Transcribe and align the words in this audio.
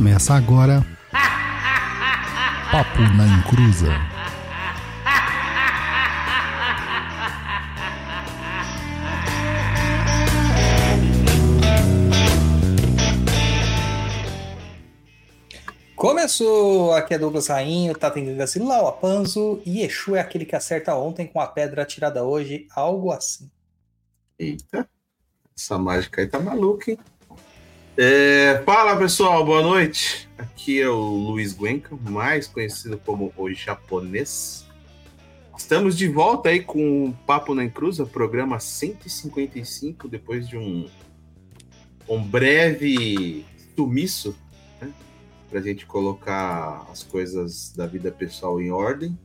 Começa 0.00 0.32
agora. 0.32 0.82
Papo 2.72 3.00
na 3.18 3.26
Encruza. 3.26 3.88
Começou! 15.94 16.94
Aqui 16.94 17.12
é 17.12 17.18
Douglas 17.18 17.48
Rainho, 17.48 17.94
Tatenganga 17.94 18.46
Lau 18.56 18.88
Apanzo 18.88 19.60
e 19.66 19.82
Exu 19.82 20.16
é 20.16 20.20
aquele 20.20 20.46
que 20.46 20.56
acerta 20.56 20.96
ontem 20.96 21.26
com 21.26 21.42
a 21.42 21.46
pedra 21.46 21.82
atirada 21.82 22.24
hoje, 22.24 22.66
algo 22.74 23.12
assim. 23.12 23.50
Eita, 24.38 24.88
essa 25.54 25.76
mágica 25.76 26.22
aí 26.22 26.26
tá 26.26 26.40
maluca, 26.40 26.90
hein? 26.90 26.98
É, 27.96 28.62
fala 28.64 28.96
pessoal, 28.96 29.44
boa 29.44 29.62
noite. 29.62 30.28
Aqui 30.38 30.80
é 30.80 30.88
o 30.88 31.00
Luiz 31.00 31.52
Guenca, 31.52 31.96
mais 31.96 32.46
conhecido 32.46 32.96
como 32.98 33.32
o 33.36 33.52
japonês. 33.52 34.64
Estamos 35.58 35.98
de 35.98 36.08
volta 36.08 36.48
aí 36.48 36.60
com 36.62 37.06
o 37.06 37.12
Papo 37.26 37.54
na 37.54 37.64
Encruza, 37.64 38.06
programa 38.06 38.60
155, 38.60 40.08
depois 40.08 40.48
de 40.48 40.56
um, 40.56 40.88
um 42.08 42.22
breve 42.22 43.44
sumiço, 43.76 44.36
né? 44.80 44.90
Pra 45.50 45.60
gente 45.60 45.84
colocar 45.84 46.86
as 46.90 47.02
coisas 47.02 47.72
da 47.76 47.86
vida 47.86 48.10
pessoal 48.12 48.60
em 48.60 48.70
ordem. 48.70 49.18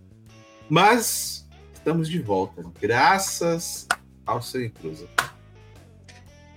Mas 0.67 1.47
estamos 1.73 2.09
de 2.09 2.19
volta, 2.19 2.65
graças 2.81 3.87
ao 4.25 4.41
seu 4.41 4.65
Encruza. 4.65 5.07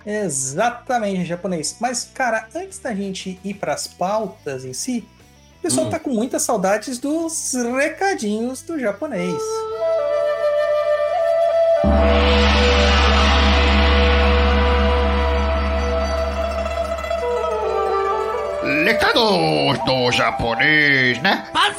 Exatamente, 0.09 1.25
japonês. 1.25 1.75
Mas, 1.79 2.09
cara, 2.11 2.47
antes 2.55 2.79
da 2.79 2.95
gente 2.95 3.39
ir 3.43 3.53
para 3.53 3.73
as 3.73 3.85
pautas 3.87 4.65
em 4.65 4.73
si, 4.73 5.07
o 5.59 5.61
pessoal 5.61 5.85
Hum. 5.85 5.89
tá 5.91 5.99
com 5.99 6.09
muitas 6.09 6.41
saudades 6.41 6.97
dos 6.97 7.53
recadinhos 7.53 8.63
do 8.63 8.79
japonês. 8.79 9.39
Recados 18.85 19.79
do 19.85 20.11
japonês, 20.11 21.21
né? 21.21 21.45
I'm 21.55 21.73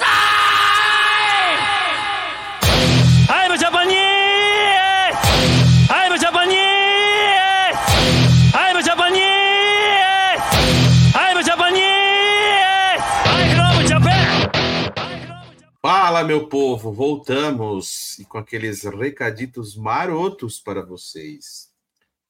Fala, 16.20 16.28
meu 16.28 16.48
povo, 16.48 16.92
voltamos 16.92 18.18
e 18.18 18.26
com 18.26 18.36
aqueles 18.36 18.82
recaditos 18.82 19.74
marotos 19.74 20.60
para 20.60 20.84
vocês. 20.84 21.72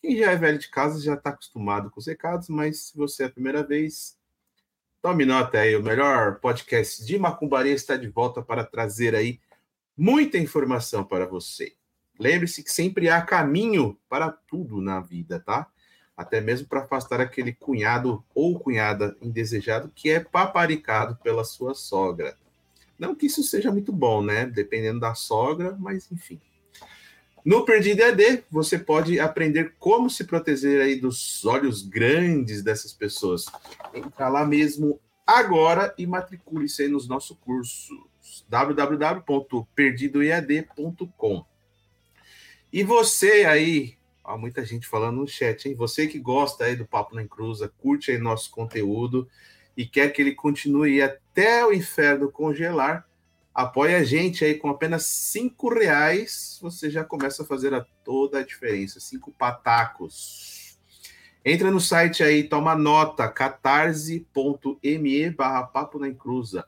Quem 0.01 0.17
já 0.17 0.31
é 0.31 0.37
velho 0.37 0.61
de 0.61 0.69
casa 0.69 1.03
já 1.03 1.15
está 1.15 1.31
acostumado 1.31 1.91
com 1.91 1.99
os 1.99 2.07
recados, 2.07 2.49
mas 2.49 2.83
se 2.83 2.97
você 2.97 3.25
é 3.25 3.27
a 3.27 3.31
primeira 3.31 3.65
vez, 3.65 4.17
tome 5.03 5.25
nota 5.25 5.59
aí. 5.59 5.75
O 5.75 5.83
melhor 5.83 6.39
podcast 6.39 7.05
de 7.05 7.19
Macumbaria 7.19 7.73
está 7.73 7.97
de 7.97 8.07
volta 8.07 8.41
para 8.41 8.63
trazer 8.63 9.13
aí 9.13 9.41
muita 9.97 10.39
informação 10.39 11.03
para 11.03 11.27
você. 11.27 11.75
Lembre-se 12.17 12.63
que 12.63 12.71
sempre 12.71 13.11
há 13.11 13.21
caminho 13.21 13.99
para 14.09 14.31
tudo 14.31 14.81
na 14.81 15.01
vida, 15.01 15.41
tá? 15.41 15.67
Até 16.17 16.41
mesmo 16.41 16.69
para 16.69 16.83
afastar 16.83 17.21
aquele 17.21 17.53
cunhado 17.53 18.25
ou 18.33 18.57
cunhada 18.61 19.17
indesejado 19.21 19.91
que 19.93 20.11
é 20.11 20.21
paparicado 20.21 21.17
pela 21.17 21.43
sua 21.43 21.75
sogra. 21.75 22.39
Não 23.01 23.15
que 23.15 23.27
isso 23.27 23.43
seja 23.43 23.73
muito 23.73 23.91
bom, 23.91 24.23
né? 24.23 24.45
Dependendo 24.45 25.01
da 25.01 25.15
sogra, 25.15 25.75
mas 25.81 26.13
enfim. 26.13 26.39
No 27.43 27.65
Perdido 27.65 28.03
ED, 28.03 28.45
você 28.51 28.79
pode 28.79 29.19
aprender 29.19 29.75
como 29.79 30.11
se 30.11 30.25
proteger 30.25 30.83
aí 30.83 31.01
dos 31.01 31.43
olhos 31.47 31.81
grandes 31.81 32.63
dessas 32.63 32.93
pessoas. 32.93 33.47
Entra 33.95 34.29
lá 34.29 34.45
mesmo 34.45 35.01
agora 35.27 35.95
e 35.97 36.07
matricule-se 36.07 36.83
aí 36.83 36.89
nos 36.89 37.09
nossos 37.09 37.35
cursos. 37.39 37.89
www.perdidoead.com 38.47 41.47
E 42.71 42.85
você 42.85 43.47
aí, 43.47 43.95
ó, 44.23 44.37
muita 44.37 44.63
gente 44.63 44.87
falando 44.87 45.23
no 45.23 45.27
chat, 45.27 45.67
hein? 45.67 45.75
Você 45.75 46.07
que 46.07 46.19
gosta 46.19 46.65
aí 46.65 46.77
do 46.77 46.85
Papo 46.85 47.15
na 47.15 47.23
Encruza, 47.23 47.73
curte 47.79 48.11
aí 48.11 48.19
nosso 48.19 48.51
conteúdo 48.51 49.27
e 49.77 49.87
quer 49.87 50.11
que 50.11 50.21
ele 50.21 50.35
continue 50.35 51.01
até 51.01 51.65
o 51.65 51.73
inferno 51.73 52.31
congelar, 52.31 53.07
apoie 53.55 53.95
a 53.95 54.05
gente 54.05 54.45
aí 54.45 54.55
com 54.55 54.69
apenas 54.69 55.07
cinco 55.07 55.73
reais, 55.73 56.59
você 56.61 56.91
já 56.91 57.05
começa 57.05 57.43
a 57.43 57.47
fazer 57.47 57.73
a 57.75 57.85
toda 58.05 58.39
a 58.39 58.45
diferença. 58.45 59.01
Cinco 59.01 59.33
patacos. 59.33 60.79
Entra 61.45 61.71
no 61.71 61.81
site 61.81 62.23
aí, 62.23 62.45
toma 62.45 62.75
nota, 62.75 63.29
catarse.me 63.29 65.31
barra 65.31 65.63
papo 65.63 65.99
na 65.99 66.09
encruza. 66.09 66.67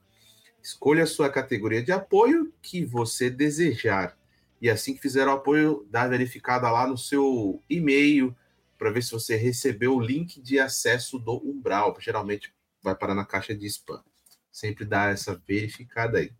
Escolha 0.63 1.03
a 1.03 1.07
sua 1.07 1.29
categoria 1.29 1.83
de 1.83 1.93
apoio 1.93 2.53
que 2.63 2.85
você 2.85 3.29
desejar. 3.29 4.17
E 4.61 4.71
assim 4.71 4.95
que 4.95 5.03
fizer 5.03 5.27
o 5.27 5.33
apoio, 5.33 5.87
dá 5.91 6.07
verificada 6.07 6.71
lá 6.71 6.87
no 6.87 6.97
seu 6.97 7.61
e-mail 7.69 8.35
para 8.79 8.91
ver 8.91 9.03
se 9.03 9.13
você 9.13 9.37
recebeu 9.37 9.97
o 9.97 10.01
link 10.01 10.41
de 10.41 10.59
acesso 10.59 11.19
do 11.19 11.37
Umbral. 11.45 11.95
Geralmente 12.01 12.55
vai 12.83 12.95
parar 12.95 13.15
na 13.15 13.25
caixa 13.25 13.55
de 13.55 13.67
spam. 13.67 14.03
Sempre 14.51 14.85
dá 14.85 15.11
essa 15.11 15.41
verificada 15.47 16.19
aí. 16.19 16.33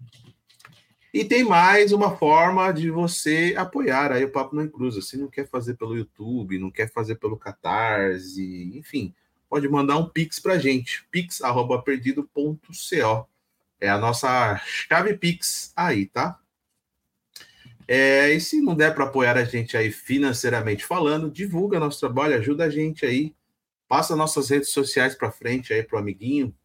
E 1.15 1.25
tem 1.25 1.45
mais 1.45 1.93
uma 1.93 2.17
forma 2.17 2.73
de 2.73 2.91
você 2.91 3.55
apoiar 3.57 4.11
aí 4.13 4.25
o 4.25 4.33
Papo 4.33 4.57
na 4.57 4.65
Encruza. 4.65 5.03
Se 5.03 5.19
não 5.19 5.29
quer 5.29 5.47
fazer 5.47 5.75
pelo 5.75 5.97
YouTube, 5.97 6.59
não 6.59 6.71
quer 6.71 6.91
fazer 6.91 7.17
pelo 7.17 7.37
Catarse, 7.37 8.73
enfim, 8.75 9.15
pode 9.49 9.69
mandar 9.69 9.99
um 9.99 10.09
pix 10.09 10.41
pra 10.41 10.59
gente. 10.59 11.07
pix@perdido.co. 11.11 13.29
É 13.79 13.91
a 13.91 13.99
nossa 13.99 14.57
chave 14.65 15.15
pix 15.15 15.73
aí, 15.77 16.07
tá? 16.07 16.39
É, 17.87 18.33
e 18.33 18.41
se 18.41 18.63
não 18.63 18.75
der 18.75 18.95
para 18.95 19.05
apoiar 19.05 19.37
a 19.37 19.45
gente 19.45 19.77
aí 19.77 19.93
financeiramente 19.93 20.87
falando, 20.87 21.31
divulga 21.31 21.79
nosso 21.79 22.01
trabalho, 22.01 22.37
ajuda 22.37 22.65
a 22.65 22.71
gente 22.71 23.05
aí 23.05 23.35
passa 23.93 24.17
nossas 24.17 24.49
redes 24.49 24.71
sociais 24.71 25.15
para 25.15 25.31
frente 25.31 25.75
aí 25.75 25.83
pro 25.83 25.99
amiguinho. 25.99 26.57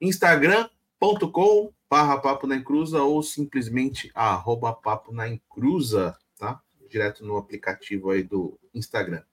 instagram.com 0.00 1.72
barra 1.90 2.16
papo 2.18 2.46
na 2.46 2.54
encruza 2.54 3.02
ou 3.02 3.20
simplesmente 3.24 4.08
arroba 4.14 4.72
papo 4.72 5.12
na 5.12 5.28
encruza, 5.28 6.16
tá? 6.38 6.62
Direto 6.88 7.26
no 7.26 7.36
aplicativo 7.36 8.12
aí 8.12 8.22
do 8.22 8.56
Instagram. 8.72 9.24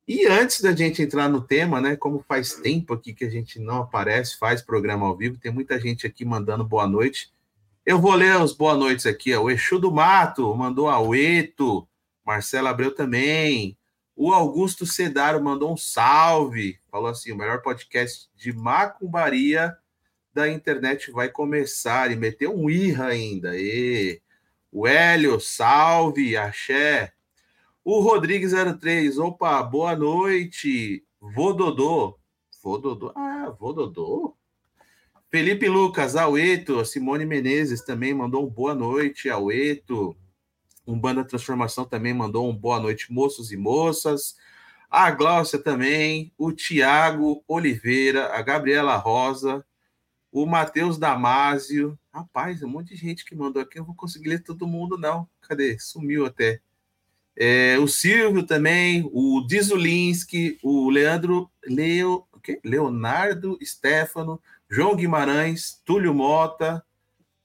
E 0.06 0.26
antes 0.26 0.60
da 0.60 0.72
gente 0.72 1.00
entrar 1.00 1.30
no 1.30 1.40
tema, 1.40 1.80
né? 1.80 1.96
Como 1.96 2.22
faz 2.28 2.54
tempo 2.56 2.92
aqui 2.92 3.14
que 3.14 3.24
a 3.24 3.30
gente 3.30 3.58
não 3.58 3.82
aparece, 3.82 4.38
faz 4.38 4.60
programa 4.60 5.06
ao 5.06 5.16
vivo, 5.16 5.38
tem 5.38 5.50
muita 5.50 5.80
gente 5.80 6.06
aqui 6.06 6.26
mandando 6.26 6.62
boa 6.62 6.86
noite. 6.86 7.32
Eu 7.86 7.98
vou 7.98 8.14
ler 8.14 8.38
os 8.38 8.52
boa 8.52 8.76
noites 8.76 9.06
aqui. 9.06 9.34
Ó. 9.34 9.44
O 9.44 9.50
Exu 9.50 9.78
do 9.78 9.90
Mato 9.90 10.54
mandou 10.54 10.90
a 10.90 11.00
Ueto, 11.00 11.88
Marcelo 12.24 12.68
Abreu 12.68 12.94
também. 12.94 13.78
O 14.14 14.32
Augusto 14.32 14.84
Cedaro 14.84 15.42
mandou 15.42 15.72
um 15.72 15.76
salve. 15.76 16.78
Falou 16.90 17.08
assim: 17.08 17.32
o 17.32 17.36
melhor 17.36 17.62
podcast 17.62 18.28
de 18.36 18.52
macumbaria 18.52 19.74
da 20.34 20.50
internet 20.50 21.10
vai 21.12 21.30
começar. 21.30 22.12
E 22.12 22.16
meteu 22.16 22.54
um 22.54 22.68
irra 22.68 23.06
ainda. 23.06 23.56
E 23.56 24.20
o 24.70 24.86
Hélio, 24.86 25.40
salve, 25.40 26.36
axé. 26.36 27.13
O 27.86 28.00
Rodrigues 28.00 28.52
03, 28.80 29.18
opa, 29.18 29.62
boa 29.62 29.94
noite. 29.94 31.04
Vododô. 31.20 32.18
Vododô? 32.62 33.12
Ah, 33.14 33.54
Vododô? 33.60 34.34
Felipe 35.30 35.68
Lucas, 35.68 36.16
Aueto, 36.16 36.82
Simone 36.86 37.26
Menezes 37.26 37.84
também 37.84 38.14
mandou 38.14 38.46
um 38.46 38.48
boa 38.48 38.74
noite, 38.74 39.28
Aueto. 39.28 40.16
Um 40.86 40.98
Banda 40.98 41.22
Transformação 41.26 41.84
também 41.84 42.14
mandou 42.14 42.48
um 42.48 42.56
boa 42.56 42.80
noite, 42.80 43.12
moços 43.12 43.52
e 43.52 43.56
moças. 43.58 44.34
A 44.88 45.10
Gláucia 45.10 45.58
também, 45.58 46.32
o 46.38 46.52
Tiago 46.52 47.44
Oliveira, 47.46 48.34
a 48.34 48.40
Gabriela 48.40 48.96
Rosa, 48.96 49.62
o 50.32 50.46
Matheus 50.46 50.96
Damásio. 50.96 51.98
Rapaz, 52.10 52.62
um 52.62 52.68
monte 52.68 52.94
de 52.94 52.96
gente 52.96 53.26
que 53.26 53.34
mandou 53.34 53.60
aqui, 53.60 53.78
eu 53.78 53.84
vou 53.84 53.94
conseguir 53.94 54.30
ler 54.30 54.42
todo 54.42 54.66
mundo, 54.66 54.96
não. 54.96 55.28
Cadê? 55.42 55.78
Sumiu 55.78 56.24
até. 56.24 56.62
É, 57.36 57.78
o 57.78 57.88
Silvio 57.88 58.44
também, 58.44 59.08
o 59.12 59.44
Dizulinski, 59.46 60.58
o 60.62 60.88
Leandro 60.88 61.50
Leo, 61.66 62.26
okay? 62.32 62.60
Leonardo 62.64 63.58
Stefano, 63.62 64.40
João 64.70 64.94
Guimarães, 64.94 65.80
Túlio 65.84 66.14
Mota, 66.14 66.84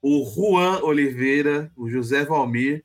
o 0.01 0.23
Juan 0.25 0.81
Oliveira, 0.83 1.71
o 1.75 1.89
José 1.89 2.23
Valmir. 2.23 2.83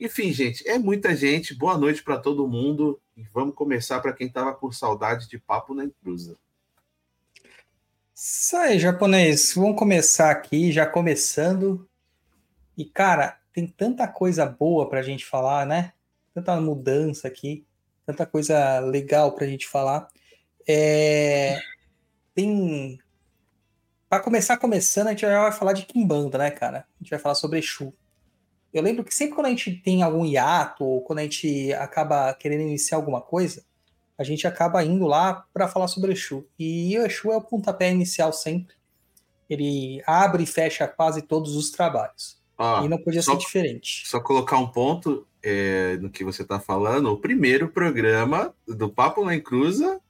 Enfim, 0.00 0.32
gente, 0.32 0.66
é 0.68 0.78
muita 0.78 1.14
gente. 1.14 1.54
Boa 1.54 1.76
noite 1.76 2.02
para 2.02 2.18
todo 2.18 2.46
mundo. 2.46 3.00
E 3.16 3.24
vamos 3.34 3.54
começar 3.54 4.00
para 4.00 4.12
quem 4.12 4.28
estava 4.28 4.54
com 4.54 4.70
saudade 4.70 5.28
de 5.28 5.38
papo 5.38 5.74
na 5.74 5.84
encruza. 5.84 6.36
Isso 8.14 8.56
aí, 8.56 8.78
japonês. 8.78 9.54
Vamos 9.54 9.76
começar 9.76 10.30
aqui, 10.30 10.70
já 10.70 10.86
começando. 10.86 11.88
E, 12.76 12.84
cara, 12.84 13.40
tem 13.52 13.66
tanta 13.66 14.06
coisa 14.06 14.46
boa 14.46 14.88
para 14.88 15.00
a 15.00 15.02
gente 15.02 15.26
falar, 15.26 15.66
né? 15.66 15.92
Tanta 16.38 16.60
mudança 16.60 17.26
aqui, 17.26 17.66
tanta 18.06 18.24
coisa 18.24 18.78
legal 18.78 19.32
para 19.32 19.44
a 19.44 19.48
gente 19.48 19.66
falar. 19.66 20.06
É... 20.68 21.58
Tem. 22.32 22.96
Para 24.08 24.22
começar 24.22 24.56
começando, 24.56 25.08
a 25.08 25.10
gente 25.10 25.22
já 25.22 25.42
vai 25.42 25.50
falar 25.50 25.72
de 25.72 25.84
Kimbanda, 25.84 26.38
né, 26.38 26.52
cara? 26.52 26.86
A 26.94 27.02
gente 27.02 27.10
vai 27.10 27.18
falar 27.18 27.34
sobre 27.34 27.58
Exu. 27.58 27.92
Eu 28.72 28.84
lembro 28.84 29.02
que 29.02 29.12
sempre 29.12 29.34
quando 29.34 29.46
a 29.46 29.50
gente 29.50 29.72
tem 29.82 30.04
algum 30.04 30.24
hiato, 30.24 30.84
ou 30.84 31.00
quando 31.02 31.18
a 31.18 31.22
gente 31.22 31.72
acaba 31.72 32.32
querendo 32.34 32.62
iniciar 32.62 32.98
alguma 32.98 33.20
coisa, 33.20 33.64
a 34.16 34.22
gente 34.22 34.46
acaba 34.46 34.84
indo 34.84 35.06
lá 35.06 35.44
para 35.52 35.66
falar 35.66 35.88
sobre 35.88 36.12
Exu. 36.12 36.46
E 36.56 36.96
o 36.96 37.04
Exu 37.04 37.32
é 37.32 37.36
o 37.36 37.42
pontapé 37.42 37.90
inicial 37.90 38.32
sempre. 38.32 38.76
Ele 39.50 40.00
abre 40.06 40.44
e 40.44 40.46
fecha 40.46 40.86
quase 40.86 41.20
todos 41.20 41.56
os 41.56 41.70
trabalhos. 41.70 42.40
Ah, 42.56 42.82
e 42.84 42.88
não 42.88 42.98
podia 42.98 43.22
só, 43.22 43.32
ser 43.32 43.38
diferente. 43.38 44.06
Só 44.06 44.20
colocar 44.20 44.56
um 44.56 44.68
ponto 44.68 45.26
é, 45.42 45.96
no 45.98 46.10
que 46.10 46.24
você 46.24 46.42
está 46.42 46.58
falando. 46.60 47.10
O 47.10 47.16
primeiro 47.18 47.68
programa 47.68 48.54
do 48.66 48.88
Papo 48.88 49.24
na 49.24 49.34
Encruza 49.34 50.00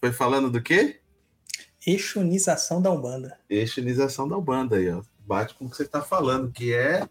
foi 0.00 0.12
falando 0.12 0.50
do 0.50 0.62
quê? 0.62 1.00
Exunização 1.86 2.80
da 2.80 2.90
Umbanda. 2.90 3.38
Exunização 3.48 4.28
da 4.28 4.36
Umbanda 4.36 4.76
aí, 4.76 4.88
ó. 4.90 5.02
Bate 5.26 5.54
com 5.54 5.66
o 5.66 5.70
que 5.70 5.76
você 5.76 5.84
está 5.84 6.02
falando, 6.02 6.50
que 6.52 6.72
é 6.74 7.08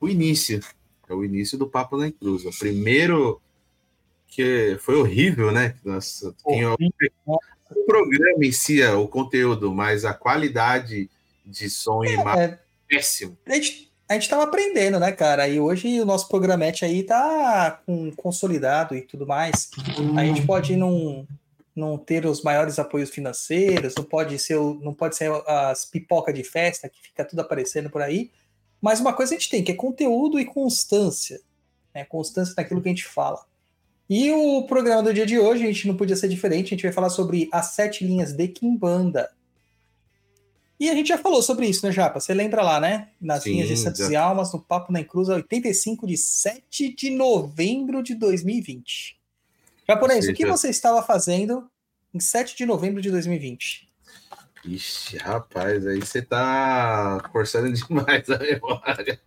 o 0.00 0.08
início. 0.08 0.60
É 1.08 1.14
o 1.14 1.24
início 1.24 1.56
do 1.58 1.68
Papo 1.68 1.96
na 1.96 2.08
Encruza. 2.08 2.50
Primeiro 2.58 3.40
que 4.26 4.76
foi 4.80 4.96
horrível, 4.96 5.50
né? 5.52 5.76
Nossa, 5.84 6.34
quem 6.46 6.66
ouve- 6.66 6.92
o 7.26 7.84
programa 7.86 8.44
em 8.44 8.52
si, 8.52 8.80
é 8.82 8.92
o 8.92 9.06
conteúdo, 9.08 9.72
mas 9.72 10.04
a 10.04 10.12
qualidade 10.14 11.10
de 11.44 11.70
som 11.70 12.04
e 12.04 12.12
imagem 12.14 12.42
É, 12.44 12.58
péssimo. 12.88 13.38
a 13.46 13.54
gente, 13.54 13.87
a 14.08 14.14
gente 14.14 14.28
tava 14.28 14.44
aprendendo, 14.44 14.98
né, 14.98 15.12
cara? 15.12 15.46
E 15.46 15.60
hoje 15.60 16.00
o 16.00 16.06
nosso 16.06 16.28
programete 16.28 16.84
aí 16.84 17.02
tá 17.02 17.82
com, 17.84 18.10
consolidado 18.12 18.94
e 18.94 19.02
tudo 19.02 19.26
mais. 19.26 19.70
A 20.16 20.24
gente 20.24 20.46
pode 20.46 20.76
não, 20.76 21.26
não 21.76 21.98
ter 21.98 22.24
os 22.24 22.42
maiores 22.42 22.78
apoios 22.78 23.10
financeiros, 23.10 23.94
não 23.94 24.04
pode 24.04 24.38
ser, 24.38 24.58
não 24.58 24.94
pode 24.94 25.14
ser 25.14 25.30
as 25.46 25.84
pipoca 25.84 26.32
de 26.32 26.42
festa 26.42 26.88
que 26.88 27.02
fica 27.02 27.24
tudo 27.24 27.40
aparecendo 27.40 27.90
por 27.90 28.00
aí. 28.00 28.30
Mas 28.80 28.98
uma 28.98 29.12
coisa 29.12 29.34
a 29.34 29.38
gente 29.38 29.50
tem, 29.50 29.62
que 29.62 29.72
é 29.72 29.74
conteúdo 29.74 30.40
e 30.40 30.44
constância. 30.44 31.40
Né? 31.94 32.04
Constância 32.04 32.54
naquilo 32.56 32.80
que 32.80 32.88
a 32.88 32.92
gente 32.92 33.04
fala. 33.04 33.44
E 34.08 34.32
o 34.32 34.62
programa 34.66 35.02
do 35.02 35.12
dia 35.12 35.26
de 35.26 35.38
hoje, 35.38 35.64
a 35.64 35.66
gente 35.66 35.86
não 35.86 35.96
podia 35.96 36.16
ser 36.16 36.28
diferente, 36.28 36.68
a 36.68 36.70
gente 36.70 36.82
vai 36.82 36.92
falar 36.92 37.10
sobre 37.10 37.46
as 37.52 37.72
sete 37.72 38.06
linhas 38.06 38.32
de 38.32 38.48
Kimbanda. 38.48 39.30
E 40.80 40.88
a 40.88 40.94
gente 40.94 41.08
já 41.08 41.18
falou 41.18 41.42
sobre 41.42 41.66
isso, 41.66 41.84
né, 41.84 41.90
Japa? 41.92 42.20
Você 42.20 42.32
lembra 42.32 42.62
lá, 42.62 42.78
né? 42.80 43.08
Nas 43.20 43.42
Sim, 43.42 43.50
linhas 43.52 43.68
de 43.68 43.76
Santos 43.76 44.00
já. 44.00 44.10
e 44.10 44.16
Almas, 44.16 44.52
no 44.52 44.60
Papo 44.60 44.92
na 44.92 45.00
Encruza, 45.00 45.34
85 45.34 46.06
de 46.06 46.16
7 46.16 46.94
de 46.94 47.10
novembro 47.10 48.02
de 48.02 48.14
2020. 48.14 49.18
Japonês, 49.88 50.28
o 50.28 50.32
que 50.34 50.46
você 50.46 50.68
estava 50.68 51.02
fazendo 51.02 51.68
em 52.14 52.20
7 52.20 52.56
de 52.56 52.64
novembro 52.64 53.00
de 53.02 53.10
2020? 53.10 53.88
Ixi, 54.64 55.16
rapaz, 55.18 55.86
aí 55.86 55.98
você 55.98 56.20
tá 56.22 57.28
forçando 57.32 57.70
demais 57.72 58.28
a 58.30 58.38
memória. 58.38 59.20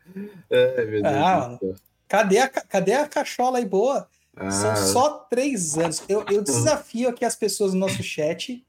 Ai, 0.51 0.85
meu 0.85 1.01
Deus 1.01 1.05
Ah. 1.05 1.59
Cadê 2.07 2.39
a, 2.39 2.49
ca- 2.49 2.61
cadê 2.67 2.93
a 2.93 3.07
cachola 3.07 3.57
aí 3.57 3.65
boa? 3.65 4.07
São 4.49 4.71
Ah, 4.71 4.75
só 4.75 5.09
três 5.29 5.77
anos. 5.77 6.03
Eu, 6.09 6.25
eu 6.29 6.41
desafio 6.41 7.07
aqui 7.09 7.23
as 7.25 7.35
pessoas 7.35 7.73
no 7.73 7.79
nosso 7.79 8.03
chat 8.03 8.65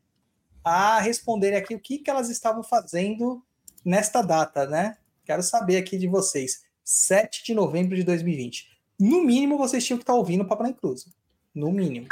a 0.64 1.00
responderem 1.00 1.58
aqui 1.58 1.74
o 1.74 1.80
que, 1.80 1.98
que 1.98 2.10
elas 2.10 2.28
estavam 2.30 2.62
fazendo 2.62 3.42
nesta 3.84 4.22
data, 4.22 4.66
né? 4.66 4.96
Quero 5.24 5.42
saber 5.42 5.76
aqui 5.76 5.98
de 5.98 6.06
vocês. 6.08 6.64
7 6.84 7.44
de 7.44 7.54
novembro 7.54 7.94
de 7.96 8.02
2020. 8.02 8.68
No 8.98 9.22
mínimo, 9.24 9.56
vocês 9.58 9.84
tinham 9.84 9.98
que 9.98 10.02
estar 10.02 10.14
ouvindo 10.14 10.42
o 10.42 10.46
Papo 10.46 10.62
na 10.62 10.70
Encruza. 10.70 11.06
No 11.54 11.70
mínimo. 11.72 12.08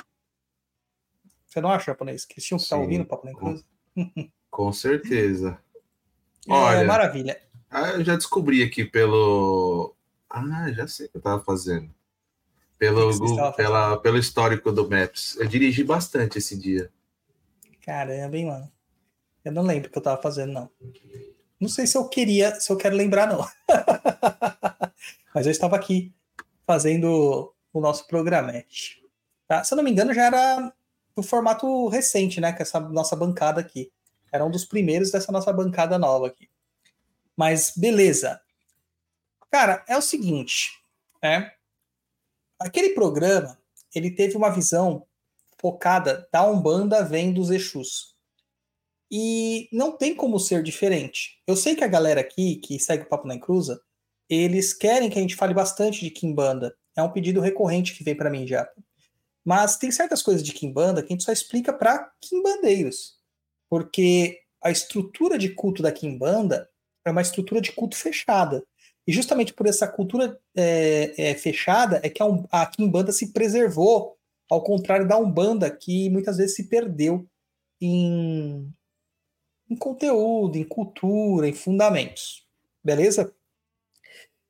Você 1.47 1.61
não 1.61 1.71
acha, 1.71 1.87
japonês? 1.87 2.25
Que 2.25 2.35
eles 2.35 2.45
tinham 2.45 2.59
que 2.59 2.65
estar 2.65 2.77
ouvindo 2.77 3.03
o 3.03 3.07
Papo 3.07 3.25
na 3.27 3.33
Encruza? 3.33 3.65
com 4.51 4.73
certeza. 4.73 5.59
É, 6.49 6.53
Olha. 6.53 6.85
maravilha. 6.87 7.39
Ah, 7.71 7.91
eu 7.91 8.03
já 8.03 8.17
descobri 8.17 8.63
aqui 8.63 8.83
pelo. 8.83 9.95
Ah, 10.29 10.73
já 10.73 10.89
sei 10.89 11.05
o 11.07 11.11
que 11.11 11.17
eu 11.19 11.21
tava 11.21 11.45
fazendo. 11.45 11.95
Pelo, 12.79 13.13
Google- 13.13 13.31
estava 13.33 13.53
pela, 13.53 13.97
pelo 13.99 14.17
histórico 14.17 14.73
do 14.73 14.89
Maps. 14.89 15.37
Eu 15.37 15.47
dirigi 15.47 15.85
bastante 15.85 16.39
esse 16.39 16.59
dia. 16.59 16.91
Caramba, 17.81 18.37
hein, 18.37 18.47
mano. 18.47 18.73
Eu 19.45 19.53
não 19.53 19.63
lembro 19.63 19.89
o 19.89 19.93
que 19.93 19.99
eu 19.99 20.03
tava 20.03 20.21
fazendo, 20.21 20.53
não. 20.53 20.71
Não 21.59 21.69
sei 21.69 21.87
se 21.87 21.97
eu 21.97 22.09
queria, 22.09 22.59
se 22.61 22.71
eu 22.71 22.77
quero 22.77 22.97
lembrar, 22.97 23.27
não. 23.27 23.47
Mas 25.35 25.47
eu 25.47 25.53
estava 25.53 25.77
aqui 25.77 26.15
fazendo 26.67 27.55
o 27.73 27.81
nosso 27.81 28.07
programete. 28.07 29.03
Tá? 29.47 29.65
Se 29.65 29.73
eu 29.73 29.77
não 29.77 29.85
me 29.85 29.91
engano, 29.91 30.15
já 30.15 30.25
era 30.27 30.73
no 31.17 31.23
formato 31.23 31.89
recente, 31.89 32.41
né? 32.41 32.53
Com 32.53 32.63
essa 32.63 32.81
nossa 32.81 33.17
bancada 33.17 33.61
aqui. 33.61 33.93
Era 34.33 34.45
um 34.45 34.51
dos 34.51 34.65
primeiros 34.65 35.11
dessa 35.11 35.33
nossa 35.33 35.53
bancada 35.53 35.99
nova 35.99 36.29
aqui. 36.29 36.49
Mas 37.37 37.73
beleza. 37.77 38.41
Cara, 39.51 39.85
é 39.89 39.97
o 39.97 40.03
seguinte, 40.03 40.81
né? 41.23 41.53
Aquele 42.59 42.91
programa, 42.91 43.59
ele 43.95 44.11
teve 44.11 44.37
uma 44.37 44.51
visão 44.51 45.07
focada 45.61 46.27
da 46.33 46.49
Umbanda 46.49 47.05
vem 47.05 47.33
dos 47.33 47.51
Exus. 47.51 48.15
E 49.11 49.69
não 49.73 49.97
tem 49.97 50.15
como 50.15 50.39
ser 50.39 50.63
diferente. 50.63 51.41
Eu 51.47 51.57
sei 51.57 51.75
que 51.75 51.85
a 51.85 51.89
galera 51.89 52.21
aqui, 52.21 52.57
que 52.57 52.79
segue 52.79 53.05
o 53.05 53.09
Papo 53.09 53.27
na 53.27 53.35
Encruza, 53.35 53.81
eles 54.29 54.73
querem 54.73 55.11
que 55.11 55.19
a 55.19 55.23
gente 55.23 55.35
fale 55.35 55.53
bastante 55.53 56.01
de 56.01 56.11
Kimbanda. 56.11 56.75
É 56.97 57.03
um 57.03 57.11
pedido 57.11 57.41
recorrente 57.41 57.97
que 57.97 58.05
vem 58.05 58.15
para 58.15 58.31
mim 58.31 58.47
já. 58.47 58.69
Mas 59.45 59.77
tem 59.77 59.91
certas 59.91 60.23
coisas 60.23 60.43
de 60.43 60.53
Kimbanda 60.53 61.03
que 61.03 61.13
a 61.13 61.15
gente 61.15 61.25
só 61.25 61.33
explica 61.33 61.73
para 61.73 62.13
Kimbandeiros. 62.21 63.19
Porque 63.69 64.39
a 64.63 64.71
estrutura 64.71 65.37
de 65.37 65.49
culto 65.51 65.83
da 65.83 65.91
Kimbanda 65.91 66.69
é 67.05 67.11
uma 67.11 67.23
estrutura 67.23 67.61
de 67.61 67.73
culto 67.73 67.97
fechada. 67.97 68.65
E 69.07 69.13
justamente 69.13 69.53
por 69.53 69.67
essa 69.67 69.89
cultura 69.89 70.39
é, 70.55 71.31
é, 71.31 71.35
fechada 71.35 72.01
é 72.05 72.09
que 72.09 72.23
a, 72.23 72.27
a 72.53 72.67
Kimbanda 72.67 73.11
se 73.11 73.33
preservou 73.33 74.17
ao 74.51 74.63
contrário 74.63 75.07
da 75.07 75.17
Umbanda, 75.17 75.71
que 75.71 76.11
muitas 76.11 76.37
vezes 76.37 76.57
se 76.57 76.65
perdeu 76.65 77.27
em, 77.81 78.69
em 79.71 79.77
conteúdo, 79.77 80.59
em 80.59 80.65
cultura, 80.65 81.49
em 81.49 81.53
fundamentos. 81.53 82.45
Beleza? 82.83 83.33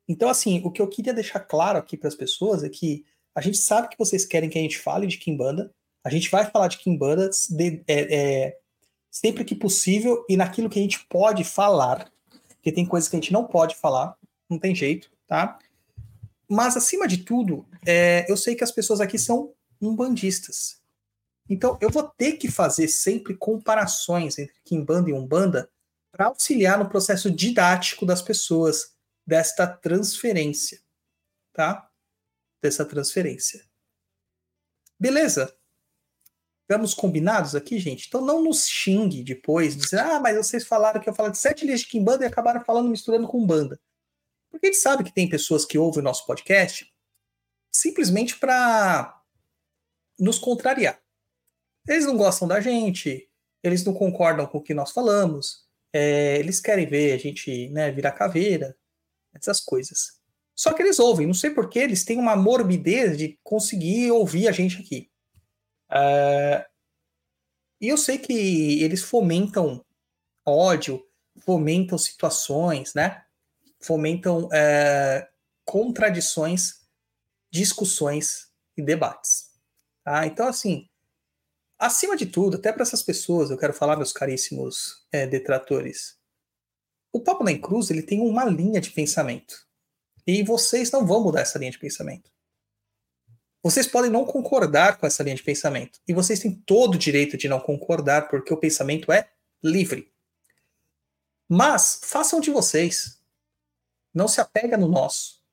Então, 0.07 0.27
assim, 0.27 0.61
o 0.65 0.71
que 0.71 0.81
eu 0.81 0.87
queria 0.87 1.13
deixar 1.13 1.39
claro 1.39 1.77
aqui 1.77 1.95
para 1.95 2.07
as 2.07 2.15
pessoas 2.15 2.63
é 2.63 2.69
que 2.69 3.05
a 3.35 3.41
gente 3.41 3.57
sabe 3.57 3.87
que 3.89 3.97
vocês 3.97 4.25
querem 4.25 4.49
que 4.49 4.57
a 4.57 4.61
gente 4.61 4.79
fale 4.79 5.05
de 5.07 5.17
Kimbanda. 5.17 5.73
A 6.03 6.09
gente 6.09 6.29
vai 6.29 6.49
falar 6.49 6.67
de 6.67 6.79
Kimbanda 6.79 7.29
de- 7.49 7.83
é, 7.87 8.15
é, 8.15 8.57
sempre 9.09 9.45
que 9.45 9.55
possível 9.55 10.25
e 10.27 10.35
naquilo 10.35 10.69
que 10.69 10.79
a 10.79 10.81
gente 10.81 11.05
pode 11.07 11.43
falar, 11.43 12.11
porque 12.47 12.71
tem 12.71 12.85
coisas 12.85 13.07
que 13.07 13.15
a 13.15 13.19
gente 13.19 13.31
não 13.31 13.45
pode 13.45 13.75
falar, 13.75 14.17
não 14.49 14.57
tem 14.57 14.73
jeito, 14.73 15.11
tá? 15.27 15.59
Mas, 16.49 16.75
acima 16.75 17.07
de 17.07 17.19
tudo, 17.19 17.65
é, 17.85 18.25
eu 18.29 18.35
sei 18.35 18.55
que 18.55 18.63
as 18.63 18.71
pessoas 18.71 18.99
aqui 18.99 19.17
são 19.17 19.53
umbandistas. 19.81 20.81
Então, 21.49 21.77
eu 21.81 21.89
vou 21.89 22.03
ter 22.03 22.33
que 22.33 22.49
fazer 22.49 22.87
sempre 22.87 23.35
comparações 23.35 24.37
entre 24.37 24.55
Kimbanda 24.63 25.09
e 25.09 25.13
Umbanda 25.13 25.69
para 26.11 26.27
auxiliar 26.27 26.77
no 26.77 26.89
processo 26.89 27.31
didático 27.31 28.05
das 28.05 28.21
pessoas 28.21 28.95
desta 29.25 29.65
transferência, 29.67 30.81
tá? 31.53 31.89
Dessa 32.61 32.85
transferência. 32.85 33.65
Beleza? 34.99 35.55
Estamos 36.61 36.93
combinados 36.93 37.55
aqui, 37.55 37.79
gente? 37.79 38.07
Então 38.07 38.21
não 38.21 38.41
nos 38.43 38.67
xingue 38.67 39.23
depois, 39.23 39.75
dizer, 39.75 39.99
ah, 39.99 40.19
mas 40.19 40.37
vocês 40.37 40.65
falaram 40.65 41.01
que 41.01 41.09
eu 41.09 41.13
falo 41.13 41.29
de 41.29 41.37
sete 41.37 41.65
linhas 41.65 41.81
de 41.81 41.87
Kimbanda 41.87 42.23
e 42.23 42.27
acabaram 42.27 42.63
falando 42.63 42.89
misturando 42.89 43.27
com 43.27 43.45
banda. 43.45 43.79
Porque 44.49 44.67
a 44.67 44.71
gente 44.71 44.81
sabe 44.81 45.03
que 45.03 45.13
tem 45.13 45.29
pessoas 45.29 45.65
que 45.65 45.77
ouvem 45.77 46.01
o 46.01 46.03
nosso 46.03 46.25
podcast 46.25 46.89
simplesmente 47.71 48.37
para 48.37 49.20
nos 50.19 50.37
contrariar. 50.37 50.99
Eles 51.87 52.05
não 52.05 52.15
gostam 52.15 52.47
da 52.47 52.59
gente, 52.59 53.29
eles 53.63 53.83
não 53.83 53.93
concordam 53.93 54.45
com 54.45 54.59
o 54.59 54.61
que 54.61 54.73
nós 54.73 54.91
falamos, 54.91 55.65
é, 55.93 56.37
eles 56.37 56.59
querem 56.59 56.85
ver 56.85 57.13
a 57.13 57.17
gente 57.17 57.69
né, 57.69 57.91
virar 57.91 58.11
caveira, 58.11 58.77
essas 59.33 59.59
coisas. 59.59 60.19
Só 60.55 60.73
que 60.73 60.81
eles 60.81 60.99
ouvem, 60.99 61.25
não 61.25 61.33
sei 61.33 61.49
porquê, 61.49 61.79
eles 61.79 62.03
têm 62.03 62.17
uma 62.17 62.35
morbidez 62.35 63.17
de 63.17 63.39
conseguir 63.43 64.11
ouvir 64.11 64.47
a 64.47 64.51
gente 64.51 64.79
aqui. 64.79 65.09
Uh, 65.89 66.63
e 67.79 67.87
eu 67.87 67.97
sei 67.97 68.17
que 68.17 68.83
eles 68.83 69.01
fomentam 69.01 69.83
ódio, 70.45 71.03
fomentam 71.39 71.97
situações, 71.97 72.93
né? 72.93 73.23
Fomentam 73.81 74.45
uh, 74.45 75.27
contradições, 75.65 76.81
discussões 77.51 78.51
e 78.77 78.81
debates. 78.81 79.50
Tá? 80.03 80.25
Então, 80.25 80.47
assim, 80.47 80.89
acima 81.77 82.15
de 82.15 82.25
tudo, 82.25 82.57
até 82.57 82.71
para 82.71 82.83
essas 82.83 83.03
pessoas, 83.03 83.49
eu 83.49 83.57
quero 83.57 83.73
falar, 83.73 83.95
meus 83.95 84.11
caríssimos 84.11 85.05
é, 85.11 85.27
detratores, 85.27 86.19
o 87.13 87.19
Papo 87.19 87.43
na 87.43 87.57
Cruz 87.57 87.89
ele 87.89 88.01
tem 88.01 88.21
uma 88.21 88.45
linha 88.45 88.79
de 88.79 88.91
pensamento. 88.91 89.67
E 90.25 90.43
vocês 90.43 90.91
não 90.91 91.05
vão 91.05 91.23
mudar 91.23 91.41
essa 91.41 91.59
linha 91.59 91.71
de 91.71 91.79
pensamento. 91.79 92.31
Vocês 93.63 93.85
podem 93.85 94.09
não 94.09 94.25
concordar 94.25 94.97
com 94.97 95.05
essa 95.05 95.21
linha 95.21 95.35
de 95.35 95.43
pensamento. 95.43 95.99
E 96.07 96.13
vocês 96.13 96.39
têm 96.39 96.51
todo 96.51 96.95
o 96.95 96.97
direito 96.97 97.37
de 97.37 97.47
não 97.47 97.59
concordar, 97.59 98.27
porque 98.27 98.53
o 98.53 98.57
pensamento 98.57 99.11
é 99.11 99.29
livre. 99.63 100.11
Mas 101.47 101.99
façam 102.03 102.39
de 102.39 102.49
vocês. 102.49 103.21
Não 104.13 104.27
se 104.27 104.39
apega 104.39 104.77
no 104.77 104.87
nosso. 104.87 105.43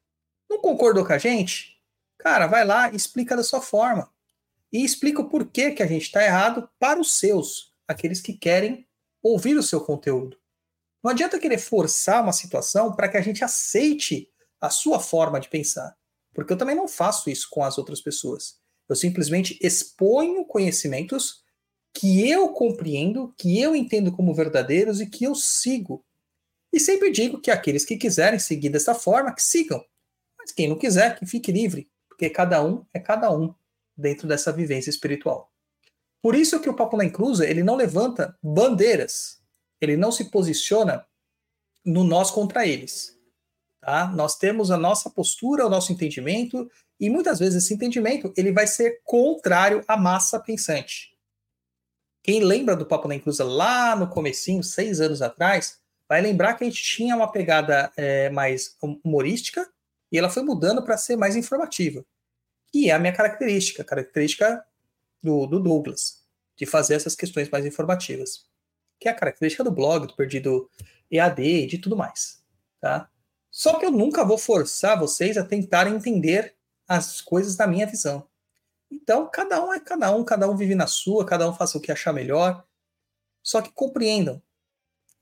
Não 0.48 0.60
concordou 0.60 1.04
com 1.04 1.12
a 1.12 1.18
gente? 1.18 1.82
Cara, 2.18 2.46
vai 2.46 2.64
lá 2.64 2.90
e 2.90 2.96
explica 2.96 3.36
da 3.36 3.42
sua 3.42 3.60
forma 3.60 4.10
e 4.72 4.84
explica 4.84 5.20
o 5.20 5.28
porquê 5.28 5.70
que 5.70 5.82
a 5.82 5.86
gente 5.86 6.02
está 6.02 6.24
errado 6.24 6.68
para 6.78 7.00
os 7.00 7.18
seus, 7.18 7.72
aqueles 7.86 8.20
que 8.20 8.32
querem 8.32 8.86
ouvir 9.22 9.56
o 9.56 9.62
seu 9.62 9.80
conteúdo. 9.80 10.38
Não 11.02 11.10
adianta 11.10 11.38
querer 11.38 11.58
forçar 11.58 12.22
uma 12.22 12.32
situação 12.32 12.94
para 12.94 13.08
que 13.08 13.16
a 13.16 13.20
gente 13.20 13.44
aceite 13.44 14.30
a 14.60 14.68
sua 14.68 15.00
forma 15.00 15.40
de 15.40 15.48
pensar, 15.48 15.96
porque 16.34 16.52
eu 16.52 16.58
também 16.58 16.76
não 16.76 16.88
faço 16.88 17.30
isso 17.30 17.48
com 17.50 17.62
as 17.62 17.78
outras 17.78 18.00
pessoas. 18.00 18.58
Eu 18.88 18.96
simplesmente 18.96 19.58
exponho 19.62 20.44
conhecimentos 20.44 21.42
que 21.94 22.28
eu 22.28 22.50
compreendo, 22.50 23.34
que 23.36 23.60
eu 23.60 23.74
entendo 23.74 24.12
como 24.12 24.34
verdadeiros 24.34 25.00
e 25.00 25.06
que 25.06 25.24
eu 25.24 25.34
sigo. 25.34 26.04
E 26.72 26.78
sempre 26.78 27.10
digo 27.10 27.40
que 27.40 27.50
aqueles 27.50 27.84
que 27.84 27.96
quiserem 27.96 28.38
seguir 28.38 28.68
dessa 28.68 28.94
forma, 28.94 29.34
que 29.34 29.42
sigam. 29.42 29.84
Mas 30.38 30.52
quem 30.52 30.68
não 30.68 30.78
quiser, 30.78 31.18
que 31.18 31.26
fique 31.26 31.50
livre, 31.50 31.90
porque 32.08 32.28
cada 32.30 32.64
um 32.64 32.84
é 32.92 33.00
cada 33.00 33.30
um 33.30 33.54
dentro 33.98 34.28
dessa 34.28 34.52
vivência 34.52 34.90
espiritual. 34.90 35.52
Por 36.22 36.34
isso 36.34 36.60
que 36.60 36.70
o 36.70 36.74
Papo 36.74 36.96
na 36.96 37.04
Inclusa, 37.04 37.46
ele 37.46 37.62
não 37.62 37.74
levanta 37.74 38.36
bandeiras, 38.42 39.40
ele 39.80 39.96
não 39.96 40.12
se 40.12 40.30
posiciona 40.30 41.04
no 41.84 42.04
nós 42.04 42.30
contra 42.30 42.66
eles. 42.66 43.18
Tá? 43.80 44.08
Nós 44.08 44.36
temos 44.36 44.70
a 44.70 44.76
nossa 44.76 45.10
postura, 45.10 45.66
o 45.66 45.70
nosso 45.70 45.92
entendimento, 45.92 46.70
e 46.98 47.08
muitas 47.08 47.38
vezes 47.38 47.64
esse 47.64 47.74
entendimento 47.74 48.32
ele 48.36 48.52
vai 48.52 48.66
ser 48.66 49.00
contrário 49.04 49.84
à 49.86 49.96
massa 49.96 50.40
pensante. 50.40 51.16
Quem 52.22 52.42
lembra 52.42 52.76
do 52.76 52.86
Papo 52.86 53.08
na 53.08 53.14
Inclusa 53.14 53.44
lá 53.44 53.94
no 53.94 54.08
comecinho, 54.08 54.62
seis 54.62 55.00
anos 55.00 55.22
atrás, 55.22 55.78
vai 56.08 56.20
lembrar 56.20 56.54
que 56.54 56.64
a 56.64 56.66
gente 56.66 56.82
tinha 56.82 57.14
uma 57.14 57.30
pegada 57.30 57.92
é, 57.96 58.28
mais 58.30 58.76
humorística 58.82 59.68
e 60.10 60.18
ela 60.18 60.28
foi 60.28 60.42
mudando 60.42 60.82
para 60.82 60.96
ser 60.96 61.16
mais 61.16 61.36
informativa 61.36 62.04
que 62.72 62.90
é 62.90 62.92
a 62.92 62.98
minha 62.98 63.12
característica, 63.12 63.82
a 63.82 63.84
característica 63.84 64.64
do, 65.22 65.46
do 65.46 65.60
Douglas, 65.60 66.24
de 66.56 66.66
fazer 66.66 66.94
essas 66.94 67.14
questões 67.14 67.48
mais 67.48 67.64
informativas, 67.64 68.46
que 68.98 69.08
é 69.08 69.10
a 69.10 69.14
característica 69.14 69.64
do 69.64 69.70
blog, 69.70 70.06
do 70.06 70.16
Perdido 70.16 70.70
EAD 71.10 71.66
de 71.66 71.78
tudo 71.78 71.96
mais, 71.96 72.42
tá? 72.80 73.10
Só 73.50 73.78
que 73.78 73.86
eu 73.86 73.90
nunca 73.90 74.24
vou 74.24 74.36
forçar 74.36 74.98
vocês 74.98 75.36
a 75.36 75.44
tentarem 75.44 75.94
entender 75.94 76.54
as 76.86 77.20
coisas 77.20 77.56
da 77.56 77.66
minha 77.66 77.86
visão. 77.86 78.28
Então, 78.90 79.28
cada 79.30 79.64
um 79.64 79.72
é 79.72 79.80
cada 79.80 80.14
um, 80.14 80.24
cada 80.24 80.48
um 80.48 80.56
vive 80.56 80.74
na 80.74 80.86
sua, 80.86 81.24
cada 81.24 81.48
um 81.48 81.54
faça 81.54 81.76
o 81.76 81.80
que 81.80 81.92
achar 81.92 82.12
melhor. 82.12 82.64
Só 83.42 83.60
que 83.60 83.72
compreendam, 83.72 84.42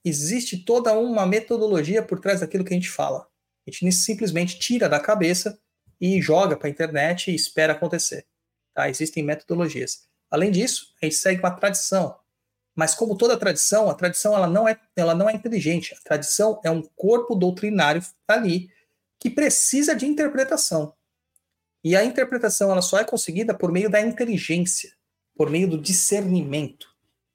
existe 0.05 0.65
toda 0.65 0.93
uma 0.93 1.26
metodologia 1.26 2.03
por 2.03 2.21
trás 2.21 2.41
daquilo 2.41 2.65
que 2.65 2.73
a 2.73 2.76
gente 2.76 2.91
fala. 2.91 3.29
A 3.67 3.71
gente 3.71 3.93
simplesmente 3.93 4.59
tira 4.59 4.88
da 4.88 5.00
cabeça 5.00 5.61
e 6.00 6.21
joga 6.21 6.57
para 6.57 6.69
a 6.69 6.71
internet 6.71 7.31
e 7.31 7.35
espera 7.35 7.73
acontecer. 7.73 8.26
Tá? 8.75 8.88
Existem 8.88 9.23
metodologias. 9.23 10.07
Além 10.31 10.50
disso, 10.50 10.95
a 11.00 11.07
gente 11.07 11.17
segue 11.17 11.41
uma 11.41 11.50
tradição. 11.50 12.19
Mas 12.75 12.95
como 12.95 13.17
toda 13.17 13.38
tradição, 13.38 13.88
a 13.88 13.95
tradição 13.95 14.35
ela 14.35 14.47
não 14.47 14.69
é, 14.69 14.79
ela 14.95 15.15
não 15.15 15.31
é 15.31 15.33
inteligente. 15.33 15.95
A 15.95 16.00
tradição 16.03 16.61
é 16.62 16.71
um 16.71 16.83
corpo 16.83 17.35
doutrinário 17.35 18.03
ali 18.29 18.69
que 19.19 19.31
precisa 19.31 19.95
de 19.95 20.05
interpretação. 20.05 20.93
E 21.83 21.97
a 21.97 22.05
interpretação 22.05 22.71
ela 22.71 22.83
só 22.83 22.99
é 22.99 23.05
conseguida 23.05 23.57
por 23.57 23.73
meio 23.73 23.88
da 23.88 24.00
inteligência, 24.00 24.93
por 25.35 25.49
meio 25.49 25.69
do 25.69 25.81
discernimento. 25.81 26.87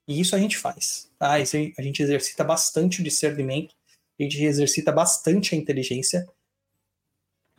E 0.06 0.20
isso 0.20 0.36
a 0.36 0.38
gente 0.38 0.56
faz. 0.56 1.10
Tá? 1.18 1.32
A 1.32 1.44
gente 1.82 2.02
exercita 2.02 2.44
bastante 2.44 3.00
o 3.00 3.04
discernimento, 3.04 3.74
a 4.20 4.22
gente 4.22 4.42
exercita 4.44 4.92
bastante 4.92 5.54
a 5.54 5.58
inteligência 5.58 6.24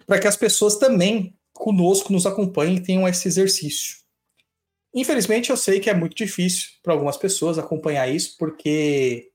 para 0.06 0.20
que 0.20 0.28
as 0.28 0.38
pessoas 0.38 0.78
também 0.78 1.38
conosco 1.54 2.12
nos 2.12 2.26
acompanhem 2.26 2.78
e 2.78 2.84
tenham 2.84 3.08
esse 3.08 3.28
exercício. 3.28 3.98
Infelizmente, 4.94 5.50
eu 5.50 5.58
sei 5.58 5.80
que 5.80 5.90
é 5.90 5.94
muito 5.94 6.16
difícil 6.16 6.70
para 6.84 6.94
algumas 6.94 7.18
pessoas 7.18 7.58
acompanhar 7.58 8.08
isso, 8.08 8.36
porque 8.38 9.32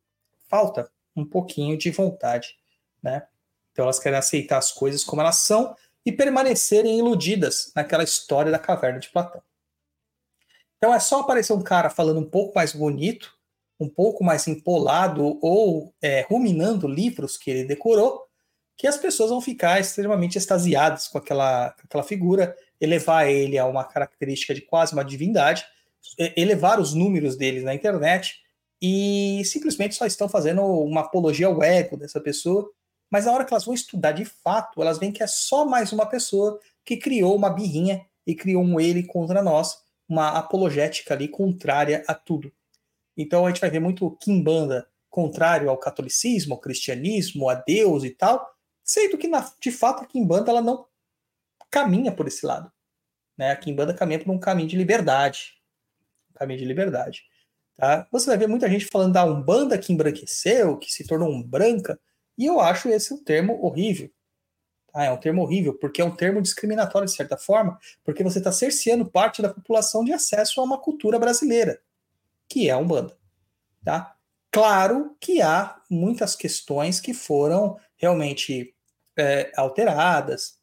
falta 0.49 0.91
um 1.17 1.25
pouquinho 1.25 1.77
de 1.77 1.91
vontade, 1.91 2.57
né? 3.03 3.27
Então 3.73 3.85
elas 3.85 3.99
querem 3.99 4.19
aceitar 4.19 4.59
as 4.59 4.73
coisas 4.73 5.05
como 5.05 5.21
elas 5.21 5.37
são 5.37 5.75
e 6.05 6.13
permanecerem 6.13 6.99
iludidas 6.99 7.73
naquela 7.75 8.05
história 8.05 8.53
da 8.53 8.59
caverna 8.59 9.01
de 9.01 9.09
Platão. 9.09 9.43
Então 10.77 10.95
é 10.95 11.01
só 11.01 11.21
aparecer 11.21 11.53
um 11.53 11.63
cara 11.63 11.91
falando 11.91 12.21
um 12.21 12.29
pouco 12.29 12.55
mais 12.55 12.73
bonito, 12.73 13.37
um 13.81 13.89
pouco 13.89 14.23
mais 14.23 14.47
empolado 14.47 15.39
ou 15.43 15.93
é, 16.01 16.23
ruminando 16.23 16.87
livros 16.87 17.37
que 17.37 17.51
ele 17.51 17.65
decorou, 17.65 18.28
que 18.79 18.87
as 18.87 18.97
pessoas 18.97 19.31
vão 19.31 19.41
ficar 19.41 19.81
extremamente 19.81 20.39
extasiadas 20.39 21.09
com 21.09 21.19
aquela, 21.19 21.71
com 21.73 21.83
aquela 21.85 22.05
figura, 22.05 22.57
elevar 22.81 23.29
ele 23.29 23.59
a 23.59 23.67
uma 23.67 23.83
característica 23.83 24.55
de 24.55 24.63
quase 24.63 24.93
uma 24.93 25.05
divindade, 25.05 25.67
elevar 26.37 26.81
os 26.81 26.95
números 26.95 27.37
deles 27.37 27.65
na 27.65 27.75
internet 27.75 28.41
e 28.81 29.43
simplesmente 29.45 29.97
só 29.97 30.07
estão 30.07 30.29
fazendo 30.29 30.63
uma 30.63 31.01
apologia 31.01 31.49
ao 31.49 31.61
ego 31.61 31.97
dessa 31.97 32.21
pessoa. 32.21 32.71
Mas 33.11 33.27
na 33.27 33.33
hora 33.33 33.45
que 33.45 33.53
elas 33.53 33.65
vão 33.65 33.75
estudar 33.75 34.13
de 34.13 34.25
fato, 34.25 34.81
elas 34.81 34.99
veem 34.99 35.11
que 35.11 35.25
é 35.25 35.27
só 35.27 35.65
mais 35.65 35.93
uma 35.93 36.07
pessoa 36.07 36.61
que 36.85 36.97
criou 36.97 37.35
uma 37.35 37.51
birrinha 37.51 38.07
e 38.25 38.33
criou 38.33 38.63
um 38.63 38.79
ele 38.79 39.03
contra 39.03 39.43
nós, 39.43 39.79
uma 40.09 40.39
apologética 40.39 41.15
ali 41.15 41.27
contrária 41.27 42.05
a 42.07 42.15
tudo. 42.15 42.53
Então 43.17 43.45
a 43.45 43.49
gente 43.49 43.61
vai 43.61 43.71
ver 43.71 43.81
muito 43.81 44.09
Kimbanda 44.21 44.87
contrário 45.11 45.69
ao 45.69 45.77
catolicismo, 45.77 46.55
ao 46.55 46.61
cristianismo, 46.61 47.49
a 47.49 47.55
Deus 47.55 48.05
e 48.05 48.11
tal, 48.11 48.49
Sendo 48.89 49.19
que, 49.19 49.29
na, 49.29 49.47
de 49.61 49.71
fato, 49.71 50.03
a 50.03 50.07
Kimbanda 50.07 50.51
ela 50.51 50.63
não 50.63 50.87
caminha 51.71 52.11
por 52.11 52.27
esse 52.27 52.47
lado. 52.47 52.73
Né? 53.37 53.51
A 53.51 53.57
Kimbanda 53.57 53.93
caminha 53.93 54.19
por 54.19 54.33
um 54.33 54.39
caminho 54.39 54.67
de 54.67 54.79
liberdade. 54.79 55.61
Um 56.31 56.39
caminho 56.39 56.59
de 56.59 56.65
liberdade. 56.65 57.25
Tá? 57.77 58.09
Você 58.11 58.29
vai 58.29 58.39
ver 58.39 58.47
muita 58.47 58.67
gente 58.67 58.87
falando 58.87 59.13
da 59.13 59.27
Umbanda 59.27 59.77
que 59.77 59.93
embranqueceu, 59.93 60.79
que 60.79 60.91
se 60.91 61.07
tornou 61.07 61.31
um 61.31 61.43
branca, 61.43 62.01
e 62.39 62.47
eu 62.47 62.61
acho 62.61 62.89
esse 62.89 63.13
um 63.13 63.23
termo 63.23 63.63
horrível. 63.63 64.11
Tá? 64.91 65.05
É 65.05 65.13
um 65.13 65.19
termo 65.19 65.43
horrível, 65.43 65.75
porque 65.75 66.01
é 66.01 66.05
um 66.05 66.17
termo 66.17 66.41
discriminatório, 66.41 67.07
de 67.07 67.15
certa 67.15 67.37
forma, 67.37 67.79
porque 68.03 68.25
você 68.25 68.39
está 68.39 68.51
cerceando 68.51 69.05
parte 69.05 69.43
da 69.43 69.53
população 69.53 70.03
de 70.03 70.15
acesso 70.15 70.63
a 70.63 70.65
uma 70.65 70.81
cultura 70.81 71.19
brasileira, 71.19 71.79
que 72.49 72.71
é 72.71 72.73
a 72.73 72.79
Umbanda. 72.79 73.15
Tá? 73.85 74.17
Claro 74.51 75.15
que 75.21 75.43
há 75.43 75.79
muitas 75.91 76.35
questões 76.35 77.01
que 77.01 77.13
foram 77.13 77.79
realmente 77.97 78.75
é, 79.19 79.53
alteradas, 79.57 80.59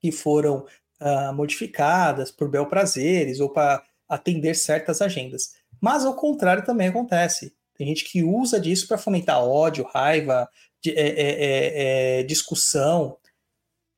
que 0.00 0.12
foram 0.12 0.66
uh, 1.00 1.32
modificadas 1.34 2.30
por 2.30 2.48
bel 2.48 2.66
prazeres 2.66 3.40
ou 3.40 3.50
para 3.50 3.82
atender 4.08 4.54
certas 4.54 5.02
agendas. 5.02 5.54
Mas 5.80 6.04
ao 6.04 6.14
contrário 6.14 6.64
também 6.64 6.88
acontece. 6.88 7.54
Tem 7.74 7.86
gente 7.86 8.04
que 8.04 8.22
usa 8.22 8.60
disso 8.60 8.88
para 8.88 8.98
fomentar 8.98 9.42
ódio, 9.42 9.84
raiva, 9.84 10.48
de, 10.82 10.90
é, 10.90 11.08
é, 11.08 11.30
é, 11.30 12.20
é, 12.20 12.22
discussão, 12.24 13.16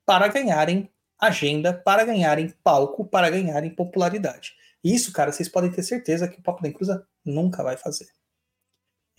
para 0.04 0.28
ganharem 0.28 0.90
agenda, 1.18 1.72
para 1.72 2.04
ganharem 2.04 2.52
palco, 2.62 3.04
para 3.04 3.30
ganharem 3.30 3.70
popularidade. 3.70 4.52
Isso, 4.82 5.12
cara, 5.12 5.30
vocês 5.32 5.48
podem 5.48 5.70
ter 5.70 5.82
certeza 5.82 6.26
que 6.28 6.38
o 6.38 6.42
Papo 6.42 6.62
da 6.62 6.68
Encruza 6.68 7.06
nunca 7.24 7.62
vai 7.62 7.76
fazer. 7.76 8.06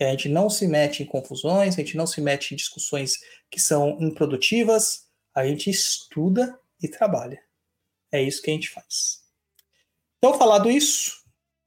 A 0.04 0.10
gente 0.10 0.28
não 0.28 0.48
se 0.48 0.66
mete 0.66 1.02
em 1.02 1.06
confusões, 1.06 1.74
a 1.74 1.78
gente 1.78 1.96
não 1.96 2.06
se 2.06 2.20
mete 2.20 2.52
em 2.52 2.56
discussões 2.56 3.18
que 3.50 3.60
são 3.60 3.98
improdutivas, 4.00 5.06
a 5.34 5.46
gente 5.46 5.70
estuda 5.70 6.58
e 6.82 6.88
trabalha. 6.88 7.42
É 8.10 8.22
isso 8.22 8.42
que 8.42 8.50
a 8.50 8.54
gente 8.54 8.70
faz. 8.70 9.22
Então, 10.18 10.38
falado 10.38 10.70
isso, 10.70 11.22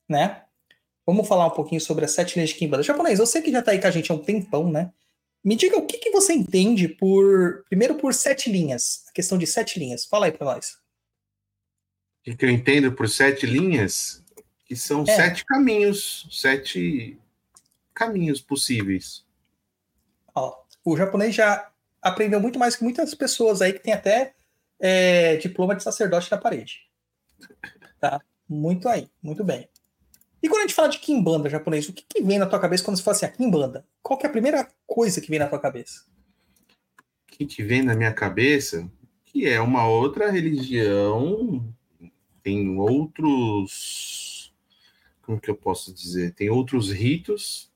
né? 0.08 0.44
Vamos 1.06 1.28
falar 1.28 1.48
um 1.48 1.52
pouquinho 1.52 1.82
sobre 1.82 2.06
as 2.06 2.12
sete 2.12 2.36
linhas 2.36 2.50
de 2.50 2.56
Kimbanda. 2.56 2.84
Japonês, 2.84 3.20
eu 3.20 3.28
sei 3.28 3.42
que 3.42 3.52
já 3.52 3.62
tá 3.62 3.72
aí 3.72 3.80
com 3.80 3.88
a 3.88 3.92
gente 3.92 4.12
há 4.12 4.16
um 4.16 4.24
tempão, 4.24 4.72
né? 4.72 4.92
Me 5.44 5.56
diga 5.56 5.78
o 5.78 5.86
que, 5.86 6.00
que 6.00 6.10
você 6.10 6.34
entende 6.34 6.88
por. 6.88 7.64
Primeiro, 7.70 7.96
por 7.96 8.14
sete 8.14 8.52
linhas. 8.52 9.04
A 9.08 9.12
questão 9.12 9.38
de 9.38 9.46
sete 9.46 9.78
linhas. 9.78 10.04
Fala 10.06 10.26
aí 10.26 10.32
para 10.32 10.46
nós. 10.46 10.78
O 12.28 12.36
que 12.36 12.46
eu 12.46 12.50
entendo 12.50 12.92
por 12.92 13.08
sete 13.08 13.46
linhas? 13.46 14.24
Que 14.66 14.76
são 14.76 15.04
É. 15.08 15.16
sete 15.16 15.46
caminhos, 15.46 16.28
sete 16.32 17.20
caminhos 17.96 18.42
possíveis. 18.42 19.26
Ó, 20.36 20.62
o 20.84 20.98
japonês 20.98 21.34
já 21.34 21.72
aprendeu 22.02 22.40
muito 22.40 22.60
mais 22.60 22.76
que 22.76 22.84
muitas 22.84 23.16
pessoas 23.16 23.62
aí 23.62 23.74
que 23.74 23.80
tem 23.80 23.94
até 23.94 24.36
é, 24.80 25.38
diploma 25.38 25.76
de 25.76 25.82
sacerdote 25.82 26.30
na 26.30 26.38
parede. 26.38 26.82
Tá? 28.00 28.22
Muito 28.48 28.88
aí, 28.88 29.10
muito 29.24 29.44
bem. 29.44 29.68
E 30.44 30.48
quando 30.48 30.60
a 30.60 30.62
gente 30.68 30.76
fala 30.76 30.90
de 30.90 31.00
Kimbanda 31.00 31.50
japonês, 31.50 31.90
o 31.90 31.94
que, 31.94 32.06
que 32.08 32.22
vem 32.22 32.38
na 32.38 32.46
tua 32.46 32.60
cabeça 32.60 32.84
quando 32.84 32.98
você 32.98 33.04
fala 33.04 33.18
assim, 33.18 33.26
a 33.26 33.32
Kimbanda? 33.32 33.84
Qual 34.04 34.20
que 34.20 34.28
é 34.28 34.30
a 34.30 34.32
primeira 34.32 34.68
coisa 34.86 35.20
que 35.20 35.30
vem 35.30 35.40
na 35.40 35.48
tua 35.48 35.60
cabeça? 35.60 36.06
O 37.28 37.32
que, 37.32 37.46
que 37.48 37.64
vem 37.64 37.82
na 37.82 37.96
minha 37.96 38.14
cabeça? 38.14 38.88
Que 39.26 39.48
é 39.48 39.60
uma 39.60 39.88
outra 39.88 40.30
religião, 40.30 41.74
tem 42.44 42.78
outros. 42.78 44.54
Como 45.24 45.42
que 45.42 45.50
eu 45.50 45.56
posso 45.56 45.92
dizer? 45.92 46.36
Tem 46.36 46.48
outros 46.52 46.92
ritos, 46.92 47.72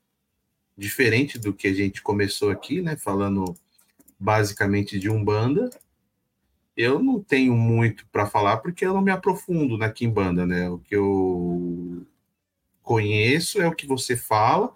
diferente 0.80 1.38
do 1.38 1.52
que 1.52 1.68
a 1.68 1.74
gente 1.74 2.00
começou 2.00 2.50
aqui, 2.50 2.80
né? 2.80 2.96
Falando 2.96 3.54
basicamente 4.18 4.98
de 4.98 5.10
Umbanda. 5.10 5.68
Eu 6.74 6.98
não 6.98 7.22
tenho 7.22 7.54
muito 7.54 8.06
para 8.10 8.26
falar 8.26 8.56
porque 8.56 8.86
eu 8.86 8.94
não 8.94 9.02
me 9.02 9.10
aprofundo 9.10 9.76
na 9.76 9.90
Kimbanda, 9.90 10.46
né? 10.46 10.70
O 10.70 10.78
que 10.78 10.96
eu 10.96 12.06
conheço 12.82 13.60
é 13.60 13.68
o 13.68 13.74
que 13.74 13.86
você 13.86 14.16
fala, 14.16 14.74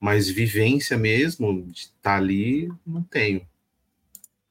mas 0.00 0.28
vivência 0.28 0.98
mesmo, 0.98 1.62
de 1.62 1.82
estar 1.82 2.16
ali, 2.16 2.68
não 2.84 3.02
tenho. 3.02 3.46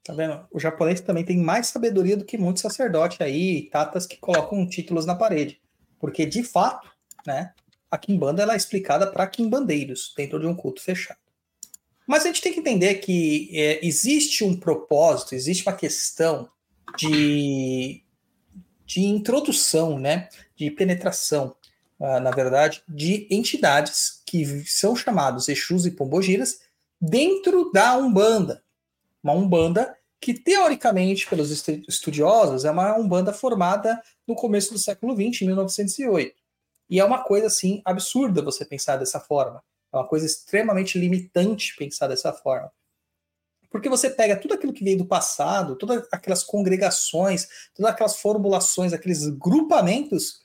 Tá 0.05 0.13
vendo? 0.13 0.45
O 0.51 0.59
japonês 0.59 1.01
também 1.01 1.25
tem 1.25 1.37
mais 1.37 1.67
sabedoria 1.67 2.15
do 2.15 2.25
que 2.25 2.37
muitos 2.37 2.61
sacerdotes 2.61 3.19
aí, 3.19 3.69
tatas 3.69 4.05
que 4.05 4.17
colocam 4.17 4.65
títulos 4.65 5.05
na 5.05 5.15
parede. 5.15 5.59
Porque, 5.99 6.25
de 6.25 6.43
fato, 6.43 6.89
né, 7.27 7.53
a 7.93 7.97
Kimbanda 7.97 8.41
ela 8.41 8.53
é 8.53 8.57
explicada 8.57 9.07
para 9.07 9.27
quimbandeiros, 9.27 10.13
dentro 10.15 10.39
de 10.39 10.45
um 10.45 10.55
culto 10.55 10.81
fechado. 10.81 11.19
Mas 12.07 12.23
a 12.23 12.27
gente 12.27 12.41
tem 12.41 12.53
que 12.53 12.59
entender 12.59 12.95
que 12.95 13.49
é, 13.53 13.85
existe 13.85 14.43
um 14.43 14.59
propósito, 14.59 15.35
existe 15.35 15.65
uma 15.67 15.75
questão 15.75 16.49
de, 16.97 18.03
de 18.85 19.01
introdução, 19.01 19.97
né, 19.97 20.29
de 20.55 20.69
penetração, 20.71 21.55
ah, 21.99 22.19
na 22.19 22.31
verdade, 22.31 22.83
de 22.87 23.27
entidades 23.29 24.21
que 24.25 24.63
são 24.65 24.95
chamados 24.95 25.47
Exus 25.47 25.85
e 25.85 25.91
Pombogiras 25.91 26.59
dentro 26.99 27.71
da 27.71 27.97
Umbanda 27.97 28.63
uma 29.23 29.33
Umbanda 29.33 29.95
que, 30.19 30.33
teoricamente, 30.33 31.27
pelos 31.27 31.49
estu- 31.49 31.83
estudiosos, 31.87 32.65
é 32.65 32.71
uma 32.71 32.97
Umbanda 32.97 33.31
formada 33.31 34.01
no 34.27 34.35
começo 34.35 34.73
do 34.73 34.79
século 34.79 35.13
XX, 35.15 35.41
em 35.41 35.45
1908. 35.47 36.35
E 36.93 36.99
é 36.99 37.03
uma 37.03 37.23
coisa, 37.23 37.47
assim, 37.47 37.81
absurda 37.83 38.39
você 38.43 38.63
pensar 38.63 38.97
dessa 38.97 39.19
forma. 39.19 39.63
É 39.91 39.97
uma 39.97 40.07
coisa 40.07 40.27
extremamente 40.27 40.99
limitante 40.99 41.75
pensar 41.75 42.05
dessa 42.05 42.31
forma. 42.31 42.71
Porque 43.71 43.89
você 43.89 44.11
pega 44.11 44.35
tudo 44.35 44.53
aquilo 44.53 44.71
que 44.71 44.83
veio 44.83 44.99
do 44.99 45.05
passado, 45.07 45.75
todas 45.75 46.07
aquelas 46.11 46.43
congregações, 46.43 47.47
todas 47.73 47.91
aquelas 47.91 48.17
formulações, 48.17 48.93
aqueles 48.93 49.27
grupamentos, 49.27 50.43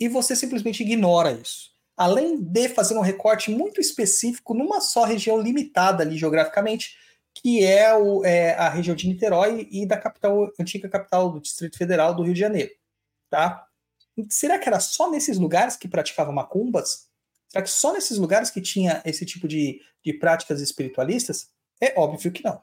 e 0.00 0.08
você 0.08 0.34
simplesmente 0.34 0.82
ignora 0.82 1.32
isso. 1.32 1.72
Além 1.94 2.42
de 2.42 2.70
fazer 2.70 2.96
um 2.96 3.02
recorte 3.02 3.50
muito 3.50 3.78
específico 3.78 4.54
numa 4.54 4.80
só 4.80 5.04
região 5.04 5.38
limitada 5.38 6.02
ali 6.02 6.16
geograficamente, 6.16 6.96
que 7.34 7.62
é, 7.62 7.94
o, 7.94 8.24
é, 8.24 8.54
a 8.54 8.70
região 8.70 8.96
de 8.96 9.06
Niterói 9.06 9.68
e 9.70 9.84
da 9.84 9.98
capital, 9.98 10.50
antiga 10.58 10.88
capital 10.88 11.30
do 11.30 11.42
Distrito 11.42 11.76
Federal 11.76 12.14
do 12.14 12.22
Rio 12.22 12.32
de 12.32 12.40
Janeiro, 12.40 12.70
tá? 13.28 13.69
Será 14.28 14.58
que 14.58 14.68
era 14.68 14.80
só 14.80 15.10
nesses 15.10 15.38
lugares 15.38 15.76
que 15.76 15.88
praticavam 15.88 16.32
macumbas? 16.32 17.08
Será 17.48 17.62
que 17.62 17.70
só 17.70 17.92
nesses 17.92 18.18
lugares 18.18 18.50
que 18.50 18.60
tinha 18.60 19.02
esse 19.04 19.24
tipo 19.24 19.48
de, 19.48 19.80
de 20.04 20.12
práticas 20.12 20.60
espiritualistas? 20.60 21.48
É 21.80 21.98
óbvio 21.98 22.30
que 22.30 22.44
não. 22.44 22.62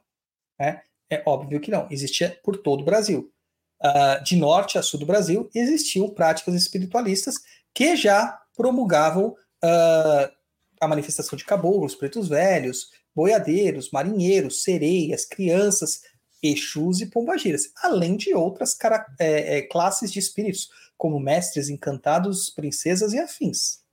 Né? 0.59 0.81
É 1.09 1.23
óbvio 1.25 1.59
que 1.59 1.71
não. 1.71 1.87
Existia 1.89 2.39
por 2.43 2.57
todo 2.57 2.81
o 2.81 2.85
Brasil. 2.85 3.31
Uh, 3.79 4.23
de 4.23 4.35
norte 4.35 4.77
a 4.77 4.81
sul 4.81 4.99
do 4.99 5.05
Brasil 5.05 5.47
existiam 5.53 6.09
práticas 6.09 6.55
espiritualistas 6.55 7.35
que 7.75 7.95
já 7.95 8.41
promulgavam 8.55 9.35
uh, 9.63 10.37
a 10.81 10.87
manifestação 10.87 11.37
de 11.37 11.45
caboclos, 11.45 11.93
pretos 11.93 12.27
velhos, 12.27 12.89
boiadeiros, 13.15 13.91
marinheiros, 13.91 14.63
sereias, 14.63 15.25
crianças, 15.25 16.01
exus 16.41 17.01
e 17.01 17.07
pombagiras, 17.07 17.71
além 17.83 18.15
de 18.15 18.33
outras 18.33 18.77
é, 19.19 19.57
é, 19.57 19.61
classes 19.63 20.11
de 20.11 20.19
espíritos, 20.19 20.69
como 20.97 21.19
mestres 21.19 21.69
encantados, 21.69 22.49
princesas 22.49 23.13
e 23.13 23.19
afins. 23.19 23.83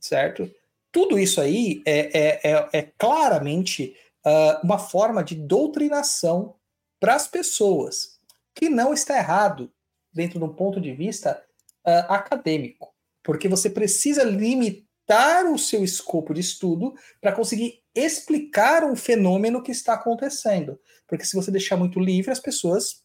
Certo? 0.00 0.50
Tudo 0.92 1.18
isso 1.18 1.40
aí 1.40 1.82
é, 1.84 2.40
é, 2.50 2.68
é 2.72 2.82
claramente 2.98 3.96
uh, 4.26 4.64
uma 4.64 4.78
forma 4.78 5.22
de 5.22 5.34
doutrinação 5.34 6.56
para 6.98 7.14
as 7.14 7.26
pessoas, 7.26 8.18
que 8.54 8.68
não 8.68 8.92
está 8.92 9.16
errado 9.16 9.72
dentro 10.12 10.38
de 10.38 10.44
um 10.44 10.52
ponto 10.52 10.80
de 10.80 10.92
vista 10.92 11.42
uh, 11.86 12.12
acadêmico, 12.12 12.92
porque 13.22 13.48
você 13.48 13.70
precisa 13.70 14.24
limitar 14.24 15.46
o 15.46 15.58
seu 15.58 15.84
escopo 15.84 16.34
de 16.34 16.40
estudo 16.40 16.94
para 17.20 17.32
conseguir 17.32 17.82
explicar 17.94 18.84
um 18.84 18.94
fenômeno 18.96 19.62
que 19.62 19.72
está 19.72 19.94
acontecendo. 19.94 20.78
Porque 21.06 21.24
se 21.24 21.36
você 21.36 21.50
deixar 21.50 21.76
muito 21.76 21.98
livre, 21.98 22.30
as 22.30 22.40
pessoas 22.40 23.02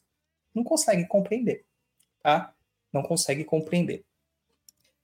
não 0.53 0.63
conseguem 0.63 1.07
compreender, 1.07 1.65
tá? 2.21 2.54
Não 2.95 3.03
conseguem 3.03 3.43
compreender. 3.43 4.05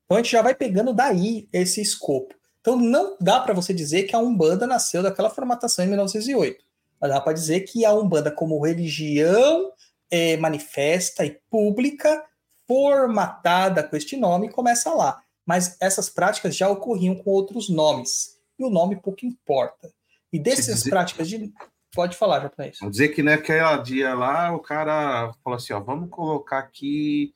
Então 0.05 0.17
a 0.17 0.21
gente 0.21 0.31
já 0.31 0.41
vai 0.41 0.55
pegando 0.55 0.93
daí 0.93 1.47
esse 1.51 1.81
escopo. 1.81 2.33
Então 2.61 2.77
não 2.77 3.17
dá 3.19 3.39
para 3.39 3.53
você 3.53 3.73
dizer 3.73 4.03
que 4.03 4.15
a 4.15 4.19
Umbanda 4.19 4.65
nasceu 4.65 5.03
daquela 5.03 5.29
formatação 5.29 5.83
em 5.83 5.89
1908. 5.89 6.63
Mas 6.99 7.11
dá 7.11 7.19
para 7.19 7.33
dizer 7.33 7.61
que 7.61 7.83
a 7.83 7.93
Umbanda 7.93 8.31
como 8.31 8.63
religião 8.63 9.71
é, 10.09 10.37
manifesta 10.37 11.25
e 11.25 11.39
pública, 11.49 12.23
formatada 12.67 13.83
com 13.83 13.95
este 13.95 14.15
nome, 14.15 14.49
começa 14.49 14.93
lá. 14.93 15.21
Mas 15.45 15.75
essas 15.81 16.09
práticas 16.09 16.55
já 16.55 16.69
ocorriam 16.69 17.15
com 17.15 17.31
outros 17.31 17.67
nomes 17.67 18.37
e 18.57 18.63
o 18.63 18.69
nome 18.69 18.95
pouco 18.95 19.25
importa. 19.25 19.91
E 20.31 20.39
dessas 20.39 20.75
dizer... 20.75 20.89
práticas 20.89 21.27
de. 21.27 21.51
Pode 21.93 22.15
falar, 22.15 22.39
japonês. 22.39 22.77
Vamos 22.79 22.93
dizer 22.95 23.09
que 23.09 23.21
naquela 23.21 23.75
dia 23.77 24.13
lá, 24.13 24.55
o 24.55 24.59
cara 24.59 25.33
falou 25.43 25.57
assim: 25.57 25.73
ó, 25.73 25.79
vamos 25.79 26.09
colocar 26.09 26.59
aqui 26.59 27.33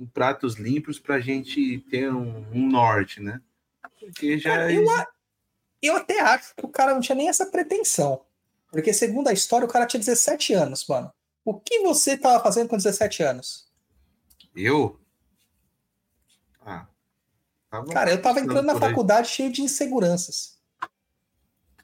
em 0.00 0.06
pratos 0.06 0.54
limpos 0.56 0.98
para 0.98 1.16
a 1.16 1.20
gente 1.20 1.78
ter 1.90 2.12
um, 2.12 2.44
um, 2.52 2.68
norte, 2.68 3.20
né? 3.20 3.40
Porque 4.00 4.38
já. 4.38 4.50
Cara, 4.50 4.72
eu, 4.72 4.86
eu 5.82 5.96
até 5.96 6.20
acho 6.20 6.54
que 6.56 6.64
o 6.64 6.68
cara 6.68 6.94
não 6.94 7.00
tinha 7.00 7.14
nem 7.14 7.28
essa 7.28 7.46
pretensão. 7.46 8.22
Porque, 8.72 8.92
segundo 8.92 9.28
a 9.28 9.32
história, 9.32 9.66
o 9.66 9.70
cara 9.70 9.86
tinha 9.86 10.00
17 10.00 10.54
anos, 10.54 10.86
mano. 10.88 11.12
O 11.44 11.54
que 11.54 11.80
você 11.80 12.16
tava 12.16 12.42
fazendo 12.42 12.68
com 12.68 12.76
17 12.76 13.22
anos? 13.22 13.68
Eu? 14.54 14.98
Ah. 16.64 16.86
Cara, 17.92 18.10
eu 18.10 18.22
tava 18.22 18.40
entrando 18.40 18.66
na 18.66 18.78
faculdade 18.78 19.28
cheio 19.28 19.52
de 19.52 19.62
inseguranças 19.62 20.60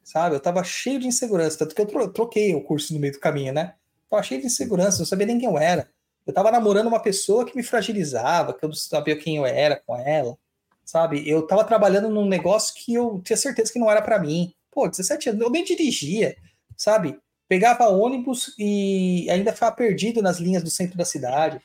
sabe? 0.07 0.37
Eu 0.37 0.41
tava 0.41 0.63
cheio 0.63 1.01
de 1.01 1.09
insegurança, 1.09 1.59
tanto 1.59 1.75
que 1.75 1.83
eu 1.83 2.13
troquei 2.13 2.55
o 2.55 2.63
curso 2.63 2.95
no 2.95 3.01
meio 3.01 3.13
do 3.13 3.19
caminho, 3.19 3.53
né? 3.53 3.75
Tava 4.09 4.23
cheio 4.23 4.41
de 4.41 4.47
insegurança, 4.47 5.01
não 5.01 5.07
sabia 5.07 5.27
nem 5.27 5.39
quem 5.39 5.49
eu 5.49 5.59
era. 5.59 5.91
Eu 6.27 6.35
tava 6.35 6.51
namorando 6.51 6.89
uma 6.89 7.01
pessoa 7.01 7.47
que 7.47 7.57
me 7.57 7.63
fragilizava, 7.63 8.53
que 8.53 8.65
eu 8.65 8.69
não 8.69 8.75
sabia 8.75 9.17
quem 9.17 9.37
eu 9.37 9.47
era 9.47 9.77
com 9.77 9.97
ela, 9.97 10.37
sabe? 10.85 11.29
Eu 11.29 11.47
tava 11.47 11.65
trabalhando 11.65 12.11
num 12.11 12.27
negócio 12.27 12.75
que 12.75 12.95
eu 12.95 13.21
tinha 13.23 13.37
certeza 13.37 13.73
que 13.73 13.79
não 13.79 13.91
era 13.91 14.03
para 14.03 14.19
mim. 14.19 14.53
Pô, 14.71 14.89
17 14.89 15.31
anos, 15.31 15.41
eu 15.41 15.51
nem 15.51 15.63
dirigia, 15.63 16.37
sabe? 16.77 17.19
Pegava 17.49 17.89
ônibus 17.89 18.55
e 18.59 19.29
ainda 19.31 19.53
ficava 19.53 19.75
perdido 19.75 20.21
nas 20.21 20.39
linhas 20.39 20.65
do 20.65 20.71
centro 20.71 20.99
da 20.99 21.05
cidade. 21.05 21.61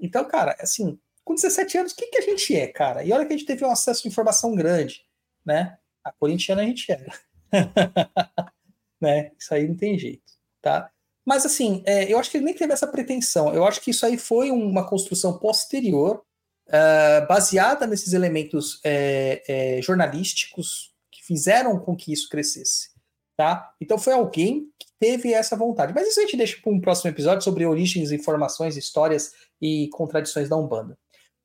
Então, 0.00 0.24
cara, 0.24 0.56
assim, 0.58 0.98
com 1.24 1.34
17 1.34 1.78
anos, 1.78 1.92
o 1.92 1.96
que, 1.96 2.08
que 2.08 2.18
a 2.18 2.22
gente 2.22 2.56
é, 2.56 2.66
cara? 2.66 3.04
E 3.04 3.12
olha 3.12 3.24
que 3.24 3.32
a 3.32 3.36
gente 3.36 3.46
teve 3.46 3.64
um 3.64 3.70
acesso 3.70 4.02
de 4.02 4.08
informação 4.08 4.56
grande, 4.56 5.06
né? 5.44 5.78
A 6.02 6.10
corintiana 6.10 6.62
a 6.62 6.64
gente 6.64 6.90
era. 6.90 7.12
né? 9.00 9.30
Isso 9.38 9.54
aí 9.54 9.68
não 9.68 9.76
tem 9.76 9.96
jeito, 9.96 10.32
tá? 10.60 10.90
Mas 11.24 11.46
assim, 11.46 11.82
é, 11.86 12.12
eu 12.12 12.18
acho 12.18 12.30
que 12.30 12.36
ele 12.36 12.44
nem 12.44 12.54
teve 12.54 12.72
essa 12.72 12.86
pretensão. 12.86 13.54
Eu 13.54 13.64
acho 13.64 13.80
que 13.80 13.90
isso 13.90 14.04
aí 14.04 14.18
foi 14.18 14.50
uma 14.50 14.86
construção 14.86 15.38
posterior 15.38 16.22
uh, 16.68 17.26
baseada 17.28 17.86
nesses 17.86 18.12
elementos 18.12 18.80
é, 18.84 19.42
é, 19.46 19.82
jornalísticos 19.82 20.92
que 21.10 21.24
fizeram 21.24 21.78
com 21.78 21.96
que 21.96 22.12
isso 22.12 22.28
crescesse. 22.28 22.90
Tá? 23.36 23.72
Então 23.80 23.98
foi 23.98 24.12
alguém 24.12 24.68
que 24.78 24.86
teve 24.98 25.32
essa 25.32 25.56
vontade. 25.56 25.92
Mas 25.94 26.08
isso 26.08 26.20
a 26.20 26.22
gente 26.22 26.36
deixa 26.36 26.60
para 26.60 26.72
um 26.72 26.80
próximo 26.80 27.10
episódio 27.10 27.42
sobre 27.42 27.66
origens, 27.66 28.12
informações, 28.12 28.76
histórias 28.76 29.32
e 29.60 29.88
contradições 29.92 30.48
da 30.48 30.56
Umbanda. 30.56 30.98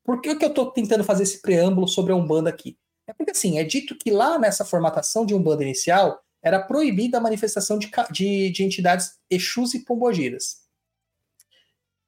Por 0.04 0.22
que, 0.22 0.36
que 0.36 0.46
eu 0.46 0.50
estou 0.50 0.72
tentando 0.72 1.04
fazer 1.04 1.24
esse 1.24 1.42
preâmbulo 1.42 1.88
sobre 1.88 2.14
a 2.14 2.16
Umbanda 2.16 2.50
aqui? 2.50 2.78
É 3.08 3.14
porque 3.14 3.32
assim, 3.32 3.58
é 3.58 3.64
dito 3.64 3.96
que 3.96 4.12
lá 4.12 4.38
nessa 4.38 4.66
formatação 4.66 5.26
de 5.26 5.34
Umbanda 5.34 5.64
inicial 5.64 6.22
era 6.48 6.64
proibida 6.64 7.18
a 7.18 7.22
manifestação 7.22 7.78
de, 7.78 7.92
de, 8.12 8.50
de 8.50 8.64
entidades 8.64 9.20
Exus 9.30 9.74
e 9.74 9.84
Pombogiras. 9.84 10.62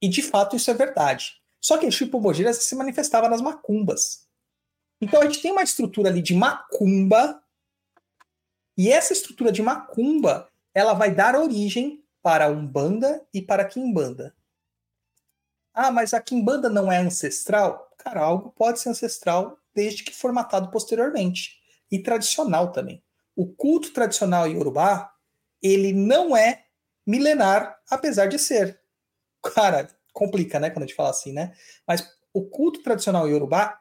E 0.02 0.08
de 0.08 0.22
fato 0.22 0.56
isso 0.56 0.72
é 0.72 0.74
verdade. 0.74 1.34
Só 1.62 1.78
que 1.78 1.86
Exu 1.86 2.06
e 2.06 2.08
Pombogiras 2.08 2.64
se 2.64 2.76
manifestava 2.76 3.28
nas 3.28 3.42
macumbas. 3.42 4.28
Então 5.02 5.22
a 5.22 5.26
gente 5.26 5.42
tem 5.42 5.52
uma 5.52 5.64
estrutura 5.64 6.10
ali 6.10 6.22
de 6.22 6.34
macumba, 6.34 7.42
e 8.78 8.90
essa 8.90 9.12
estrutura 9.12 9.52
de 9.52 9.62
macumba 9.62 10.50
ela 10.74 10.94
vai 10.94 11.14
dar 11.14 11.36
origem 11.36 12.04
para 12.22 12.50
Umbanda 12.50 13.26
e 13.34 13.42
para 13.42 13.66
Quimbanda. 13.66 14.34
Ah, 15.74 15.92
mas 15.92 16.14
a 16.14 16.22
Quimbanda 16.22 16.70
não 16.70 16.92
é 16.92 16.98
ancestral? 16.98 17.90
Cara, 17.98 18.22
algo 18.22 18.52
pode 18.52 18.80
ser 18.80 18.90
ancestral 18.90 19.58
desde 19.74 20.04
que 20.04 20.16
formatado 20.16 20.72
posteriormente. 20.72 21.58
E 21.92 22.00
tradicional 22.00 22.72
também. 22.72 23.04
O 23.40 23.48
culto 23.48 23.94
tradicional 23.94 24.50
iorubá, 24.50 25.14
ele 25.64 25.94
não 25.94 26.36
é 26.36 26.66
milenar, 27.08 27.80
apesar 27.90 28.26
de 28.26 28.38
ser. 28.38 28.78
Cara, 29.56 29.88
complica, 30.12 30.60
né, 30.60 30.70
quando 30.70 30.84
a 30.84 30.86
gente 30.86 30.96
fala 30.98 31.12
assim, 31.12 31.32
né? 31.32 31.56
Mas 31.88 32.06
o 32.34 32.50
culto 32.50 32.84
tradicional 32.84 33.30
iorubá, 33.30 33.80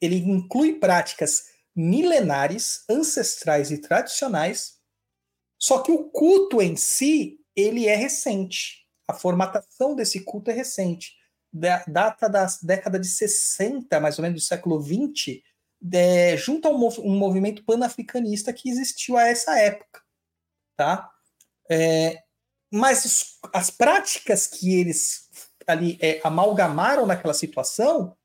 ele 0.00 0.16
inclui 0.16 0.80
práticas 0.80 1.44
milenares, 1.72 2.84
ancestrais 2.90 3.70
e 3.70 3.80
tradicionais, 3.80 4.80
só 5.56 5.84
que 5.84 5.92
o 5.92 6.10
culto 6.10 6.60
em 6.60 6.74
si, 6.74 7.38
ele 7.54 7.86
é 7.86 7.94
recente. 7.94 8.88
A 9.06 9.14
formatação 9.14 9.94
desse 9.94 10.24
culto 10.24 10.50
é 10.50 10.54
recente. 10.54 11.14
Da, 11.52 11.84
data 11.86 12.28
da 12.28 12.44
década 12.60 12.98
de 12.98 13.06
60, 13.06 14.00
mais 14.00 14.18
ou 14.18 14.22
menos 14.24 14.42
do 14.42 14.44
século 14.44 14.80
20, 14.80 15.44
é, 15.92 16.36
junto 16.36 16.66
a 16.66 16.70
um, 16.70 17.16
movimento 17.16 17.64
panafricanista 17.64 18.52
que 18.52 18.68
existiu 18.68 19.16
a 19.16 19.26
essa 19.26 19.58
época. 19.58 20.02
Tá? 20.76 21.10
É, 21.70 22.22
mas 22.70 23.38
as 23.52 23.70
práticas 23.70 24.46
que 24.46 24.74
eles 24.74 25.28
ali 25.66 25.98
é, 26.00 26.20
amalgamaram 26.22 27.06
naquela 27.06 27.34
situação, 27.34 28.16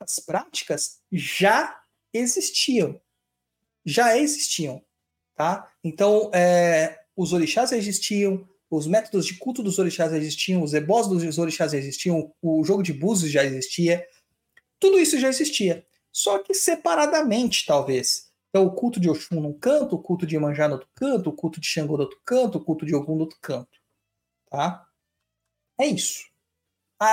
essas 0.00 0.18
práticas 0.18 1.00
já 1.10 1.80
existiam. 2.12 3.00
Já 3.84 4.16
existiam. 4.16 4.82
Tá? 5.34 5.70
Então, 5.82 6.30
é, 6.32 7.04
os 7.16 7.32
orixás 7.32 7.72
existiam, 7.72 8.48
os 8.70 8.86
métodos 8.86 9.26
de 9.26 9.34
culto 9.34 9.62
dos 9.62 9.78
orixás 9.78 10.12
existiam, 10.12 10.62
os 10.62 10.74
ebós 10.74 11.06
dos 11.08 11.38
orixás 11.38 11.74
existiam, 11.74 12.32
o 12.42 12.64
jogo 12.64 12.82
de 12.82 12.92
búzios 12.92 13.30
já 13.30 13.44
existia, 13.44 14.06
tudo 14.78 14.98
isso 14.98 15.18
já 15.18 15.28
existia, 15.28 15.86
só 16.14 16.38
que 16.38 16.54
separadamente, 16.54 17.66
talvez. 17.66 18.32
Então, 18.48 18.66
o 18.66 18.72
culto 18.72 19.00
de 19.00 19.10
Oxum 19.10 19.40
num 19.40 19.58
canto, 19.58 19.96
o 19.96 19.98
culto 19.98 20.24
de 20.24 20.36
Imanjá 20.36 20.68
no 20.68 20.74
outro 20.74 20.88
canto, 20.94 21.28
o 21.28 21.32
culto 21.32 21.60
de 21.60 21.66
Xangô 21.66 21.96
no 21.96 22.04
outro 22.04 22.20
canto, 22.24 22.58
o 22.58 22.64
culto 22.64 22.86
de 22.86 22.94
Ogum 22.94 23.16
no 23.16 23.22
outro 23.22 23.36
canto. 23.42 23.80
Tá? 24.48 24.86
É 25.80 25.86
isso. 25.86 26.24
A, 27.00 27.06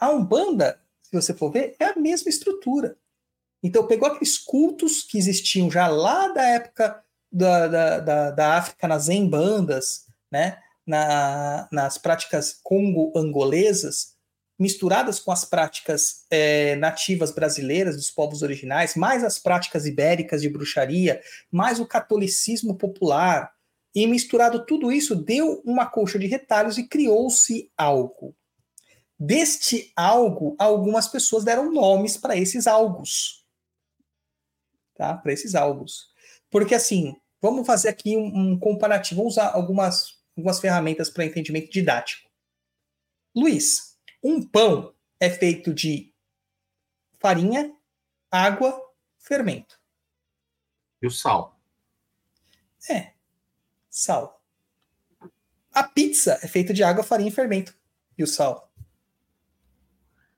a, 0.00 0.06
a 0.06 0.10
Umbanda, 0.10 0.82
se 1.04 1.12
você 1.12 1.32
for 1.32 1.52
ver, 1.52 1.76
é 1.78 1.84
a 1.84 1.96
mesma 1.96 2.28
estrutura. 2.28 2.98
Então, 3.62 3.86
pegou 3.86 4.08
aqueles 4.08 4.36
cultos 4.36 5.04
que 5.04 5.16
existiam 5.16 5.70
já 5.70 5.86
lá 5.86 6.26
da 6.26 6.42
época 6.42 7.04
da, 7.30 7.68
da, 7.68 8.00
da, 8.00 8.30
da 8.32 8.54
África 8.56 8.88
nas 8.88 9.08
embandas, 9.08 10.06
né? 10.32 10.60
Na, 10.84 11.68
nas 11.70 11.96
práticas 11.96 12.58
congo-angolesas, 12.62 14.15
misturadas 14.58 15.20
com 15.20 15.30
as 15.30 15.44
práticas 15.44 16.24
é, 16.30 16.76
nativas 16.76 17.30
brasileiras 17.30 17.96
dos 17.96 18.10
povos 18.10 18.42
originais, 18.42 18.94
mais 18.94 19.22
as 19.22 19.38
práticas 19.38 19.86
ibéricas 19.86 20.40
de 20.40 20.48
bruxaria, 20.48 21.20
mais 21.50 21.78
o 21.78 21.86
catolicismo 21.86 22.76
popular, 22.76 23.54
e 23.96 24.06
misturado 24.06 24.66
tudo 24.66 24.92
isso, 24.92 25.16
deu 25.16 25.62
uma 25.64 25.86
colcha 25.86 26.18
de 26.18 26.26
retalhos 26.26 26.76
e 26.76 26.86
criou-se 26.86 27.72
algo. 27.78 28.36
Deste 29.18 29.90
algo, 29.96 30.54
algumas 30.58 31.08
pessoas 31.08 31.44
deram 31.44 31.72
nomes 31.72 32.18
para 32.18 32.36
esses 32.36 32.66
algos. 32.66 33.42
Tá? 34.94 35.16
Para 35.16 35.32
esses 35.32 35.54
algos. 35.54 36.08
Porque 36.50 36.74
assim, 36.74 37.16
vamos 37.40 37.66
fazer 37.66 37.88
aqui 37.88 38.18
um, 38.18 38.52
um 38.52 38.58
comparativo, 38.58 39.22
vamos 39.22 39.32
usar 39.32 39.50
algumas, 39.54 40.18
algumas 40.36 40.60
ferramentas 40.60 41.08
para 41.08 41.24
entendimento 41.24 41.70
didático. 41.70 42.28
Luiz, 43.34 43.95
um 44.26 44.44
pão 44.44 44.92
é 45.20 45.30
feito 45.30 45.72
de 45.72 46.12
farinha, 47.20 47.72
água, 48.28 48.76
fermento. 49.16 49.80
E 51.00 51.06
o 51.06 51.10
sal? 51.12 51.60
É, 52.90 53.12
sal. 53.88 54.42
A 55.72 55.84
pizza 55.84 56.40
é 56.42 56.48
feita 56.48 56.74
de 56.74 56.82
água, 56.82 57.04
farinha 57.04 57.28
e 57.28 57.32
fermento. 57.32 57.76
E 58.18 58.24
o 58.24 58.26
sal. 58.26 58.72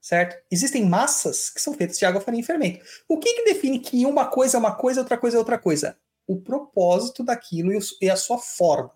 Certo? 0.01 0.37
Existem 0.51 0.85
massas 0.85 1.49
que 1.49 1.61
são 1.61 1.73
feitas 1.73 1.99
de 1.99 2.05
água, 2.05 2.21
farinha 2.21 2.43
e 2.43 2.47
fermento. 2.47 2.85
O 3.09 3.19
que, 3.19 3.35
que 3.35 3.45
define 3.45 3.79
que 3.81 4.05
uma 4.05 4.27
coisa 4.27 4.59
é 4.59 4.61
uma 4.61 4.75
coisa, 4.75 5.01
outra 5.01 5.17
coisa 5.17 5.37
é 5.37 5.39
outra 5.39 5.59
coisa? 5.59 5.99
O 6.27 6.39
propósito 6.39 7.25
daquilo 7.25 7.73
e 8.03 8.11
a 8.11 8.17
sua 8.17 8.39
forma. 8.39 8.93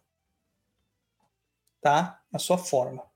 Tá? 1.81 2.23
A 2.31 2.39
sua 2.39 2.59
forma. 2.59 3.12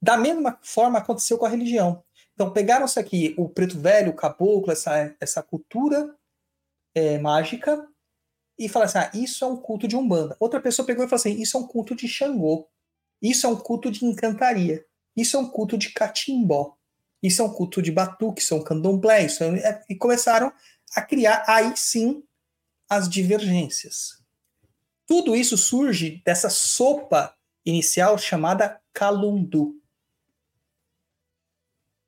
Da 0.00 0.16
mesma 0.16 0.58
forma 0.62 0.98
aconteceu 0.98 1.38
com 1.38 1.46
a 1.46 1.48
religião. 1.48 2.04
Então, 2.34 2.52
pegaram-se 2.52 2.98
aqui 2.98 3.34
o 3.38 3.48
preto 3.48 3.78
velho, 3.78 4.10
o 4.10 4.16
caboclo, 4.16 4.70
essa, 4.70 5.14
essa 5.20 5.42
cultura 5.42 6.14
é, 6.94 7.18
mágica, 7.18 7.88
e 8.58 8.68
falaram 8.68 8.90
assim: 8.90 8.98
ah, 8.98 9.10
isso 9.14 9.44
é 9.44 9.48
um 9.48 9.56
culto 9.56 9.86
de 9.86 9.96
Umbanda. 9.96 10.36
Outra 10.38 10.60
pessoa 10.60 10.86
pegou 10.86 11.04
e 11.04 11.08
falou 11.08 11.20
assim: 11.20 11.40
isso 11.40 11.56
é 11.56 11.60
um 11.60 11.66
culto 11.66 11.94
de 11.94 12.08
Xangô. 12.08 12.68
Isso 13.20 13.46
é 13.46 13.50
um 13.50 13.56
culto 13.56 13.90
de 13.90 14.04
encantaria. 14.04 14.84
Isso 15.16 15.36
é 15.36 15.40
um 15.40 15.48
culto 15.48 15.78
de 15.78 15.90
catimbó. 15.90 16.76
Isso 17.22 17.40
é 17.40 17.44
um 17.44 17.52
culto 17.52 17.80
de 17.80 17.90
batuque, 17.90 18.42
isso 18.42 18.54
é 18.54 18.56
um 18.56 18.62
candomblé. 18.62 19.24
Isso 19.24 19.42
é... 19.42 19.82
E 19.88 19.94
começaram 19.94 20.52
a 20.94 21.02
criar, 21.02 21.44
aí 21.46 21.74
sim, 21.76 22.22
as 22.88 23.08
divergências. 23.08 24.22
Tudo 25.06 25.34
isso 25.36 25.56
surge 25.56 26.22
dessa 26.24 26.50
sopa 26.50 27.34
inicial 27.64 28.18
chamada 28.18 28.80
calundu. 28.92 29.74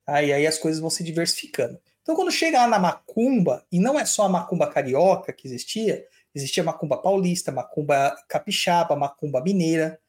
Aí, 0.09 0.33
aí 0.33 0.47
as 0.47 0.57
coisas 0.57 0.79
vão 0.79 0.89
se 0.89 1.03
diversificando. 1.03 1.79
Então, 2.01 2.15
quando 2.15 2.31
chega 2.31 2.59
lá 2.59 2.67
na 2.67 2.79
macumba, 2.79 3.65
e 3.71 3.79
não 3.79 3.99
é 3.99 4.05
só 4.05 4.23
a 4.23 4.29
macumba 4.29 4.67
carioca 4.67 5.31
que 5.31 5.47
existia, 5.47 6.07
existia 6.33 6.63
macumba 6.63 6.97
paulista, 6.97 7.51
macumba 7.51 8.15
capixaba, 8.27 8.95
macumba 8.95 9.41
mineira. 9.41 9.99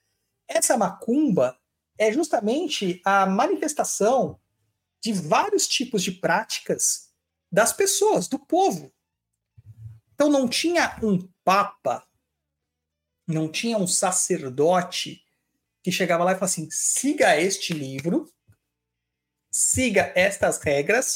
Essa 0.49 0.77
macumba 0.77 1.57
é 1.99 2.11
justamente 2.11 3.01
a 3.05 3.27
manifestação 3.27 4.41
de 5.03 5.13
vários 5.13 5.67
tipos 5.69 6.03
de 6.03 6.13
práticas 6.13 7.11
das 7.51 7.73
pessoas, 7.73 8.29
do 8.29 8.39
povo. 8.39 8.93
Então 10.15 10.31
não 10.31 10.49
tinha 10.49 10.99
um 11.03 11.29
papa, 11.45 12.07
não 13.27 13.51
tinha 13.51 13.79
um 13.79 13.87
sacerdote 13.87 15.23
que 15.83 15.91
chegava 15.91 16.25
lá 16.25 16.33
e 16.33 16.35
falava 16.35 16.47
assim: 16.47 16.69
siga 16.71 17.41
este 17.41 17.73
livro, 17.73 18.31
siga 19.51 20.13
estas 20.15 20.59
regras 20.61 21.15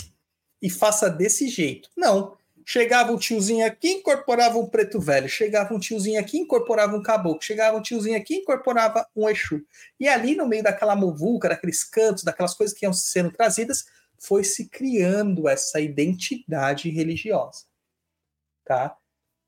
e 0.61 0.68
faça 0.68 1.09
desse 1.09 1.49
jeito. 1.49 1.90
Não. 1.97 2.37
Chegava 2.66 3.12
um 3.12 3.18
tiozinho 3.18 3.66
aqui, 3.66 3.90
incorporava 3.92 4.59
um 4.59 4.66
preto 4.66 4.99
velho. 4.99 5.29
Chegava 5.29 5.75
um 5.75 5.79
tiozinho 5.79 6.18
aqui, 6.18 6.38
incorporava 6.38 6.97
um 6.97 7.03
caboclo. 7.03 7.42
Chegava 7.42 7.77
um 7.77 7.83
tiozinho 7.83 8.16
aqui, 8.16 8.37
incorporava 8.37 9.07
um 9.14 9.29
Exu. 9.29 9.62
E 10.01 10.09
ali, 10.09 10.35
no 10.35 10.49
meio 10.49 10.62
daquela 10.62 10.97
muvuca, 10.97 11.51
daqueles 11.51 11.85
cantos, 11.85 12.25
daquelas 12.25 12.55
coisas 12.55 12.77
que 12.77 12.87
iam 12.87 12.92
sendo 12.94 13.31
trazidas, 13.31 13.85
foi 14.18 14.42
se 14.42 14.68
criando 14.70 15.47
essa 15.47 15.79
identidade 15.79 16.88
religiosa. 16.88 17.64
Tá? 18.64 18.97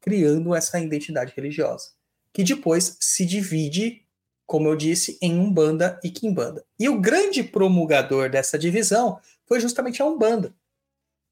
Criando 0.03 0.55
essa 0.55 0.79
identidade 0.79 1.33
religiosa. 1.35 1.93
Que 2.35 2.45
depois 2.45 2.99
se 3.01 3.25
divide 3.25 4.06
como 4.47 4.69
eu 4.69 4.77
disse, 4.77 5.19
em 5.21 5.39
Umbanda 5.39 5.99
e 6.05 6.11
Quimbanda. 6.11 6.65
E 6.79 6.89
o 6.89 7.01
grande 7.01 7.43
promulgador 7.43 8.31
dessa 8.31 8.59
divisão 8.59 9.19
foi 9.45 9.61
justamente 9.61 10.01
a 10.01 10.07
Umbanda. 10.07 10.55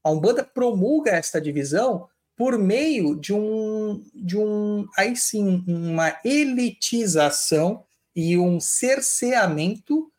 A 0.02 0.10
Umbanda 0.10 0.44
promulga 0.44 1.12
esta 1.12 1.40
divisão 1.40 2.08
por 2.36 2.58
meio 2.58 3.14
de 3.14 3.32
um, 3.32 4.04
de 4.12 4.36
um, 4.36 4.88
aí 4.96 5.16
sim, 5.16 5.64
uma 5.66 6.18
elitização 6.24 7.84
e 8.14 8.36
um 8.36 8.58
cerceamento 8.60 10.10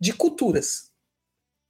de 0.00 0.12
culturas, 0.12 0.90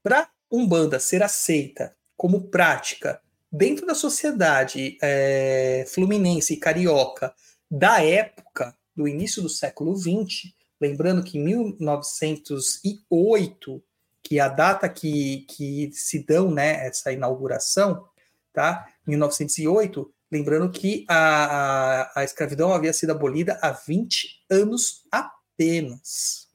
para 0.02 0.30
Umbanda 0.50 1.00
ser 1.00 1.22
aceita 1.22 1.96
como 2.16 2.48
prática 2.48 3.20
dentro 3.50 3.86
da 3.86 3.94
sociedade 3.94 4.98
é, 5.00 5.84
fluminense 5.88 6.54
e 6.54 6.56
carioca 6.58 7.34
da 7.70 8.02
época, 8.02 8.76
do 8.98 9.06
início 9.06 9.40
do 9.40 9.48
século 9.48 9.96
XX, 9.96 10.52
lembrando 10.80 11.22
que 11.22 11.38
em 11.38 11.44
1908, 11.44 13.80
que 14.20 14.40
é 14.40 14.42
a 14.42 14.48
data 14.48 14.88
que, 14.88 15.46
que 15.48 15.92
se 15.92 16.26
dão 16.26 16.50
né, 16.50 16.84
essa 16.84 17.12
inauguração, 17.12 18.08
tá? 18.52 18.92
1908, 19.06 20.12
lembrando 20.32 20.68
que 20.68 21.06
a, 21.08 22.10
a, 22.16 22.20
a 22.20 22.24
escravidão 22.24 22.74
havia 22.74 22.92
sido 22.92 23.12
abolida 23.12 23.56
há 23.62 23.70
20 23.70 24.44
anos 24.50 25.04
apenas. 25.12 26.48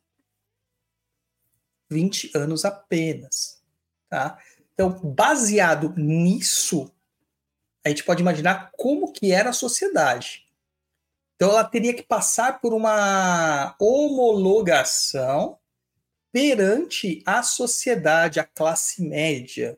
20 1.89 2.32
anos 2.36 2.65
apenas. 2.65 3.63
Tá? 4.10 4.38
Então, 4.73 4.99
baseado 5.01 5.93
nisso, 5.95 6.91
a 7.86 7.89
gente 7.89 8.03
pode 8.03 8.21
imaginar 8.21 8.69
como 8.77 9.13
que 9.13 9.32
era 9.32 9.51
a 9.51 9.53
sociedade. 9.53 10.43
Então, 11.43 11.51
ela 11.51 11.65
teria 11.65 11.93
que 11.93 12.03
passar 12.03 12.62
por 12.62 12.73
uma 12.73 13.75
homologação 13.77 15.60
perante 16.32 17.21
a 17.25 17.43
sociedade, 17.43 18.39
a 18.39 18.45
classe 18.45 19.03
média. 19.03 19.77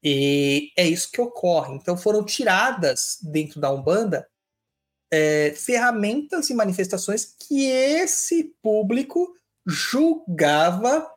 E 0.00 0.70
é 0.76 0.86
isso 0.86 1.10
que 1.10 1.20
ocorre. 1.20 1.74
Então, 1.74 1.96
foram 1.96 2.24
tiradas 2.24 3.18
dentro 3.20 3.60
da 3.60 3.72
Umbanda 3.72 4.30
é, 5.10 5.52
ferramentas 5.56 6.48
e 6.48 6.54
manifestações 6.54 7.34
que 7.36 7.64
esse 7.66 8.54
público 8.62 9.34
julgava 9.66 11.12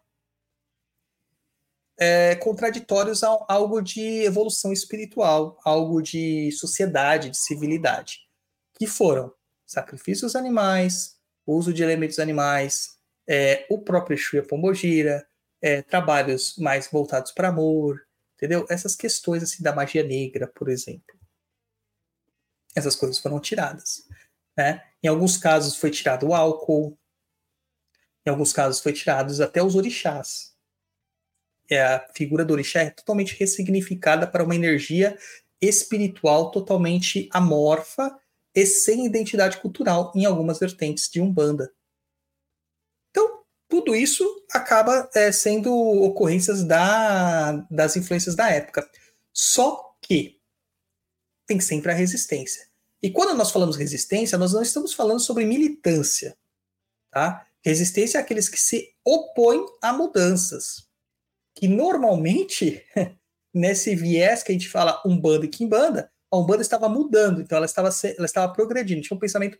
é, 1.99 2.33
contraditórios 2.37 3.23
a 3.23 3.27
algo 3.47 3.79
de 3.79 4.23
evolução 4.23 4.73
espiritual, 4.73 5.59
algo 5.63 6.01
de 6.01 6.51
sociedade, 6.53 7.29
de 7.29 7.37
civilidade, 7.37 8.30
que 8.81 8.87
foram 8.87 9.31
sacrifícios 9.63 10.35
animais, 10.35 11.15
uso 11.45 11.71
de 11.71 11.83
elementos 11.83 12.17
animais, 12.17 12.97
é, 13.29 13.67
o 13.69 13.77
próprio 13.77 14.15
Exu 14.15 14.39
a 14.39 14.41
Pombogira, 14.41 15.23
é, 15.61 15.83
trabalhos 15.83 16.57
mais 16.57 16.87
voltados 16.87 17.31
para 17.31 17.49
amor, 17.49 18.01
entendeu? 18.33 18.65
Essas 18.71 18.95
questões 18.95 19.43
assim 19.43 19.61
da 19.61 19.71
magia 19.71 20.01
negra, 20.01 20.47
por 20.47 20.67
exemplo. 20.67 21.15
Essas 22.75 22.95
coisas 22.95 23.19
foram 23.19 23.39
tiradas. 23.39 24.07
Né? 24.57 24.83
Em 25.03 25.07
alguns 25.07 25.37
casos 25.37 25.75
foi 25.75 25.91
tirado 25.91 26.29
o 26.29 26.33
álcool, 26.33 26.97
em 28.25 28.31
alguns 28.31 28.51
casos 28.51 28.81
foi 28.81 28.93
tirados 28.93 29.39
até 29.39 29.61
os 29.61 29.75
orixás. 29.75 30.55
É, 31.69 31.83
a 31.83 32.07
figura 32.15 32.43
do 32.43 32.53
orixá 32.53 32.81
é 32.81 32.89
totalmente 32.89 33.35
ressignificada 33.39 34.25
para 34.25 34.43
uma 34.43 34.55
energia 34.55 35.15
espiritual 35.61 36.49
totalmente 36.49 37.29
amorfa 37.31 38.19
e 38.53 38.65
sem 38.65 39.05
identidade 39.05 39.57
cultural 39.57 40.11
em 40.15 40.25
algumas 40.25 40.59
vertentes 40.59 41.09
de 41.09 41.21
Umbanda. 41.21 41.73
Então, 43.09 43.43
tudo 43.69 43.95
isso 43.95 44.25
acaba 44.51 45.09
é, 45.15 45.31
sendo 45.31 45.73
ocorrências 45.73 46.63
da, 46.63 47.53
das 47.69 47.95
influências 47.95 48.35
da 48.35 48.49
época. 48.49 48.89
Só 49.33 49.95
que 50.01 50.39
tem 51.47 51.59
sempre 51.59 51.91
a 51.91 51.95
resistência. 51.95 52.69
E 53.01 53.09
quando 53.09 53.35
nós 53.35 53.51
falamos 53.51 53.77
resistência, 53.77 54.37
nós 54.37 54.53
não 54.53 54.61
estamos 54.61 54.93
falando 54.93 55.19
sobre 55.19 55.45
militância. 55.45 56.37
Tá? 57.09 57.47
Resistência 57.63 58.17
é 58.17 58.21
aqueles 58.21 58.47
que 58.47 58.59
se 58.59 58.93
opõem 59.03 59.65
a 59.81 59.91
mudanças. 59.91 60.87
Que 61.55 61.67
normalmente, 61.67 62.85
nesse 63.53 63.95
viés 63.95 64.43
que 64.43 64.51
a 64.51 64.53
gente 64.53 64.69
fala 64.69 65.01
Umbanda 65.05 65.45
e 65.45 65.49
Kimbanda, 65.49 66.10
a 66.31 66.37
Umbanda 66.37 66.61
estava 66.61 66.87
mudando, 66.87 67.41
então 67.41 67.57
ela 67.57 67.65
estava, 67.65 67.89
ela 68.17 68.25
estava 68.25 68.53
progredindo, 68.53 69.01
tinha 69.01 69.15
um 69.15 69.19
pensamento. 69.19 69.59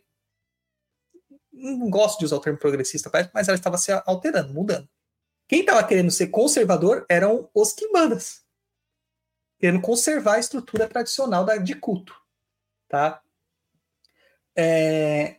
Não 1.52 1.90
gosto 1.90 2.20
de 2.20 2.24
usar 2.24 2.36
o 2.36 2.40
termo 2.40 2.58
progressista, 2.58 3.10
mas 3.34 3.46
ela 3.46 3.56
estava 3.56 3.76
se 3.76 3.92
alterando, 4.06 4.54
mudando. 4.54 4.88
Quem 5.46 5.60
estava 5.60 5.86
querendo 5.86 6.10
ser 6.10 6.28
conservador 6.28 7.04
eram 7.08 7.50
os 7.54 7.74
Kimbandas, 7.74 8.42
querendo 9.58 9.82
conservar 9.82 10.36
a 10.36 10.40
estrutura 10.40 10.88
tradicional 10.88 11.44
da, 11.44 11.58
de 11.58 11.74
culto. 11.74 12.14
Tá? 12.88 13.22
É, 14.56 15.36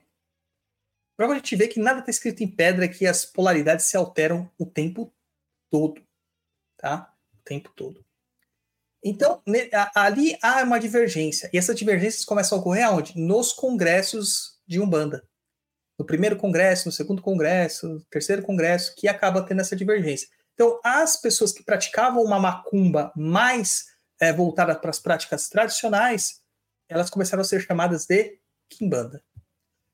para 1.17 1.27
a 1.27 1.35
gente 1.35 1.55
ver 1.55 1.67
que 1.67 1.79
nada 1.79 1.99
está 1.99 2.11
escrito 2.11 2.43
em 2.43 2.47
pedra, 2.47 2.87
que 2.87 3.07
as 3.07 3.25
polaridades 3.25 3.85
se 3.85 3.97
alteram 3.97 4.51
o 4.57 4.65
tempo 4.65 5.13
todo, 5.69 6.01
tá? 6.77 7.15
O 7.33 7.37
tempo 7.43 7.71
todo. 7.75 8.05
Então, 9.03 9.41
ali 9.93 10.37
há 10.41 10.63
uma 10.63 10.79
divergência. 10.79 11.49
E 11.51 11.57
essas 11.57 11.75
divergências 11.75 12.23
começam 12.23 12.57
a 12.57 12.61
ocorrer 12.61 12.85
aonde? 12.85 13.19
Nos 13.19 13.51
congressos 13.51 14.59
de 14.65 14.79
Umbanda. 14.79 15.23
No 15.99 16.05
primeiro 16.05 16.37
congresso, 16.37 16.87
no 16.87 16.91
segundo 16.91 17.21
congresso, 17.21 17.87
no 17.87 18.01
terceiro 18.05 18.41
congresso, 18.41 18.95
que 18.95 19.07
acaba 19.07 19.43
tendo 19.43 19.61
essa 19.61 19.75
divergência. 19.75 20.27
Então, 20.53 20.79
as 20.83 21.19
pessoas 21.19 21.51
que 21.51 21.63
praticavam 21.63 22.23
uma 22.23 22.39
macumba 22.39 23.11
mais 23.15 23.85
é, 24.21 24.31
voltada 24.31 24.73
para 24.75 24.89
as 24.89 24.99
práticas 24.99 25.49
tradicionais, 25.49 26.41
elas 26.87 27.09
começaram 27.09 27.41
a 27.41 27.45
ser 27.45 27.59
chamadas 27.61 28.05
de 28.05 28.39
Kimbanda. 28.69 29.21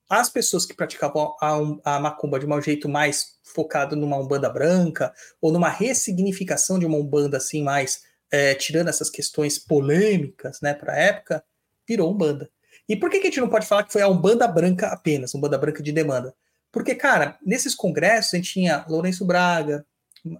As 0.10 0.30
pessoas 0.30 0.66
que 0.66 0.74
praticavam 0.74 1.36
a, 1.42 1.96
a 1.96 2.00
macumba 2.00 2.40
de 2.40 2.46
um 2.46 2.62
jeito 2.62 2.90
mais 2.90 3.40
focado 3.44 3.96
numa 3.96 4.18
umbanda 4.18 4.50
branca, 4.50 5.14
ou 5.42 5.52
numa 5.52 5.70
ressignificação 5.70 6.78
de 6.80 6.86
uma 6.86 6.98
umbanda 6.98 7.38
assim, 7.38 7.64
mais 7.64 8.04
é, 8.32 8.54
tirando 8.56 8.90
essas 8.90 9.10
questões 9.10 9.58
polêmicas 9.58 10.60
né, 10.62 10.74
para 10.74 10.94
a 10.94 10.98
época, 10.98 11.44
virou 11.88 12.12
umbanda. 12.12 12.50
E 12.88 12.96
por 12.96 13.10
que, 13.10 13.20
que 13.20 13.28
a 13.28 13.30
gente 13.30 13.40
não 13.40 13.50
pode 13.50 13.66
falar 13.66 13.84
que 13.84 13.94
foi 13.94 14.02
a 14.02 14.08
umbanda 14.08 14.48
branca 14.48 14.88
apenas, 14.88 15.34
umbanda 15.34 15.58
branca 15.58 15.82
de 15.82 15.92
demanda? 15.92 16.34
Porque, 16.72 16.96
cara, 16.96 17.38
nesses 17.46 17.76
congressos 17.76 18.34
a 18.34 18.38
gente 18.38 18.54
tinha 18.54 18.86
Lourenço 18.88 19.26
Braga, 19.26 19.86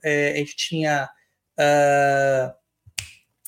é, 0.04 0.34
a 0.34 0.38
gente 0.38 0.56
tinha. 0.56 1.10
Uh, 1.60 2.54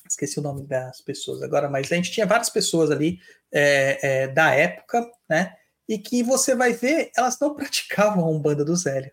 esqueci 0.06 0.38
o 0.38 0.42
nome 0.42 0.66
das 0.66 1.00
pessoas 1.00 1.42
agora, 1.42 1.70
mas 1.70 1.90
a 1.90 1.96
gente 1.96 2.10
tinha 2.10 2.26
várias 2.26 2.50
pessoas 2.50 2.90
ali 2.90 3.18
é, 3.50 3.98
é, 4.24 4.28
da 4.28 4.54
época, 4.54 5.10
né? 5.28 5.56
e 5.88 5.98
que 5.98 6.22
você 6.22 6.54
vai 6.54 6.72
ver, 6.72 7.10
elas 7.16 7.38
não 7.38 7.54
praticavam 7.56 8.24
a 8.24 8.30
Umbanda 8.30 8.64
do 8.64 8.74
Zélio. 8.74 9.12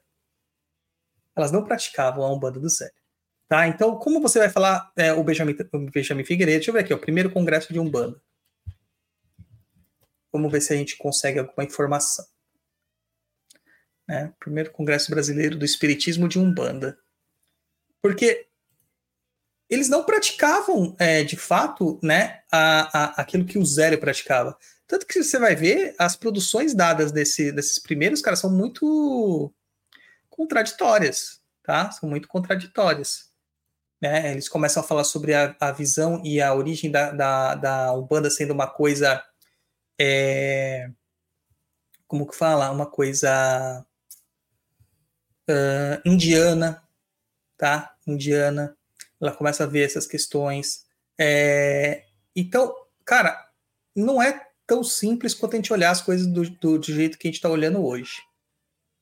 Elas 1.36 1.52
não 1.52 1.64
praticavam 1.64 2.24
a 2.24 2.34
Umbanda 2.34 2.60
do 2.60 2.70
Zélio. 2.70 2.94
Tá? 3.50 3.68
Então, 3.68 3.98
como 3.98 4.22
você 4.22 4.38
vai 4.38 4.50
falar 4.50 4.92
é, 4.96 5.12
o, 5.12 5.24
Benjamin, 5.24 5.58
o 5.74 5.80
Benjamin 5.90 6.24
Figueiredo? 6.24 6.58
Deixa 6.58 6.70
eu 6.70 6.74
ver 6.76 6.82
aqui, 6.82 6.94
o 6.94 7.00
primeiro 7.00 7.32
congresso 7.32 7.74
de 7.74 7.80
Umbanda. 7.80 8.22
Vamos 10.32 10.52
ver 10.52 10.62
se 10.62 10.72
a 10.72 10.78
gente 10.78 10.96
consegue 10.96 11.40
alguma 11.40 11.64
informação. 11.64 12.24
Né? 14.08 14.32
Primeiro 14.40 14.72
Congresso 14.72 15.10
Brasileiro 15.10 15.58
do 15.58 15.66
Espiritismo 15.66 16.30
de 16.30 16.38
Umbanda. 16.38 17.00
Porque 18.04 18.48
eles 19.68 19.90
não 19.90 20.04
praticavam, 20.04 20.96
é, 21.00 21.24
de 21.24 21.36
fato, 21.36 22.00
né, 22.04 22.44
a, 22.52 22.98
a, 22.98 23.22
aquilo 23.22 23.46
que 23.46 23.58
o 23.58 23.66
Zélio 23.66 24.00
praticava. 24.00 24.56
Tanto 24.86 25.08
que 25.08 25.24
você 25.24 25.40
vai 25.40 25.56
ver, 25.56 25.96
as 25.98 26.16
produções 26.16 26.76
dadas 26.76 27.12
desse, 27.12 27.52
desses 27.52 27.80
primeiros, 27.80 28.22
caras, 28.22 28.40
são 28.40 28.52
muito 28.52 29.52
contraditórias, 30.30 31.42
tá? 31.64 31.90
São 31.92 32.08
muito 32.08 32.28
contraditórias. 32.28 33.29
Né? 34.02 34.32
Eles 34.32 34.48
começam 34.48 34.82
a 34.82 34.86
falar 34.86 35.04
sobre 35.04 35.34
a, 35.34 35.56
a 35.60 35.72
visão 35.72 36.22
e 36.24 36.42
a 36.42 36.54
origem 36.54 36.90
da, 36.90 37.12
da, 37.12 37.56
da 37.56 37.94
Umbanda 37.94 38.30
sendo 38.30 38.54
uma 38.54 38.68
coisa. 38.68 39.24
É, 40.00 40.90
como 42.08 42.28
que 42.28 42.36
fala? 42.36 42.72
Uma 42.72 42.86
coisa 42.86 43.86
uh, 45.50 46.02
indiana, 46.06 46.82
tá? 47.58 47.96
Indiana. 48.08 48.76
Ela 49.22 49.34
começa 49.34 49.64
a 49.64 49.68
ver 49.68 49.86
essas 49.86 50.08
questões. 50.08 50.86
É, 51.20 52.06
então, 52.34 52.74
cara, 53.04 53.50
não 53.96 54.22
é 54.22 54.48
tão 54.66 54.84
simples 54.84 55.34
quanto 55.34 55.54
a 55.54 55.56
gente 55.58 55.74
olhar 55.74 55.92
as 55.92 56.02
coisas 56.02 56.26
do, 56.26 56.50
do, 56.50 56.80
do 56.80 56.86
jeito 56.86 57.18
que 57.18 57.28
a 57.28 57.30
gente 57.30 57.38
está 57.38 57.50
olhando 57.50 57.84
hoje, 57.84 58.22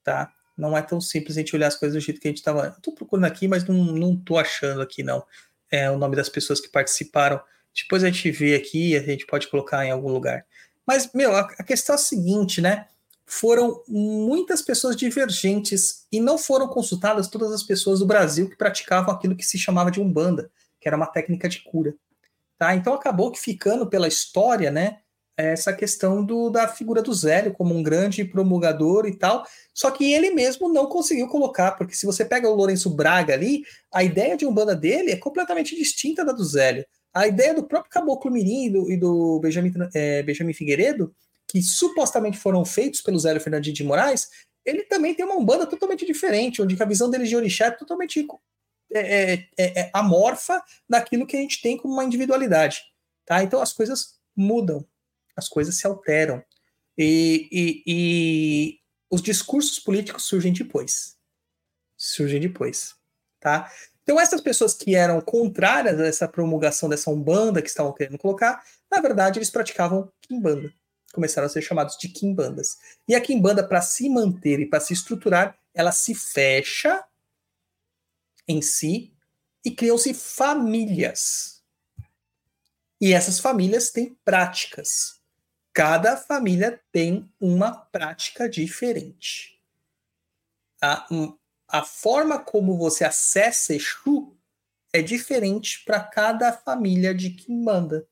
tá? 0.03 0.33
Não 0.57 0.75
é 0.75 0.81
tão 0.81 0.99
simples 0.99 1.37
a 1.37 1.41
gente 1.41 1.55
olhar 1.55 1.67
as 1.67 1.75
coisas 1.75 1.95
do 1.95 2.03
jeito 2.03 2.19
que 2.19 2.27
a 2.27 2.31
gente 2.31 2.37
estava. 2.37 2.69
Estou 2.75 2.93
procurando 2.93 3.25
aqui, 3.25 3.47
mas 3.47 3.63
não, 3.65 3.75
não 3.75 4.15
tô 4.17 4.37
achando 4.37 4.81
aqui, 4.81 5.03
não. 5.03 5.23
É 5.69 5.89
o 5.91 5.97
nome 5.97 6.15
das 6.15 6.29
pessoas 6.29 6.59
que 6.59 6.69
participaram. 6.69 7.39
Depois 7.75 8.03
a 8.03 8.07
gente 8.07 8.31
vê 8.31 8.55
aqui 8.55 8.95
a 8.95 9.01
gente 9.03 9.25
pode 9.27 9.47
colocar 9.47 9.85
em 9.85 9.91
algum 9.91 10.09
lugar. 10.09 10.45
Mas, 10.85 11.11
meu, 11.13 11.35
a, 11.35 11.41
a 11.41 11.63
questão 11.63 11.93
é 11.93 11.97
a 11.97 12.01
seguinte, 12.01 12.61
né? 12.61 12.87
Foram 13.25 13.83
muitas 13.87 14.61
pessoas 14.61 14.95
divergentes 14.95 16.07
e 16.11 16.19
não 16.19 16.37
foram 16.37 16.67
consultadas 16.67 17.27
todas 17.27 17.51
as 17.51 17.61
pessoas 17.61 17.99
do 17.99 18.05
Brasil 18.05 18.49
que 18.49 18.55
praticavam 18.55 19.13
aquilo 19.13 19.35
que 19.35 19.45
se 19.45 19.57
chamava 19.57 19.91
de 19.91 19.99
umbanda, 19.99 20.49
que 20.79 20.87
era 20.87 20.95
uma 20.95 21.07
técnica 21.07 21.49
de 21.49 21.61
cura. 21.61 21.93
Tá? 22.57 22.73
Então 22.73 22.93
acabou 22.93 23.31
que 23.31 23.39
ficando 23.39 23.87
pela 23.87 24.07
história, 24.07 24.71
né? 24.71 24.99
Essa 25.37 25.71
questão 25.71 26.25
do, 26.25 26.49
da 26.49 26.67
figura 26.67 27.01
do 27.01 27.13
Zélio 27.13 27.53
como 27.53 27.75
um 27.75 27.83
grande 27.83 28.25
promulgador 28.25 29.05
e 29.05 29.15
tal, 29.15 29.45
só 29.71 29.91
que 29.91 30.11
ele 30.11 30.31
mesmo 30.31 30.67
não 30.67 30.87
conseguiu 30.87 31.27
colocar, 31.27 31.73
porque 31.73 31.93
se 31.93 32.07
você 32.07 32.25
pega 32.25 32.49
o 32.49 32.55
Lourenço 32.55 32.89
Braga 32.89 33.35
ali, 33.35 33.63
a 33.93 34.03
ideia 34.03 34.35
de 34.35 34.47
Umbanda 34.47 34.75
dele 34.75 35.11
é 35.11 35.15
completamente 35.15 35.75
distinta 35.75 36.25
da 36.25 36.31
do 36.31 36.43
Zélio. 36.43 36.83
A 37.13 37.27
ideia 37.27 37.53
do 37.53 37.63
próprio 37.63 37.91
Caboclo 37.91 38.31
Mirim 38.31 38.65
e 38.65 38.69
do, 38.71 38.91
e 38.91 38.97
do 38.97 39.39
Benjamin, 39.39 39.71
é, 39.93 40.23
Benjamin 40.23 40.53
Figueiredo, 40.53 41.13
que 41.47 41.61
supostamente 41.61 42.37
foram 42.37 42.65
feitos 42.65 43.01
pelo 43.01 43.19
Zélio 43.19 43.39
Fernandinho 43.39 43.75
de 43.75 43.83
Moraes, 43.83 44.27
ele 44.65 44.83
também 44.83 45.13
tem 45.13 45.23
uma 45.23 45.37
Umbanda 45.37 45.65
totalmente 45.65 46.05
diferente, 46.05 46.61
onde 46.61 46.81
a 46.81 46.85
visão 46.85 47.09
deles 47.09 47.29
de 47.29 47.35
orixá 47.35 47.67
é 47.67 47.71
totalmente 47.71 48.27
é, 48.91 49.33
é, 49.33 49.47
é, 49.57 49.79
é 49.81 49.89
amorfa 49.93 50.61
daquilo 50.89 51.27
que 51.27 51.37
a 51.37 51.39
gente 51.39 51.61
tem 51.61 51.77
como 51.77 51.93
uma 51.93 52.03
individualidade. 52.03 52.81
Tá? 53.25 53.43
Então 53.43 53.61
as 53.61 53.71
coisas 53.71 54.17
mudam 54.35 54.85
as 55.37 55.47
coisas 55.47 55.77
se 55.77 55.85
alteram. 55.85 56.43
E, 56.97 57.47
e, 57.51 57.83
e 57.85 58.79
os 59.09 59.21
discursos 59.21 59.77
políticos 59.77 60.23
surgem 60.23 60.51
depois. 60.51 61.15
Surgem 61.95 62.41
depois. 62.41 62.95
Tá? 63.39 63.71
Então, 64.01 64.19
essas 64.19 64.41
pessoas 64.41 64.73
que 64.73 64.95
eram 64.95 65.21
contrárias 65.21 65.99
a 65.99 66.07
essa 66.07 66.27
promulgação 66.27 66.89
dessa 66.89 67.11
Umbanda 67.11 67.61
que 67.61 67.69
estavam 67.69 67.93
querendo 67.93 68.17
colocar, 68.17 68.63
na 68.91 68.99
verdade, 68.99 69.37
eles 69.37 69.51
praticavam 69.51 70.11
Kimbanda. 70.21 70.73
Começaram 71.13 71.45
a 71.45 71.49
ser 71.49 71.61
chamados 71.61 71.97
de 71.97 72.09
Kimbandas. 72.09 72.77
E 73.07 73.13
a 73.13 73.21
Kimbanda, 73.21 73.65
para 73.65 73.81
se 73.81 74.09
manter 74.09 74.59
e 74.59 74.65
para 74.65 74.79
se 74.79 74.93
estruturar, 74.93 75.57
ela 75.73 75.91
se 75.91 76.15
fecha 76.15 77.03
em 78.47 78.61
si 78.61 79.13
e 79.63 79.71
criam-se 79.71 80.13
famílias. 80.13 81.61
E 82.99 83.13
essas 83.13 83.39
famílias 83.39 83.91
têm 83.91 84.17
práticas 84.25 85.16
cada 85.77 86.17
família 86.17 86.81
tem 86.91 87.31
uma 87.39 87.71
prática 87.71 88.49
diferente. 88.49 89.61
A, 90.81 91.07
a 91.67 91.83
forma 91.83 92.39
como 92.39 92.75
você 92.75 93.03
acessa 93.03 93.75
Exu 93.75 94.35
é 94.91 95.03
diferente 95.03 95.83
para 95.85 95.99
cada 95.99 96.51
família 96.51 97.13
de 97.13 97.29
Kimbanda. 97.29 98.09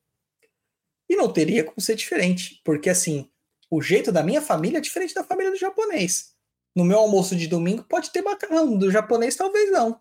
E 1.08 1.16
não 1.16 1.32
teria 1.32 1.64
como 1.64 1.80
ser 1.80 1.96
diferente, 1.96 2.60
porque 2.64 2.88
assim, 2.88 3.28
o 3.68 3.82
jeito 3.82 4.12
da 4.12 4.22
minha 4.22 4.40
família 4.40 4.78
é 4.78 4.80
diferente 4.80 5.12
da 5.12 5.24
família 5.24 5.50
do 5.50 5.58
japonês. 5.58 6.36
No 6.72 6.84
meu 6.84 6.98
almoço 7.00 7.34
de 7.34 7.48
domingo 7.48 7.82
pode 7.82 8.12
ter 8.12 8.22
macarrão, 8.22 8.78
do 8.78 8.92
japonês 8.92 9.34
talvez 9.34 9.72
não. 9.72 10.00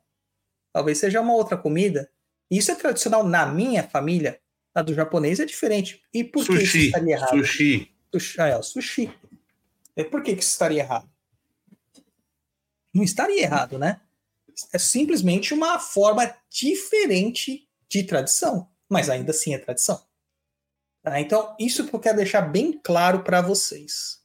Talvez 0.71 0.99
seja 0.99 1.19
uma 1.19 1.33
outra 1.33 1.57
comida. 1.57 2.11
Isso 2.47 2.71
é 2.71 2.75
tradicional 2.75 3.23
na 3.23 3.43
minha 3.47 3.81
família, 3.81 4.39
a 4.75 4.81
do 4.81 4.93
japonês 4.93 5.39
é 5.39 5.45
diferente. 5.45 6.03
E 6.13 6.23
por 6.23 6.43
sushi, 6.43 6.57
que 6.57 6.63
isso 6.65 6.77
estaria 6.77 7.15
errado? 7.15 7.29
Sushi. 7.29 7.95
Sushi. 8.11 8.41
Ah, 8.41 8.47
é, 8.49 8.61
sushi. 8.61 9.11
E 9.95 10.03
por 10.03 10.21
que, 10.21 10.35
que 10.35 10.43
isso 10.43 10.51
estaria 10.51 10.81
errado? 10.81 11.09
Não 12.93 13.03
estaria 13.03 13.41
errado, 13.41 13.79
né? 13.79 14.01
É 14.73 14.77
simplesmente 14.77 15.53
uma 15.53 15.79
forma 15.79 16.33
diferente 16.49 17.67
de 17.89 18.03
tradição, 18.03 18.69
mas 18.89 19.09
ainda 19.09 19.31
assim 19.31 19.53
é 19.53 19.57
tradição. 19.57 20.05
Tá? 21.01 21.19
Então, 21.19 21.55
isso 21.59 21.87
que 21.87 21.93
eu 21.93 21.99
quero 21.99 22.17
deixar 22.17 22.41
bem 22.41 22.79
claro 22.83 23.23
para 23.23 23.41
vocês. 23.41 24.21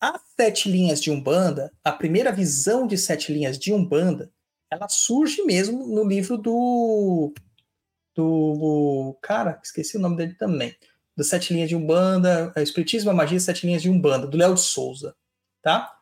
As 0.00 0.20
sete 0.36 0.70
linhas 0.70 1.00
de 1.00 1.10
Umbanda, 1.10 1.72
a 1.84 1.92
primeira 1.92 2.32
visão 2.32 2.86
de 2.86 2.96
sete 2.96 3.32
linhas 3.32 3.58
de 3.58 3.72
Umbanda, 3.72 4.32
ela 4.70 4.88
surge 4.88 5.42
mesmo 5.42 5.86
no 5.86 6.04
livro 6.04 6.36
do 6.38 7.32
do 8.14 9.16
cara, 9.22 9.60
esqueci 9.62 9.96
o 9.96 10.00
nome 10.00 10.16
dele 10.16 10.34
também, 10.34 10.74
das 11.16 11.28
Sete 11.28 11.52
Linhas 11.52 11.68
de 11.68 11.76
Umbanda, 11.76 12.52
é, 12.54 12.62
Espiritismo, 12.62 13.10
a 13.10 13.14
Magia 13.14 13.40
Sete 13.40 13.66
Linhas 13.66 13.82
de 13.82 13.90
Umbanda, 13.90 14.26
do 14.26 14.36
Léo 14.36 14.56
Souza, 14.56 15.14
tá? 15.62 15.98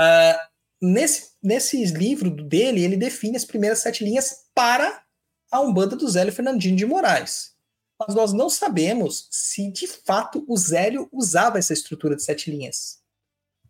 Uh, 0.00 0.50
nesse, 0.80 1.32
nesse 1.42 1.84
livro 1.84 2.30
dele, 2.30 2.82
ele 2.82 2.96
define 2.96 3.36
as 3.36 3.44
primeiras 3.44 3.80
sete 3.80 4.02
linhas 4.02 4.46
para 4.54 5.02
a 5.50 5.60
Umbanda 5.60 5.96
do 5.96 6.08
Zélio 6.08 6.32
Fernandinho 6.32 6.76
de 6.76 6.86
Moraes. 6.86 7.54
Mas 7.98 8.14
nós 8.14 8.32
não 8.32 8.48
sabemos 8.48 9.28
se 9.30 9.70
de 9.70 9.86
fato 9.86 10.44
o 10.48 10.56
Zélio 10.56 11.08
usava 11.12 11.58
essa 11.58 11.74
estrutura 11.74 12.16
de 12.16 12.22
sete 12.22 12.50
linhas. 12.50 13.00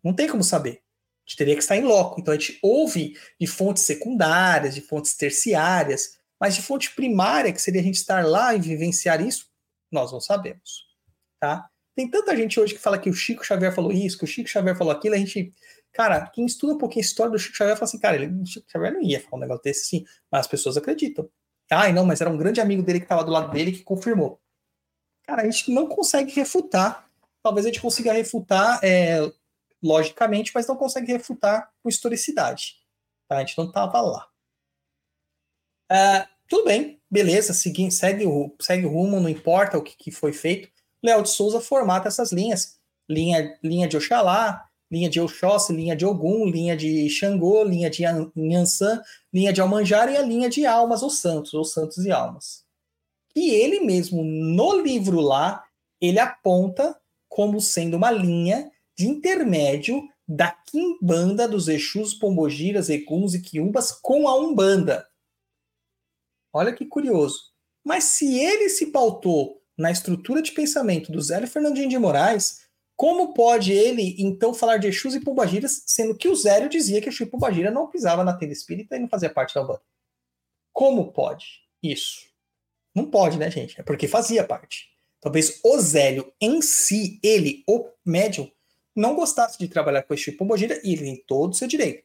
Não 0.04 0.14
tem 0.14 0.28
como 0.28 0.44
saber. 0.44 0.82
A 1.26 1.30
gente 1.30 1.36
teria 1.36 1.54
que 1.54 1.62
estar 1.62 1.76
em 1.76 1.82
loco. 1.82 2.20
Então 2.20 2.32
a 2.32 2.38
gente 2.38 2.58
ouve 2.62 3.18
de 3.40 3.46
fontes 3.46 3.82
secundárias, 3.82 4.74
de 4.74 4.80
fontes 4.80 5.16
terciárias, 5.16 6.19
mas 6.40 6.54
de 6.54 6.62
fonte 6.62 6.94
primária, 6.94 7.52
que 7.52 7.60
seria 7.60 7.80
a 7.80 7.84
gente 7.84 7.96
estar 7.96 8.24
lá 8.24 8.54
e 8.54 8.60
vivenciar 8.60 9.20
isso, 9.20 9.46
nós 9.92 10.10
não 10.10 10.20
sabemos. 10.20 10.86
Tá? 11.38 11.68
Tem 11.94 12.08
tanta 12.08 12.36
gente 12.36 12.58
hoje 12.58 12.74
que 12.74 12.80
fala 12.80 12.98
que 12.98 13.10
o 13.10 13.14
Chico 13.14 13.44
Xavier 13.44 13.74
falou 13.74 13.92
isso, 13.92 14.16
que 14.16 14.24
o 14.24 14.26
Chico 14.26 14.48
Xavier 14.48 14.76
falou 14.76 14.92
aquilo, 14.92 15.14
a 15.14 15.18
gente. 15.18 15.52
Cara, 15.92 16.26
quem 16.28 16.46
estuda 16.46 16.74
um 16.74 16.78
pouquinho 16.78 17.04
a 17.04 17.06
história 17.06 17.32
do 17.32 17.38
Chico 17.38 17.56
Xavier 17.56 17.76
fala 17.76 17.88
assim, 17.88 17.98
cara, 17.98 18.16
ele, 18.16 18.26
o 18.26 18.46
Chico 18.46 18.70
Xavier 18.70 18.92
não 18.92 19.02
ia 19.02 19.20
falar 19.20 19.36
um 19.36 19.40
negócio 19.40 19.62
desse 19.62 19.86
sim, 19.86 20.04
mas 20.30 20.40
as 20.40 20.46
pessoas 20.46 20.76
acreditam. 20.76 21.28
Ai, 21.70 21.92
não, 21.92 22.04
mas 22.04 22.20
era 22.20 22.30
um 22.30 22.38
grande 22.38 22.60
amigo 22.60 22.82
dele 22.82 23.00
que 23.00 23.04
estava 23.04 23.24
do 23.24 23.30
lado 23.30 23.50
dele 23.50 23.72
que 23.72 23.82
confirmou. 23.82 24.40
Cara, 25.24 25.42
a 25.42 25.44
gente 25.44 25.70
não 25.70 25.86
consegue 25.86 26.32
refutar. 26.32 27.08
Talvez 27.42 27.66
a 27.66 27.68
gente 27.68 27.80
consiga 27.80 28.12
refutar 28.12 28.80
é, 28.82 29.20
logicamente, 29.82 30.52
mas 30.54 30.66
não 30.66 30.76
consegue 30.76 31.12
refutar 31.12 31.70
com 31.82 31.88
historicidade. 31.88 32.76
Tá? 33.28 33.36
A 33.36 33.40
gente 33.40 33.56
não 33.56 33.66
estava 33.66 34.00
lá. 34.00 34.28
Uh, 35.90 36.26
tudo 36.48 36.64
bem, 36.64 37.00
beleza, 37.10 37.52
segue, 37.52 37.90
segue, 37.90 38.26
o, 38.26 38.54
segue 38.60 38.86
o 38.86 38.90
rumo, 38.90 39.20
não 39.20 39.28
importa 39.28 39.78
o 39.78 39.82
que, 39.82 39.96
que 39.96 40.10
foi 40.10 40.32
feito. 40.32 40.68
Léo 41.02 41.22
de 41.22 41.30
Souza 41.30 41.60
formata 41.60 42.08
essas 42.08 42.32
linhas. 42.32 42.78
Linha, 43.08 43.58
linha 43.62 43.88
de 43.88 43.96
Oxalá, 43.96 44.70
linha 44.90 45.08
de 45.08 45.20
Oxóssi, 45.20 45.72
linha 45.72 45.96
de 45.96 46.04
Ogum, 46.04 46.46
linha 46.46 46.76
de 46.76 47.08
Xangô, 47.08 47.62
linha 47.64 47.88
de 47.88 48.02
Nhansan, 48.36 49.02
linha 49.32 49.52
de 49.52 49.60
Almanjara 49.60 50.10
e 50.10 50.16
a 50.16 50.22
linha 50.22 50.50
de 50.50 50.66
Almas 50.66 51.02
ou 51.02 51.10
Santos, 51.10 51.54
ou 51.54 51.64
Santos 51.64 52.04
e 52.04 52.10
Almas. 52.10 52.64
E 53.34 53.50
ele 53.50 53.80
mesmo, 53.80 54.24
no 54.24 54.80
livro 54.80 55.20
lá, 55.20 55.64
ele 56.00 56.18
aponta 56.18 56.96
como 57.28 57.60
sendo 57.60 57.96
uma 57.96 58.10
linha 58.10 58.70
de 58.96 59.06
intermédio 59.06 60.02
da 60.26 60.50
Quimbanda 60.50 61.46
dos 61.46 61.68
Exus, 61.68 62.14
Pombogiras, 62.14 62.88
Eguns 62.88 63.34
e 63.34 63.40
Quiumbas 63.40 63.92
com 63.92 64.28
a 64.28 64.36
Umbanda. 64.36 65.06
Olha 66.52 66.72
que 66.72 66.86
curioso. 66.86 67.50
Mas 67.84 68.04
se 68.04 68.38
ele 68.38 68.68
se 68.68 68.86
pautou 68.86 69.60
na 69.76 69.90
estrutura 69.90 70.42
de 70.42 70.52
pensamento 70.52 71.10
do 71.10 71.20
Zélio 71.20 71.48
Fernandinho 71.48 71.88
de 71.88 71.98
Moraes, 71.98 72.60
como 73.00 73.32
pode 73.32 73.72
ele, 73.72 74.14
então, 74.18 74.52
falar 74.52 74.76
de 74.76 74.88
Exus 74.88 75.14
e 75.14 75.20
Pombagiras, 75.20 75.84
sendo 75.86 76.14
que 76.14 76.28
o 76.28 76.34
Zélio 76.34 76.68
dizia 76.68 77.00
que 77.00 77.08
Exu 77.08 77.22
e 77.22 77.26
Pombagira 77.26 77.70
não 77.70 77.88
pisava 77.88 78.22
na 78.22 78.34
tenda 78.34 78.52
espírita 78.52 78.94
e 78.94 78.98
não 78.98 79.08
fazia 79.08 79.30
parte 79.30 79.54
da 79.54 79.62
banda? 79.62 79.80
Como 80.70 81.10
pode 81.10 81.46
isso? 81.82 82.26
Não 82.94 83.10
pode, 83.10 83.38
né, 83.38 83.50
gente? 83.50 83.80
É 83.80 83.82
porque 83.82 84.06
fazia 84.06 84.44
parte. 84.44 84.90
Talvez 85.18 85.60
o 85.64 85.78
Zélio 85.78 86.30
em 86.38 86.60
si, 86.60 87.18
ele, 87.22 87.64
o 87.66 87.88
médium, 88.04 88.50
não 88.94 89.14
gostasse 89.14 89.58
de 89.58 89.66
trabalhar 89.66 90.02
com 90.02 90.12
Exu 90.12 90.28
e 90.28 90.36
Pombagira 90.36 90.78
e 90.84 90.92
ele 90.92 91.04
tem 91.04 91.24
todo 91.26 91.52
o 91.52 91.56
seu 91.56 91.66
direito. 91.66 92.04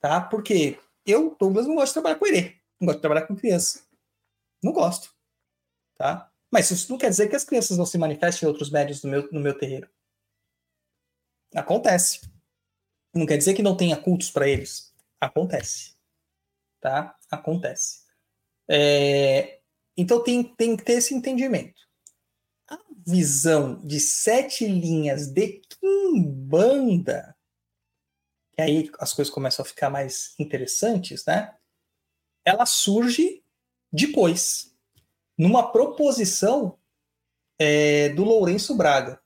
Tá? 0.00 0.22
Porque 0.22 0.78
eu, 1.04 1.36
Douglas, 1.38 1.66
não 1.66 1.74
gosto 1.74 1.88
de 1.88 1.94
trabalhar 1.94 2.18
com 2.18 2.26
ele. 2.26 2.59
Não 2.80 2.86
gosto 2.86 2.98
de 2.98 3.02
trabalhar 3.02 3.26
com 3.26 3.36
criança. 3.36 3.84
Não 4.62 4.72
gosto. 4.72 5.14
Tá? 5.96 6.32
Mas 6.50 6.70
isso 6.70 6.90
não 6.90 6.98
quer 6.98 7.10
dizer 7.10 7.28
que 7.28 7.36
as 7.36 7.44
crianças 7.44 7.76
não 7.76 7.86
se 7.86 7.98
manifestem 7.98 8.46
em 8.46 8.50
outros 8.50 8.70
médios 8.70 9.02
no 9.04 9.10
meu, 9.10 9.30
no 9.30 9.40
meu 9.40 9.56
terreiro. 9.56 9.88
Acontece. 11.54 12.20
Não 13.14 13.26
quer 13.26 13.36
dizer 13.36 13.54
que 13.54 13.62
não 13.62 13.76
tenha 13.76 14.00
cultos 14.00 14.30
para 14.30 14.48
eles. 14.48 14.94
Acontece. 15.20 15.94
Tá? 16.80 17.16
Acontece. 17.30 18.04
É... 18.68 19.60
Então 19.96 20.22
tem, 20.22 20.42
tem 20.42 20.76
que 20.76 20.84
ter 20.84 20.94
esse 20.94 21.14
entendimento. 21.14 21.80
A 22.68 22.78
visão 23.06 23.84
de 23.84 24.00
sete 24.00 24.66
linhas 24.66 25.26
de 25.28 25.60
Kimbanda, 25.68 27.36
que 28.52 28.62
aí 28.62 28.90
as 28.98 29.12
coisas 29.12 29.32
começam 29.32 29.64
a 29.64 29.68
ficar 29.68 29.90
mais 29.90 30.34
interessantes, 30.38 31.26
né? 31.26 31.54
Ela 32.44 32.66
surge 32.66 33.42
depois, 33.92 34.74
numa 35.36 35.70
proposição 35.72 36.78
é, 37.58 38.08
do 38.10 38.24
Lourenço 38.24 38.76
Braga, 38.76 39.20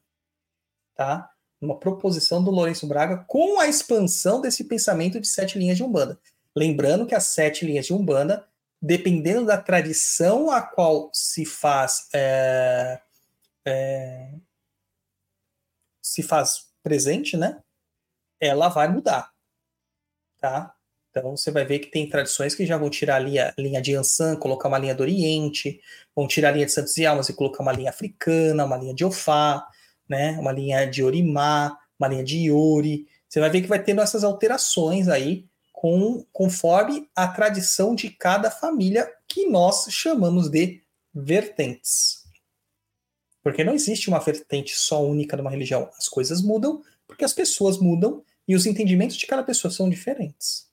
tá? 0.95 1.31
Uma 1.61 1.79
proposição 1.79 2.43
do 2.43 2.51
Lourenço 2.51 2.87
Braga 2.87 3.25
com 3.29 3.61
a 3.61 3.69
expansão 3.69 4.41
desse 4.41 4.65
pensamento 4.65 5.21
de 5.21 5.27
sete 5.27 5.59
linhas 5.59 5.77
de 5.77 5.85
Umbanda. 5.85 6.19
Lembrando 6.55 7.07
que 7.07 7.15
as 7.15 7.25
sete 7.25 7.65
linhas 7.65 7.87
de 7.87 7.93
Umbanda, 7.93 8.47
dependendo 8.81 9.47
da 9.47 9.61
tradição 9.61 10.51
a 10.51 10.63
qual 10.63 11.11
se 11.13 11.45
faz 11.45 12.09
é, 12.13 13.01
é, 13.67 14.35
se 16.03 16.23
faz 16.23 16.71
presente, 16.83 17.37
né? 17.37 17.63
Ela 18.39 18.69
vai 18.69 18.89
mudar, 18.89 19.33
tá? 20.39 20.77
Então 21.17 21.37
você 21.37 21.53
vai 21.53 21.65
ver 21.65 21.79
que 21.79 21.93
tem 21.93 22.09
tradições 22.09 22.57
que 22.57 22.67
já 22.67 22.77
vão 22.77 22.91
tirar 22.91 23.17
a 23.17 23.19
linha, 23.21 23.55
linha 23.57 23.81
de 23.81 23.95
Ansan, 23.95 24.35
colocar 24.35 24.67
uma 24.67 24.79
linha 24.79 24.97
do 24.97 25.05
Oriente, 25.05 25.81
vão 26.15 26.27
tirar 26.27 26.49
a 26.49 26.53
linha 26.53 26.67
de 26.67 26.73
Santos 26.73 26.97
e 26.97 27.07
Almas 27.07 27.29
e 27.29 27.35
colocar 27.35 27.63
uma 27.63 27.71
linha 27.71 27.91
africana, 27.91 28.65
uma 28.65 28.77
linha 28.77 28.93
de 28.93 29.05
Ofá, 29.05 29.65
né? 30.09 30.33
Uma 30.41 30.51
linha 30.51 30.85
de 30.87 31.05
Orimá, 31.05 31.79
uma 31.97 32.09
linha 32.09 32.25
de 32.25 32.49
Yori. 32.49 33.07
Você 33.29 33.39
vai 33.39 33.49
ver 33.49 33.63
que 33.63 33.69
vai 33.69 33.81
tendo 33.81 34.01
essas 34.01 34.25
alterações 34.25 35.07
aí 35.07 35.47
com, 35.73 36.27
conforme 36.33 37.09
a 37.15 37.29
tradição 37.29 37.95
de 37.95 38.11
cada 38.11 38.51
família 38.51 39.09
que 39.29 39.47
nós 39.47 39.87
chamamos 39.91 40.49
de 40.49 40.83
vertentes. 41.15 42.25
Porque 43.41 43.63
não 43.63 43.75
existe 43.75 44.09
uma 44.09 44.19
vertente 44.19 44.75
só 44.75 45.01
única 45.05 45.37
numa 45.37 45.51
religião. 45.51 45.89
As 45.97 46.09
coisas 46.09 46.43
mudam 46.43 46.83
porque 47.07 47.25
as 47.25 47.33
pessoas 47.33 47.79
mudam 47.79 48.25
e 48.49 48.57
os 48.57 48.67
entendimentos 48.67 49.17
de 49.17 49.29
cada 49.29 49.45
pessoa 49.45 49.71
são 49.71 49.89
diferentes. 49.89 50.64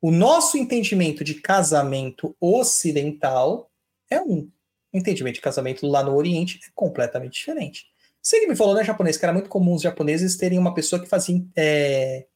O 0.00 0.10
nosso 0.10 0.56
entendimento 0.58 1.24
de 1.24 1.34
casamento 1.34 2.36
ocidental 2.40 3.70
é 4.10 4.20
um. 4.20 4.50
O 4.92 4.98
entendimento 4.98 5.36
de 5.36 5.40
casamento 5.40 5.86
lá 5.86 6.02
no 6.02 6.14
Oriente 6.14 6.60
é 6.66 6.70
completamente 6.74 7.34
diferente. 7.34 7.86
Você 8.22 8.40
que 8.40 8.46
me 8.46 8.56
falou, 8.56 8.74
né, 8.74 8.82
japonês, 8.82 9.16
que 9.16 9.24
era 9.24 9.32
muito 9.32 9.48
comum 9.48 9.74
os 9.74 9.82
japoneses 9.82 10.36
terem 10.36 10.58
uma 10.58 10.74
pessoa 10.74 11.00
que 11.00 11.08
fazia 11.08 11.44
é, 11.56 12.26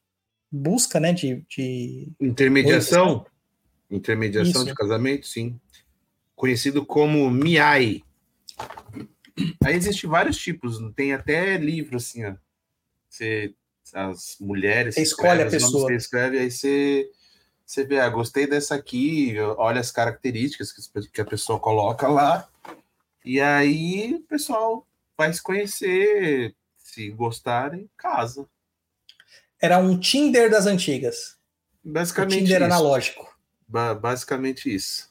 busca, 0.50 1.00
né, 1.00 1.12
de... 1.12 1.44
de... 1.48 2.12
Intermediação? 2.20 3.26
Intermediação 3.90 4.62
Isso. 4.62 4.66
de 4.66 4.74
casamento, 4.74 5.26
sim. 5.26 5.58
Conhecido 6.36 6.86
como 6.86 7.28
Miai. 7.30 8.02
Aí 9.64 9.74
existem 9.74 10.08
vários 10.08 10.36
tipos, 10.36 10.78
tem 10.94 11.12
até 11.12 11.56
livro 11.56 11.96
assim, 11.96 12.24
ó. 12.24 12.34
Você, 13.08 13.54
as 13.92 14.36
mulheres 14.40 14.94
Você 14.94 15.02
escolhe 15.02 15.42
a 15.42 15.50
pessoa. 15.50 15.88
Você 15.88 15.96
escreve, 15.96 16.38
aí 16.38 16.50
você, 16.50 17.10
você 17.70 17.84
vê, 17.84 18.00
ah, 18.00 18.08
gostei 18.08 18.48
dessa 18.48 18.74
aqui, 18.74 19.38
olha 19.56 19.80
as 19.80 19.92
características 19.92 20.72
que, 21.12 21.20
a 21.20 21.24
pessoa 21.24 21.60
coloca 21.60 22.08
lá, 22.08 22.48
e 23.24 23.40
aí 23.40 24.14
o 24.14 24.22
pessoal 24.22 24.84
vai 25.16 25.32
se 25.32 25.40
conhecer, 25.40 26.52
se 26.76 27.10
gostarem, 27.10 27.88
casa. 27.96 28.44
Era 29.62 29.78
um 29.78 29.96
Tinder 29.96 30.50
das 30.50 30.66
antigas. 30.66 31.36
Basicamente 31.84 32.38
Tinder 32.38 32.56
isso. 32.56 32.64
analógico. 32.64 33.38
Ba- 33.68 33.94
basicamente 33.94 34.74
isso. 34.74 35.08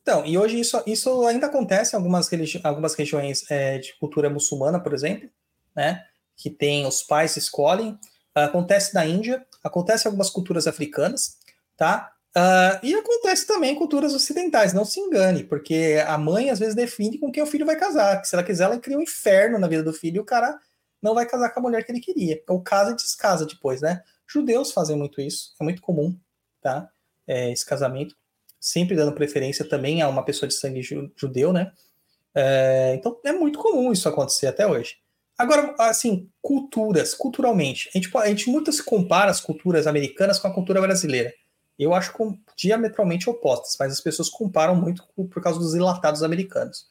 Então, 0.00 0.24
e 0.24 0.38
hoje 0.38 0.60
isso, 0.60 0.80
isso 0.86 1.26
ainda 1.26 1.48
acontece 1.48 1.96
em 1.96 1.98
algumas, 1.98 2.28
religi 2.28 2.60
algumas 2.62 2.94
regiões 2.94 3.50
é, 3.50 3.78
de 3.78 3.92
cultura 3.98 4.30
muçulmana, 4.30 4.78
por 4.78 4.94
exemplo, 4.94 5.28
né? 5.74 6.06
Que 6.36 6.48
tem 6.48 6.86
os 6.86 7.02
pais 7.02 7.36
escolhem. 7.36 7.98
Acontece 8.32 8.94
na 8.94 9.04
Índia, 9.04 9.44
acontece 9.64 10.06
em 10.06 10.08
algumas 10.08 10.30
culturas 10.30 10.66
africanas, 10.68 11.38
tá? 11.76 12.12
Ah, 12.36 12.80
e 12.82 12.94
acontece 12.94 13.46
também 13.46 13.72
em 13.72 13.74
culturas 13.76 14.12
ocidentais, 14.12 14.72
não 14.72 14.84
se 14.84 15.00
engane, 15.00 15.44
porque 15.44 16.02
a 16.06 16.18
mãe 16.18 16.50
às 16.50 16.58
vezes 16.58 16.74
define 16.74 17.18
com 17.18 17.30
quem 17.32 17.42
o 17.42 17.46
filho 17.46 17.64
vai 17.64 17.76
casar. 17.76 18.20
Que 18.20 18.28
se 18.28 18.34
ela 18.34 18.42
quiser, 18.44 18.64
ela 18.64 18.78
cria 18.78 18.98
um 18.98 19.02
inferno 19.02 19.58
na 19.58 19.68
vida 19.68 19.82
do 19.82 19.92
filho 19.92 20.16
e 20.16 20.20
o 20.20 20.24
cara 20.24 20.58
não 21.00 21.14
vai 21.14 21.26
casar 21.26 21.50
com 21.50 21.60
a 21.60 21.62
mulher 21.62 21.84
que 21.84 21.92
ele 21.92 22.00
queria. 22.00 22.42
Ou 22.48 22.60
casa 22.62 22.90
e 22.92 22.96
descasa 22.96 23.46
depois, 23.46 23.80
né? 23.80 24.02
Judeus 24.26 24.72
fazem 24.72 24.96
muito 24.96 25.20
isso, 25.20 25.54
é 25.60 25.64
muito 25.64 25.80
comum, 25.82 26.18
tá? 26.60 26.88
É, 27.26 27.52
esse 27.52 27.64
casamento 27.64 28.16
sempre 28.60 28.96
dando 28.96 29.12
preferência 29.14 29.64
também 29.68 30.02
a 30.02 30.08
uma 30.08 30.24
pessoa 30.24 30.48
de 30.48 30.54
sangue 30.54 30.82
ju- 30.82 31.12
judeu, 31.16 31.52
né? 31.52 31.70
É, 32.34 32.94
então 32.96 33.20
é 33.24 33.32
muito 33.32 33.58
comum 33.60 33.92
isso 33.92 34.08
acontecer 34.08 34.46
até 34.48 34.66
hoje. 34.66 34.96
Agora, 35.36 35.74
assim, 35.80 36.30
culturas, 36.40 37.12
culturalmente, 37.12 37.90
a 37.92 37.98
gente, 37.98 38.16
a 38.16 38.28
gente 38.28 38.48
muito 38.48 38.72
se 38.72 38.82
compara 38.82 39.30
as 39.30 39.40
culturas 39.40 39.86
americanas 39.86 40.38
com 40.38 40.46
a 40.46 40.54
cultura 40.54 40.80
brasileira. 40.80 41.32
Eu 41.76 41.92
acho 41.92 42.12
com, 42.12 42.38
diametralmente 42.56 43.28
opostas, 43.28 43.76
mas 43.78 43.92
as 43.92 44.00
pessoas 44.00 44.28
comparam 44.28 44.76
muito 44.76 45.04
por 45.14 45.42
causa 45.42 45.58
dos 45.58 45.74
enlatados 45.74 46.22
americanos. 46.22 46.88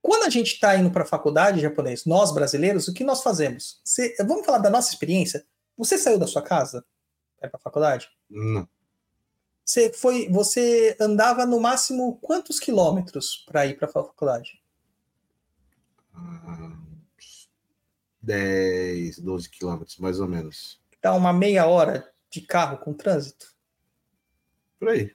Quando 0.00 0.24
a 0.24 0.30
gente 0.30 0.54
está 0.54 0.74
indo 0.76 0.90
para 0.90 1.02
a 1.02 1.06
faculdade 1.06 1.60
japonês, 1.60 2.06
nós 2.06 2.32
brasileiros, 2.32 2.88
o 2.88 2.94
que 2.94 3.04
nós 3.04 3.22
fazemos? 3.22 3.82
Vamos 4.26 4.46
falar 4.46 4.58
da 4.58 4.70
nossa 4.70 4.90
experiência? 4.90 5.44
Você 5.76 5.98
saiu 5.98 6.18
da 6.18 6.26
sua 6.26 6.40
casa 6.40 6.82
para 7.38 7.50
a 7.52 7.58
faculdade? 7.58 8.08
Não. 8.30 8.66
Você 9.62 9.92
foi, 9.92 10.26
você 10.30 10.96
andava 10.98 11.44
no 11.44 11.60
máximo 11.60 12.16
quantos 12.22 12.58
quilômetros 12.58 13.44
para 13.46 13.66
ir 13.66 13.76
para 13.76 13.86
a 13.86 13.92
faculdade? 13.92 14.62
Ah, 16.14 16.77
10, 18.28 19.18
12 19.20 19.48
quilômetros, 19.50 19.96
mais 19.98 20.20
ou 20.20 20.28
menos. 20.28 20.80
Dá 21.02 21.14
uma 21.14 21.32
meia 21.32 21.66
hora 21.66 22.08
de 22.30 22.42
carro 22.42 22.78
com 22.78 22.92
trânsito. 22.92 23.56
Por 24.78 24.90
aí, 24.90 25.12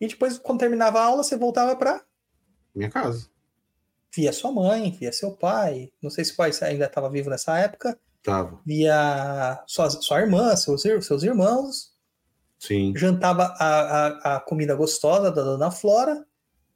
E 0.00 0.06
depois, 0.06 0.38
quando 0.38 0.60
terminava 0.60 1.00
a 1.00 1.04
aula, 1.04 1.22
você 1.22 1.36
voltava 1.36 1.76
para 1.76 2.02
minha 2.74 2.88
casa. 2.90 3.28
via 4.14 4.32
sua 4.32 4.50
mãe, 4.52 4.90
via 4.92 5.12
seu 5.12 5.32
pai. 5.32 5.92
Não 6.00 6.10
sei 6.10 6.24
se 6.24 6.32
o 6.32 6.36
pai 6.36 6.50
ainda 6.62 6.86
estava 6.86 7.10
vivo 7.10 7.28
nessa 7.28 7.58
época. 7.58 7.98
Tava. 8.22 8.60
Via 8.64 9.62
sua, 9.66 9.90
sua 9.90 10.20
irmã, 10.20 10.54
seus, 10.56 10.82
seus 10.82 11.22
irmãos. 11.22 11.92
Sim. 12.58 12.94
Jantava 12.96 13.54
a, 13.58 14.06
a, 14.06 14.36
a 14.36 14.40
comida 14.40 14.74
gostosa 14.74 15.30
da 15.30 15.42
dona 15.42 15.70
Flora. 15.70 16.24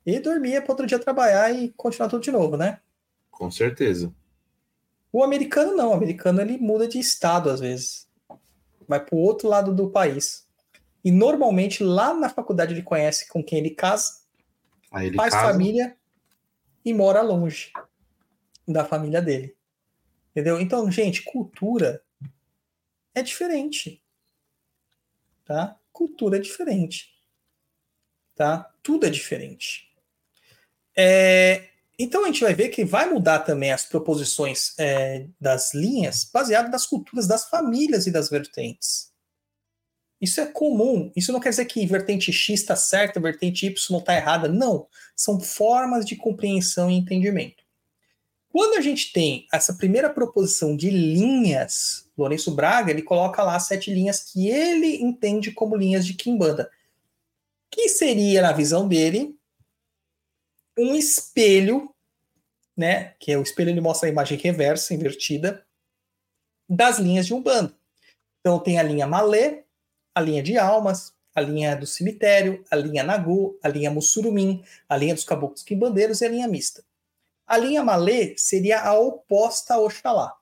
E 0.04 0.18
dormia 0.20 0.60
para 0.60 0.72
outro 0.72 0.86
dia 0.86 0.98
trabalhar 0.98 1.50
e 1.52 1.70
continuar 1.76 2.08
tudo 2.08 2.22
de 2.22 2.30
novo, 2.30 2.56
né? 2.56 2.80
Com 3.30 3.50
certeza. 3.50 4.12
O 5.12 5.22
americano 5.22 5.74
não, 5.74 5.90
o 5.90 5.94
americano 5.94 6.40
ele 6.40 6.58
muda 6.58 6.86
de 6.86 6.98
estado 6.98 7.50
às 7.50 7.60
vezes. 7.60 8.08
Vai 8.86 9.04
para 9.04 9.14
o 9.14 9.18
outro 9.18 9.48
lado 9.48 9.74
do 9.74 9.90
país. 9.90 10.46
E 11.04 11.10
normalmente 11.10 11.82
lá 11.82 12.12
na 12.12 12.28
faculdade 12.28 12.74
ele 12.74 12.82
conhece 12.82 13.28
com 13.28 13.42
quem 13.42 13.58
ele 13.58 13.70
casa, 13.70 14.20
ele 14.94 15.16
faz 15.16 15.32
casa. 15.32 15.52
família 15.52 15.96
e 16.84 16.92
mora 16.92 17.22
longe 17.22 17.72
da 18.66 18.84
família 18.84 19.22
dele. 19.22 19.56
Entendeu? 20.30 20.60
Então, 20.60 20.90
gente, 20.90 21.22
cultura 21.22 22.02
é 23.14 23.22
diferente. 23.22 24.02
Tá? 25.44 25.78
Cultura 25.92 26.36
é 26.36 26.40
diferente. 26.40 27.14
Tá? 28.34 28.72
Tudo 28.82 29.06
é 29.06 29.10
diferente. 29.10 29.90
É, 30.96 31.70
então 31.98 32.22
a 32.22 32.26
gente 32.26 32.42
vai 32.42 32.54
ver 32.54 32.68
que 32.68 32.84
vai 32.84 33.10
mudar 33.10 33.40
também 33.40 33.72
as 33.72 33.84
proposições 33.84 34.72
é, 34.78 35.26
das 35.40 35.74
linhas 35.74 36.28
baseado 36.32 36.70
nas 36.70 36.86
culturas 36.86 37.26
das 37.26 37.48
famílias 37.48 38.06
e 38.06 38.10
das 38.10 38.30
vertentes. 38.30 39.08
Isso 40.20 40.40
é 40.40 40.46
comum. 40.46 41.12
Isso 41.16 41.32
não 41.32 41.40
quer 41.40 41.50
dizer 41.50 41.64
que 41.64 41.84
vertente 41.86 42.32
X 42.32 42.60
está 42.60 42.74
certa, 42.74 43.20
vertente 43.20 43.66
Y 43.66 43.98
está 43.98 44.14
errada. 44.14 44.48
Não. 44.48 44.86
São 45.16 45.40
formas 45.40 46.04
de 46.04 46.16
compreensão 46.16 46.90
e 46.90 46.94
entendimento. 46.94 47.62
Quando 48.48 48.76
a 48.76 48.80
gente 48.80 49.12
tem 49.12 49.46
essa 49.52 49.74
primeira 49.74 50.10
proposição 50.10 50.76
de 50.76 50.90
linhas, 50.90 52.08
Lourenço 52.16 52.50
Braga 52.54 52.90
ele 52.90 53.02
coloca 53.02 53.42
lá 53.42 53.58
sete 53.60 53.92
linhas 53.92 54.20
que 54.20 54.48
ele 54.48 54.96
entende 55.02 55.52
como 55.52 55.76
linhas 55.76 56.04
de 56.04 56.14
Kimbanda, 56.14 56.70
que 57.70 57.88
seria, 57.88 58.42
na 58.42 58.52
visão 58.52 58.88
dele, 58.88 59.37
um 60.78 60.94
espelho, 60.94 61.94
né? 62.76 63.14
Que 63.18 63.32
é 63.32 63.38
o 63.38 63.42
espelho 63.42 63.70
ele 63.70 63.80
mostra 63.80 64.08
a 64.08 64.12
imagem 64.12 64.38
reversa, 64.38 64.94
invertida, 64.94 65.64
das 66.68 66.98
linhas 66.98 67.26
de 67.26 67.34
Umbanda. 67.34 67.74
Então 68.40 68.58
tem 68.58 68.78
a 68.78 68.82
linha 68.82 69.06
Malê, 69.06 69.64
a 70.14 70.20
linha 70.20 70.42
de 70.42 70.56
almas, 70.58 71.12
a 71.34 71.40
linha 71.40 71.76
do 71.76 71.86
cemitério, 71.86 72.64
a 72.70 72.76
linha 72.76 73.02
Nagu, 73.02 73.58
a 73.62 73.68
linha 73.68 73.90
Mussurumim, 73.90 74.62
a 74.88 74.96
linha 74.96 75.14
dos 75.14 75.24
caboclos 75.24 75.62
quimbandeiros 75.62 76.20
e 76.20 76.26
a 76.26 76.28
linha 76.28 76.48
mista. 76.48 76.84
A 77.46 77.56
linha 77.56 77.82
Malê 77.82 78.36
seria 78.36 78.80
a 78.82 78.98
oposta 78.98 79.74
a 79.74 79.78
Oxalá. 79.80 80.36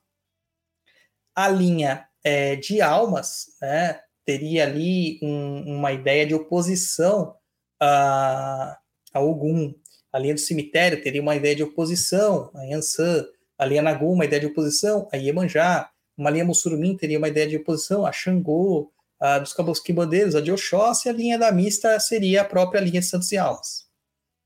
A 1.34 1.48
linha 1.48 2.08
é, 2.24 2.56
de 2.56 2.80
almas 2.80 3.56
né, 3.60 4.00
teria 4.24 4.64
ali 4.64 5.20
um- 5.22 5.76
uma 5.78 5.92
ideia 5.92 6.26
de 6.26 6.34
oposição 6.34 7.36
a, 7.80 8.78
a 9.12 9.20
Ogum. 9.20 9.74
A 10.16 10.18
linha 10.18 10.32
do 10.32 10.40
cemitério 10.40 11.02
teria 11.02 11.20
uma 11.20 11.36
ideia 11.36 11.54
de 11.54 11.62
oposição 11.62 12.50
a 12.54 12.62
Yansan. 12.62 13.26
A 13.58 13.66
linha 13.66 13.82
Nagu, 13.82 14.10
uma 14.10 14.24
ideia 14.24 14.40
de 14.40 14.46
oposição 14.46 15.06
a 15.12 15.18
Iemanjá. 15.18 15.90
Uma 16.16 16.30
linha 16.30 16.42
Mussurumim 16.42 16.96
teria 16.96 17.18
uma 17.18 17.28
ideia 17.28 17.46
de 17.46 17.58
oposição 17.58 18.06
a 18.06 18.10
Xangô, 18.10 18.90
a 19.20 19.38
dos 19.38 19.52
caboclos 19.52 19.78
quimbandeiros, 19.78 20.34
a 20.34 20.40
de 20.40 20.50
Oxóssi, 20.50 21.06
e 21.06 21.10
a 21.10 21.12
linha 21.12 21.38
da 21.38 21.52
mista 21.52 22.00
seria 22.00 22.40
a 22.40 22.44
própria 22.46 22.80
linha 22.80 23.00
de 23.00 23.06
Santos 23.06 23.30
e 23.30 23.36
Almas. 23.36 23.90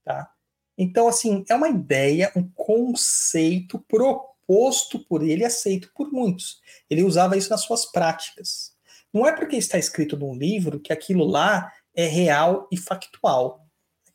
Tá? 0.04 0.28
Então, 0.76 1.06
assim, 1.06 1.44
é 1.48 1.54
uma 1.54 1.68
ideia, 1.68 2.32
um 2.34 2.50
conceito 2.52 3.78
proposto 3.78 4.98
por 4.98 5.22
ele 5.22 5.42
e 5.42 5.46
aceito 5.46 5.92
por 5.94 6.10
muitos. 6.10 6.58
Ele 6.90 7.04
usava 7.04 7.36
isso 7.36 7.48
nas 7.48 7.62
suas 7.62 7.86
práticas. 7.86 8.72
Não 9.14 9.24
é 9.24 9.30
porque 9.30 9.54
está 9.54 9.78
escrito 9.78 10.16
num 10.16 10.34
livro 10.34 10.80
que 10.80 10.92
aquilo 10.92 11.24
lá 11.24 11.72
é 11.94 12.06
real 12.06 12.66
e 12.72 12.76
factual. 12.76 13.59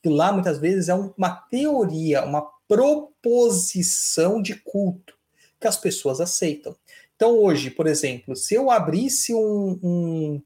Aquilo 0.06 0.14
lá, 0.18 0.30
muitas 0.32 0.58
vezes, 0.58 0.88
é 0.88 0.94
uma 0.94 1.30
teoria, 1.50 2.24
uma 2.24 2.48
proposição 2.68 4.40
de 4.40 4.54
culto 4.54 5.14
que 5.60 5.66
as 5.66 5.76
pessoas 5.76 6.20
aceitam. 6.20 6.76
Então, 7.16 7.36
hoje, 7.36 7.70
por 7.70 7.88
exemplo, 7.88 8.36
se 8.36 8.54
eu 8.54 8.70
abrisse 8.70 9.34
um, 9.34 9.80
um, 9.82 10.42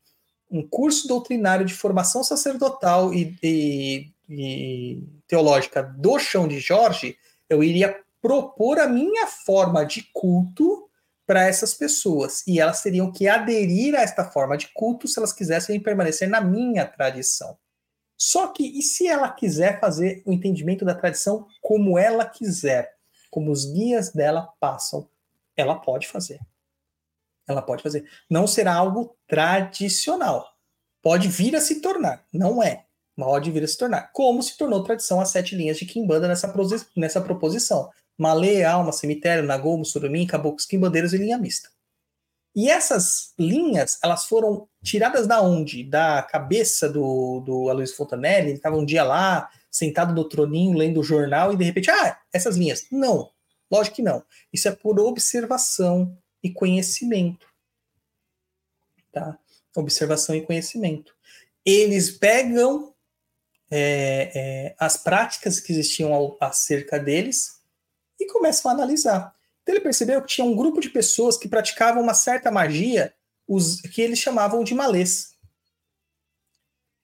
um 0.51 0.67
curso 0.67 1.07
doutrinário 1.07 1.67
de 1.67 1.75
formação 1.75 2.25
sacerdotal 2.25 3.13
e, 3.13 3.37
e- 3.43 4.11
e 4.31 5.03
teológica 5.29 5.83
do 5.83 6.19
Chão 6.19 6.49
de 6.49 6.59
Jorge, 6.59 7.19
eu 7.49 7.63
iria 7.63 7.95
propor 8.23 8.79
a 8.79 8.89
minha 8.89 9.27
forma 9.27 9.85
de 9.85 10.09
culto 10.15 10.89
para 11.27 11.47
essas 11.47 11.75
pessoas. 11.75 12.43
E 12.47 12.59
elas 12.59 12.81
teriam 12.83 13.13
que 13.13 13.29
aderir 13.29 13.95
a 13.95 14.01
esta 14.01 14.25
forma 14.25 14.57
de 14.57 14.69
culto 14.73 15.07
se 15.07 15.19
elas 15.19 15.35
quisessem 15.35 15.79
permanecer 15.81 16.29
na 16.31 16.41
minha 16.41 16.87
tradição. 16.87 17.59
Só 18.21 18.49
que, 18.49 18.79
e 18.79 18.83
se 18.83 19.09
ela 19.09 19.31
quiser 19.31 19.81
fazer 19.81 20.23
o 20.27 20.33
entendimento 20.33 20.85
da 20.85 20.95
tradição 20.95 21.47
como 21.63 21.99
ela 21.99 22.27
quiser, 22.27 22.95
como 23.31 23.51
os 23.51 23.65
guias 23.65 24.13
dela 24.13 24.53
passam, 24.61 25.09
ela 25.57 25.75
pode 25.75 26.07
fazer. 26.07 26.39
Ela 27.49 27.63
pode 27.63 27.83
fazer. 27.83 28.07
Não 28.29 28.47
será 28.47 28.75
algo 28.75 29.17
tradicional. 29.27 30.47
Pode 31.03 31.29
vir 31.29 31.57
a 31.57 31.63
se 31.63 31.81
tornar, 31.81 32.27
não 32.31 32.63
é. 32.63 32.85
Pode 33.17 33.51
vir 33.51 33.65
a 33.65 33.69
se 33.69 33.79
tornar. 33.79 34.13
Como 34.13 34.43
se 34.43 34.57
tornou 34.59 34.85
tradição 34.85 35.19
as 35.19 35.31
sete 35.31 35.57
linhas 35.57 35.79
de 35.79 35.87
Kimbanda 35.87 36.29
nessa, 36.29 36.53
nessa 36.95 37.23
proposição. 37.23 37.91
Malê, 38.19 38.63
Alma, 38.65 38.93
Cemitério, 38.93 39.43
Nagô, 39.45 39.79
Mussurumim, 39.79 40.27
Caboclos, 40.27 40.67
Quimbandeiros 40.67 41.15
e 41.15 41.17
linha 41.17 41.39
mista. 41.39 41.71
E 42.55 42.69
essas 42.69 43.33
linhas, 43.39 43.99
elas 44.03 44.27
foram 44.27 44.69
tiradas 44.83 45.27
da 45.27 45.41
onde? 45.41 45.85
Da 45.85 46.23
cabeça 46.23 46.89
do, 46.89 47.41
do 47.41 47.69
Aloysio 47.69 47.97
Fontanelli, 47.97 48.49
ele 48.49 48.57
estava 48.57 48.77
um 48.77 48.85
dia 48.85 49.05
lá, 49.05 49.49
sentado 49.71 50.13
no 50.13 50.29
troninho, 50.29 50.77
lendo 50.77 51.01
o 51.01 51.05
jornal, 51.05 51.53
e 51.53 51.57
de 51.57 51.65
repente, 51.65 51.91
ah, 51.91 52.19
essas 52.33 52.57
linhas. 52.57 52.87
Não, 52.91 53.31
lógico 53.71 53.97
que 53.97 54.03
não. 54.03 54.25
Isso 54.53 54.69
é 54.69 54.73
por 54.73 54.99
observação 54.99 56.17
e 56.43 56.51
conhecimento. 56.51 57.47
Tá? 59.13 59.39
Observação 59.77 60.35
e 60.35 60.43
conhecimento. 60.43 61.15
Eles 61.65 62.11
pegam 62.11 62.93
é, 63.71 64.33
é, 64.35 64.75
as 64.79 64.97
práticas 64.97 65.61
que 65.61 65.73
existiam 65.73 66.13
ao, 66.13 66.37
acerca 66.41 66.99
deles 66.99 67.61
e 68.19 68.27
começam 68.27 68.71
a 68.71 68.75
analisar. 68.75 69.35
Então 69.63 69.75
ele 69.75 69.83
percebeu 69.83 70.21
que 70.23 70.29
tinha 70.29 70.45
um 70.45 70.57
grupo 70.57 70.81
de 70.81 70.91
pessoas 70.91 71.37
que 71.37 71.49
praticavam 71.49 72.03
uma 72.03 72.15
certa 72.15 72.51
magia, 72.51 73.15
os, 73.47 73.81
que 73.81 74.01
eles 74.01 74.19
chamavam 74.19 74.65
de 74.65 74.75
malês. 74.75 75.31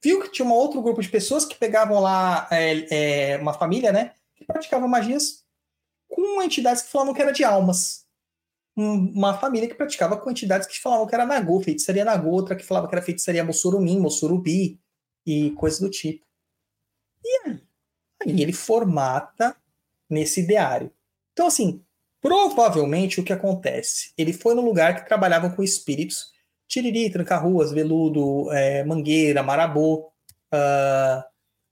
Viu 0.02 0.22
que 0.22 0.30
tinha 0.30 0.46
um 0.46 0.52
outro 0.52 0.80
grupo 0.82 1.02
de 1.02 1.08
pessoas 1.08 1.44
que 1.44 1.56
pegavam 1.56 2.00
lá 2.00 2.46
é, 2.50 3.32
é, 3.32 3.36
uma 3.38 3.52
família, 3.52 3.92
né? 3.92 4.14
Que 4.34 4.44
praticava 4.44 4.86
magias 4.86 5.44
com 6.08 6.40
entidades 6.42 6.82
que 6.82 6.90
falavam 6.90 7.14
que 7.14 7.22
era 7.22 7.32
de 7.32 7.42
almas. 7.42 8.06
Um, 8.76 9.10
uma 9.10 9.38
família 9.38 9.68
que 9.68 9.74
praticava 9.74 10.16
com 10.16 10.30
entidades 10.30 10.68
que 10.68 10.80
falavam 10.80 11.06
que 11.06 11.14
era 11.14 11.24
Nagô, 11.24 11.60
feitiçaria 11.60 12.04
Nagô, 12.04 12.30
outra 12.30 12.54
que 12.54 12.64
falava 12.64 12.86
que 12.88 12.94
era 12.94 13.04
feitiçaria 13.04 13.42
Mossorumim, 13.42 13.98
Mossorubi 13.98 14.78
e 15.24 15.50
coisas 15.52 15.80
do 15.80 15.90
tipo. 15.90 16.24
E 17.24 17.48
aí, 17.48 17.62
aí 18.22 18.42
ele 18.42 18.52
formata 18.52 19.56
nesse 20.08 20.40
ideário. 20.40 20.92
Então, 21.32 21.46
assim, 21.46 21.84
Provavelmente 22.20 23.20
o 23.20 23.24
que 23.24 23.32
acontece? 23.32 24.12
Ele 24.16 24.32
foi 24.32 24.54
no 24.54 24.62
lugar 24.62 24.96
que 24.96 25.06
trabalhavam 25.06 25.50
com 25.50 25.62
espíritos, 25.62 26.32
Tiriri, 26.66 27.10
Tranca-Ruas, 27.10 27.70
Veludo, 27.70 28.50
é, 28.52 28.84
Mangueira, 28.84 29.42
Marabô, 29.42 30.10
uh, 30.52 31.22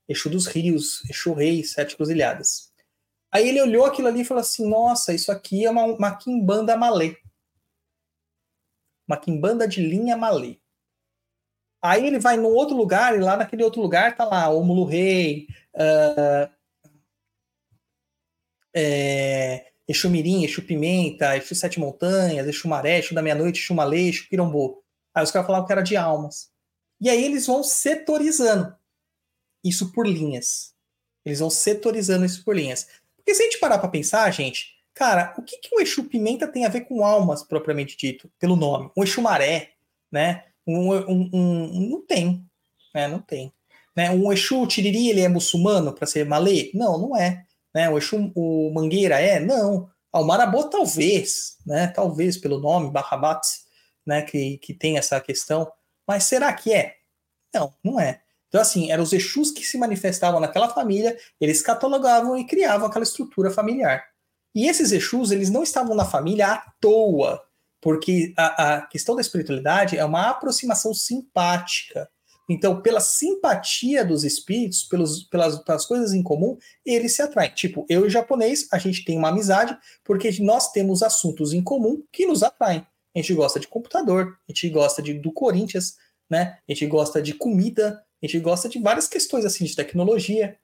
Exu 0.08 0.30
dos 0.30 0.46
Rios, 0.46 1.02
Exu 1.10 1.32
Rei, 1.32 1.64
Sete 1.64 1.96
Cruzilhadas. 1.96 2.72
Aí 3.32 3.48
ele 3.48 3.60
olhou 3.60 3.84
aquilo 3.84 4.08
ali 4.08 4.20
e 4.20 4.24
falou 4.24 4.40
assim: 4.40 4.68
Nossa, 4.68 5.12
isso 5.12 5.32
aqui 5.32 5.64
é 5.64 5.70
uma, 5.70 5.84
uma 5.84 6.16
quimbanda 6.16 6.76
malê. 6.76 7.16
Uma 9.08 9.16
quimbanda 9.16 9.66
de 9.66 9.80
linha 9.80 10.16
malê. 10.16 10.60
Aí 11.82 12.06
ele 12.06 12.18
vai 12.18 12.36
num 12.36 12.54
outro 12.54 12.76
lugar, 12.76 13.14
e 13.14 13.20
lá 13.20 13.36
naquele 13.36 13.62
outro 13.62 13.82
lugar 13.82 14.16
tá 14.16 14.24
lá 14.24 14.48
Ómulo 14.48 14.84
Rei, 14.84 15.48
uh, 15.74 16.50
é, 18.74 19.73
Exu 19.86 20.08
Mirim, 20.08 20.44
Exu 20.44 20.62
Pimenta, 20.62 21.36
Exu 21.36 21.54
Sete 21.54 21.78
Montanhas, 21.78 22.46
Exu 22.46 22.68
Maré, 22.68 22.98
Exu 22.98 23.14
da 23.14 23.22
Meia-Noite, 23.22 23.60
Exu 23.60 23.74
Malê, 23.74 24.08
Exu 24.08 24.28
Quirombô. 24.28 24.82
Aí 25.14 25.22
os 25.22 25.30
caras 25.30 25.46
falavam 25.46 25.66
que 25.66 25.72
era 25.72 25.82
de 25.82 25.96
almas. 25.96 26.50
E 27.00 27.10
aí 27.10 27.24
eles 27.24 27.46
vão 27.46 27.62
setorizando 27.62 28.74
isso 29.62 29.92
por 29.92 30.06
linhas. 30.06 30.74
Eles 31.24 31.40
vão 31.40 31.50
setorizando 31.50 32.24
isso 32.24 32.44
por 32.44 32.56
linhas. 32.56 32.88
Porque 33.16 33.34
se 33.34 33.42
a 33.42 33.44
gente 33.44 33.58
parar 33.58 33.78
para 33.78 33.88
pensar, 33.88 34.30
gente, 34.30 34.74
cara, 34.92 35.34
o 35.38 35.42
que, 35.42 35.58
que 35.58 35.74
o 35.74 35.80
Exu 35.80 36.04
Pimenta 36.04 36.46
tem 36.46 36.64
a 36.64 36.68
ver 36.68 36.82
com 36.82 37.04
almas, 37.04 37.42
propriamente 37.42 37.96
dito, 37.96 38.30
pelo 38.38 38.56
nome? 38.56 38.90
Um 38.96 39.02
Exu 39.02 39.22
Maré, 39.22 39.72
né? 40.10 40.44
Um, 40.66 40.92
um, 40.94 41.30
um, 41.32 41.88
não 41.90 42.06
tem, 42.06 42.44
né? 42.94 43.08
Não 43.08 43.20
tem. 43.20 43.52
Né? 43.94 44.10
Um 44.10 44.32
Exu 44.32 44.66
Tiriri, 44.66 45.10
ele 45.10 45.20
é 45.20 45.28
muçulmano 45.28 45.92
para 45.92 46.06
ser 46.06 46.26
malê? 46.26 46.70
Não, 46.74 46.98
não 46.98 47.16
é. 47.16 47.44
Né? 47.74 47.90
O 47.90 47.98
Exu, 47.98 48.32
o 48.34 48.72
Mangueira 48.72 49.20
é? 49.20 49.40
Não. 49.40 49.90
Ah, 50.12 50.20
o 50.20 50.24
Marabô 50.24 50.64
talvez, 50.64 51.56
né? 51.66 51.88
Talvez 51.88 52.36
pelo 52.36 52.60
nome, 52.60 52.90
Barrabat, 52.90 53.46
né? 54.06 54.22
Que, 54.22 54.58
que 54.58 54.72
tem 54.72 54.96
essa 54.96 55.20
questão. 55.20 55.70
Mas 56.06 56.24
será 56.24 56.52
que 56.52 56.72
é? 56.72 56.94
Não, 57.52 57.72
não 57.82 58.00
é. 58.00 58.20
Então, 58.48 58.60
assim, 58.60 58.92
eram 58.92 59.02
os 59.02 59.12
Exus 59.12 59.50
que 59.50 59.64
se 59.64 59.76
manifestavam 59.76 60.38
naquela 60.38 60.68
família, 60.68 61.18
eles 61.40 61.60
catalogavam 61.60 62.38
e 62.38 62.46
criavam 62.46 62.86
aquela 62.86 63.02
estrutura 63.02 63.50
familiar. 63.50 64.04
E 64.54 64.68
esses 64.68 64.92
Exus, 64.92 65.32
eles 65.32 65.50
não 65.50 65.64
estavam 65.64 65.96
na 65.96 66.04
família 66.04 66.52
à 66.52 66.72
toa, 66.80 67.42
porque 67.80 68.32
a, 68.36 68.76
a 68.76 68.82
questão 68.82 69.16
da 69.16 69.20
espiritualidade 69.20 69.98
é 69.98 70.04
uma 70.04 70.30
aproximação 70.30 70.94
simpática. 70.94 72.08
Então, 72.48 72.82
pela 72.82 73.00
simpatia 73.00 74.04
dos 74.04 74.22
espíritos, 74.22 74.84
pelos, 74.84 75.22
pelas, 75.24 75.58
pelas 75.60 75.86
coisas 75.86 76.12
em 76.12 76.22
comum, 76.22 76.58
eles 76.84 77.14
se 77.14 77.22
atraem. 77.22 77.50
Tipo, 77.54 77.86
eu 77.88 78.02
e 78.04 78.06
o 78.06 78.10
japonês, 78.10 78.68
a 78.70 78.78
gente 78.78 79.04
tem 79.04 79.16
uma 79.16 79.30
amizade 79.30 79.76
porque 80.04 80.30
nós 80.42 80.70
temos 80.70 81.02
assuntos 81.02 81.52
em 81.52 81.62
comum 81.62 82.02
que 82.12 82.26
nos 82.26 82.42
atraem. 82.42 82.86
A 83.14 83.18
gente 83.18 83.32
gosta 83.32 83.58
de 83.58 83.68
computador, 83.68 84.38
a 84.48 84.52
gente 84.52 84.68
gosta 84.68 85.00
de, 85.00 85.14
do 85.14 85.32
Corinthians, 85.32 85.96
né? 86.28 86.58
A 86.68 86.72
gente 86.72 86.86
gosta 86.86 87.22
de 87.22 87.32
comida, 87.32 88.04
a 88.22 88.26
gente 88.26 88.40
gosta 88.40 88.68
de 88.68 88.78
várias 88.78 89.08
questões 89.08 89.44
assim 89.44 89.64
de 89.64 89.74
tecnologia. 89.74 90.58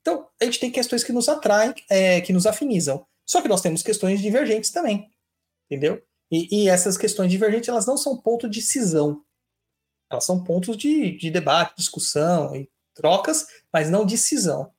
Então, 0.00 0.26
a 0.40 0.44
gente 0.44 0.60
tem 0.60 0.70
questões 0.70 1.02
que 1.02 1.12
nos 1.12 1.28
atraem, 1.28 1.74
é, 1.88 2.20
que 2.20 2.32
nos 2.32 2.46
afinizam. 2.46 3.06
Só 3.24 3.40
que 3.40 3.48
nós 3.48 3.62
temos 3.62 3.82
questões 3.82 4.20
divergentes 4.20 4.70
também, 4.70 5.08
entendeu? 5.70 6.02
E, 6.30 6.64
e 6.64 6.68
essas 6.68 6.98
questões 6.98 7.30
divergentes, 7.30 7.68
elas 7.68 7.86
não 7.86 7.96
são 7.96 8.20
ponto 8.20 8.48
de 8.48 8.60
cisão. 8.60 9.22
Elas 10.14 10.24
são 10.24 10.42
pontos 10.42 10.76
de, 10.76 11.16
de 11.16 11.30
debate, 11.30 11.76
discussão 11.76 12.54
e 12.54 12.70
trocas, 12.94 13.48
mas 13.72 13.90
não 13.90 14.06
decisão. 14.06 14.72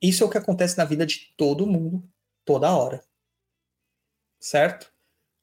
Isso 0.00 0.22
é 0.22 0.26
o 0.26 0.30
que 0.30 0.38
acontece 0.38 0.76
na 0.78 0.84
vida 0.84 1.04
de 1.04 1.32
todo 1.36 1.66
mundo, 1.66 2.02
toda 2.44 2.74
hora. 2.74 3.04
Certo? 4.40 4.90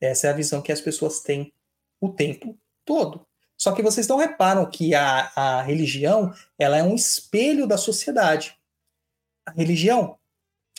Essa 0.01 0.27
é 0.27 0.29
a 0.31 0.33
visão 0.33 0.61
que 0.61 0.71
as 0.71 0.81
pessoas 0.81 1.19
têm 1.19 1.53
o 2.01 2.09
tempo 2.09 2.57
todo. 2.83 3.25
Só 3.57 3.71
que 3.71 3.81
vocês 3.81 4.07
não 4.07 4.17
reparam 4.17 4.69
que 4.69 4.93
a, 4.95 5.31
a 5.35 5.61
religião 5.61 6.33
ela 6.57 6.77
é 6.77 6.83
um 6.83 6.95
espelho 6.95 7.67
da 7.67 7.77
sociedade. 7.77 8.57
A 9.45 9.51
religião 9.51 10.17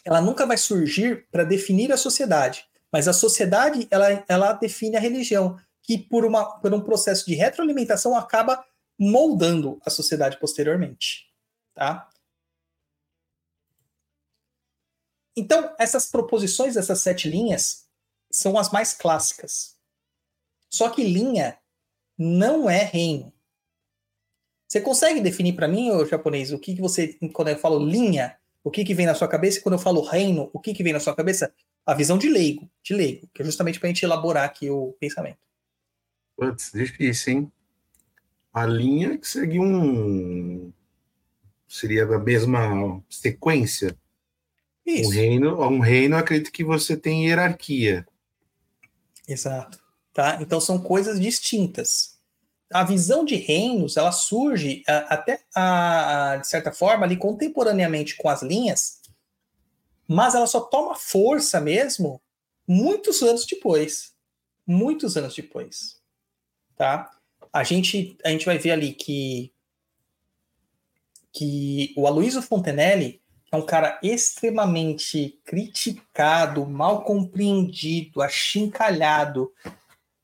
ela 0.04 0.20
nunca 0.20 0.46
vai 0.46 0.56
surgir 0.56 1.26
para 1.30 1.44
definir 1.44 1.92
a 1.92 1.96
sociedade, 1.96 2.66
mas 2.92 3.08
a 3.08 3.12
sociedade 3.12 3.88
ela, 3.90 4.24
ela 4.28 4.52
define 4.52 4.96
a 4.96 5.00
religião 5.00 5.58
que 5.86 5.96
por, 5.96 6.24
uma, 6.24 6.58
por 6.58 6.74
um 6.74 6.80
processo 6.80 7.24
de 7.24 7.34
retroalimentação 7.34 8.16
acaba 8.16 8.64
moldando 8.98 9.80
a 9.86 9.90
sociedade 9.90 10.38
posteriormente, 10.40 11.32
tá? 11.74 12.10
Então, 15.36 15.74
essas 15.78 16.06
proposições 16.06 16.74
dessas 16.74 17.00
sete 17.00 17.28
linhas 17.28 17.86
são 18.30 18.58
as 18.58 18.70
mais 18.72 18.94
clássicas. 18.94 19.76
Só 20.68 20.88
que 20.90 21.04
linha 21.04 21.58
não 22.18 22.68
é 22.68 22.82
reino. 22.82 23.32
Você 24.66 24.80
consegue 24.80 25.20
definir 25.20 25.54
para 25.54 25.68
mim, 25.68 25.90
ô 25.90 26.04
japonês, 26.04 26.52
o 26.52 26.58
que, 26.58 26.74
que 26.74 26.80
você, 26.80 27.16
quando 27.32 27.48
eu 27.48 27.58
falo 27.58 27.78
linha, 27.78 28.36
o 28.64 28.70
que, 28.70 28.84
que 28.84 28.94
vem 28.94 29.06
na 29.06 29.14
sua 29.14 29.28
cabeça? 29.28 29.58
E 29.58 29.62
quando 29.62 29.74
eu 29.74 29.78
falo 29.78 30.00
reino, 30.00 30.50
o 30.52 30.58
que, 30.58 30.74
que 30.74 30.82
vem 30.82 30.92
na 30.92 30.98
sua 30.98 31.14
cabeça? 31.14 31.54
A 31.84 31.94
visão 31.94 32.18
de 32.18 32.28
leigo, 32.28 32.68
de 32.82 32.94
leigo, 32.94 33.28
que 33.32 33.42
é 33.42 33.44
justamente 33.44 33.78
para 33.78 33.88
a 33.88 33.92
gente 33.92 34.04
elaborar 34.04 34.44
aqui 34.44 34.68
o 34.68 34.96
pensamento. 34.98 35.45
Putz, 36.36 36.70
difícil, 36.72 37.32
hein? 37.32 37.52
A 38.52 38.66
linha 38.66 39.16
que 39.16 39.26
segue 39.26 39.58
um. 39.58 40.72
Seria 41.66 42.04
a 42.04 42.18
mesma 42.18 43.02
sequência. 43.08 43.96
Isso. 44.84 45.08
Um 45.08 45.12
reino, 45.12 45.60
um 45.60 45.80
reino, 45.80 46.16
acredito 46.16 46.52
que 46.52 46.62
você 46.62 46.96
tem 46.96 47.26
hierarquia. 47.26 48.06
Exato. 49.26 49.78
Tá? 50.12 50.38
Então 50.40 50.60
são 50.60 50.78
coisas 50.78 51.18
distintas. 51.18 52.16
A 52.72 52.84
visão 52.84 53.24
de 53.24 53.36
reinos, 53.36 53.96
ela 53.96 54.12
surge 54.12 54.82
até, 54.86 55.40
a, 55.54 56.38
de 56.40 56.48
certa 56.48 56.72
forma, 56.72 57.04
ali 57.04 57.16
contemporaneamente 57.16 58.16
com 58.16 58.28
as 58.28 58.42
linhas, 58.42 59.00
mas 60.08 60.34
ela 60.34 60.46
só 60.46 60.60
toma 60.60 60.94
força 60.94 61.60
mesmo 61.60 62.20
muitos 62.66 63.22
anos 63.22 63.46
depois. 63.46 64.14
Muitos 64.66 65.16
anos 65.16 65.34
depois 65.34 65.95
tá? 66.76 67.10
A 67.52 67.64
gente, 67.64 68.16
a 68.24 68.28
gente 68.30 68.44
vai 68.44 68.58
ver 68.58 68.72
ali 68.72 68.92
que, 68.92 69.52
que 71.32 71.92
o 71.96 72.06
Aloysio 72.06 72.42
Fontenelle, 72.42 73.20
é 73.50 73.56
um 73.56 73.64
cara 73.64 73.98
extremamente 74.02 75.40
criticado, 75.44 76.66
mal 76.66 77.04
compreendido, 77.04 78.20
achincalhado. 78.20 79.52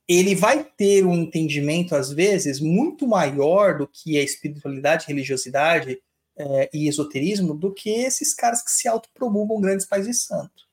Ele 0.09 0.34
vai 0.34 0.64
ter 0.64 1.07
um 1.07 1.14
entendimento, 1.14 1.94
às 1.94 2.11
vezes, 2.12 2.61
muito 2.61 3.07
maior 3.07 3.78
do 3.78 3.86
que 3.86 4.18
a 4.18 4.22
espiritualidade, 4.22 5.07
religiosidade 5.07 6.03
é, 6.36 6.70
e 6.74 6.88
esoterismo 6.88 7.55
do 7.55 7.72
que 7.72 7.90
esses 7.90 8.34
caras 8.34 8.62
que 8.62 8.70
se 8.70 8.88
autopromulgam 8.88 9.61
grandes 9.61 9.86
pais 9.86 10.07
de 10.07 10.14
santo. 10.14 10.64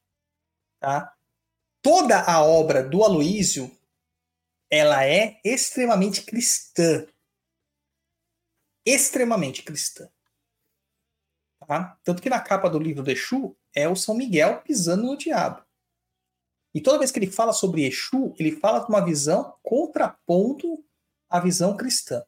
Tá? 0.79 1.13
Toda 1.81 2.21
a 2.21 2.43
obra 2.43 2.83
do 2.83 3.03
Aloísio 3.03 3.71
ela 4.69 5.05
é 5.05 5.39
extremamente 5.43 6.23
cristã. 6.23 7.07
Extremamente 8.85 9.63
cristã. 9.63 10.09
Tá? 11.67 11.99
Tanto 12.03 12.21
que 12.21 12.29
na 12.29 12.39
capa 12.39 12.69
do 12.69 12.79
livro 12.79 13.03
do 13.03 13.11
Exu 13.11 13.57
é 13.73 13.87
o 13.87 13.95
São 13.95 14.15
Miguel 14.15 14.61
pisando 14.61 15.03
no 15.03 15.17
diabo. 15.17 15.63
E 16.73 16.81
toda 16.81 16.99
vez 16.99 17.11
que 17.11 17.19
ele 17.19 17.31
fala 17.31 17.51
sobre 17.51 17.85
Exu, 17.85 18.33
ele 18.37 18.59
fala 18.59 18.85
com 18.85 18.93
uma 18.93 19.03
visão 19.03 19.57
contraponto 19.63 20.83
à 21.29 21.39
visão 21.39 21.75
cristã. 21.75 22.23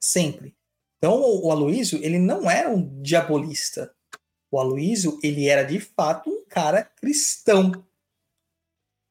Sempre. 0.00 0.56
Então 0.96 1.20
o 1.20 1.50
Aloísio, 1.50 2.02
ele 2.02 2.18
não 2.18 2.50
era 2.50 2.70
um 2.70 3.00
diabolista. 3.02 3.94
O 4.50 4.58
Aloísio, 4.58 5.18
ele 5.22 5.46
era 5.46 5.62
de 5.62 5.78
fato 5.78 6.30
um 6.30 6.44
cara 6.46 6.82
cristão. 6.82 7.86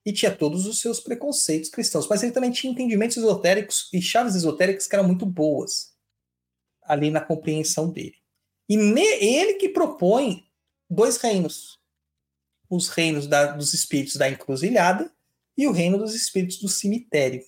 E 0.08 0.14
tinha 0.14 0.34
todos 0.34 0.66
os 0.66 0.80
seus 0.80 1.01
preconceitos 1.01 1.70
cristãos. 1.70 2.08
Mas 2.08 2.24
ele 2.24 2.32
também 2.32 2.49
tinha 2.49 2.72
entendimentos 2.72 3.18
esotéricos 3.18 3.89
e 3.91 4.01
chaves 4.01 4.36
esotéricas 4.36 4.88
que 4.88 4.95
eram 4.95 5.05
muito 5.05 5.26
boas 5.26 5.93
ali 6.82 7.12
na 7.12 7.20
compreensão 7.20 7.91
dele. 7.91 8.16
E 8.70 8.78
me, 8.78 9.01
ele 9.01 9.55
que 9.55 9.68
propõe 9.68 10.47
dois 10.89 11.18
reinos: 11.18 11.78
os 12.70 12.88
reinos 12.88 13.28
da, 13.28 13.47
dos 13.47 13.74
espíritos 13.74 14.16
da 14.16 14.30
encruzilhada 14.30 15.12
e 15.58 15.68
o 15.68 15.74
reino 15.74 15.97
dos 15.97 16.16
espíritos 16.16 16.58
do 16.60 16.70
cemitério. 16.70 17.43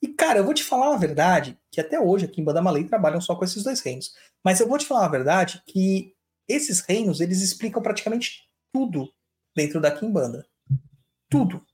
E, 0.00 0.06
cara, 0.06 0.38
eu 0.38 0.44
vou 0.44 0.54
te 0.54 0.62
falar 0.62 0.94
a 0.94 0.98
verdade, 0.98 1.58
que 1.68 1.80
até 1.80 1.98
hoje 1.98 2.26
aqui 2.26 2.40
em 2.40 2.44
Badamalei 2.44 2.84
trabalham 2.84 3.20
só 3.20 3.34
com 3.34 3.44
esses 3.44 3.64
dois 3.64 3.80
reinos. 3.80 4.14
Mas 4.44 4.60
eu 4.60 4.68
vou 4.68 4.78
te 4.78 4.86
falar 4.86 5.06
a 5.06 5.10
verdade 5.10 5.60
que 5.66 6.14
esses 6.46 6.78
reinos, 6.78 7.20
eles 7.20 7.42
explicam 7.42 7.82
praticamente 7.82 8.48
tudo 8.72 9.12
dentro 9.52 9.80
da 9.80 9.90
Kimbanda. 9.90 10.46
Tudo. 11.28 11.64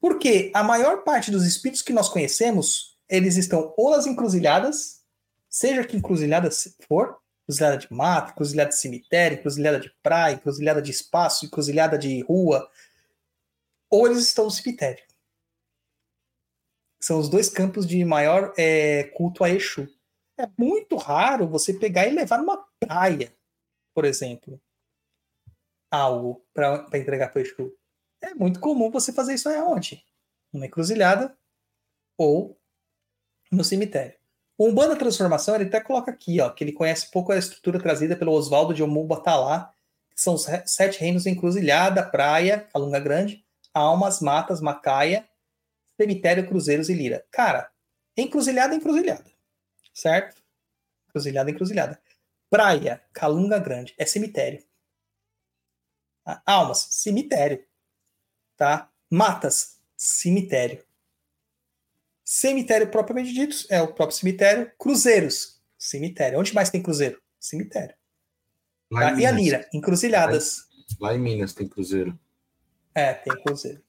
Porque 0.00 0.50
a 0.54 0.62
maior 0.62 1.02
parte 1.02 1.30
dos 1.30 1.44
espíritos 1.44 1.82
que 1.82 1.92
nós 1.92 2.08
conhecemos, 2.08 2.96
eles 3.08 3.36
estão 3.36 3.74
ou 3.76 3.90
nas 3.90 4.06
encruzilhadas, 4.06 5.02
seja 5.48 5.84
que 5.84 5.96
encruzilhada 5.96 6.48
for, 6.86 7.18
encruzilhada 7.42 7.78
de 7.78 7.92
mato, 7.92 8.32
encruzilhada 8.32 8.70
de 8.70 8.76
cemitério, 8.76 9.38
encruzilhada 9.38 9.80
de 9.80 9.92
praia, 10.02 10.34
encruzilhada 10.34 10.82
de 10.82 10.90
espaço, 10.90 11.46
encruzilhada 11.46 11.98
de 11.98 12.20
rua, 12.22 12.70
ou 13.90 14.06
eles 14.06 14.18
estão 14.18 14.44
no 14.44 14.50
cemitério. 14.50 15.02
São 17.00 17.18
os 17.18 17.28
dois 17.28 17.48
campos 17.48 17.86
de 17.86 18.04
maior 18.04 18.52
é, 18.56 19.04
culto 19.04 19.44
a 19.44 19.50
Exu. 19.50 19.88
É 20.36 20.48
muito 20.56 20.96
raro 20.96 21.48
você 21.48 21.72
pegar 21.72 22.06
e 22.06 22.14
levar 22.14 22.38
numa 22.38 22.64
praia, 22.78 23.32
por 23.94 24.04
exemplo, 24.04 24.60
algo 25.90 26.44
para 26.52 26.86
entregar 26.94 27.32
para 27.32 27.42
Exu. 27.42 27.77
É 28.28 28.34
muito 28.34 28.60
comum 28.60 28.90
você 28.90 29.12
fazer 29.12 29.34
isso 29.34 29.48
aí 29.48 29.56
aonde? 29.56 30.04
Numa 30.52 30.66
encruzilhada 30.66 31.36
ou 32.16 32.60
no 33.50 33.64
cemitério. 33.64 34.16
O 34.56 34.66
Umbanda 34.66 34.96
Transformação, 34.96 35.54
ele 35.54 35.64
até 35.64 35.80
coloca 35.80 36.10
aqui, 36.10 36.40
ó, 36.40 36.50
que 36.50 36.64
ele 36.64 36.72
conhece 36.72 37.10
pouco 37.10 37.32
a 37.32 37.38
estrutura 37.38 37.80
trazida 37.80 38.16
pelo 38.16 38.32
Oswaldo 38.32 38.74
de 38.74 38.82
Omumbatalá, 38.82 39.72
que 40.10 40.20
são 40.20 40.34
os 40.34 40.46
sete 40.66 41.00
reinos 41.00 41.26
encruzilhada, 41.26 42.02
praia, 42.02 42.68
Calunga 42.72 42.98
Grande, 42.98 43.44
almas, 43.72 44.20
matas, 44.20 44.60
macaia, 44.60 45.28
cemitério, 45.96 46.46
cruzeiros 46.46 46.88
e 46.88 46.94
lira. 46.94 47.24
Cara, 47.30 47.70
encruzilhada, 48.16 48.74
encruzilhada. 48.74 49.30
Certo? 49.94 50.42
Encruzilhada, 51.08 51.50
encruzilhada. 51.50 52.02
Praia, 52.50 53.02
Calunga 53.12 53.58
Grande, 53.58 53.94
é 53.96 54.04
cemitério. 54.04 54.64
Almas, 56.44 56.88
cemitério. 56.90 57.64
Tá? 58.58 58.90
Matas, 59.08 59.78
cemitério. 59.96 60.84
Cemitério 62.24 62.90
propriamente 62.90 63.32
dito 63.32 63.56
é 63.70 63.80
o 63.80 63.94
próprio 63.94 64.18
cemitério. 64.18 64.70
Cruzeiros, 64.76 65.62
cemitério. 65.78 66.38
Onde 66.38 66.52
mais 66.52 66.68
tem 66.68 66.82
cruzeiro? 66.82 67.22
Cemitério. 67.40 67.94
Tá? 68.90 69.18
E 69.18 69.24
a 69.24 69.30
Lira, 69.30 69.66
encruzilhadas. 69.72 70.66
Lá, 71.00 71.08
lá 71.08 71.14
em 71.14 71.18
Minas 71.18 71.54
tem 71.54 71.66
cruzeiro. 71.66 72.18
É, 72.94 73.14
tem 73.14 73.32
cruzeiro. 73.42 73.82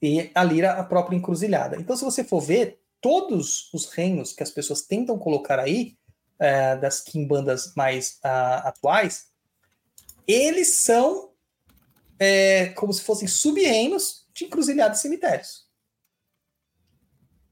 E 0.00 0.30
a 0.34 0.44
Lira, 0.44 0.74
a 0.74 0.84
própria 0.84 1.16
encruzilhada. 1.16 1.76
Então, 1.76 1.96
se 1.96 2.04
você 2.04 2.22
for 2.22 2.40
ver, 2.40 2.78
todos 3.00 3.72
os 3.72 3.86
reinos 3.86 4.32
que 4.32 4.42
as 4.42 4.50
pessoas 4.50 4.82
tentam 4.82 5.18
colocar 5.18 5.58
aí, 5.58 5.96
é, 6.38 6.76
das 6.76 7.00
quimbandas 7.00 7.74
mais 7.74 8.20
uh, 8.24 8.68
atuais, 8.68 9.28
eles 10.26 10.82
são 10.82 11.33
é, 12.18 12.68
como 12.70 12.92
se 12.92 13.02
fossem 13.02 13.28
sub-reinos 13.28 14.26
de 14.34 14.44
encruzilhadas 14.44 14.98
e 14.98 15.02
cemitérios 15.02 15.64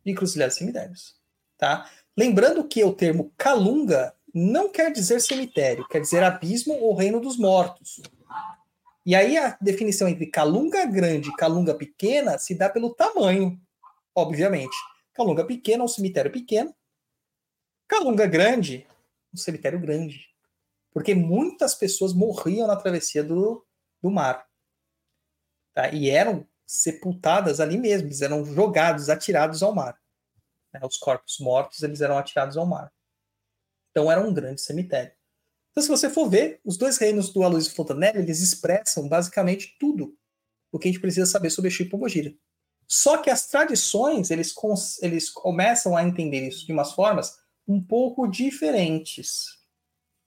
de 0.05 0.11
encruzilhadas 0.13 0.57
e 0.57 0.59
cemitérios. 0.59 1.15
Tá? 1.57 1.91
Lembrando 2.17 2.67
que 2.67 2.83
o 2.85 2.93
termo 2.93 3.33
calunga 3.37 4.15
não 4.35 4.71
quer 4.71 4.91
dizer 4.91 5.21
cemitério, 5.21 5.87
quer 5.89 6.01
dizer 6.01 6.23
abismo 6.23 6.75
ou 6.75 6.95
reino 6.95 7.21
dos 7.21 7.39
mortos. 7.39 8.01
E 9.05 9.15
aí 9.15 9.37
a 9.37 9.57
definição 9.61 10.09
entre 10.09 10.27
calunga 10.27 10.85
grande 10.87 11.29
e 11.29 11.37
calunga 11.37 11.75
pequena 11.75 12.39
se 12.39 12.55
dá 12.55 12.69
pelo 12.69 12.95
tamanho, 12.95 13.61
obviamente. 14.15 14.77
Calunga 15.13 15.45
pequena, 15.45 15.85
um 15.85 15.89
cemitério 15.89 16.31
pequeno. 16.31 16.75
Calunga 17.87 18.27
grande, 18.27 18.87
um 19.33 19.37
cemitério 19.37 19.81
grande. 19.81 20.29
Porque 20.93 21.15
muitas 21.15 21.75
pessoas 21.75 22.13
morriam 22.13 22.67
na 22.67 22.77
travessia 22.77 23.23
do, 23.23 23.65
do 24.01 24.11
mar. 24.11 24.47
Tá? 25.75 25.91
E 25.93 26.11
eram 26.11 26.47
sepultadas 26.67 27.61
ali 27.61 27.77
mesmo, 27.77 28.09
eles 28.09 28.23
eram 28.23 28.45
jogados, 28.45 29.09
atirados 29.09 29.63
ao 29.63 29.75
mar. 29.75 29.99
Né? 30.73 30.81
Os 30.85 30.97
corpos 30.97 31.39
mortos, 31.39 31.83
eles 31.83 32.01
eram 32.01 32.17
atirados 32.17 32.57
ao 32.57 32.67
mar. 32.67 32.93
Então 33.91 34.11
era 34.11 34.21
um 34.21 34.33
grande 34.33 34.61
cemitério. 34.61 35.13
Então, 35.71 35.83
se 35.83 35.89
você 35.89 36.11
for 36.11 36.29
ver, 36.29 36.61
os 36.65 36.77
dois 36.77 36.99
reinos 36.99 37.33
do 37.33 37.43
Aloysio 37.43 37.75
Fontanelli, 37.75 38.19
eles 38.19 38.41
expressam 38.41 39.09
basicamente 39.09 39.77
tudo 39.79 40.17
o 40.71 40.79
que 40.79 40.89
a 40.89 40.93
gente 40.93 41.01
precisa 41.01 41.27
saber 41.27 41.51
sobre 41.51 41.69
Exu 41.69 41.83
e. 41.83 42.39
Só 42.87 43.19
que 43.19 43.31
as 43.31 43.47
tradições, 43.47 44.31
eles, 44.31 44.55
eles 45.01 45.31
começam 45.31 45.97
a 45.97 46.05
entender 46.05 46.49
isso 46.49 46.67
de 46.67 46.73
umas 46.73 46.93
formas 46.93 47.39
um 47.67 47.83
pouco 47.83 48.27
diferentes, 48.27 49.59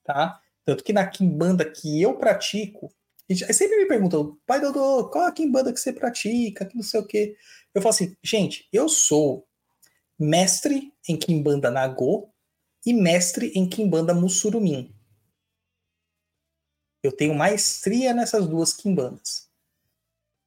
tá? 0.04 0.41
Tanto 0.64 0.84
que 0.84 0.93
na 0.93 1.06
Kimbanda 1.06 1.70
que 1.70 2.02
eu 2.02 2.18
pratico, 2.18 2.91
sempre 3.34 3.78
me 3.78 3.88
perguntam, 3.88 4.38
pai 4.45 4.61
Dodô, 4.61 5.09
qual 5.09 5.26
a 5.26 5.32
Kimbanda 5.32 5.73
que 5.73 5.80
você 5.80 5.91
pratica, 5.91 6.65
que 6.65 6.76
não 6.76 6.84
sei 6.84 6.99
o 6.99 7.07
quê. 7.07 7.36
Eu 7.73 7.82
falo 7.82 7.93
assim, 7.93 8.15
gente, 8.23 8.67
eu 8.71 8.88
sou 8.88 9.47
mestre 10.17 10.93
em 11.07 11.17
Kimbanda 11.17 11.71
Nagô 11.71 12.30
e 12.86 12.93
mestre 12.93 13.51
em 13.55 13.67
Kimbanda 13.67 14.13
Mussurumim. 14.13 14.93
Eu 17.01 17.11
tenho 17.11 17.34
maestria 17.34 18.13
nessas 18.13 18.47
duas 18.47 18.73
Kimbandas. 18.73 19.49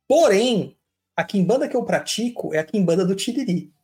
Porém, 0.07 0.79
a 1.17 1.25
Kimbanda 1.25 1.69
que 1.69 1.77
eu 1.77 1.85
pratico 1.85 2.55
é 2.55 2.59
a 2.59 2.65
Kimbanda 2.65 3.05
do 3.05 3.15
Tiriri. 3.15 3.75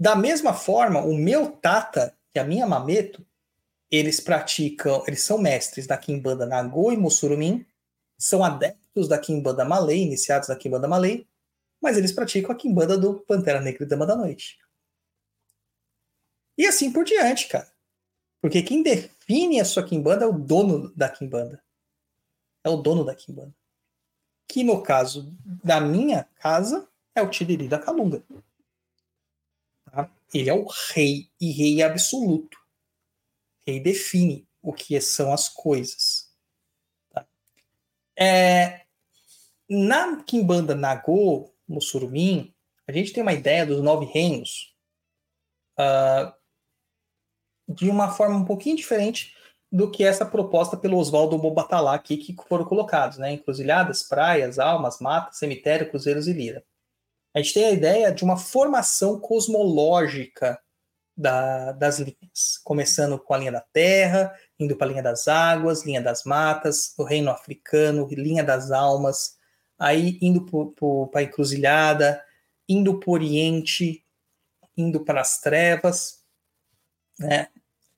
Da 0.00 0.16
mesma 0.16 0.54
forma, 0.54 1.02
o 1.02 1.14
meu 1.14 1.50
Tata 1.50 2.16
e 2.34 2.38
a 2.38 2.44
minha 2.44 2.66
Mameto 2.66 3.27
eles 3.90 4.20
praticam, 4.20 5.02
eles 5.06 5.22
são 5.22 5.38
mestres 5.38 5.86
da 5.86 5.96
Kimbanda 5.96 6.44
Nagô 6.44 6.92
e 6.92 6.96
Mussurumim, 6.96 7.64
são 8.18 8.44
adeptos 8.44 9.08
da 9.08 9.18
Kimbanda 9.18 9.64
Malay, 9.64 10.00
iniciados 10.00 10.48
na 10.48 10.56
Kimbanda 10.56 10.86
Malay, 10.86 11.26
mas 11.80 11.96
eles 11.96 12.12
praticam 12.12 12.50
a 12.50 12.54
Kimbanda 12.54 12.98
do 12.98 13.20
Pantera 13.20 13.60
Negra 13.60 13.84
e 13.84 13.86
Dama 13.86 14.06
da 14.06 14.16
Noite. 14.16 14.58
E 16.56 16.66
assim 16.66 16.92
por 16.92 17.04
diante, 17.04 17.48
cara. 17.48 17.70
Porque 18.40 18.62
quem 18.62 18.82
define 18.82 19.60
a 19.60 19.64
sua 19.64 19.84
Kimbanda 19.84 20.24
é 20.24 20.28
o 20.28 20.32
dono 20.32 20.92
da 20.94 21.08
Kimbanda. 21.08 21.62
É 22.64 22.68
o 22.68 22.76
dono 22.76 23.04
da 23.04 23.14
Kimbanda. 23.14 23.54
Que 24.46 24.64
no 24.64 24.82
caso 24.82 25.32
da 25.62 25.80
minha 25.80 26.24
casa 26.40 26.88
é 27.14 27.22
o 27.22 27.30
Tiriri 27.30 27.68
da 27.68 27.78
Calunga. 27.78 28.22
Tá? 29.84 30.10
Ele 30.34 30.50
é 30.50 30.54
o 30.54 30.66
rei 30.92 31.30
e 31.40 31.52
rei 31.52 31.82
absoluto 31.82 32.58
e 33.74 33.80
define 33.80 34.48
o 34.62 34.72
que 34.72 35.00
são 35.00 35.32
as 35.32 35.48
coisas. 35.48 36.32
Tá? 37.10 37.26
É, 38.18 38.82
na 39.68 40.22
Kimbanda 40.22 40.74
Nagô, 40.74 41.54
no 41.68 41.80
Surumim, 41.80 42.54
a 42.86 42.92
gente 42.92 43.12
tem 43.12 43.22
uma 43.22 43.32
ideia 43.32 43.66
dos 43.66 43.82
nove 43.82 44.06
reinos 44.06 44.74
uh, 45.78 46.32
de 47.68 47.90
uma 47.90 48.10
forma 48.10 48.36
um 48.36 48.44
pouquinho 48.44 48.76
diferente 48.76 49.36
do 49.70 49.90
que 49.90 50.02
essa 50.02 50.24
proposta 50.24 50.74
pelo 50.74 50.96
Oswaldo 50.96 51.36
Bobatalá 51.36 51.94
aqui, 51.94 52.16
que 52.16 52.34
foram 52.48 52.64
colocados, 52.64 53.18
né? 53.18 53.32
Encruzilhadas, 53.32 54.02
praias, 54.02 54.58
almas, 54.58 54.98
matas, 54.98 55.36
cemitério, 55.36 55.90
cruzeiros 55.90 56.26
e 56.26 56.32
lira. 56.32 56.64
A 57.34 57.42
gente 57.42 57.52
tem 57.52 57.66
a 57.66 57.72
ideia 57.72 58.10
de 58.10 58.24
uma 58.24 58.38
formação 58.38 59.20
cosmológica 59.20 60.58
da, 61.18 61.72
das 61.72 61.98
linhas, 61.98 62.60
começando 62.62 63.18
com 63.18 63.34
a 63.34 63.38
linha 63.38 63.50
da 63.50 63.60
terra, 63.60 64.32
indo 64.56 64.76
para 64.76 64.86
a 64.86 64.90
linha 64.90 65.02
das 65.02 65.26
águas, 65.26 65.84
linha 65.84 66.00
das 66.00 66.22
matas, 66.22 66.94
o 66.96 67.02
reino 67.02 67.28
africano, 67.28 68.06
linha 68.08 68.44
das 68.44 68.70
almas, 68.70 69.36
aí 69.76 70.16
indo 70.22 70.46
para 70.46 71.20
a 71.20 71.22
encruzilhada, 71.24 72.24
indo 72.68 73.00
para 73.00 73.10
o 73.10 73.12
oriente, 73.14 74.06
indo 74.76 75.04
para 75.04 75.20
as 75.20 75.40
trevas, 75.40 76.24
né? 77.18 77.48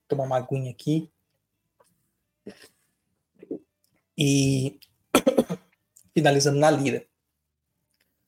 Tomar 0.08 0.24
uma 0.24 0.38
aguinha 0.38 0.70
aqui. 0.70 1.10
E 4.16 4.80
finalizando 6.14 6.58
na 6.58 6.70
lira. 6.70 7.04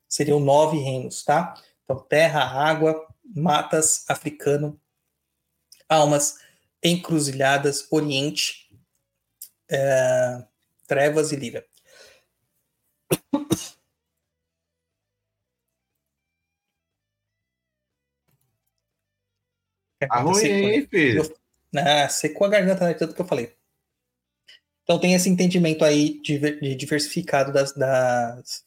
Seriam 0.06 0.38
nove 0.38 0.76
reinos, 0.76 1.24
tá? 1.24 1.54
Então, 1.82 1.98
terra, 1.98 2.42
água, 2.42 3.11
matas, 3.34 4.04
africano, 4.08 4.80
almas, 5.88 6.38
encruzilhadas, 6.82 7.86
oriente, 7.90 8.70
é, 9.70 10.44
trevas 10.86 11.32
e 11.32 11.36
lira. 11.36 11.66
Arruim, 20.10 20.44
hein, 20.44 20.86
filho? 20.88 21.22
Ah, 21.74 22.08
secou 22.08 22.46
a 22.46 22.50
garganta, 22.50 22.86
né? 22.86 22.94
Tanto 22.94 23.14
que 23.14 23.20
eu 23.20 23.26
falei. 23.26 23.56
Então 24.82 24.98
tem 24.98 25.14
esse 25.14 25.28
entendimento 25.28 25.84
aí 25.84 26.20
de 26.20 26.74
diversificado 26.74 27.52
das, 27.52 27.72
das, 27.72 28.66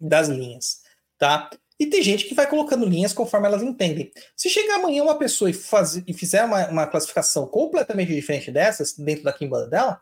das 0.00 0.28
linhas, 0.28 0.82
tá? 1.18 1.50
E 1.82 1.86
tem 1.88 2.00
gente 2.00 2.26
que 2.26 2.34
vai 2.34 2.48
colocando 2.48 2.86
linhas 2.86 3.12
conforme 3.12 3.48
elas 3.48 3.60
entendem. 3.60 4.12
Se 4.36 4.48
chegar 4.48 4.76
amanhã 4.76 5.02
uma 5.02 5.18
pessoa 5.18 5.50
e, 5.50 5.52
faz, 5.52 5.96
e 5.96 6.14
fizer 6.14 6.44
uma, 6.44 6.68
uma 6.68 6.86
classificação 6.86 7.44
completamente 7.48 8.14
diferente 8.14 8.52
dessas, 8.52 8.96
dentro 8.96 9.24
da 9.24 9.32
Kimbanda 9.32 9.66
dela, 9.66 10.00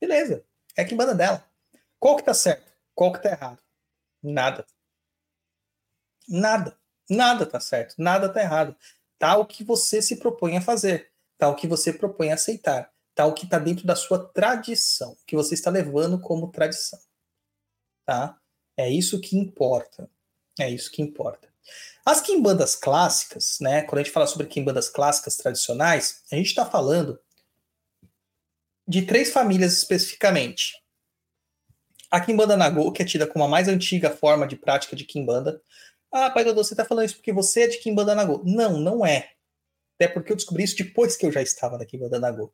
beleza, 0.00 0.44
é 0.76 0.82
a 0.82 0.84
Kimbanda 0.84 1.12
dela. 1.12 1.44
Qual 1.98 2.16
que 2.16 2.22
tá 2.22 2.32
certo? 2.32 2.72
Qual 2.94 3.12
que 3.12 3.20
tá 3.20 3.30
errado? 3.30 3.58
Nada. 4.22 4.64
Nada. 6.28 6.78
Nada 7.10 7.44
tá 7.44 7.58
certo. 7.58 7.96
Nada 7.98 8.32
tá 8.32 8.40
errado. 8.40 8.76
Tá 9.18 9.36
o 9.36 9.44
que 9.44 9.64
você 9.64 10.00
se 10.00 10.14
propõe 10.14 10.58
a 10.58 10.62
fazer. 10.62 11.10
Tá 11.36 11.48
o 11.48 11.56
que 11.56 11.66
você 11.66 11.92
propõe 11.92 12.30
a 12.30 12.34
aceitar. 12.34 12.88
Tá 13.16 13.26
o 13.26 13.34
que 13.34 13.48
tá 13.48 13.58
dentro 13.58 13.84
da 13.84 13.96
sua 13.96 14.28
tradição. 14.28 15.16
Que 15.26 15.34
você 15.34 15.54
está 15.54 15.72
levando 15.72 16.20
como 16.20 16.52
tradição. 16.52 17.00
Tá? 18.06 18.40
É 18.76 18.88
isso 18.88 19.20
que 19.20 19.36
importa. 19.36 20.08
É 20.58 20.68
isso 20.68 20.90
que 20.90 21.02
importa. 21.02 21.48
As 22.04 22.20
quimbandas 22.20 22.74
clássicas, 22.74 23.58
né? 23.60 23.82
Quando 23.82 24.00
a 24.00 24.02
gente 24.02 24.12
fala 24.12 24.26
sobre 24.26 24.46
quimbandas 24.46 24.88
clássicas 24.88 25.36
tradicionais, 25.36 26.22
a 26.32 26.36
gente 26.36 26.46
está 26.46 26.64
falando 26.64 27.20
de 28.86 29.02
três 29.02 29.30
famílias 29.32 29.74
especificamente. 29.74 30.80
A 32.10 32.20
Kimbanda 32.20 32.56
Nagô, 32.56 32.90
que 32.90 33.02
é 33.02 33.04
tida 33.04 33.26
como 33.26 33.44
a 33.44 33.48
mais 33.48 33.68
antiga 33.68 34.10
forma 34.10 34.46
de 34.46 34.56
prática 34.56 34.96
de 34.96 35.04
Kimbanda. 35.04 35.62
Ah, 36.12 36.28
pai 36.28 36.44
Dodô, 36.44 36.64
você 36.64 36.72
está 36.72 36.84
falando 36.84 37.06
isso 37.06 37.14
porque 37.16 37.32
você 37.32 37.62
é 37.62 37.68
de 37.68 37.78
Kimbanda 37.78 38.14
Nagô. 38.14 38.42
Não, 38.44 38.80
não 38.80 39.06
é. 39.06 39.30
Até 39.94 40.08
porque 40.08 40.32
eu 40.32 40.36
descobri 40.36 40.64
isso 40.64 40.76
depois 40.76 41.16
que 41.16 41.24
eu 41.24 41.30
já 41.30 41.40
estava 41.40 41.78
na 41.78 41.86
Kimbanda 41.86 42.18
Nagô. 42.18 42.52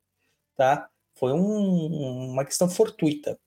Tá? 0.54 0.90
Foi 1.14 1.32
um, 1.32 2.32
uma 2.32 2.44
questão 2.44 2.68
fortuita. 2.68 3.38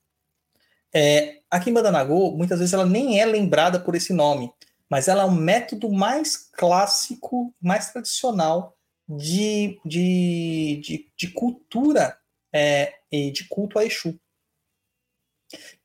É, 0.92 1.40
a 1.50 1.60
Kimbanda 1.60 1.90
Nagô, 1.90 2.32
muitas 2.32 2.58
vezes, 2.58 2.74
ela 2.74 2.86
nem 2.86 3.20
é 3.20 3.26
lembrada 3.26 3.78
por 3.78 3.94
esse 3.94 4.12
nome, 4.12 4.52
mas 4.88 5.08
ela 5.08 5.22
é 5.22 5.26
um 5.26 5.30
método 5.30 5.90
mais 5.90 6.36
clássico, 6.36 7.54
mais 7.60 7.90
tradicional 7.90 8.76
de, 9.08 9.80
de, 9.84 10.80
de, 10.82 11.12
de 11.16 11.28
cultura 11.32 12.16
é, 12.52 12.94
e 13.10 13.30
de 13.30 13.48
culto 13.48 13.78
a 13.78 13.84
Exu. 13.84 14.18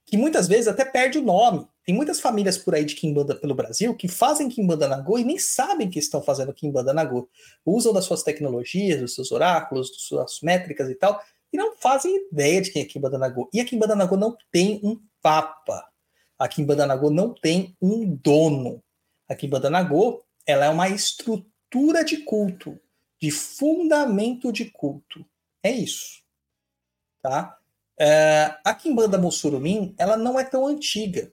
Que 0.06 0.18
muitas 0.18 0.48
vezes 0.48 0.68
até 0.68 0.86
perde 0.86 1.18
o 1.18 1.24
nome. 1.24 1.68
Tem 1.86 1.94
muitas 1.94 2.20
famílias 2.20 2.58
por 2.58 2.74
aí 2.74 2.84
de 2.84 2.96
Kimbanda 2.96 3.36
pelo 3.36 3.54
Brasil 3.54 3.96
que 3.96 4.08
fazem 4.08 4.50
Kimbanda 4.50 4.88
Nagô 4.88 5.20
e 5.20 5.24
nem 5.24 5.38
sabem 5.38 5.90
que 5.90 6.00
estão 6.00 6.22
fazendo 6.22 6.54
Kimbanda 6.54 6.94
Nagô. 6.94 7.30
Usam 7.64 7.94
das 7.94 8.06
suas 8.06 8.24
tecnologias, 8.24 9.02
dos 9.02 9.14
seus 9.14 9.32
oráculos, 9.32 9.92
das 9.92 10.02
suas 10.02 10.40
métricas 10.42 10.90
e 10.90 10.96
tal, 10.96 11.22
e 11.56 11.58
não 11.58 11.74
fazem 11.78 12.28
ideia 12.30 12.62
de 12.62 12.70
quem 12.70 12.82
é 12.82 12.86
Kimbanda 12.86 13.18
Nagô. 13.18 13.50
E 13.54 13.62
a 13.62 13.66
Kimbanda 13.66 13.96
Nagô 13.96 14.18
não 14.18 14.38
tem 14.52 14.82
um 14.84 15.00
papa. 15.22 15.90
A 16.38 16.50
Kimbanda 16.50 16.86
Nagô 16.86 17.10
não 17.10 17.34
tem 17.34 17.78
um 17.82 18.14
dono. 18.14 18.84
A 19.28 19.34
Kimbanda 19.34 19.70
Nagô, 19.70 20.22
ela 20.46 20.66
é 20.66 20.70
uma 20.70 20.90
estrutura 20.90 22.04
de 22.04 22.18
culto, 22.18 22.78
de 23.22 23.32
fundamento 23.32 24.52
de 24.52 24.66
culto. 24.66 25.26
É 25.64 25.72
isso. 25.72 26.22
Tá? 27.22 27.58
É, 27.98 28.58
a 28.66 28.74
Kimbanda 28.76 29.18
Mussurumim, 29.18 29.96
ela 29.98 30.18
não 30.18 30.38
é 30.38 30.44
tão 30.44 30.68
antiga, 30.68 31.32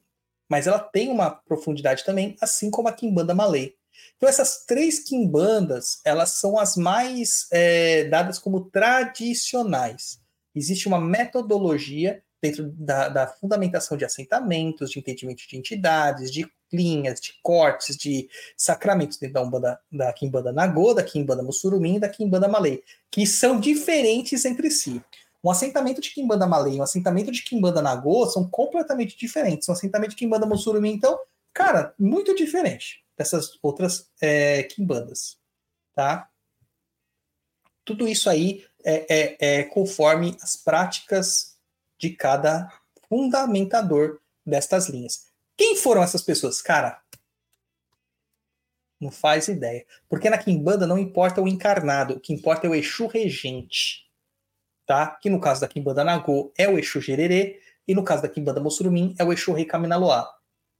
mas 0.48 0.68
ela 0.68 0.78
tem 0.78 1.10
uma 1.10 1.32
profundidade 1.32 2.04
também, 2.04 2.36
assim 2.40 2.70
como 2.70 2.86
a 2.86 2.92
Kimbanda 2.92 3.34
Malay. 3.34 3.74
Então 4.16 4.28
essas 4.28 4.64
três 4.66 5.00
quimbandas, 5.00 6.00
elas 6.04 6.30
são 6.30 6.58
as 6.58 6.76
mais 6.76 7.46
é, 7.50 8.04
dadas 8.04 8.38
como 8.38 8.66
tradicionais. 8.66 10.20
Existe 10.54 10.86
uma 10.86 11.00
metodologia 11.00 12.22
dentro 12.40 12.70
da, 12.76 13.08
da, 13.08 13.26
fundamentação 13.26 13.96
de 13.96 14.04
assentamentos, 14.04 14.90
de 14.90 14.98
entendimento 14.98 15.46
de 15.48 15.56
entidades, 15.56 16.30
de 16.30 16.46
linhas, 16.72 17.20
de 17.20 17.34
cortes, 17.42 17.96
de 17.96 18.28
sacramentos 18.56 19.16
dentro 19.18 19.34
da 19.34 19.42
Umbanda, 19.42 19.80
da 19.90 20.12
Kimbanda 20.12 20.52
Nagô, 20.52 20.92
da 20.92 21.04
Kimbanda 21.04 21.42
Mussurumim 21.42 21.96
e 21.96 22.00
da 22.00 22.08
Kimbanda 22.08 22.48
Malay, 22.48 22.82
que 23.10 23.26
são 23.26 23.60
diferentes 23.60 24.44
entre 24.44 24.70
si. 24.70 25.00
Um 25.44 25.50
assentamento 25.50 26.00
de 26.00 26.10
Kimbanda 26.12 26.46
Malay 26.46 26.74
e 26.74 26.80
um 26.80 26.82
assentamento 26.82 27.30
de 27.30 27.42
Kimbanda 27.42 27.82
Nagô 27.82 28.26
são 28.26 28.48
completamente 28.48 29.16
diferentes. 29.16 29.68
Um 29.68 29.72
assentamento 29.72 30.10
de 30.10 30.16
Kimbanda 30.16 30.46
Mussurumim, 30.46 30.92
então, 30.92 31.18
cara, 31.52 31.94
muito 31.98 32.34
diferente 32.34 33.01
dessas 33.16 33.58
outras 33.62 34.10
é, 34.20 34.62
quimbandas, 34.64 35.38
tá? 35.94 36.28
Tudo 37.84 38.06
isso 38.06 38.30
aí 38.30 38.64
é, 38.84 39.06
é, 39.08 39.36
é 39.40 39.64
conforme 39.64 40.36
as 40.40 40.56
práticas 40.56 41.56
de 41.98 42.10
cada 42.10 42.68
fundamentador 43.08 44.20
destas 44.44 44.88
linhas. 44.88 45.26
Quem 45.56 45.76
foram 45.76 46.02
essas 46.02 46.22
pessoas? 46.22 46.62
Cara, 46.62 47.00
não 49.02 49.10
faz 49.10 49.48
ideia. 49.48 49.84
Porque 50.08 50.30
na 50.30 50.38
Kimbanda 50.38 50.86
não 50.86 50.98
importa 50.98 51.42
o 51.42 51.48
encarnado, 51.48 52.14
o 52.14 52.20
que 52.20 52.32
importa 52.32 52.66
é 52.66 52.70
o 52.70 52.74
Exu 52.74 53.06
regente. 53.06 54.08
Tá? 54.86 55.18
Que 55.20 55.28
no 55.28 55.40
caso 55.40 55.60
da 55.60 55.68
Kimbanda 55.68 56.04
Nagô 56.04 56.52
é 56.56 56.68
o 56.68 56.78
Exu 56.78 57.00
Gererê, 57.00 57.60
e 57.86 57.94
no 57.94 58.04
caso 58.04 58.22
da 58.22 58.28
Kimbanda 58.28 58.60
Mussurumim 58.60 59.14
é 59.18 59.24
o 59.24 59.32
Exu 59.32 59.52
Rei 59.52 59.64
Kaminaloa. 59.64 60.22
O 60.22 60.26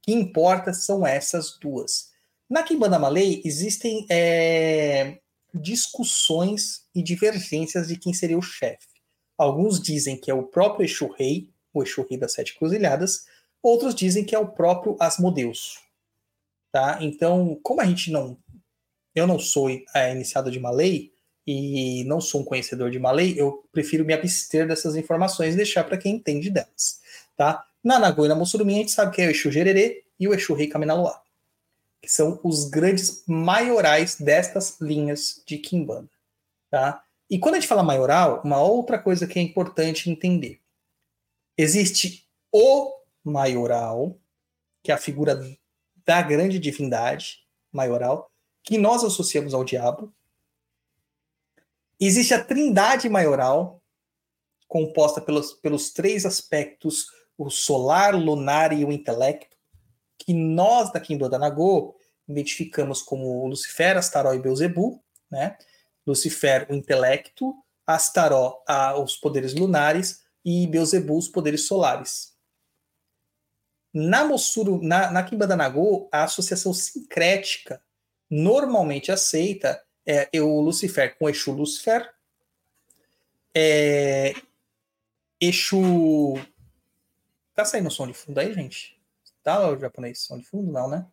que 0.03 0.13
importa 0.13 0.73
são 0.73 1.05
essas 1.05 1.57
duas. 1.59 2.12
Na 2.53 2.61
Kimbanda 2.61 2.99
Malay 2.99 3.41
existem 3.43 4.05
é, 4.11 5.17
discussões 5.51 6.83
e 6.93 7.01
divergências 7.01 7.87
de 7.87 7.97
quem 7.97 8.13
seria 8.13 8.37
o 8.37 8.43
chefe. 8.43 8.85
Alguns 9.35 9.81
dizem 9.81 10.15
que 10.15 10.29
é 10.29 10.35
o 10.35 10.43
próprio 10.43 10.85
Exu 10.85 11.07
Rei, 11.07 11.49
o 11.73 11.81
Exu 11.81 12.05
Rei 12.07 12.15
das 12.15 12.33
Sete 12.33 12.55
Cruzilhadas, 12.55 13.25
outros 13.59 13.95
dizem 13.95 14.23
que 14.23 14.35
é 14.35 14.37
o 14.37 14.49
próprio 14.49 14.95
Asmodeus. 14.99 15.79
Tá? 16.71 16.99
Então, 17.01 17.59
como 17.63 17.81
a 17.81 17.85
gente 17.85 18.11
não. 18.11 18.37
Eu 19.15 19.25
não 19.25 19.39
sou 19.39 19.71
é, 19.95 20.11
iniciado 20.11 20.51
de 20.51 20.59
Malay 20.59 21.11
e 21.47 22.03
não 22.03 22.21
sou 22.21 22.41
um 22.41 22.45
conhecedor 22.45 22.91
de 22.91 22.99
Malay, 22.99 23.33
eu 23.35 23.67
prefiro 23.71 24.05
me 24.05 24.13
abster 24.13 24.67
dessas 24.67 24.95
informações 24.95 25.55
e 25.55 25.57
deixar 25.57 25.85
para 25.85 25.97
quem 25.97 26.17
entende 26.17 26.51
delas. 26.51 27.01
Tá? 27.35 27.65
Na 27.83 27.97
Nagô 27.97 28.25
e 28.25 28.29
na 28.29 28.35
Mussurumi, 28.35 28.75
a 28.75 28.77
gente 28.77 28.91
sabe 28.91 29.15
que 29.15 29.23
é 29.23 29.25
o 29.25 29.31
Exu 29.31 29.51
Gererê 29.51 30.03
e 30.19 30.27
o 30.27 30.35
Exu 30.35 30.53
Rei 30.53 30.67
Kaminaloa 30.67 31.22
que 32.03 32.11
são 32.11 32.37
os 32.43 32.65
grandes 32.65 33.23
maiorais 33.25 34.15
destas 34.19 34.77
linhas 34.81 35.41
de 35.47 35.57
Kimbanda. 35.57 36.11
Tá? 36.69 37.01
E 37.29 37.39
quando 37.39 37.55
a 37.55 37.59
gente 37.61 37.69
fala 37.69 37.81
maioral, 37.81 38.41
uma 38.43 38.61
outra 38.61 38.99
coisa 38.99 39.25
que 39.25 39.39
é 39.39 39.41
importante 39.41 40.09
entender. 40.09 40.59
Existe 41.57 42.27
o 42.51 42.93
maioral, 43.23 44.19
que 44.83 44.91
é 44.91 44.95
a 44.95 44.97
figura 44.97 45.39
da 46.05 46.21
grande 46.21 46.59
divindade 46.59 47.47
maioral, 47.71 48.29
que 48.61 48.77
nós 48.77 49.01
associamos 49.05 49.53
ao 49.53 49.63
diabo. 49.63 50.13
Existe 51.97 52.33
a 52.33 52.43
trindade 52.43 53.07
maioral, 53.07 53.81
composta 54.67 55.21
pelos, 55.21 55.53
pelos 55.53 55.91
três 55.91 56.25
aspectos, 56.25 57.05
o 57.37 57.49
solar, 57.49 58.13
lunar 58.13 58.77
e 58.77 58.83
o 58.83 58.91
intelecto, 58.91 59.52
que 60.23 60.33
nós 60.33 60.91
da 60.91 60.99
Kimbanda 60.99 61.37
Nagô 61.37 61.95
identificamos 62.27 63.01
como 63.01 63.47
Lucifer, 63.47 63.97
Astaró 63.97 64.33
e 64.33 64.39
Beuzebu, 64.39 65.03
né? 65.29 65.57
Lucifer, 66.05 66.67
o 66.69 66.73
intelecto, 66.73 67.53
Astaró, 67.85 68.63
a, 68.67 68.97
os 68.97 69.17
poderes 69.17 69.53
lunares 69.53 70.23
e 70.43 70.67
Beelzebub, 70.67 71.17
os 71.17 71.27
poderes 71.27 71.65
solares. 71.65 72.33
Na 73.93 74.25
Mossuru, 74.25 74.81
na, 74.81 75.11
na 75.11 75.23
Kimbanda 75.23 75.55
Nagô, 75.55 76.09
a 76.11 76.23
associação 76.23 76.73
sincrética 76.73 77.81
normalmente 78.29 79.11
aceita 79.11 79.81
é 80.05 80.29
o 80.41 80.59
Lucifer 80.59 81.17
com 81.17 81.29
Exu 81.29 81.51
Lucifer, 81.51 82.13
é, 83.55 84.33
Exu. 85.39 86.33
Tá 87.53 87.63
saindo 87.63 87.91
som 87.91 88.07
de 88.07 88.13
fundo 88.13 88.39
aí, 88.39 88.53
gente? 88.53 88.99
Tá, 89.43 89.69
o 89.69 89.77
japonês? 89.77 90.19
Som 90.19 90.39
de 90.39 90.45
fundo? 90.45 90.71
Não, 90.71 90.89
né? 90.89 91.05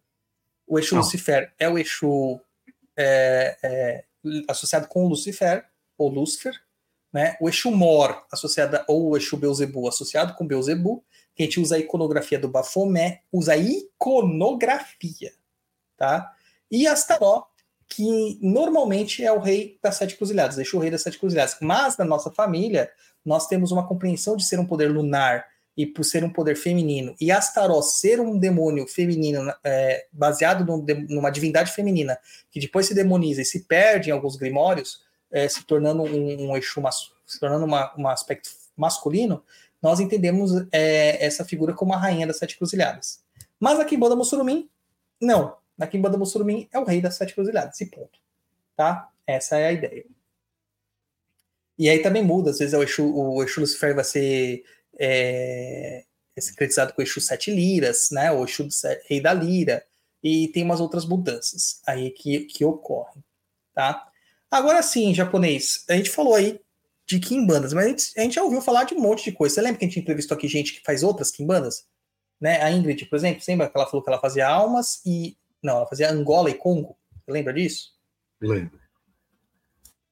O 0.67 0.79
Exu 0.79 0.95
Não. 0.95 1.03
Lucifer 1.03 1.53
é 1.59 1.69
o 1.69 1.77
Exu 1.77 2.41
é, 2.97 3.59
é, 3.63 4.05
associado 4.49 4.87
com 4.87 5.05
o 5.05 5.09
Lucifer, 5.09 5.67
ou 5.99 6.09
Lucifer, 6.09 6.55
né? 7.13 7.37
O 7.41 7.49
Exu 7.49 7.71
Mor, 7.71 8.25
associado, 8.31 8.79
ou 8.87 9.11
o 9.11 9.17
Exu 9.17 9.37
Beuzebu, 9.37 9.89
associado 9.89 10.35
com 10.35 10.47
Beuzebu, 10.47 11.05
que 11.35 11.43
a 11.43 11.47
gente 11.47 11.59
usa 11.59 11.75
a 11.75 11.79
iconografia 11.79 12.39
do 12.39 12.49
Bafomé, 12.49 13.23
usa 13.33 13.55
a 13.55 13.57
iconografia, 13.57 15.33
tá? 15.97 16.33
E 16.71 16.87
Astaró, 16.87 17.49
que 17.89 18.39
normalmente 18.41 19.25
é 19.25 19.33
o 19.33 19.41
rei 19.41 19.77
das 19.83 19.97
sete 19.97 20.17
cruzilhadas, 20.17 20.55
deixa 20.55 20.77
o 20.77 20.81
rei 20.81 20.91
das 20.91 21.03
sete 21.03 21.19
cruzilhadas. 21.19 21.57
Mas 21.61 21.97
na 21.97 22.05
nossa 22.05 22.31
família, 22.31 22.93
nós 23.25 23.49
temos 23.49 23.73
uma 23.73 23.87
compreensão 23.89 24.37
de 24.37 24.45
ser 24.45 24.61
um 24.61 24.67
poder 24.67 24.89
lunar 24.89 25.45
e 25.81 25.87
por 25.87 26.05
ser 26.05 26.23
um 26.23 26.29
poder 26.29 26.57
feminino, 26.57 27.17
e 27.19 27.33
Astaroth 27.33 27.85
ser 27.85 28.21
um 28.21 28.39
demônio 28.39 28.87
feminino 28.87 29.51
é, 29.65 30.07
baseado 30.13 30.63
num, 30.63 30.85
numa 31.09 31.31
divindade 31.31 31.73
feminina, 31.73 32.19
que 32.51 32.61
depois 32.61 32.85
se 32.85 32.93
demoniza 32.95 33.41
e 33.41 33.47
se 33.47 33.65
perde 33.65 34.11
em 34.11 34.13
alguns 34.13 34.37
grimórios, 34.37 35.03
é, 35.31 35.49
se 35.49 35.65
tornando 35.65 36.03
um, 36.03 36.51
um 36.51 36.57
Exu, 36.59 36.83
se 37.25 37.41
tornando 37.41 37.65
um 37.97 38.09
aspecto 38.09 38.51
masculino, 38.77 39.43
nós 39.81 40.01
entendemos 40.01 40.53
é, 40.71 41.25
essa 41.25 41.47
figura 41.47 41.73
como 41.73 41.95
a 41.95 41.97
rainha 41.97 42.27
das 42.27 42.37
sete 42.37 42.59
cruzilhadas. 42.59 43.25
Mas 43.59 43.81
a 43.81 43.85
Kimbanda 43.87 44.15
Mussurumim, 44.15 44.69
não. 45.19 45.57
Na 45.79 45.87
Kimbanda 45.87 46.19
Mussurumim 46.19 46.69
é 46.71 46.79
o 46.79 46.85
rei 46.85 47.01
das 47.01 47.15
sete 47.15 47.35
cruzilhadas, 47.35 47.81
e 47.81 47.87
ponto. 47.87 48.19
Tá? 48.77 49.09
Essa 49.27 49.57
é 49.57 49.69
a 49.69 49.73
ideia. 49.73 50.05
E 51.79 51.89
aí 51.89 52.01
também 52.01 52.23
muda, 52.23 52.51
às 52.51 52.59
vezes 52.59 52.75
o 52.75 52.83
Exu, 52.83 53.17
o 53.17 53.43
Exu 53.43 53.61
Lucifer 53.63 53.95
vai 53.95 54.05
ser 54.05 54.63
é, 54.99 56.05
é 56.37 56.41
sincretizado 56.41 56.93
com 56.93 57.01
o 57.01 57.05
Exu 57.05 57.21
Sete 57.21 57.51
Liras, 57.51 58.09
né? 58.11 58.31
O 58.33 58.45
Exu 58.45 58.67
Rei 59.07 59.21
da 59.21 59.33
Lira, 59.33 59.85
e 60.23 60.49
tem 60.49 60.63
umas 60.63 60.81
outras 60.81 61.05
mudanças 61.05 61.81
aí 61.87 62.11
que, 62.11 62.41
que 62.41 62.65
ocorrem, 62.65 63.25
tá? 63.75 64.07
Agora 64.51 64.83
sim, 64.83 65.15
japonês, 65.15 65.85
a 65.89 65.95
gente 65.95 66.11
falou 66.11 66.35
aí 66.35 66.61
de 67.07 67.19
Kimbandas, 67.19 67.73
mas 67.73 67.85
a 67.85 67.89
gente, 67.89 68.13
a 68.19 68.23
gente, 68.23 68.35
já 68.35 68.43
ouviu 68.43 68.61
falar 68.61 68.85
de 68.85 68.95
um 68.95 69.01
monte 69.01 69.25
de 69.25 69.33
coisa. 69.33 69.55
Você 69.55 69.61
lembra 69.61 69.79
que 69.79 69.85
a 69.85 69.89
gente 69.89 69.99
entrevistou 69.99 70.37
aqui 70.37 70.47
gente 70.47 70.75
que 70.75 70.83
faz 70.85 71.03
outras 71.03 71.31
Kimbandas? 71.31 71.87
Né? 72.41 72.63
A 72.63 72.71
Ingrid, 72.71 73.07
por 73.07 73.17
exemplo, 73.17 73.43
lembra 73.47 73.69
que 73.69 73.77
ela 73.77 73.87
falou 73.87 74.03
que 74.03 74.11
ela 74.11 74.21
fazia 74.21 74.49
almas 74.49 75.05
e. 75.05 75.37
Não, 75.63 75.77
ela 75.77 75.87
fazia 75.87 76.11
Angola 76.11 76.51
e 76.51 76.55
Congo. 76.55 76.97
Você 77.13 77.33
lembra 77.33 77.53
disso? 77.53 77.91
Lembro. 78.41 78.79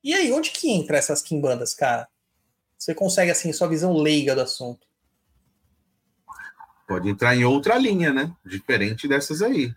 E 0.03 0.13
aí, 0.13 0.33
onde 0.33 0.51
que 0.51 0.71
entra 0.71 0.99
essas 0.99 1.23
Kimbandas, 1.23 1.73
cara? 1.73 2.09
Você 2.79 2.95
consegue, 2.95 3.31
assim, 3.31 3.53
sua 3.53 3.69
visão 3.69 3.93
leiga 3.93 4.35
do 4.35 4.43
assunto. 4.43 4.87
Pode 6.87 7.09
entrar 7.09 7.37
em 7.37 7.45
outra 7.45 7.77
linha, 7.77 8.13
né? 8.13 8.33
Diferente 8.47 9.09
dessas 9.09 9.43
aí. 9.43 9.75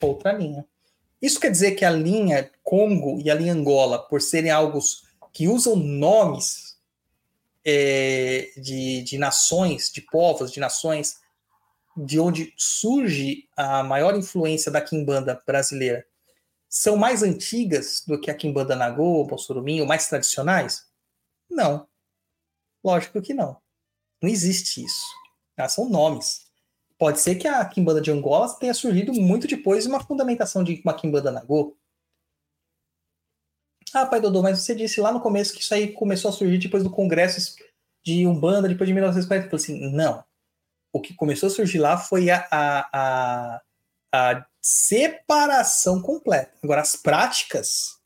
Outra 0.00 0.32
linha. 0.32 0.66
Isso 1.22 1.40
quer 1.40 1.50
dizer 1.50 1.72
que 1.72 1.84
a 1.84 1.90
linha 1.90 2.50
Congo 2.62 3.20
e 3.20 3.30
a 3.30 3.34
linha 3.34 3.54
Angola, 3.54 3.98
por 3.98 4.20
serem 4.20 4.50
algo 4.50 4.78
que 5.32 5.48
usam 5.48 5.74
nomes 5.76 6.76
é, 7.64 8.50
de, 8.56 9.02
de 9.02 9.16
nações, 9.18 9.90
de 9.90 10.00
povos, 10.00 10.52
de 10.52 10.60
nações, 10.60 11.20
de 11.96 12.20
onde 12.20 12.52
surge 12.56 13.48
a 13.56 13.82
maior 13.82 14.16
influência 14.16 14.70
da 14.70 14.80
quimbanda 14.80 15.40
brasileira, 15.46 16.06
são 16.68 16.96
mais 16.96 17.22
antigas 17.22 18.02
do 18.06 18.20
que 18.20 18.30
a 18.30 18.34
quimbanda 18.34 18.76
Nagô, 18.76 19.24
Bolsorumim, 19.24 19.80
ou 19.80 19.86
mais 19.86 20.08
tradicionais? 20.08 20.86
Não. 21.50 21.86
Lógico 22.88 23.20
que 23.20 23.34
não. 23.34 23.60
Não 24.22 24.30
existe 24.30 24.82
isso. 24.82 25.04
Ah, 25.58 25.68
são 25.68 25.90
nomes. 25.90 26.46
Pode 26.96 27.20
ser 27.20 27.34
que 27.34 27.46
a 27.46 27.62
Kimbanda 27.66 28.00
de 28.00 28.10
Angola 28.10 28.48
tenha 28.58 28.72
surgido 28.72 29.12
muito 29.12 29.46
depois 29.46 29.84
de 29.84 29.90
uma 29.90 30.00
fundamentação 30.00 30.64
de 30.64 30.80
uma 30.82 30.94
Kimbanda 30.94 31.30
Nagô. 31.30 31.76
Ah, 33.92 34.06
pai 34.06 34.22
Dodô, 34.22 34.42
mas 34.42 34.60
você 34.60 34.74
disse 34.74 35.02
lá 35.02 35.12
no 35.12 35.20
começo 35.20 35.52
que 35.52 35.60
isso 35.60 35.74
aí 35.74 35.92
começou 35.92 36.30
a 36.30 36.32
surgir 36.32 36.56
depois 36.56 36.82
do 36.82 36.90
congresso 36.90 37.56
de 38.02 38.26
Umbanda, 38.26 38.66
depois 38.66 38.88
de 38.88 38.94
1940. 38.94 39.44
Eu 39.44 39.50
falei 39.50 39.62
assim, 39.62 39.94
não. 39.94 40.24
O 40.90 40.98
que 40.98 41.12
começou 41.12 41.48
a 41.48 41.50
surgir 41.50 41.78
lá 41.78 41.98
foi 41.98 42.30
a, 42.30 42.48
a, 42.50 42.90
a, 42.90 43.62
a 44.14 44.46
separação 44.62 46.00
completa. 46.00 46.56
Agora, 46.62 46.80
as 46.80 46.96
práticas 46.96 48.00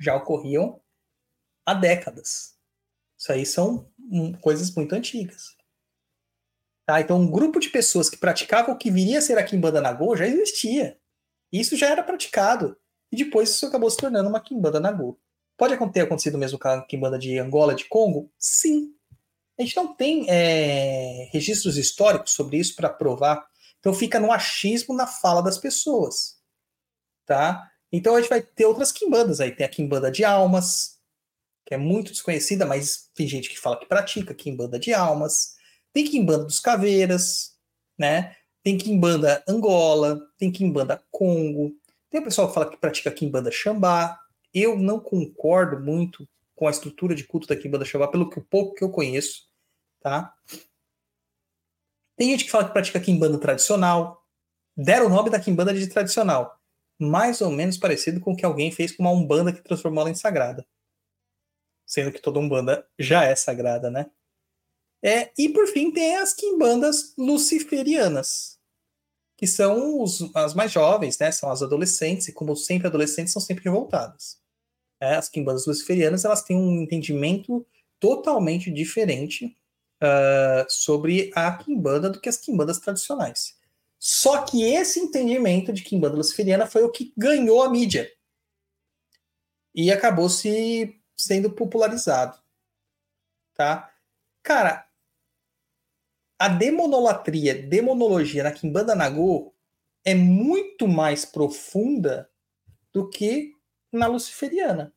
já 0.00 0.16
ocorriam 0.16 0.80
há 1.66 1.74
décadas. 1.74 2.57
Isso 3.18 3.32
aí 3.32 3.44
são 3.44 3.90
hum, 3.98 4.32
coisas 4.34 4.72
muito 4.74 4.94
antigas. 4.94 5.56
Tá? 6.86 7.00
Então, 7.00 7.20
um 7.20 7.30
grupo 7.30 7.58
de 7.58 7.68
pessoas 7.68 8.08
que 8.08 8.16
praticavam 8.16 8.74
o 8.74 8.78
que 8.78 8.90
viria 8.90 9.18
a 9.18 9.22
ser 9.22 9.36
a 9.36 9.44
Kimbanda 9.44 9.80
Nagô 9.80 10.16
já 10.16 10.26
existia. 10.26 10.98
Isso 11.52 11.76
já 11.76 11.88
era 11.88 12.02
praticado. 12.02 12.76
E 13.10 13.16
depois 13.16 13.50
isso 13.50 13.66
acabou 13.66 13.90
se 13.90 13.96
tornando 13.96 14.28
uma 14.28 14.40
Kimbanda 14.40 14.80
Nagô. 14.80 15.18
Pode 15.56 15.76
ter 15.92 16.00
acontecido 16.00 16.38
mesmo 16.38 16.58
com 16.58 16.68
a 16.68 16.82
Kimbanda 16.82 17.18
de 17.18 17.38
Angola, 17.38 17.74
de 17.74 17.86
Congo? 17.86 18.30
Sim. 18.38 18.94
A 19.58 19.62
gente 19.62 19.76
não 19.76 19.92
tem 19.92 20.24
é, 20.28 21.28
registros 21.32 21.76
históricos 21.76 22.30
sobre 22.30 22.58
isso 22.58 22.76
para 22.76 22.88
provar. 22.88 23.48
Então 23.80 23.92
fica 23.92 24.20
no 24.20 24.30
achismo 24.30 24.94
na 24.94 25.06
fala 25.06 25.42
das 25.42 25.58
pessoas. 25.58 26.38
Tá? 27.26 27.68
Então 27.92 28.14
a 28.14 28.20
gente 28.20 28.30
vai 28.30 28.40
ter 28.40 28.66
outras 28.66 28.92
Kimbandas 28.92 29.40
aí. 29.40 29.50
Tem 29.50 29.66
a 29.66 29.68
Kimbanda 29.68 30.10
de 30.10 30.24
Almas, 30.24 30.97
que 31.68 31.74
é 31.74 31.76
muito 31.76 32.12
desconhecida, 32.12 32.64
mas 32.64 33.10
tem 33.14 33.28
gente 33.28 33.50
que 33.50 33.60
fala 33.60 33.78
que 33.78 33.84
pratica 33.84 34.32
Kimbanda 34.32 34.78
de 34.78 34.94
almas, 34.94 35.54
tem 35.92 36.02
Kimbanda 36.02 36.44
dos 36.44 36.60
Caveiras, 36.60 37.58
né? 37.98 38.34
Tem 38.64 38.78
Kimbanda 38.78 39.44
Angola, 39.46 40.18
tem 40.38 40.50
Kimbanda 40.50 41.04
Congo, 41.10 41.76
tem 42.08 42.22
o 42.22 42.24
pessoal 42.24 42.48
que 42.48 42.54
fala 42.54 42.70
que 42.70 42.78
pratica 42.78 43.10
Kimbanda 43.10 43.50
Xambá. 43.50 44.18
Eu 44.54 44.78
não 44.78 44.98
concordo 44.98 45.78
muito 45.78 46.26
com 46.56 46.66
a 46.66 46.70
estrutura 46.70 47.14
de 47.14 47.24
culto 47.24 47.46
da 47.46 47.54
Kimbanda 47.54 47.84
Xambá, 47.84 48.08
pelo 48.08 48.30
que 48.30 48.40
pouco 48.40 48.74
que 48.74 48.82
eu 48.82 48.88
conheço, 48.88 49.42
tá? 50.00 50.32
Tem 52.16 52.30
gente 52.30 52.46
que 52.46 52.50
fala 52.50 52.64
que 52.64 52.72
pratica 52.72 52.98
Kimbanda 52.98 53.36
tradicional. 53.36 54.24
Deram 54.74 55.04
o 55.04 55.10
nome 55.10 55.28
da 55.28 55.38
Kimbanda 55.38 55.74
de 55.74 55.86
tradicional. 55.86 56.58
Mais 56.98 57.42
ou 57.42 57.50
menos 57.50 57.76
parecido 57.76 58.20
com 58.20 58.32
o 58.32 58.36
que 58.36 58.46
alguém 58.46 58.72
fez 58.72 58.90
com 58.90 59.02
uma 59.02 59.12
Umbanda 59.12 59.52
que 59.52 59.62
transformou 59.62 60.00
ela 60.00 60.10
em 60.10 60.14
sagrada 60.14 60.66
sendo 61.88 62.12
que 62.12 62.20
toda 62.20 62.38
Umbanda 62.38 62.86
já 62.98 63.24
é 63.24 63.34
sagrada, 63.34 63.90
né? 63.90 64.06
É, 65.02 65.32
e 65.38 65.48
por 65.48 65.66
fim 65.68 65.90
tem 65.90 66.16
as 66.16 66.34
quimbandas 66.34 67.14
luciferianas, 67.16 68.58
que 69.36 69.46
são 69.46 70.02
os, 70.02 70.30
as 70.34 70.52
mais 70.54 70.70
jovens, 70.70 71.18
né? 71.18 71.32
São 71.32 71.50
as 71.50 71.62
adolescentes, 71.62 72.28
e 72.28 72.32
como 72.32 72.54
sempre 72.54 72.88
adolescentes 72.88 73.32
são 73.32 73.40
sempre 73.40 73.64
revoltadas. 73.64 74.38
É, 75.00 75.14
as 75.14 75.28
quimbandas 75.28 75.66
luciferianas 75.66 76.24
elas 76.24 76.42
têm 76.42 76.56
um 76.56 76.82
entendimento 76.82 77.66
totalmente 77.98 78.70
diferente 78.70 79.56
uh, 80.02 80.66
sobre 80.68 81.30
a 81.34 81.52
quimbanda 81.52 82.10
do 82.10 82.20
que 82.20 82.28
as 82.28 82.36
quimbandas 82.36 82.78
tradicionais. 82.78 83.56
Só 83.98 84.42
que 84.42 84.62
esse 84.62 85.00
entendimento 85.00 85.72
de 85.72 85.82
quimbanda 85.82 86.16
luciferiana 86.16 86.66
foi 86.66 86.82
o 86.82 86.90
que 86.90 87.12
ganhou 87.16 87.62
a 87.62 87.70
mídia. 87.70 88.10
E 89.74 89.90
acabou 89.92 90.28
se 90.28 90.97
sendo 91.18 91.50
popularizado. 91.50 92.38
Tá? 93.54 93.92
Cara, 94.42 94.88
a 96.38 96.48
demonolatria, 96.48 97.60
demonologia 97.60 98.44
na 98.44 98.52
Kimbanda 98.52 98.94
Nagô 98.94 99.52
é 100.04 100.14
muito 100.14 100.86
mais 100.86 101.24
profunda 101.24 102.30
do 102.92 103.10
que 103.10 103.52
na 103.92 104.06
luciferiana. 104.06 104.94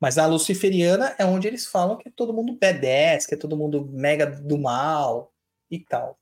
Mas 0.00 0.16
na 0.16 0.26
luciferiana 0.26 1.14
é 1.18 1.24
onde 1.24 1.48
eles 1.48 1.66
falam 1.66 1.96
que 1.96 2.08
é 2.08 2.12
todo 2.12 2.32
mundo 2.32 2.58
B10, 2.58 3.26
que 3.26 3.34
é 3.34 3.38
todo 3.38 3.56
mundo 3.56 3.86
mega 3.86 4.26
do 4.26 4.58
mal 4.58 5.32
e 5.70 5.78
tal. 5.78 6.18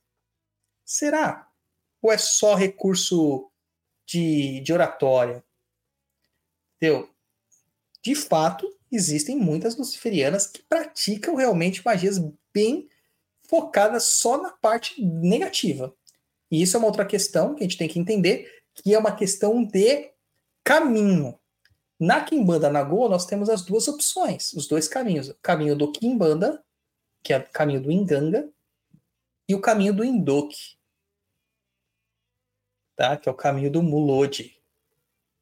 Será? 0.84 1.50
Ou 2.00 2.12
é 2.12 2.18
só 2.18 2.54
recurso 2.54 3.50
de, 4.06 4.60
de 4.60 4.72
oratória? 4.72 5.44
Entendeu? 6.76 7.10
De 8.02 8.14
fato, 8.14 8.72
existem 8.96 9.36
muitas 9.36 9.76
luciferianas 9.76 10.46
que 10.46 10.62
praticam 10.62 11.34
realmente 11.34 11.84
magias 11.84 12.18
bem 12.52 12.88
focadas 13.48 14.04
só 14.04 14.40
na 14.42 14.50
parte 14.50 15.00
negativa. 15.02 15.94
E 16.50 16.62
isso 16.62 16.76
é 16.76 16.78
uma 16.78 16.86
outra 16.86 17.04
questão 17.04 17.54
que 17.54 17.60
a 17.60 17.64
gente 17.64 17.78
tem 17.78 17.88
que 17.88 17.98
entender, 17.98 18.62
que 18.74 18.94
é 18.94 18.98
uma 18.98 19.14
questão 19.14 19.64
de 19.64 20.10
caminho. 20.64 21.38
Na 21.98 22.22
Kimbanda 22.22 22.68
Nagô, 22.68 23.08
nós 23.08 23.24
temos 23.24 23.48
as 23.48 23.62
duas 23.62 23.88
opções, 23.88 24.52
os 24.52 24.66
dois 24.66 24.86
caminhos. 24.86 25.28
O 25.28 25.34
caminho 25.40 25.76
do 25.76 25.90
Kimbanda, 25.90 26.62
que 27.22 27.32
é 27.32 27.38
o 27.38 27.50
caminho 27.50 27.80
do 27.80 27.90
Inganga, 27.90 28.48
e 29.48 29.54
o 29.54 29.60
caminho 29.60 29.94
do 29.94 30.04
Indoki, 30.04 30.76
tá? 32.96 33.16
que 33.16 33.28
é 33.28 33.32
o 33.32 33.34
caminho 33.34 33.70
do 33.70 33.82
Mulodi. 33.82 34.56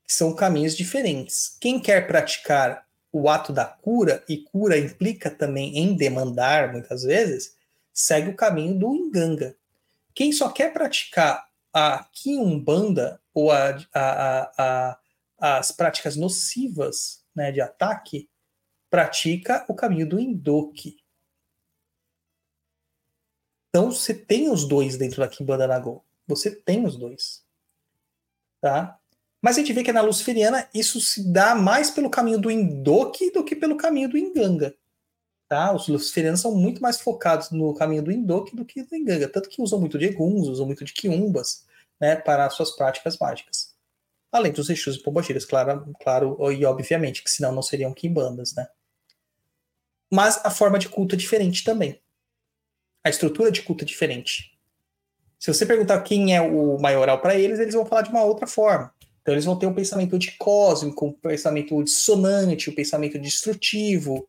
São 0.07 0.35
caminhos 0.35 0.77
diferentes. 0.77 1.57
Quem 1.61 1.81
quer 1.81 2.07
praticar 2.07 2.84
o 3.15 3.29
ato 3.29 3.53
da 3.53 3.65
cura, 3.65 4.25
e 4.29 4.39
cura 4.39 4.77
implica 4.77 5.31
também 5.31 5.79
em 5.79 5.97
demandar, 5.97 6.73
muitas 6.73 7.05
vezes, 7.05 7.57
segue 7.93 8.31
o 8.31 8.37
caminho 8.37 8.77
do 8.77 8.93
Inganga. 8.93 9.57
Quem 10.13 10.33
só 10.33 10.51
quer 10.51 10.73
praticar 10.73 11.49
a 11.73 12.03
Kiumbanda 12.13 13.21
ou 13.33 13.53
a, 13.53 13.79
a, 13.95 14.53
a, 14.59 14.99
as 15.39 15.71
práticas 15.71 16.17
nocivas 16.17 17.25
né, 17.33 17.53
de 17.53 17.61
ataque, 17.61 18.29
pratica 18.91 19.65
o 19.69 19.75
caminho 19.77 20.09
do 20.09 20.19
Indoki. 20.19 20.97
Então 23.69 23.93
você 23.93 24.13
tem 24.13 24.51
os 24.51 24.67
dois 24.67 24.97
dentro 24.97 25.21
da 25.21 25.29
Kimbanda 25.29 25.69
Nagô. 25.69 26.05
Você 26.27 26.51
tem 26.51 26.85
os 26.85 26.97
dois. 26.97 27.45
Tá? 28.61 28.99
Mas 29.45 29.59
a 29.59 29.61
gente 29.61 29.75
vê 29.75 29.85
que 29.85 29.93
na 29.93 30.01
Luciferiana 30.01 30.67
isso 30.73 30.99
se 31.03 31.23
dá 31.31 31.55
mais 31.55 31.91
pelo 31.91 32.09
caminho 32.09 32.39
do 32.39 32.51
Indoki 32.51 33.31
do 33.31 33.45
que 33.45 33.55
pelo 33.55 33.77
caminho 33.77 34.09
do 34.09 34.17
Inganga. 34.17 34.75
Tá? 35.47 35.71
Os 35.71 35.87
luciferianos 35.87 36.41
são 36.41 36.55
muito 36.55 36.81
mais 36.81 36.99
focados 36.99 37.51
no 37.51 37.75
caminho 37.75 38.03
do 38.03 38.11
Indoki 38.11 38.57
do 38.57 38.65
que 38.65 38.83
do 38.83 38.97
Inganga. 38.97 39.29
Tanto 39.29 39.51
que 39.51 39.61
usam 39.61 39.79
muito 39.79 39.99
de 39.99 40.07
Eguns, 40.07 40.49
usam 40.49 40.65
muito 40.65 40.83
de 40.83 40.95
Kiumbas 40.95 41.67
né, 42.01 42.17
para 42.17 42.49
suas 42.49 42.71
práticas 42.71 43.19
mágicas. 43.19 43.75
Além 44.33 44.51
dos 44.51 44.71
Exus 44.71 44.97
e 44.97 45.03
Pombagiras, 45.03 45.45
claro, 45.45 45.93
claro, 46.01 46.51
e 46.51 46.65
obviamente, 46.65 47.23
que 47.23 47.31
senão 47.31 47.53
não 47.53 47.61
seriam 47.61 47.93
Kimbandas, 47.93 48.55
né? 48.55 48.67
Mas 50.11 50.41
a 50.43 50.49
forma 50.51 50.79
de 50.79 50.89
culto 50.89 51.17
é 51.17 51.19
diferente 51.19 51.63
também. 51.63 52.01
A 53.05 53.11
estrutura 53.11 53.53
de 53.53 53.61
culto 53.61 53.85
é 53.85 53.87
diferente. 53.87 54.59
Se 55.39 55.53
você 55.53 55.67
perguntar 55.67 56.01
quem 56.01 56.35
é 56.35 56.41
o 56.41 56.79
maioral 56.79 57.21
para 57.21 57.39
eles, 57.39 57.59
eles 57.59 57.75
vão 57.75 57.85
falar 57.85 58.01
de 58.01 58.09
uma 58.09 58.25
outra 58.25 58.47
forma. 58.47 58.91
Então 59.25 59.33
eles 59.33 59.47
vão 59.47 59.59
ter 59.59 59.65
um 59.65 59.73
pensamento 59.73 60.19
de 60.19 60.33
cósmico, 60.33 61.07
um 61.07 61.13
pensamento 61.15 61.83
dissonante, 61.83 62.69
um 62.69 62.75
pensamento 62.75 63.19
destrutivo. 63.19 64.29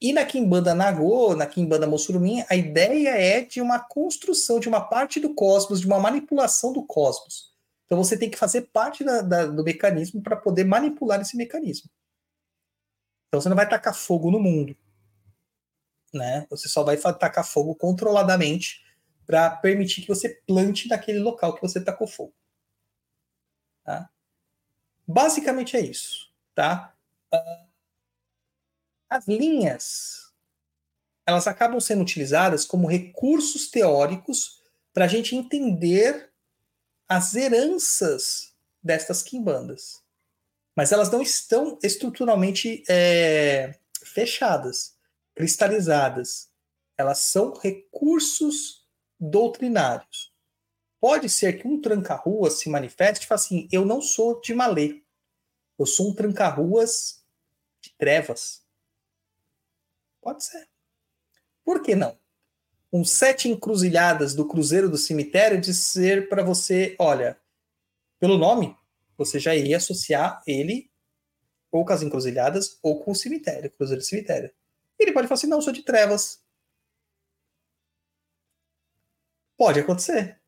E 0.00 0.12
na 0.12 0.24
Kimbanda 0.24 0.72
Nagô, 0.72 1.34
na 1.34 1.48
Kimbanda 1.48 1.84
Mossurumim, 1.84 2.44
a 2.48 2.54
ideia 2.54 3.08
é 3.08 3.40
de 3.40 3.60
uma 3.60 3.80
construção 3.80 4.60
de 4.60 4.68
uma 4.68 4.80
parte 4.80 5.18
do 5.18 5.34
cosmos, 5.34 5.80
de 5.80 5.86
uma 5.88 5.98
manipulação 5.98 6.72
do 6.72 6.86
cosmos. 6.86 7.52
Então 7.86 7.98
você 7.98 8.16
tem 8.16 8.30
que 8.30 8.38
fazer 8.38 8.70
parte 8.72 9.02
da, 9.02 9.20
da, 9.20 9.46
do 9.46 9.64
mecanismo 9.64 10.22
para 10.22 10.36
poder 10.36 10.62
manipular 10.62 11.20
esse 11.20 11.36
mecanismo. 11.36 11.90
Então 13.26 13.40
você 13.40 13.48
não 13.48 13.56
vai 13.56 13.68
tacar 13.68 13.96
fogo 13.96 14.30
no 14.30 14.38
mundo. 14.38 14.76
Né? 16.14 16.46
Você 16.50 16.68
só 16.68 16.84
vai 16.84 16.96
tacar 16.96 17.44
fogo 17.44 17.74
controladamente 17.74 18.80
para 19.26 19.50
permitir 19.50 20.02
que 20.02 20.08
você 20.08 20.40
plante 20.46 20.88
naquele 20.88 21.18
local 21.18 21.56
que 21.56 21.60
você 21.60 21.82
tacou 21.82 22.06
fogo. 22.06 22.32
Tá? 23.84 24.10
Basicamente 25.06 25.76
é 25.76 25.80
isso. 25.80 26.30
Tá? 26.54 26.94
Uh, 27.32 27.66
as 29.08 29.26
linhas 29.26 30.30
elas 31.30 31.46
acabam 31.46 31.80
sendo 31.80 32.02
utilizadas 32.02 32.64
como 32.64 32.88
recursos 32.88 33.68
teóricos 33.68 34.60
para 34.92 35.04
a 35.04 35.08
gente 35.08 35.36
entender 35.36 36.30
as 37.08 37.34
heranças 37.34 38.52
destas 38.82 39.22
quimbandas. 39.22 40.02
Mas 40.74 40.92
elas 40.92 41.10
não 41.10 41.22
estão 41.22 41.78
estruturalmente 41.82 42.82
é, 42.88 43.76
fechadas, 44.02 44.96
cristalizadas. 45.34 46.48
Elas 46.96 47.18
são 47.18 47.54
recursos 47.54 48.86
doutrinários. 49.18 50.29
Pode 51.00 51.30
ser 51.30 51.54
que 51.58 51.66
um 51.66 51.80
tranca-ruas 51.80 52.58
se 52.60 52.68
manifeste 52.68 53.24
e 53.24 53.28
fale 53.28 53.40
assim: 53.40 53.68
eu 53.72 53.86
não 53.86 54.02
sou 54.02 54.38
de 54.40 54.54
malê, 54.54 55.02
eu 55.78 55.86
sou 55.86 56.10
um 56.10 56.14
tranca-ruas 56.14 57.24
de 57.80 57.90
trevas. 57.96 58.62
Pode 60.20 60.44
ser. 60.44 60.68
Por 61.64 61.82
que 61.82 61.94
não? 61.94 62.18
Um 62.92 63.02
sete 63.04 63.48
encruzilhadas 63.48 64.34
do 64.34 64.46
Cruzeiro 64.46 64.90
do 64.90 64.98
Cemitério 64.98 65.58
dizer 65.58 66.28
para 66.28 66.42
você: 66.42 66.94
olha, 66.98 67.40
pelo 68.18 68.36
nome, 68.36 68.76
você 69.16 69.38
já 69.38 69.54
iria 69.56 69.78
associar 69.78 70.42
ele 70.46 70.90
ou 71.72 71.84
com 71.84 71.92
as 71.92 72.02
encruzilhadas 72.02 72.78
ou 72.82 73.02
com 73.02 73.12
o 73.12 73.14
cemitério, 73.14 73.70
Cruzeiro 73.70 74.02
do 74.02 74.06
Cemitério. 74.06 74.52
Ele 74.98 75.12
pode 75.12 75.28
falar 75.28 75.36
assim: 75.36 75.46
não, 75.46 75.58
eu 75.58 75.62
sou 75.62 75.72
de 75.72 75.82
trevas. 75.82 76.44
Pode 79.56 79.80
acontecer 79.80 80.39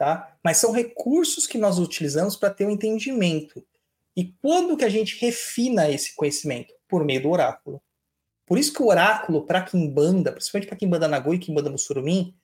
tá? 0.00 0.34
Mas 0.42 0.56
são 0.56 0.72
recursos 0.72 1.46
que 1.46 1.58
nós 1.58 1.78
utilizamos 1.78 2.34
para 2.34 2.48
ter 2.48 2.64
um 2.64 2.70
entendimento. 2.70 3.62
E 4.16 4.32
quando 4.40 4.74
que 4.74 4.84
a 4.86 4.88
gente 4.88 5.20
refina 5.20 5.90
esse 5.90 6.16
conhecimento? 6.16 6.72
Por 6.88 7.04
meio 7.04 7.20
do 7.20 7.30
oráculo. 7.30 7.82
Por 8.46 8.58
isso 8.58 8.72
que 8.72 8.82
o 8.82 8.86
oráculo 8.86 9.44
para 9.44 9.60
Kimbanda, 9.60 10.32
principalmente 10.32 10.68
para 10.68 10.78
Kimbanda 10.78 11.06
Nagô 11.06 11.34
e 11.34 11.38
Kimbanda 11.38 11.68
Mussurumim, 11.68 12.34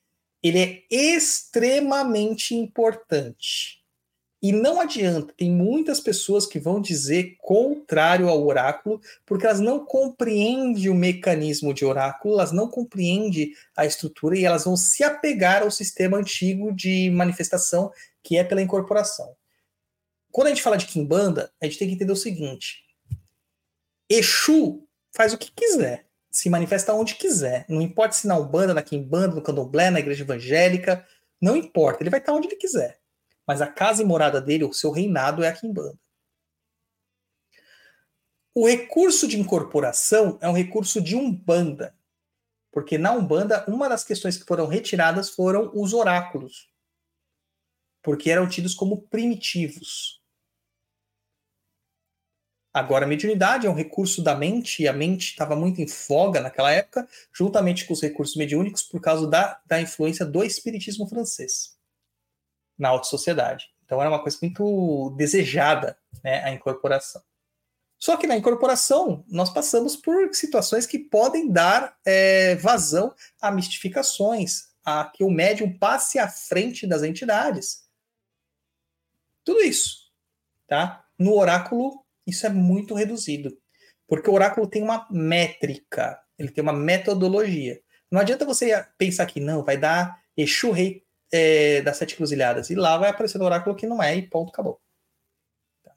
ele 0.43 0.59
é 0.59 0.83
extremamente 0.91 2.55
importante. 2.55 3.83
E 4.43 4.53
não 4.53 4.81
adianta, 4.81 5.33
tem 5.35 5.51
muitas 5.51 5.99
pessoas 5.99 6.47
que 6.47 6.61
vão 6.61 6.81
dizer 6.81 7.37
contrário 7.39 8.29
ao 8.29 8.47
oráculo, 8.47 9.01
porque 9.25 9.47
elas 9.47 9.61
não 9.61 9.85
compreendem 9.85 10.91
o 10.91 10.95
mecanismo 10.95 11.73
de 11.73 11.87
oráculo, 11.87 12.35
elas 12.35 12.53
não 12.53 12.69
compreendem 12.69 13.53
a 13.75 13.87
estrutura 13.87 14.37
e 14.37 14.45
elas 14.45 14.65
vão 14.65 14.77
se 14.77 15.03
apegar 15.03 15.63
ao 15.63 15.71
sistema 15.71 16.19
antigo 16.19 16.71
de 16.71 17.11
manifestação, 17.11 17.91
que 18.23 18.37
é 18.37 18.45
pela 18.45 18.61
incorporação. 18.61 19.35
Quando 20.31 20.49
a 20.49 20.51
gente 20.51 20.63
fala 20.63 20.77
de 20.77 20.87
Kimbanda, 20.87 21.51
a 21.61 21.65
gente 21.65 21.79
tem 21.79 21.89
que 21.89 21.95
entender 21.95 22.13
o 22.13 22.17
seguinte: 22.17 22.85
Exu 24.09 24.87
faz 25.13 25.33
o 25.33 25.39
que 25.39 25.51
quiser, 25.51 26.07
se 26.31 26.51
manifesta 26.51 26.93
onde 26.93 27.15
quiser. 27.15 27.65
Não 27.71 27.81
importa 27.81 28.15
se 28.15 28.27
na 28.27 28.37
Umbanda, 28.37 28.75
na 28.75 28.83
Kimbanda, 28.83 29.35
no 29.35 29.43
Candomblé, 29.43 29.91
na 29.91 30.01
igreja 30.01 30.25
evangélica, 30.25 31.07
não 31.41 31.57
importa, 31.57 32.03
ele 32.03 32.11
vai 32.11 32.21
estar 32.21 32.35
onde 32.35 32.49
ele 32.49 32.57
quiser 32.57 33.01
mas 33.47 33.63
a 33.63 33.67
casa 33.67 34.03
e 34.03 34.05
morada 34.05 34.41
dele, 34.41 34.65
o 34.65 34.73
seu 34.73 34.91
reinado 34.91 35.45
é 35.45 35.49
a 35.49 35.53
Kimbanda. 35.53 35.99
O 38.53 38.67
recurso 38.67 39.29
de 39.29 39.39
incorporação 39.39 40.39
é 40.41 40.49
um 40.49 40.53
recurso 40.53 41.01
de 41.01 41.15
Umbanda, 41.15 41.95
porque 42.73 42.99
na 42.99 43.13
Umbanda, 43.13 43.65
uma 43.69 43.89
das 43.89 44.03
questões 44.03 44.37
que 44.37 44.47
foram 44.47 44.67
retiradas 44.67 45.31
foram 45.31 45.71
os 45.75 45.93
oráculos, 45.93 46.69
porque 48.03 48.31
eram 48.31 48.49
tidos 48.49 48.75
como 48.75 49.03
primitivos. 49.03 50.23
Agora, 52.73 53.05
a 53.05 53.09
mediunidade 53.09 53.67
é 53.67 53.71
um 53.71 53.75
recurso 53.75 54.23
da 54.23 54.35
mente, 54.35 54.83
e 54.83 54.89
a 54.89 54.93
mente 54.93 55.31
estava 55.31 55.55
muito 55.55 55.81
em 55.81 55.89
folga 55.89 56.41
naquela 56.41 56.71
época, 56.71 57.09
juntamente 57.33 57.87
com 57.87 57.93
os 57.93 58.03
recursos 58.03 58.37
mediúnicos, 58.37 58.83
por 58.83 59.01
causa 59.01 59.27
da, 59.27 59.61
da 59.67 59.81
influência 59.81 60.25
do 60.25 60.43
espiritismo 60.43 61.07
francês 61.07 61.76
na 62.79 62.89
alta 62.89 63.07
sociedade. 63.07 63.69
Então 63.85 64.01
era 64.01 64.11
uma 64.11 64.23
coisa 64.23 64.39
muito 64.43 65.15
desejada, 65.17 65.97
né, 66.23 66.43
a 66.45 66.53
incorporação. 66.53 67.23
Só 67.99 68.17
que 68.17 68.27
na 68.27 68.37
incorporação 68.37 69.25
nós 69.29 69.51
passamos 69.51 69.97
por 69.97 70.35
situações 70.35 70.87
que 70.87 70.99
podem 70.99 71.51
dar 71.51 71.97
é, 72.05 72.57
vazão 72.57 73.15
a 73.41 73.51
mistificações, 73.51 74.69
a 74.85 75.05
que 75.07 75.25
o 75.25 75.31
médium 75.31 75.77
passe 75.79 76.19
à 76.19 76.29
frente 76.29 76.87
das 76.87 77.03
entidades. 77.03 77.87
Tudo 79.45 79.63
isso, 79.63 80.13
tá? 80.67 81.05
No 81.19 81.35
oráculo 81.35 82.05
isso 82.27 82.45
é 82.45 82.51
muito 82.51 82.93
reduzido, 82.93 83.57
porque 84.09 84.29
o 84.29 84.33
oráculo 84.33 84.67
tem 84.67 84.83
uma 84.83 85.07
métrica, 85.11 86.21
ele 86.37 86.51
tem 86.51 86.61
uma 86.61 86.73
metodologia. 86.73 87.81
Não 88.11 88.21
adianta 88.21 88.45
você 88.45 88.85
pensar 88.99 89.27
que 89.27 89.41
não, 89.41 89.65
vai 89.65 89.77
dar 89.77 90.21
Exu 90.37 90.73
Rei 90.73 91.06
é, 91.33 91.83
das 91.83 91.97
sete 91.97 92.17
cruzilhadas. 92.17 92.71
E 92.71 92.75
lá 92.75 92.97
vai 92.97 93.11
aparecer 93.11 93.41
o 93.41 93.45
oráculo 93.45 93.77
que 93.77 93.87
não 93.87 94.03
é, 94.03 94.17
e 94.17 94.23
ponto, 94.23 94.51
acabou. 94.51 94.81
Tá. 95.83 95.93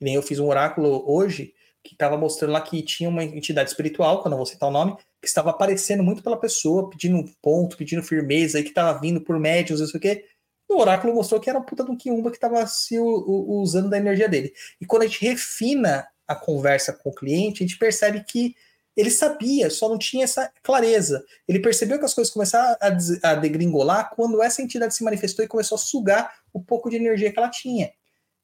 nem 0.00 0.14
eu 0.14 0.22
fiz 0.22 0.38
um 0.38 0.48
oráculo 0.48 1.04
hoje 1.06 1.54
que 1.82 1.94
estava 1.94 2.16
mostrando 2.16 2.52
lá 2.52 2.60
que 2.60 2.82
tinha 2.82 3.08
uma 3.08 3.24
entidade 3.24 3.70
espiritual, 3.70 4.22
quando 4.22 4.32
eu 4.32 4.36
vou 4.36 4.46
citar 4.46 4.68
o 4.68 4.72
nome, 4.72 4.96
que 5.20 5.26
estava 5.26 5.50
aparecendo 5.50 6.02
muito 6.02 6.22
pela 6.22 6.38
pessoa, 6.38 6.90
pedindo 6.90 7.24
ponto, 7.40 7.76
pedindo 7.76 8.02
firmeza, 8.02 8.60
e 8.60 8.62
que 8.62 8.68
estava 8.68 8.98
vindo 9.00 9.20
por 9.20 9.38
médios, 9.38 9.80
não 9.80 9.86
sei 9.86 9.98
o 9.98 10.00
quê. 10.00 10.26
O 10.68 10.78
oráculo 10.78 11.14
mostrou 11.14 11.40
que 11.40 11.50
era 11.50 11.58
um 11.58 11.64
puta 11.64 11.82
de 11.82 11.90
um 11.90 11.96
quiumba 11.96 12.30
que 12.30 12.36
estava 12.36 12.64
se 12.66 12.98
usando 12.98 13.88
da 13.88 13.98
energia 13.98 14.28
dele. 14.28 14.52
E 14.80 14.86
quando 14.86 15.02
a 15.02 15.06
gente 15.06 15.24
refina 15.24 16.06
a 16.28 16.36
conversa 16.36 16.92
com 16.92 17.10
o 17.10 17.14
cliente, 17.14 17.64
a 17.64 17.66
gente 17.66 17.78
percebe 17.78 18.22
que 18.24 18.54
ele 18.96 19.10
sabia, 19.10 19.70
só 19.70 19.88
não 19.88 19.98
tinha 19.98 20.24
essa 20.24 20.52
clareza. 20.62 21.24
Ele 21.46 21.60
percebeu 21.60 21.98
que 21.98 22.04
as 22.04 22.14
coisas 22.14 22.32
começaram 22.32 22.76
a, 23.22 23.34
degringolar 23.34 24.10
quando 24.14 24.42
essa 24.42 24.62
entidade 24.62 24.94
se 24.94 25.04
manifestou 25.04 25.44
e 25.44 25.48
começou 25.48 25.76
a 25.76 25.78
sugar 25.78 26.34
o 26.52 26.62
pouco 26.62 26.90
de 26.90 26.96
energia 26.96 27.32
que 27.32 27.38
ela 27.38 27.48
tinha. 27.48 27.92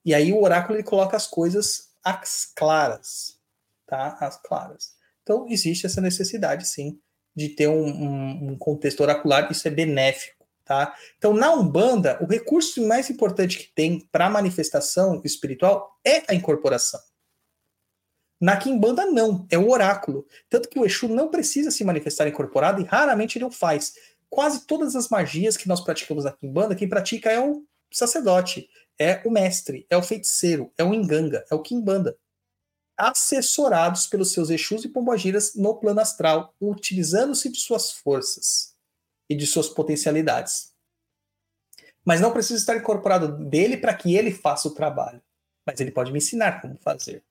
E 0.04 0.14
aí 0.14 0.32
o 0.32 0.42
oráculo 0.42 0.76
ele 0.76 0.84
coloca 0.84 1.16
as 1.16 1.26
coisas 1.26 1.88
às 2.04 2.46
claras, 2.54 3.38
tá? 3.86 4.16
As 4.20 4.40
claras. 4.40 4.90
Então 5.22 5.46
existe 5.48 5.86
essa 5.86 6.00
necessidade, 6.00 6.68
sim, 6.68 7.00
de 7.34 7.48
ter 7.48 7.66
um, 7.66 7.84
um, 7.84 8.50
um 8.52 8.58
contexto 8.58 9.00
oracular. 9.00 9.50
Isso 9.50 9.66
é 9.66 9.70
benéfico, 9.70 10.46
tá? 10.64 10.94
Então 11.18 11.34
na 11.34 11.52
umbanda 11.52 12.22
o 12.22 12.26
recurso 12.26 12.86
mais 12.86 13.10
importante 13.10 13.58
que 13.58 13.74
tem 13.74 14.08
para 14.12 14.30
manifestação 14.30 15.20
espiritual 15.24 15.98
é 16.04 16.22
a 16.28 16.34
incorporação. 16.34 17.00
Na 18.40 18.56
Kimbanda, 18.56 19.06
não, 19.06 19.46
é 19.50 19.56
o 19.56 19.70
oráculo. 19.70 20.26
Tanto 20.48 20.68
que 20.68 20.78
o 20.78 20.84
Exu 20.84 21.08
não 21.08 21.30
precisa 21.30 21.70
se 21.70 21.84
manifestar 21.84 22.28
incorporado 22.28 22.80
e 22.80 22.84
raramente 22.84 23.38
ele 23.38 23.46
o 23.46 23.50
faz. 23.50 23.94
Quase 24.28 24.66
todas 24.66 24.94
as 24.94 25.08
magias 25.08 25.56
que 25.56 25.68
nós 25.68 25.80
praticamos 25.80 26.24
na 26.24 26.32
Kimbanda, 26.32 26.74
quem 26.74 26.88
pratica 26.88 27.30
é 27.30 27.40
o 27.40 27.64
sacerdote, 27.90 28.68
é 28.98 29.22
o 29.24 29.30
mestre, 29.30 29.86
é 29.88 29.96
o 29.96 30.02
feiticeiro, 30.02 30.70
é 30.76 30.84
o 30.84 30.92
enganga, 30.92 31.44
é 31.50 31.54
o 31.54 31.62
Kimbanda. 31.62 32.16
Assessorados 32.96 34.06
pelos 34.06 34.32
seus 34.32 34.50
Exus 34.50 34.84
e 34.84 34.88
Pombagiras 34.88 35.54
no 35.54 35.74
plano 35.74 36.00
astral, 36.00 36.54
utilizando-se 36.60 37.50
de 37.50 37.58
suas 37.58 37.90
forças 37.92 38.74
e 39.28 39.34
de 39.34 39.46
suas 39.46 39.68
potencialidades. 39.68 40.74
Mas 42.04 42.20
não 42.20 42.32
precisa 42.32 42.58
estar 42.60 42.76
incorporado 42.76 43.44
dele 43.48 43.76
para 43.76 43.94
que 43.94 44.14
ele 44.14 44.30
faça 44.30 44.68
o 44.68 44.74
trabalho. 44.74 45.22
Mas 45.66 45.80
ele 45.80 45.90
pode 45.90 46.12
me 46.12 46.18
ensinar 46.18 46.60
como 46.60 46.76
fazer. 46.78 47.24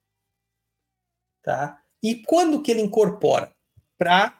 Tá? 1.46 1.80
E 2.02 2.16
quando 2.24 2.60
que 2.60 2.72
ele 2.72 2.82
incorpora? 2.82 3.54
Para 3.96 4.36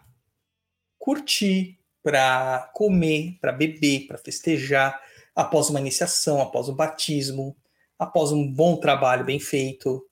curtir, 0.99 1.79
para 2.03 2.69
comer, 2.75 3.39
para 3.41 3.53
beber, 3.53 4.09
para 4.09 4.19
festejar, 4.19 5.01
após 5.33 5.71
uma 5.71 5.79
iniciação, 5.79 6.43
após 6.43 6.69
um 6.69 6.75
batismo, 6.75 7.57
após 7.97 8.33
um 8.33 8.53
bom 8.53 8.77
trabalho 8.77 9.25
bem 9.25 9.39
feito. 9.39 10.05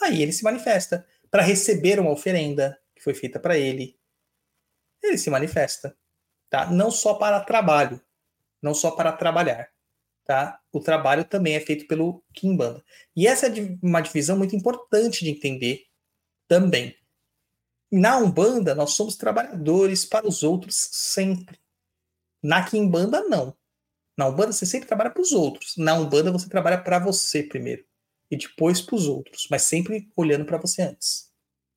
Aí 0.00 0.22
ele 0.22 0.32
se 0.32 0.44
manifesta 0.44 1.04
para 1.28 1.42
receber 1.42 1.98
uma 1.98 2.12
oferenda 2.12 2.80
que 2.94 3.02
foi 3.02 3.12
feita 3.12 3.40
para 3.40 3.58
ele. 3.58 3.98
Ele 5.02 5.18
se 5.18 5.28
manifesta, 5.28 5.96
tá? 6.48 6.70
Não 6.70 6.92
só 6.92 7.14
para 7.14 7.40
trabalho, 7.40 8.00
não 8.62 8.74
só 8.74 8.92
para 8.92 9.10
trabalhar, 9.10 9.72
tá? 10.24 10.60
O 10.72 10.78
trabalho 10.78 11.24
também 11.24 11.56
é 11.56 11.60
feito 11.60 11.88
pelo 11.88 12.22
Kimbanda. 12.32 12.84
E 13.16 13.26
essa 13.26 13.48
é 13.48 13.50
uma 13.82 14.00
divisão 14.00 14.38
muito 14.38 14.54
importante 14.54 15.24
de 15.24 15.32
entender 15.32 15.85
também. 16.48 16.96
Na 17.90 18.18
Umbanda, 18.18 18.74
nós 18.74 18.92
somos 18.92 19.16
trabalhadores 19.16 20.04
para 20.04 20.26
os 20.26 20.42
outros 20.42 20.76
sempre. 20.76 21.58
Na 22.42 22.64
Kimbanda, 22.64 23.22
não. 23.22 23.56
Na 24.16 24.26
Umbanda, 24.28 24.52
você 24.52 24.66
sempre 24.66 24.88
trabalha 24.88 25.10
para 25.10 25.22
os 25.22 25.32
outros. 25.32 25.74
Na 25.76 25.94
Umbanda, 25.94 26.32
você 26.32 26.48
trabalha 26.48 26.78
para 26.78 26.98
você 26.98 27.42
primeiro. 27.42 27.84
E 28.30 28.36
depois 28.36 28.80
para 28.80 28.96
os 28.96 29.06
outros. 29.06 29.46
Mas 29.50 29.62
sempre 29.62 30.10
olhando 30.16 30.44
para 30.44 30.58
você 30.58 30.82
antes. 30.82 31.30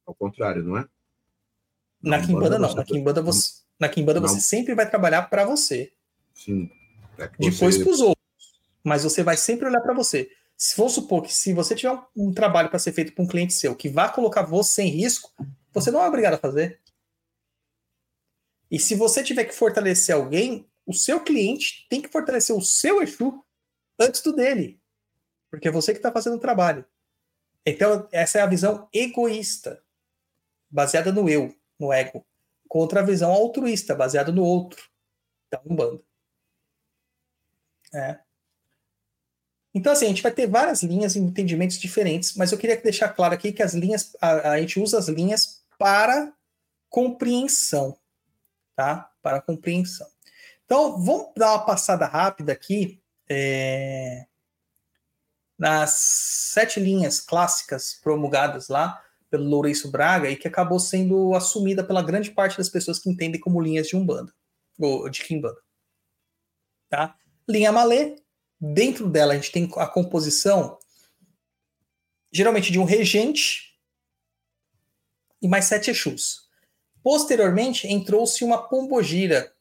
Ao 0.05 0.15
contrário, 0.15 0.63
não 0.63 0.77
é? 0.77 0.85
Na, 2.01 2.17
na 2.17 2.25
Kimbanda, 2.25 2.57
não. 2.57 2.73
Na 2.73 2.83
Kimbanda, 2.83 3.21
você, 3.21 3.61
na 3.79 3.89
Kimbanda 3.89 4.19
você 4.19 4.41
sempre 4.41 4.73
vai 4.73 4.89
trabalhar 4.89 5.23
para 5.23 5.45
você. 5.45 5.93
Sim. 6.33 6.69
É 7.17 7.27
depois 7.37 7.75
você... 7.75 7.83
para 7.83 7.93
os 7.93 7.99
outros. 7.99 8.17
Mas 8.83 9.03
você 9.03 9.21
vai 9.21 9.37
sempre 9.37 9.67
olhar 9.67 9.81
para 9.81 9.93
você. 9.93 10.31
Se 10.61 10.75
for 10.75 10.89
supor 10.89 11.23
que 11.23 11.33
se 11.33 11.53
você 11.53 11.73
tiver 11.73 11.93
um, 11.93 12.27
um 12.27 12.33
trabalho 12.33 12.69
para 12.69 12.77
ser 12.77 12.91
feito 12.91 13.13
para 13.13 13.23
um 13.23 13.27
cliente 13.27 13.53
seu 13.53 13.73
que 13.73 13.87
vai 13.87 14.13
colocar 14.13 14.41
você 14.41 14.81
em 14.81 14.89
risco, 14.89 15.31
você 15.71 15.89
não 15.89 16.03
é 16.03 16.07
obrigado 16.07 16.33
a 16.33 16.37
fazer. 16.37 16.81
E 18.69 18.77
se 18.77 18.93
você 18.93 19.23
tiver 19.23 19.45
que 19.45 19.55
fortalecer 19.55 20.13
alguém, 20.13 20.69
o 20.85 20.93
seu 20.93 21.23
cliente 21.23 21.87
tem 21.89 22.01
que 22.01 22.09
fortalecer 22.09 22.53
o 22.53 22.61
seu 22.61 23.01
Exu 23.01 23.41
antes 23.97 24.21
do 24.21 24.35
dele. 24.35 24.81
Porque 25.49 25.69
é 25.69 25.71
você 25.71 25.93
que 25.93 25.99
está 25.99 26.11
fazendo 26.11 26.35
o 26.35 26.41
trabalho. 26.41 26.85
Então, 27.65 28.09
essa 28.11 28.39
é 28.39 28.41
a 28.41 28.45
visão 28.45 28.89
egoísta, 28.93 29.81
baseada 30.69 31.09
no 31.13 31.29
eu, 31.29 31.55
no 31.79 31.93
ego, 31.93 32.25
contra 32.67 32.99
a 32.99 33.03
visão 33.03 33.31
altruísta, 33.31 33.95
baseada 33.95 34.29
no 34.29 34.43
outro, 34.43 34.89
da 35.49 35.61
Umbanda. 35.65 36.03
É. 37.93 38.28
Então, 39.79 39.93
assim, 39.93 40.07
a 40.07 40.09
gente 40.09 40.21
vai 40.21 40.33
ter 40.33 40.45
várias 40.45 40.83
linhas 40.83 41.15
e 41.15 41.19
entendimentos 41.19 41.79
diferentes, 41.79 42.35
mas 42.35 42.51
eu 42.51 42.57
queria 42.57 42.75
deixar 42.75 43.07
claro 43.07 43.33
aqui 43.33 43.53
que 43.53 43.63
as 43.63 43.73
linhas, 43.73 44.13
a, 44.19 44.51
a 44.51 44.59
gente 44.59 44.77
usa 44.77 44.99
as 44.99 45.07
linhas 45.07 45.63
para 45.77 46.33
compreensão, 46.89 47.97
tá? 48.75 49.09
Para 49.21 49.39
compreensão. 49.39 50.05
Então, 50.65 51.01
vamos 51.01 51.29
dar 51.37 51.53
uma 51.53 51.65
passada 51.65 52.05
rápida 52.05 52.51
aqui 52.51 53.01
é, 53.29 54.25
nas 55.57 55.91
sete 55.91 56.77
linhas 56.77 57.21
clássicas 57.21 57.97
promulgadas 58.03 58.67
lá 58.67 59.01
pelo 59.29 59.45
Lourenço 59.45 59.89
Braga 59.89 60.29
e 60.29 60.35
que 60.35 60.47
acabou 60.49 60.81
sendo 60.81 61.33
assumida 61.35 61.85
pela 61.85 62.03
grande 62.03 62.31
parte 62.31 62.57
das 62.57 62.67
pessoas 62.67 62.99
que 62.99 63.09
entendem 63.09 63.39
como 63.39 63.61
linhas 63.61 63.87
de 63.87 63.95
Umbanda, 63.95 64.33
ou 64.77 65.09
de 65.09 65.23
Kimbanda. 65.23 65.61
Tá? 66.89 67.15
Linha 67.47 67.71
Malê, 67.71 68.17
Dentro 68.59 69.09
dela, 69.09 69.33
a 69.33 69.35
gente 69.35 69.51
tem 69.51 69.71
a 69.77 69.87
composição, 69.87 70.77
geralmente 72.31 72.71
de 72.71 72.79
um 72.79 72.83
regente 72.83 73.77
e 75.41 75.47
mais 75.47 75.65
sete 75.65 75.89
Exus. 75.89 76.49
Posteriormente, 77.01 77.87
entrou-se 77.87 78.43
uma 78.43 78.67
pombogira, 78.67 79.53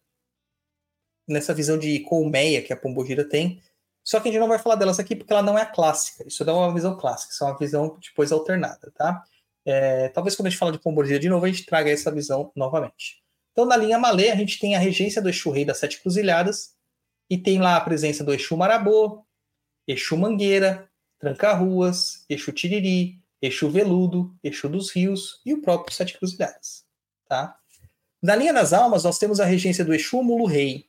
nessa 1.27 1.55
visão 1.55 1.79
de 1.79 2.01
colmeia 2.01 2.63
que 2.63 2.73
a 2.73 2.77
pombogira 2.77 3.29
tem, 3.29 3.63
só 4.03 4.19
que 4.19 4.29
a 4.29 4.33
gente 4.33 4.41
não 4.41 4.49
vai 4.49 4.59
falar 4.59 4.75
delas 4.75 4.99
aqui 4.99 5.15
porque 5.15 5.33
ela 5.33 5.43
não 5.43 5.59
é 5.59 5.63
a 5.63 5.67
clássica. 5.67 6.27
Isso 6.27 6.45
dá 6.45 6.55
uma 6.55 6.73
visão 6.73 6.97
clássica, 6.97 7.33
isso 7.33 7.45
é 7.45 7.47
uma 7.47 7.59
visão 7.59 7.99
depois 8.01 8.33
alternada, 8.33 8.91
tá? 8.97 9.23
É, 9.67 10.09
talvez 10.09 10.35
quando 10.35 10.47
a 10.47 10.51
gente 10.51 10.59
fala 10.59 10.73
de 10.73 10.79
pombogira 10.79 11.19
de 11.19 11.29
novo, 11.29 11.45
a 11.45 11.49
gente 11.49 11.67
traga 11.67 11.91
essa 11.91 12.11
visão 12.11 12.51
novamente. 12.57 13.23
Então, 13.53 13.67
na 13.67 13.77
linha 13.77 13.99
Malê, 13.99 14.31
a 14.31 14.35
gente 14.35 14.59
tem 14.59 14.75
a 14.75 14.79
regência 14.79 15.21
do 15.21 15.29
Exu 15.29 15.51
Rei 15.51 15.65
das 15.65 15.79
Sete 15.79 16.01
Cruzilhadas, 16.01 16.75
e 17.29 17.37
tem 17.37 17.61
lá 17.61 17.77
a 17.77 17.81
presença 17.81 18.25
do 18.25 18.33
Exu 18.33 18.57
Marabô, 18.57 19.25
Exu 19.87 20.17
Mangueira, 20.17 20.89
Tranca-Ruas, 21.19 22.25
Exu 22.29 22.53
Tiriri, 22.53 23.21
Exu 23.41 23.71
Veludo, 23.71 24.35
Exu 24.43 24.69
dos 24.69 24.91
Rios 24.91 25.41
e 25.45 25.53
o 25.53 25.63
próprio 25.63 25.95
Sete 25.95 26.19
Cruzilhadas. 26.19 26.85
Tá? 27.29 27.59
Na 28.23 28.35
linha 28.35 28.53
das 28.53 28.73
almas, 28.73 29.05
nós 29.05 29.19
temos 29.19 29.41
a 29.41 29.45
regência 29.45 29.85
do 29.85 29.95
Exu 29.95 30.23
Mulu 30.23 30.47
Rei. 30.47 30.89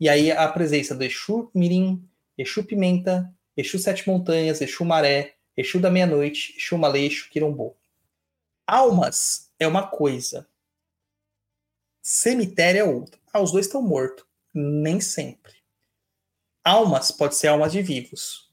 E 0.00 0.08
aí 0.08 0.32
a 0.32 0.48
presença 0.48 0.94
do 0.94 1.04
Exu 1.04 1.50
Mirim, 1.54 2.08
Exu 2.36 2.64
Pimenta, 2.64 3.32
Exu 3.56 3.78
Sete 3.78 4.08
Montanhas, 4.08 4.60
Exu 4.60 4.84
Maré, 4.84 5.36
Exu 5.56 5.78
da 5.78 5.90
Meia-Noite, 5.90 6.54
Exu 6.56 6.76
Malê, 6.78 7.06
Exu 7.06 7.28
Quirombô. 7.30 7.76
Almas 8.66 9.50
é 9.58 9.66
uma 9.66 9.86
coisa. 9.86 10.48
Cemitério 12.00 12.80
é 12.80 12.84
outra. 12.84 13.20
Ah, 13.32 13.40
os 13.40 13.52
dois 13.52 13.66
estão 13.66 13.82
mortos. 13.82 14.24
Nem 14.54 15.00
sempre. 15.00 15.54
Almas 16.64 17.10
pode 17.10 17.36
ser 17.36 17.48
almas 17.48 17.72
de 17.72 17.82
vivos. 17.82 18.52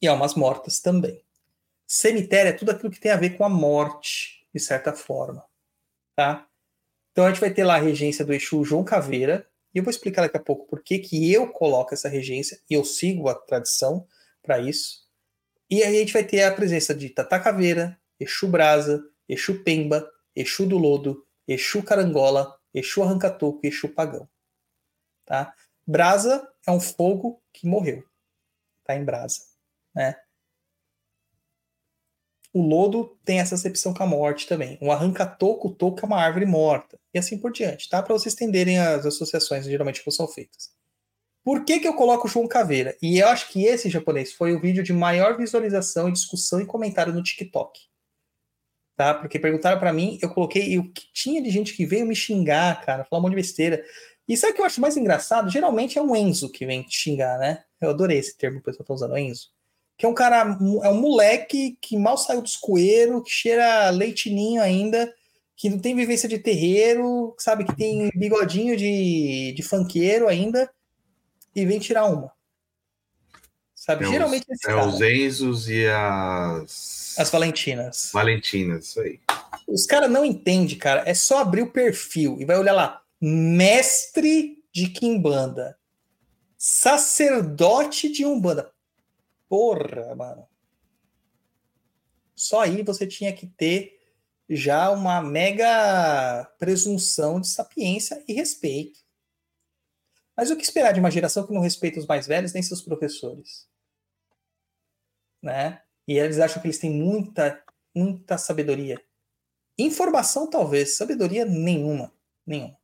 E 0.00 0.06
almas 0.06 0.34
mortas 0.34 0.80
também. 0.80 1.24
Cemitério 1.86 2.50
é 2.50 2.52
tudo 2.52 2.70
aquilo 2.70 2.90
que 2.90 3.00
tem 3.00 3.12
a 3.12 3.16
ver 3.16 3.36
com 3.36 3.44
a 3.44 3.48
morte, 3.48 4.46
de 4.52 4.60
certa 4.60 4.92
forma. 4.92 5.44
Tá? 6.16 6.48
Então 7.12 7.24
a 7.24 7.28
gente 7.30 7.40
vai 7.40 7.52
ter 7.52 7.64
lá 7.64 7.76
a 7.76 7.80
regência 7.80 8.24
do 8.24 8.34
Exu 8.34 8.64
João 8.64 8.84
Caveira, 8.84 9.48
e 9.72 9.78
eu 9.78 9.84
vou 9.84 9.90
explicar 9.90 10.22
daqui 10.22 10.36
a 10.36 10.42
pouco 10.42 10.66
por 10.66 10.82
que, 10.82 10.98
que 10.98 11.32
eu 11.32 11.48
coloco 11.48 11.94
essa 11.94 12.08
regência, 12.08 12.60
e 12.68 12.74
eu 12.74 12.84
sigo 12.84 13.28
a 13.28 13.34
tradição 13.34 14.06
para 14.42 14.58
isso. 14.58 15.04
E 15.70 15.82
aí 15.82 15.96
a 15.96 16.00
gente 16.00 16.12
vai 16.12 16.24
ter 16.24 16.42
a 16.42 16.52
presença 16.52 16.94
de 16.94 17.08
Tata 17.08 17.40
Caveira, 17.40 17.98
Exu 18.18 18.48
Brasa, 18.48 19.02
Exu 19.28 19.62
Pemba, 19.62 20.08
Exu 20.36 20.66
do 20.66 20.76
Lodo, 20.76 21.24
Exu 21.46 21.82
Carangola, 21.82 22.53
Exu 22.74 23.02
Arrancatoco 23.02 23.60
e 23.62 23.68
Exu 23.68 23.88
Pagão. 23.88 24.28
Tá? 25.24 25.54
Brasa 25.86 26.46
é 26.66 26.70
um 26.70 26.80
fogo 26.80 27.42
que 27.52 27.66
morreu. 27.66 28.04
Tá 28.84 28.96
em 28.96 29.04
brasa. 29.04 29.40
Né? 29.94 30.16
O 32.52 32.62
lodo 32.62 33.18
tem 33.24 33.40
essa 33.40 33.54
acepção 33.54 33.94
com 33.94 34.02
a 34.02 34.06
morte 34.06 34.46
também. 34.46 34.78
O 34.80 34.92
arranca-toco, 34.92 35.74
toco 35.74 36.00
é 36.00 36.06
uma 36.06 36.20
árvore 36.20 36.46
morta. 36.46 36.98
E 37.12 37.18
assim 37.18 37.38
por 37.38 37.52
diante, 37.52 37.88
tá? 37.88 38.02
Para 38.02 38.14
vocês 38.14 38.34
entenderem 38.34 38.78
as 38.78 39.06
associações 39.06 39.64
geralmente 39.64 40.02
que 40.02 40.10
são 40.10 40.28
feitas. 40.28 40.72
Por 41.42 41.64
que, 41.64 41.80
que 41.80 41.86
eu 41.86 41.94
coloco 41.94 42.26
o 42.26 42.30
João 42.30 42.48
Caveira? 42.48 42.96
E 43.02 43.18
eu 43.18 43.28
acho 43.28 43.48
que 43.50 43.64
esse 43.64 43.90
japonês 43.90 44.32
foi 44.32 44.54
o 44.54 44.60
vídeo 44.60 44.82
de 44.82 44.92
maior 44.92 45.36
visualização, 45.36 46.10
discussão 46.10 46.60
e 46.60 46.66
comentário 46.66 47.12
no 47.12 47.22
TikTok 47.22 47.80
tá? 48.96 49.14
Porque 49.14 49.38
perguntaram 49.38 49.78
para 49.78 49.92
mim, 49.92 50.18
eu 50.22 50.30
coloquei, 50.30 50.72
e 50.72 50.78
o 50.78 50.90
que 50.92 51.06
tinha 51.12 51.42
de 51.42 51.50
gente 51.50 51.74
que 51.74 51.86
veio 51.86 52.06
me 52.06 52.14
xingar, 52.14 52.84
cara, 52.84 53.04
falar 53.04 53.20
um 53.20 53.22
monte 53.22 53.32
de 53.32 53.36
besteira. 53.36 53.84
E 54.28 54.36
sabe 54.36 54.52
o 54.52 54.56
que 54.56 54.62
eu 54.62 54.66
acho 54.66 54.80
mais 54.80 54.96
engraçado? 54.96 55.50
Geralmente 55.50 55.98
é 55.98 56.02
um 56.02 56.16
Enzo 56.16 56.50
que 56.50 56.64
vem 56.64 56.82
te 56.82 56.96
xingar, 56.96 57.38
né? 57.38 57.62
Eu 57.80 57.90
adorei 57.90 58.18
esse 58.18 58.36
termo 58.36 58.56
que 58.56 58.62
o 58.62 58.64
pessoal 58.64 58.86
tá 58.86 58.94
usando, 58.94 59.18
Enzo. 59.18 59.48
Que 59.96 60.06
é 60.06 60.08
um 60.08 60.14
cara, 60.14 60.56
é 60.82 60.88
um 60.88 61.00
moleque 61.00 61.76
que 61.80 61.96
mal 61.96 62.16
saiu 62.16 62.42
dos 62.42 62.56
coeiros, 62.56 63.22
que 63.24 63.30
cheira 63.30 63.90
leitinho 63.90 64.60
ainda, 64.60 65.12
que 65.56 65.68
não 65.68 65.78
tem 65.78 65.94
vivência 65.94 66.28
de 66.28 66.38
terreiro, 66.38 67.34
sabe? 67.38 67.64
Que 67.64 67.76
tem 67.76 68.10
bigodinho 68.14 68.76
de, 68.76 69.52
de 69.54 69.62
funkeiro 69.62 70.26
ainda, 70.26 70.70
e 71.54 71.64
vem 71.64 71.78
tirar 71.78 72.06
uma. 72.06 72.33
Sabe? 73.84 74.06
É 74.06 74.08
Geralmente 74.08 74.46
os, 74.48 74.64
é 74.64 74.66
cara. 74.66 74.86
os 74.86 75.00
Enzos 75.00 75.68
e 75.68 75.86
as. 75.86 77.14
As 77.18 77.30
Valentinas. 77.30 78.10
Valentinas, 78.12 78.86
isso 78.86 79.00
aí. 79.00 79.20
Os 79.68 79.86
caras 79.86 80.10
não 80.10 80.24
entendem, 80.24 80.76
cara. 80.78 81.02
É 81.06 81.12
só 81.12 81.38
abrir 81.38 81.62
o 81.62 81.70
perfil 81.70 82.38
e 82.40 82.44
vai 82.44 82.58
olhar 82.58 82.72
lá. 82.72 83.02
Mestre 83.20 84.64
de 84.72 84.88
Kimbanda. 84.88 85.78
Sacerdote 86.56 88.10
de 88.10 88.24
Umbanda. 88.24 88.72
Porra, 89.48 90.14
mano. 90.14 90.48
Só 92.34 92.60
aí 92.60 92.82
você 92.82 93.06
tinha 93.06 93.32
que 93.32 93.46
ter 93.46 94.00
já 94.48 94.90
uma 94.90 95.22
mega 95.22 96.50
presunção 96.58 97.40
de 97.40 97.48
sapiência 97.48 98.22
e 98.26 98.32
respeito. 98.32 99.00
Mas 100.36 100.50
o 100.50 100.56
que 100.56 100.64
esperar 100.64 100.92
de 100.92 101.00
uma 101.00 101.10
geração 101.10 101.46
que 101.46 101.52
não 101.52 101.60
respeita 101.60 102.00
os 102.00 102.06
mais 102.06 102.26
velhos 102.26 102.52
nem 102.52 102.62
seus 102.62 102.82
professores? 102.82 103.68
Né? 105.44 105.82
E 106.08 106.18
eles 106.18 106.38
acham 106.40 106.60
que 106.60 106.68
eles 106.68 106.78
têm 106.78 106.90
muita, 106.90 107.62
muita 107.94 108.38
sabedoria. 108.38 108.98
Informação, 109.78 110.48
talvez, 110.48 110.96
sabedoria 110.96 111.44
nenhuma. 111.44 112.10
Nenhuma. 112.46 112.78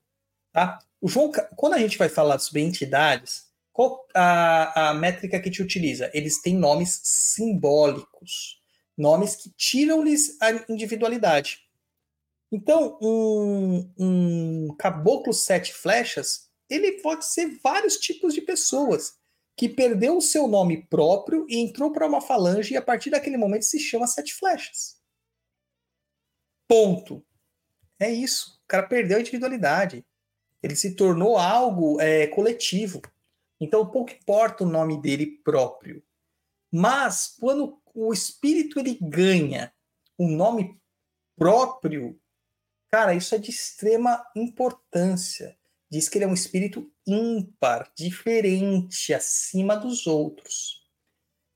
Tá? 0.52 0.78
O 1.00 1.08
João, 1.08 1.32
quando 1.56 1.72
a 1.72 1.78
gente 1.78 1.96
vai 1.96 2.10
falar 2.10 2.38
sobre 2.38 2.60
entidades, 2.60 3.48
qual 3.72 4.06
a, 4.14 4.90
a 4.90 4.94
métrica 4.94 5.40
que 5.40 5.50
te 5.50 5.62
utiliza? 5.62 6.10
Eles 6.12 6.42
têm 6.42 6.54
nomes 6.54 7.00
simbólicos. 7.02 8.60
Nomes 8.94 9.36
que 9.36 9.50
tiram-lhes 9.56 10.36
a 10.42 10.50
individualidade. 10.70 11.60
Então, 12.52 12.98
um, 13.00 13.90
um 13.96 14.76
caboclo 14.76 15.32
sete 15.32 15.72
flechas, 15.72 16.50
ele 16.68 17.00
pode 17.00 17.24
ser 17.24 17.58
vários 17.62 17.96
tipos 17.96 18.34
de 18.34 18.42
pessoas 18.42 19.14
que 19.56 19.68
perdeu 19.68 20.16
o 20.16 20.22
seu 20.22 20.48
nome 20.48 20.86
próprio 20.86 21.46
e 21.48 21.58
entrou 21.58 21.92
para 21.92 22.06
uma 22.06 22.20
falange 22.20 22.74
e 22.74 22.76
a 22.76 22.82
partir 22.82 23.10
daquele 23.10 23.36
momento 23.36 23.64
se 23.64 23.78
chama 23.78 24.06
sete 24.06 24.34
flechas. 24.34 24.98
Ponto. 26.66 27.24
É 27.98 28.10
isso. 28.10 28.60
O 28.64 28.68
cara 28.68 28.86
perdeu 28.86 29.18
a 29.18 29.20
individualidade. 29.20 30.04
Ele 30.62 30.76
se 30.76 30.94
tornou 30.94 31.36
algo 31.36 32.00
é, 32.00 32.26
coletivo. 32.28 33.02
Então, 33.60 33.90
pouco 33.90 34.12
importa 34.12 34.64
o 34.64 34.68
nome 34.68 35.00
dele 35.00 35.26
próprio. 35.44 36.02
Mas, 36.72 37.36
quando 37.38 37.80
o 37.94 38.12
espírito 38.12 38.78
ele 38.78 38.98
ganha 39.00 39.72
um 40.18 40.34
nome 40.34 40.80
próprio, 41.36 42.18
cara, 42.90 43.14
isso 43.14 43.34
é 43.34 43.38
de 43.38 43.50
extrema 43.50 44.24
importância. 44.34 45.58
Diz 45.90 46.08
que 46.08 46.18
ele 46.18 46.24
é 46.24 46.28
um 46.28 46.34
espírito 46.34 46.90
ímpar, 47.06 47.90
diferente, 47.96 49.12
acima 49.12 49.76
dos 49.76 50.06
outros. 50.06 50.80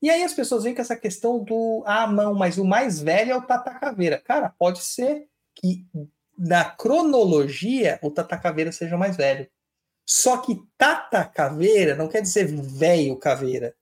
E 0.01 0.09
aí 0.09 0.23
as 0.23 0.33
pessoas 0.33 0.63
veem 0.63 0.75
com 0.75 0.81
essa 0.81 0.95
questão 0.95 1.43
do 1.43 1.83
ah, 1.85 2.05
não, 2.05 2.33
mas 2.35 2.57
o 2.57 2.65
mais 2.65 2.99
velho 3.01 3.31
é 3.31 3.35
o 3.35 3.41
Tata 3.41 3.73
Caveira. 3.73 4.19
Cara, 4.19 4.49
pode 4.49 4.79
ser 4.79 5.27
que 5.55 5.85
na 6.37 6.65
cronologia 6.65 7.97
o 8.01 8.11
Tata 8.11 8.37
Caveira 8.37 8.71
seja 8.71 8.95
o 8.95 8.99
mais 8.99 9.15
velho. 9.15 9.49
Só 10.05 10.37
que 10.37 10.61
Tata 10.77 11.23
Caveira 11.23 11.95
não 11.95 12.07
quer 12.07 12.21
dizer 12.21 12.45
velho 12.45 13.17
caveira. 13.17 13.75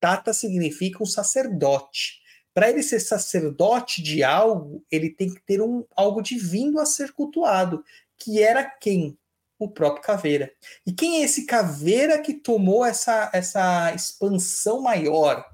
Tata 0.00 0.32
significa 0.32 1.02
um 1.02 1.06
sacerdote. 1.06 2.20
Para 2.52 2.70
ele 2.70 2.82
ser 2.82 2.98
sacerdote 2.98 4.02
de 4.02 4.24
algo, 4.24 4.84
ele 4.90 5.10
tem 5.10 5.32
que 5.32 5.40
ter 5.42 5.62
um, 5.62 5.84
algo 5.94 6.20
divino 6.20 6.80
a 6.80 6.86
ser 6.86 7.12
cultuado, 7.12 7.84
que 8.16 8.42
era 8.42 8.64
quem? 8.64 9.16
O 9.58 9.68
próprio 9.70 10.02
Caveira. 10.02 10.52
E 10.86 10.92
quem 10.92 11.20
é 11.20 11.24
esse 11.24 11.46
Caveira 11.46 12.20
que 12.20 12.34
tomou 12.34 12.84
essa, 12.84 13.30
essa 13.32 13.92
expansão 13.94 14.80
maior 14.80 15.44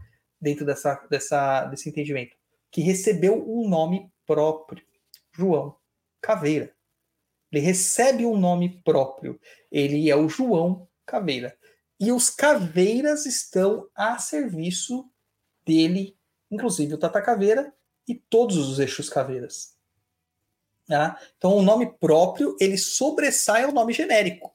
dentro 0.41 0.67
dessa, 0.67 0.95
dessa, 1.11 1.65
desse 1.67 1.89
entendimento? 1.89 2.37
Que 2.71 2.83
recebeu 2.83 3.49
um 3.49 3.69
nome 3.69 4.11
próprio. 4.27 4.85
João 5.33 5.77
Caveira. 6.21 6.75
Ele 7.51 7.61
recebe 7.61 8.27
um 8.27 8.37
nome 8.37 8.83
próprio. 8.83 9.41
Ele 9.71 10.11
é 10.11 10.17
o 10.17 10.29
João 10.29 10.89
Caveira. 11.07 11.57
E 12.01 12.11
os 12.11 12.29
caveiras 12.29 13.27
estão 13.27 13.89
a 13.95 14.19
serviço 14.19 15.09
dele, 15.65 16.19
inclusive 16.51 16.95
o 16.95 16.99
Tata 16.99 17.23
Caveira 17.23 17.73
e 18.07 18.15
todos 18.15 18.57
os 18.57 18.79
Exus 18.79 19.09
Caveiras. 19.09 19.74
Tá? 20.87 21.19
Então, 21.37 21.57
o 21.57 21.63
nome 21.63 21.95
próprio 21.99 22.57
ele 22.61 22.77
sobressai 22.77 23.65
ao 23.65 23.73
nome 23.73 23.93
genérico, 23.93 24.55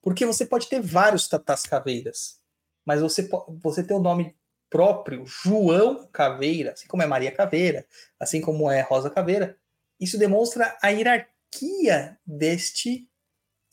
porque 0.00 0.24
você 0.24 0.46
pode 0.46 0.68
ter 0.68 0.80
vários 0.80 1.28
Tatas 1.28 1.64
Caveiras, 1.64 2.40
mas 2.84 3.00
você, 3.00 3.28
você 3.62 3.82
tem 3.82 3.96
o 3.96 4.00
nome 4.00 4.34
próprio, 4.70 5.24
João 5.26 6.08
Caveira, 6.08 6.72
assim 6.72 6.88
como 6.88 7.02
é 7.02 7.06
Maria 7.06 7.30
Caveira, 7.30 7.86
assim 8.18 8.40
como 8.40 8.70
é 8.70 8.80
Rosa 8.80 9.10
Caveira, 9.10 9.58
isso 10.00 10.18
demonstra 10.18 10.76
a 10.82 10.88
hierarquia 10.88 12.18
deste 12.26 13.08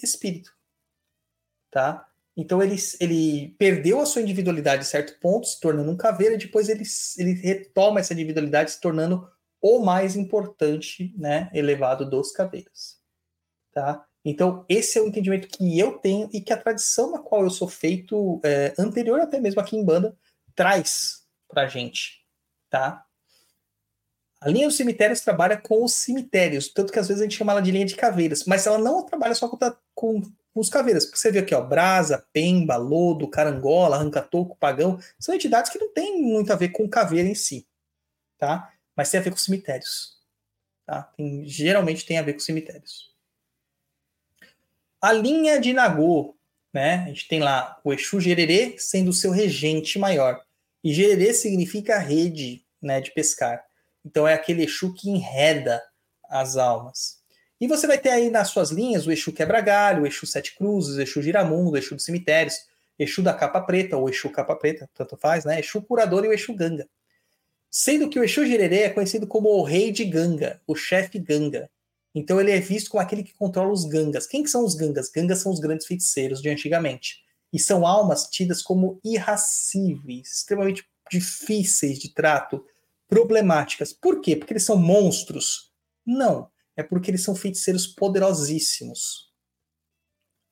espírito, 0.01 0.51
tá? 1.71 2.05
Então 2.35 2.61
ele, 2.61 2.75
ele 2.99 3.55
perdeu 3.59 4.01
a 4.01 4.05
sua 4.05 4.21
individualidade 4.21 4.83
em 4.83 4.87
certo 4.87 5.19
ponto, 5.19 5.47
se 5.47 5.59
tornando 5.59 5.91
um 5.91 5.97
caveira, 5.97 6.37
depois 6.37 6.67
ele, 6.67 6.83
ele 7.17 7.33
retoma 7.33 7.99
essa 7.99 8.13
individualidade, 8.13 8.71
se 8.71 8.81
tornando 8.81 9.29
o 9.63 9.79
mais 9.79 10.17
importante, 10.17 11.15
né, 11.17 11.49
elevado 11.53 12.07
dos 12.07 12.33
caveiras, 12.33 12.99
tá? 13.71 14.05
Então 14.25 14.65
esse 14.67 14.99
é 14.99 15.01
o 15.01 15.07
entendimento 15.07 15.47
que 15.47 15.79
eu 15.79 15.97
tenho 15.99 16.29
e 16.33 16.41
que 16.41 16.51
a 16.51 16.57
tradição 16.57 17.11
na 17.11 17.19
qual 17.19 17.43
eu 17.43 17.49
sou 17.49 17.69
feito, 17.69 18.41
é, 18.43 18.73
anterior 18.77 19.21
até 19.21 19.39
mesmo 19.39 19.61
aqui 19.61 19.77
em 19.77 19.85
banda, 19.85 20.17
traz 20.53 21.25
pra 21.47 21.65
gente, 21.65 22.25
tá? 22.69 23.05
A 24.41 24.49
linha 24.49 24.67
dos 24.67 24.75
cemitérios 24.75 25.21
trabalha 25.21 25.55
com 25.55 25.85
os 25.85 25.93
cemitérios, 25.93 26.67
tanto 26.67 26.91
que 26.91 26.99
às 26.99 27.07
vezes 27.07 27.21
a 27.21 27.23
gente 27.23 27.37
chama 27.37 27.53
ela 27.53 27.61
de 27.61 27.71
linha 27.71 27.85
de 27.85 27.95
caveiras, 27.95 28.43
mas 28.43 28.67
ela 28.67 28.77
não 28.77 29.05
trabalha 29.05 29.33
só 29.33 29.47
com, 29.47 29.57
com, 29.95 30.21
com 30.21 30.59
os 30.59 30.69
caveiras, 30.69 31.05
porque 31.05 31.19
você 31.19 31.31
vê 31.31 31.39
aqui, 31.39 31.55
ó, 31.55 31.61
brasa, 31.61 32.27
pemba, 32.33 32.75
lodo, 32.75 33.29
carangola, 33.29 33.95
arranca-toco, 33.95 34.57
pagão, 34.57 34.99
são 35.17 35.33
entidades 35.33 35.71
que 35.71 35.79
não 35.79 35.93
têm 35.93 36.21
muito 36.21 36.51
a 36.51 36.57
ver 36.57 36.69
com 36.69 36.89
caveira 36.89 37.29
em 37.29 37.35
si, 37.35 37.65
tá? 38.37 38.72
Mas 38.95 39.09
tem 39.09 39.19
a 39.19 39.23
ver 39.23 39.31
com 39.31 39.37
cemitérios, 39.37 40.17
tá? 40.85 41.03
Tem, 41.17 41.45
geralmente 41.45 42.05
tem 42.05 42.17
a 42.17 42.21
ver 42.21 42.33
com 42.33 42.39
cemitérios. 42.39 43.11
A 45.01 45.11
linha 45.11 45.59
de 45.59 45.73
Nagô, 45.73 46.35
né? 46.71 47.03
A 47.05 47.07
gente 47.07 47.27
tem 47.27 47.39
lá 47.39 47.79
o 47.83 47.93
Exu 47.93 48.19
Gererê 48.19 48.75
sendo 48.77 49.09
o 49.09 49.13
seu 49.13 49.31
regente 49.31 49.99
maior. 49.99 50.43
E 50.83 50.93
Gererê 50.93 51.33
significa 51.33 51.97
rede, 51.97 52.65
né, 52.81 52.99
de 52.99 53.11
pescar. 53.11 53.63
Então 54.05 54.27
é 54.27 54.33
aquele 54.33 54.63
Exu 54.63 54.93
que 54.93 55.09
enreda 55.09 55.81
as 56.29 56.57
almas. 56.57 57.21
E 57.61 57.67
você 57.67 57.87
vai 57.87 57.97
ter 57.97 58.09
aí 58.09 58.29
nas 58.29 58.49
suas 58.49 58.71
linhas 58.71 59.07
o 59.07 59.11
Exu 59.11 59.31
Quebra-Galho, 59.31 60.03
o 60.03 60.07
Exu 60.07 60.25
Sete 60.25 60.55
Cruzes, 60.55 60.97
o 60.97 61.01
Exu 61.01 61.21
Giramundo, 61.21 61.71
o 61.71 61.77
Exu 61.77 61.95
dos 61.95 62.03
Cemitérios, 62.03 62.55
Exu 62.99 63.21
da 63.21 63.33
Capa 63.33 63.61
Preta, 63.61 63.95
ou 63.95 64.09
Exu 64.09 64.29
Capa 64.29 64.55
Preta, 64.55 64.89
tanto 64.93 65.15
faz, 65.15 65.45
né? 65.45 65.59
Exu 65.59 65.81
Curador 65.81 66.25
e 66.25 66.27
o 66.27 66.33
Exu 66.33 66.53
Ganga. 66.53 66.87
Sendo 67.75 68.07
que 68.07 68.19
o 68.19 68.23
Exu 68.23 68.45
Gererê 68.45 68.83
é 68.83 68.89
conhecido 68.91 69.25
como 69.25 69.49
o 69.49 69.63
Rei 69.63 69.91
de 69.91 70.05
Ganga, 70.05 70.61
o 70.67 70.75
chefe 70.75 71.17
Ganga. 71.17 71.67
Então 72.13 72.39
ele 72.39 72.51
é 72.51 72.59
visto 72.59 72.91
como 72.91 73.01
aquele 73.01 73.23
que 73.23 73.33
controla 73.33 73.73
os 73.73 73.83
Gangas. 73.83 74.27
Quem 74.27 74.43
que 74.43 74.49
são 74.51 74.63
os 74.63 74.75
Gangas? 74.75 75.09
Gangas 75.09 75.39
são 75.39 75.51
os 75.51 75.59
grandes 75.59 75.87
feiticeiros 75.87 76.39
de 76.39 76.49
antigamente. 76.49 77.23
E 77.51 77.57
são 77.57 77.83
almas 77.87 78.29
tidas 78.29 78.61
como 78.61 78.99
irracíveis, 79.03 80.33
extremamente 80.33 80.87
difíceis 81.09 81.97
de 81.97 82.13
trato, 82.13 82.63
problemáticas. 83.07 83.91
Por 83.91 84.21
quê? 84.21 84.35
Porque 84.35 84.53
eles 84.53 84.65
são 84.65 84.77
monstros? 84.77 85.73
Não. 86.05 86.51
É 86.77 86.83
porque 86.83 87.09
eles 87.09 87.23
são 87.23 87.35
feiticeiros 87.35 87.87
poderosíssimos. 87.87 89.33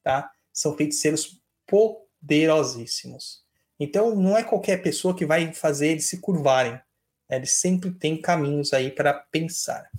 Tá? 0.02 0.31
São 0.52 0.76
feiticeiros 0.76 1.39
poderosíssimos. 1.68 3.43
Então 3.80 4.15
não 4.15 4.35
é 4.35 4.43
qualquer 4.43 4.81
pessoa 4.81 5.15
que 5.15 5.23
vai 5.26 5.53
fazer 5.53 5.89
eles 5.89 6.06
se 6.06 6.19
curvarem. 6.19 6.81
Eles 7.35 7.51
sempre 7.51 7.91
têm 7.91 8.21
caminhos 8.21 8.73
aí 8.73 8.91
para 8.91 9.13
pensar. 9.13 9.89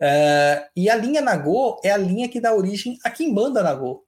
Uh, 0.00 0.68
e 0.76 0.90
a 0.90 0.96
linha 0.96 1.22
Nagô 1.22 1.80
é 1.82 1.90
a 1.90 1.96
linha 1.96 2.28
que 2.28 2.40
dá 2.40 2.54
origem 2.54 2.98
a 3.02 3.10
Kimbanda 3.10 3.62
Nagô. 3.62 4.04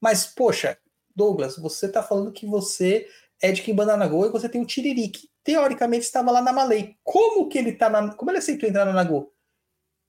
Mas, 0.00 0.26
poxa, 0.26 0.78
Douglas, 1.14 1.56
você 1.56 1.86
está 1.86 2.02
falando 2.02 2.32
que 2.32 2.46
você 2.46 3.06
é 3.40 3.52
de 3.52 3.62
Kimbanda 3.62 3.96
Nagô 3.96 4.26
e 4.26 4.30
você 4.30 4.48
tem 4.48 4.60
o 4.60 4.66
Tiriri, 4.66 5.08
que 5.08 5.28
teoricamente 5.42 6.04
estava 6.04 6.30
lá 6.30 6.42
na 6.42 6.52
Malay. 6.52 6.96
Como 7.02 7.48
que 7.48 7.58
ele 7.58 7.72
tá 7.72 7.88
na. 7.88 8.14
Como 8.14 8.30
ele 8.30 8.38
aceitou 8.38 8.68
entrar 8.68 8.84
na 8.84 8.92
Nagô? 8.92 9.32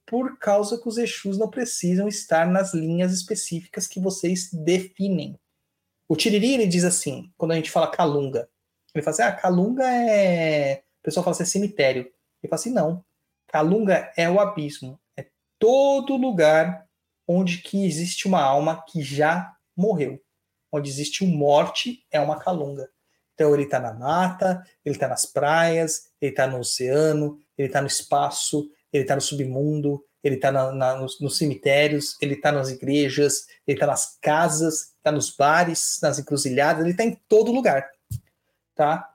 Por 0.06 0.38
causa 0.38 0.78
que 0.78 0.88
os 0.88 0.98
Exus 0.98 1.38
não 1.38 1.48
precisam 1.48 2.08
estar 2.08 2.46
nas 2.46 2.74
linhas 2.74 3.12
específicas 3.12 3.86
que 3.86 4.00
vocês 4.00 4.50
definem. 4.52 5.38
O 6.08 6.16
Tiriri, 6.16 6.54
ele 6.54 6.66
diz 6.66 6.84
assim, 6.84 7.32
quando 7.38 7.52
a 7.52 7.54
gente 7.54 7.70
fala 7.70 7.90
Calunga, 7.90 8.48
ele 8.94 9.02
fala 9.02 9.14
assim, 9.14 9.22
ah, 9.22 9.32
Calunga 9.32 9.84
é... 9.86 10.82
O 11.02 11.04
pessoal 11.04 11.24
fala 11.24 11.34
assim, 11.34 11.42
é 11.42 11.46
cemitério. 11.46 12.02
Ele 12.02 12.48
fala 12.48 12.54
assim, 12.54 12.72
não. 12.72 13.04
Calunga 13.48 14.12
é 14.16 14.30
o 14.30 14.38
abismo. 14.38 14.98
É 15.16 15.26
todo 15.58 16.16
lugar 16.16 16.86
onde 17.26 17.58
que 17.58 17.84
existe 17.84 18.28
uma 18.28 18.40
alma 18.40 18.84
que 18.88 19.02
já 19.02 19.54
morreu. 19.76 20.22
Onde 20.70 20.88
existe 20.88 21.24
uma 21.24 21.36
morte, 21.36 22.06
é 22.10 22.20
uma 22.20 22.38
calunga. 22.38 22.88
Então 23.34 23.52
ele 23.52 23.64
está 23.64 23.80
na 23.80 23.92
mata, 23.92 24.64
ele 24.84 24.94
está 24.94 25.08
nas 25.08 25.26
praias, 25.26 26.10
ele 26.20 26.30
está 26.30 26.46
no 26.46 26.60
oceano, 26.60 27.38
ele 27.58 27.66
está 27.66 27.80
no 27.80 27.86
espaço, 27.88 28.70
ele 28.92 29.02
está 29.02 29.16
no 29.16 29.20
submundo, 29.20 30.04
ele 30.22 30.36
está 30.36 30.52
nos, 30.52 31.20
nos, 31.20 31.36
cemitérios, 31.36 32.16
ele 32.20 32.34
está 32.34 32.52
nas 32.52 32.70
igrejas, 32.70 33.48
ele 33.66 33.76
está 33.76 33.86
nas 33.86 34.16
casas, 34.20 34.92
está 34.96 35.10
nos 35.10 35.34
bares, 35.34 35.98
nas 36.00 36.18
encruzilhadas, 36.18 36.82
ele 36.82 36.92
está 36.92 37.04
em 37.04 37.18
todo 37.28 37.50
lugar, 37.50 37.90
tá? 38.74 39.11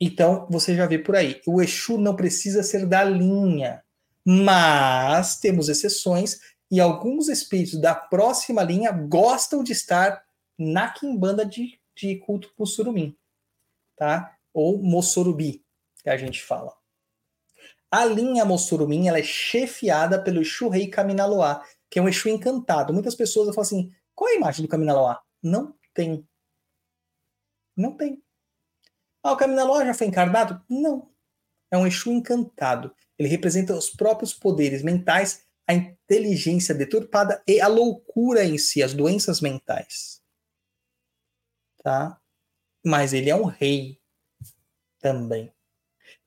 Então 0.00 0.46
você 0.50 0.74
já 0.74 0.86
vê 0.86 0.98
por 0.98 1.14
aí. 1.14 1.40
O 1.46 1.60
Exu 1.60 1.98
não 1.98 2.16
precisa 2.16 2.62
ser 2.62 2.86
da 2.86 3.04
linha, 3.04 3.84
mas 4.24 5.38
temos 5.38 5.68
exceções 5.68 6.38
e 6.70 6.80
alguns 6.80 7.28
espíritos 7.28 7.80
da 7.80 7.94
próxima 7.94 8.62
linha 8.62 8.92
gostam 8.92 9.62
de 9.62 9.72
estar 9.72 10.24
na 10.58 10.90
quimbanda 10.90 11.44
de, 11.44 11.80
de 11.96 12.16
culto 12.16 12.52
Mussurumim, 12.58 13.16
tá? 13.96 14.36
Ou 14.54 14.82
Mossorubi, 14.82 15.64
que 16.02 16.08
a 16.08 16.16
gente 16.16 16.42
fala. 16.42 16.72
A 17.90 18.04
linha 18.04 18.44
Mossurumim 18.44 19.08
ela 19.08 19.18
é 19.18 19.22
chefiada 19.22 20.22
pelo 20.22 20.40
Exu 20.40 20.68
Rei 20.68 20.88
Kaminaloá, 20.88 21.64
que 21.90 21.98
é 21.98 22.02
um 22.02 22.08
Exu 22.08 22.28
encantado. 22.28 22.92
Muitas 22.92 23.16
pessoas 23.16 23.48
falam 23.48 23.62
assim: 23.62 23.92
qual 24.14 24.30
é 24.30 24.34
a 24.34 24.36
imagem 24.36 24.64
do 24.64 24.68
Kaminaloá? 24.68 25.20
Não 25.42 25.74
tem. 25.92 26.24
Não 27.76 27.96
tem. 27.96 28.22
Ah, 29.22 29.32
o 29.32 29.36
Kaminaloá 29.36 29.84
já 29.84 29.94
foi 29.94 30.06
encarnado? 30.06 30.62
Não. 30.68 31.10
É 31.70 31.76
um 31.76 31.86
Exu 31.86 32.10
encantado. 32.10 32.94
Ele 33.18 33.28
representa 33.28 33.74
os 33.74 33.90
próprios 33.90 34.32
poderes 34.32 34.82
mentais, 34.82 35.44
a 35.68 35.74
inteligência 35.74 36.74
deturpada 36.74 37.42
e 37.46 37.60
a 37.60 37.68
loucura 37.68 38.44
em 38.44 38.58
si, 38.58 38.82
as 38.82 38.94
doenças 38.94 39.40
mentais. 39.40 40.20
Tá? 41.82 42.20
Mas 42.84 43.12
ele 43.12 43.30
é 43.30 43.36
um 43.36 43.44
rei 43.44 44.00
também. 44.98 45.52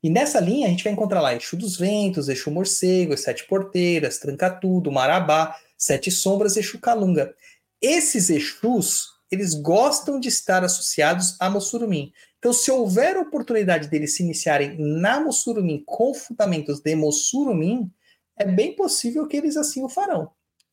E 0.02 0.10
nessa 0.10 0.40
linha 0.40 0.68
a 0.68 0.70
gente 0.70 0.84
vai 0.84 0.94
encontrar 0.94 1.22
lá 1.22 1.36
Exu 1.36 1.58
dos 1.58 1.78
Ventos, 1.78 2.30
Exu 2.30 2.52
Morcego, 2.52 3.18
Sete 3.18 3.46
Porteiras, 3.48 4.20
Tranca-Tudo, 4.20 4.92
Marabá, 4.92 5.58
Sete 5.78 6.12
Sombras, 6.12 6.58
Exu 6.58 6.80
Calunga. 6.80 7.36
Esses 7.82 8.30
Exus, 8.30 9.10
eles 9.32 9.54
gostam 9.54 10.20
de 10.20 10.30
estar 10.30 10.64
associados 10.64 11.36
a 11.40 11.50
Mossurumim. 11.50 12.14
Então, 12.44 12.52
se 12.52 12.70
houver 12.70 13.16
oportunidade 13.16 13.88
deles 13.88 14.18
se 14.18 14.24
iniciarem 14.24 14.76
na 14.78 15.22
Mossurumim 15.22 15.82
com 15.86 16.14
fundamentos 16.14 16.82
de 16.82 16.94
Mossurumim, 16.94 17.90
é 18.38 18.44
bem 18.44 18.76
possível 18.76 19.26
que 19.26 19.38
eles 19.38 19.56
assim 19.56 19.82
o 19.82 19.88
farão. 19.88 20.30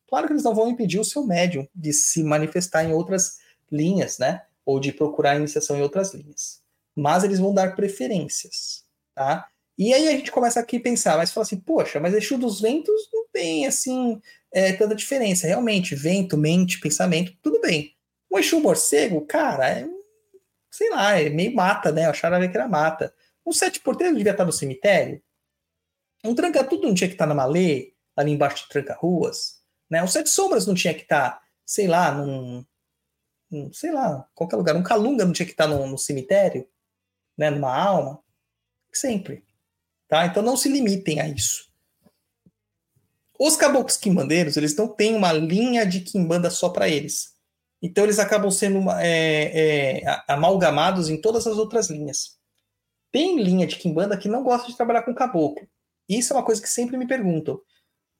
Claro 0.09 0.27
que 0.27 0.33
eles 0.33 0.43
não 0.43 0.53
vão 0.53 0.67
impedir 0.67 0.99
o 0.99 1.05
seu 1.05 1.23
médium 1.23 1.65
de 1.73 1.93
se 1.93 2.23
manifestar 2.23 2.83
em 2.83 2.91
outras 2.91 3.37
linhas, 3.71 4.17
né? 4.17 4.41
Ou 4.65 4.81
de 4.81 4.91
procurar 4.91 5.37
iniciação 5.37 5.77
em 5.77 5.81
outras 5.81 6.13
linhas. 6.13 6.61
Mas 6.93 7.23
eles 7.23 7.39
vão 7.39 7.53
dar 7.53 7.73
preferências 7.73 8.83
tá? 9.15 9.47
E 9.77 9.93
aí 9.93 10.07
a 10.09 10.11
gente 10.11 10.31
começa 10.31 10.59
aqui 10.59 10.77
a 10.77 10.81
pensar, 10.81 11.17
mas 11.17 11.31
fala 11.31 11.45
assim, 11.45 11.57
poxa, 11.57 11.99
mas 11.99 12.13
Exu 12.13 12.37
dos 12.37 12.59
ventos 12.59 13.09
não 13.13 13.25
tem, 13.31 13.65
assim, 13.65 14.21
é, 14.51 14.73
tanta 14.73 14.93
diferença. 14.93 15.47
Realmente, 15.47 15.95
vento, 15.95 16.37
mente, 16.37 16.79
pensamento, 16.79 17.33
tudo 17.41 17.61
bem. 17.61 17.95
O 18.29 18.37
Exu 18.37 18.59
morcego, 18.59 19.21
cara, 19.21 19.69
é, 19.69 19.87
sei 20.71 20.89
lá, 20.89 21.19
é 21.19 21.29
meio 21.29 21.53
mata, 21.53 21.91
né? 21.91 22.05
Eu 22.05 22.11
achava 22.11 22.39
que 22.47 22.57
era 22.57 22.67
mata. 22.67 23.13
Um 23.45 23.51
sete 23.51 23.81
porteiros 23.81 24.17
devia 24.17 24.31
estar 24.31 24.45
no 24.45 24.53
cemitério. 24.53 25.21
Um 26.23 26.33
tranca-tudo 26.33 26.87
não 26.87 26.93
tinha 26.93 27.07
que 27.07 27.15
estar 27.15 27.25
na 27.25 27.35
malê, 27.35 27.93
ali 28.15 28.31
embaixo 28.31 28.63
de 28.63 28.69
tranca-ruas. 28.69 29.61
Né? 29.89 30.01
Um 30.01 30.07
sete 30.07 30.29
sombras 30.29 30.65
não 30.65 30.73
tinha 30.73 30.93
que 30.93 31.01
estar, 31.01 31.41
sei 31.65 31.87
lá, 31.87 32.11
num, 32.11 32.65
num, 33.49 33.73
sei 33.73 33.91
lá, 33.91 34.27
qualquer 34.33 34.55
lugar. 34.55 34.75
Um 34.75 34.83
calunga 34.83 35.25
não 35.25 35.33
tinha 35.33 35.45
que 35.45 35.51
estar 35.51 35.67
no, 35.67 35.85
no 35.85 35.97
cemitério, 35.97 36.67
né? 37.37 37.49
Numa 37.49 37.75
alma. 37.75 38.23
Sempre. 38.93 39.43
Tá? 40.07 40.25
Então 40.25 40.41
não 40.41 40.55
se 40.55 40.69
limitem 40.69 41.19
a 41.19 41.27
isso. 41.27 41.69
Os 43.39 43.55
caboclos 43.55 43.97
quimbandeiros, 43.97 44.55
eles 44.55 44.75
não 44.75 44.87
têm 44.87 45.15
uma 45.15 45.33
linha 45.33 45.83
de 45.85 46.01
quimbanda 46.01 46.49
só 46.51 46.69
para 46.69 46.87
eles. 46.87 47.30
Então 47.81 48.03
eles 48.03 48.19
acabam 48.19 48.51
sendo 48.51 48.89
é, 48.91 50.03
é, 50.03 50.23
amalgamados 50.27 51.09
em 51.09 51.19
todas 51.19 51.47
as 51.47 51.57
outras 51.57 51.89
linhas. 51.89 52.37
Tem 53.11 53.41
linha 53.41 53.65
de 53.65 53.75
quimbanda 53.75 54.17
que 54.17 54.29
não 54.29 54.43
gosta 54.43 54.67
de 54.67 54.77
trabalhar 54.77 55.01
com 55.01 55.13
caboclo. 55.13 55.67
Isso 56.07 56.33
é 56.33 56.35
uma 56.35 56.45
coisa 56.45 56.61
que 56.61 56.69
sempre 56.69 56.97
me 56.97 57.07
perguntam. 57.07 57.59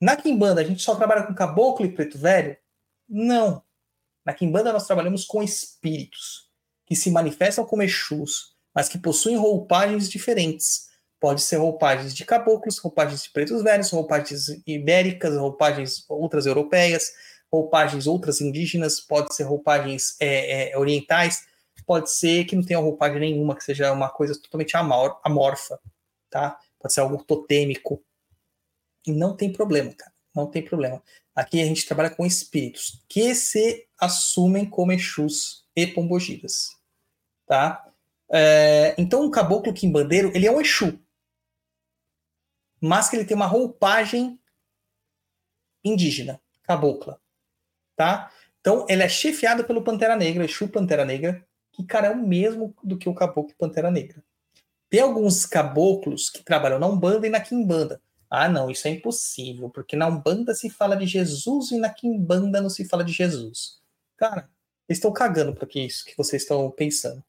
Na 0.00 0.16
quimbanda 0.16 0.60
a 0.60 0.64
gente 0.64 0.82
só 0.82 0.96
trabalha 0.96 1.22
com 1.22 1.34
caboclo 1.34 1.86
e 1.86 1.92
preto 1.92 2.18
velho? 2.18 2.56
Não. 3.08 3.62
Na 4.24 4.34
quimbanda 4.34 4.72
nós 4.72 4.86
trabalhamos 4.86 5.24
com 5.24 5.42
espíritos 5.42 6.50
que 6.86 6.96
se 6.96 7.10
manifestam 7.10 7.64
como 7.64 7.82
exus, 7.82 8.56
mas 8.74 8.88
que 8.88 8.98
possuem 8.98 9.36
roupagens 9.36 10.08
diferentes. 10.10 10.90
Pode 11.20 11.40
ser 11.40 11.56
roupagens 11.56 12.14
de 12.14 12.24
caboclos, 12.24 12.78
roupagens 12.78 13.22
de 13.22 13.30
pretos 13.30 13.62
velhos, 13.62 13.90
roupagens 13.90 14.48
ibéricas, 14.66 15.36
roupagens 15.36 16.04
outras 16.08 16.46
europeias, 16.46 17.12
roupagens 17.52 18.06
outras 18.06 18.40
indígenas, 18.40 19.00
pode 19.00 19.34
ser 19.34 19.42
roupagens 19.42 20.16
é, 20.18 20.70
é, 20.72 20.78
orientais, 20.78 21.46
pode 21.86 22.10
ser 22.10 22.44
que 22.44 22.56
não 22.56 22.64
tenha 22.64 22.78
roupagem 22.78 23.20
nenhuma, 23.20 23.54
que 23.54 23.64
seja 23.64 23.92
uma 23.92 24.08
coisa 24.08 24.40
totalmente 24.40 24.76
amor, 24.76 25.20
amorfa, 25.22 25.78
tá? 26.30 26.58
Pode 26.78 26.94
ser 26.94 27.00
algo 27.00 27.22
totêmico. 27.22 28.02
E 29.06 29.12
não 29.12 29.36
tem 29.36 29.52
problema, 29.52 29.92
cara. 29.92 30.12
Não 30.34 30.46
tem 30.46 30.64
problema. 30.64 31.02
Aqui 31.34 31.60
a 31.60 31.64
gente 31.66 31.86
trabalha 31.86 32.10
com 32.10 32.24
espíritos 32.24 33.04
que 33.08 33.34
se 33.34 33.86
assumem 33.98 34.68
como 34.68 34.92
Exus 34.92 35.66
e 35.76 35.86
Pombogiras, 35.86 36.70
tá? 37.46 37.92
É, 38.30 38.94
então, 38.96 39.26
o 39.26 39.30
caboclo 39.30 39.74
quimbandeiro, 39.74 40.32
ele 40.34 40.46
é 40.46 40.50
um 40.50 40.60
Exu. 40.60 40.98
Mas 42.80 43.08
que 43.08 43.16
ele 43.16 43.26
tem 43.26 43.36
uma 43.36 43.46
roupagem 43.46 44.40
indígena, 45.84 46.40
cabocla. 46.62 47.21
Tá? 47.96 48.30
Então, 48.60 48.86
ele 48.88 49.02
é 49.02 49.08
chefiado 49.08 49.64
pelo 49.64 49.82
Pantera 49.82 50.16
Negra, 50.16 50.44
Exu 50.44 50.68
Pantera 50.68 51.04
Negra, 51.04 51.44
que, 51.72 51.84
cara, 51.84 52.08
é 52.08 52.10
o 52.10 52.16
mesmo 52.16 52.74
do 52.82 52.96
que 52.96 53.08
o 53.08 53.14
caboclo 53.14 53.54
Pantera 53.58 53.90
Negra. 53.90 54.22
Tem 54.88 55.00
alguns 55.00 55.46
caboclos 55.46 56.28
que 56.28 56.44
trabalham 56.44 56.78
na 56.78 56.86
Umbanda 56.86 57.26
e 57.26 57.30
na 57.30 57.40
Quimbanda. 57.40 58.00
Ah, 58.28 58.48
não, 58.48 58.70
isso 58.70 58.88
é 58.88 58.90
impossível, 58.90 59.68
porque 59.70 59.96
na 59.96 60.06
Umbanda 60.06 60.54
se 60.54 60.70
fala 60.70 60.96
de 60.96 61.06
Jesus 61.06 61.70
e 61.70 61.78
na 61.78 61.90
Quimbanda 61.90 62.60
não 62.60 62.70
se 62.70 62.86
fala 62.86 63.04
de 63.04 63.12
Jesus. 63.12 63.80
Cara, 64.16 64.48
eles 64.88 64.98
estão 64.98 65.12
cagando 65.12 65.54
para 65.54 65.66
que 65.66 65.80
isso 65.80 66.04
que 66.04 66.16
vocês 66.16 66.42
estão 66.42 66.70
pensando, 66.70 67.22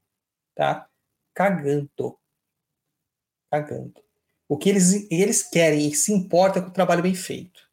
tá? 0.56 0.88
cagando. 1.34 2.18
Cagando. 3.49 4.03
O 4.48 4.57
que 4.57 4.69
eles, 4.69 5.10
eles 5.11 5.44
querem 5.44 5.88
e 5.88 5.95
se 5.95 6.14
importa 6.14 6.60
é 6.60 6.61
com 6.61 6.69
o 6.69 6.73
trabalho 6.73 7.02
bem 7.02 7.15
feito. 7.15 7.69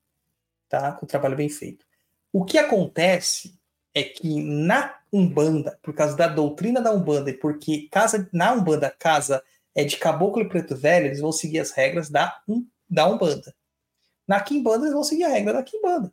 Tá? 0.69 0.93
Com 0.93 1.05
o 1.05 1.09
trabalho 1.09 1.37
bem 1.37 1.49
feito. 1.49 1.85
O 2.33 2.45
que 2.45 2.59
acontece 2.59 3.59
é 3.95 4.03
que 4.03 4.43
na 4.43 4.97
Umbanda, 5.13 5.79
por 5.83 5.93
causa 5.95 6.17
da 6.17 6.29
doutrina 6.29 6.81
da 6.81 6.93
Umbanda, 6.93 7.31
e 7.31 7.35
porque 7.35 7.89
casa, 7.91 8.29
na 8.33 8.53
Umbanda 8.53 8.91
casa 8.91 9.43
é 9.75 9.85
de 9.85 9.97
caboclo 9.97 10.43
e 10.43 10.49
preto 10.49 10.77
velho, 10.77 11.07
eles 11.07 11.21
vão 11.21 11.33
seguir 11.33 11.59
as 11.59 11.73
regras 11.73 12.09
da, 12.09 12.41
da 12.89 13.07
Umbanda. 13.07 13.55
Na 14.27 14.41
Kimbanda, 14.41 14.85
eles 14.85 14.95
vão 14.95 15.03
seguir 15.03 15.25
a 15.25 15.29
regra 15.29 15.55
da 15.55 15.63
Kimbanda. 15.63 16.13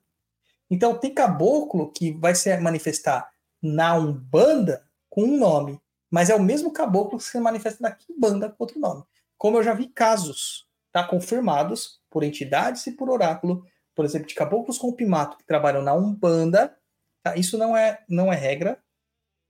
Então, 0.69 0.97
tem 0.97 1.13
caboclo 1.13 1.91
que 1.91 2.11
vai 2.11 2.33
se 2.33 2.55
manifestar 2.57 3.29
na 3.61 3.95
Umbanda 3.95 4.83
com 5.09 5.23
um 5.23 5.37
nome, 5.37 5.79
mas 6.09 6.29
é 6.29 6.35
o 6.35 6.41
mesmo 6.41 6.71
caboclo 6.71 7.19
que 7.19 7.23
se 7.23 7.39
manifesta 7.39 7.77
na 7.81 7.91
Kimbanda 7.91 8.49
com 8.49 8.63
outro 8.63 8.79
nome. 8.79 9.03
Como 9.37 9.57
eu 9.57 9.63
já 9.63 9.73
vi 9.73 9.87
casos 9.87 10.67
tá, 10.91 11.03
confirmados 11.03 12.01
por 12.09 12.23
entidades 12.23 12.85
e 12.87 12.91
por 12.91 13.09
oráculo, 13.09 13.63
por 13.97 14.05
exemplo, 14.05 14.27
de 14.27 14.35
caboclos 14.35 14.77
com 14.77 14.93
pimato 14.93 15.37
que 15.37 15.43
trabalham 15.43 15.81
na 15.81 15.91
Umbanda. 15.91 16.77
Tá? 17.23 17.35
Isso 17.35 17.57
não 17.57 17.75
é, 17.75 18.05
não 18.07 18.31
é 18.31 18.35
regra, 18.35 18.79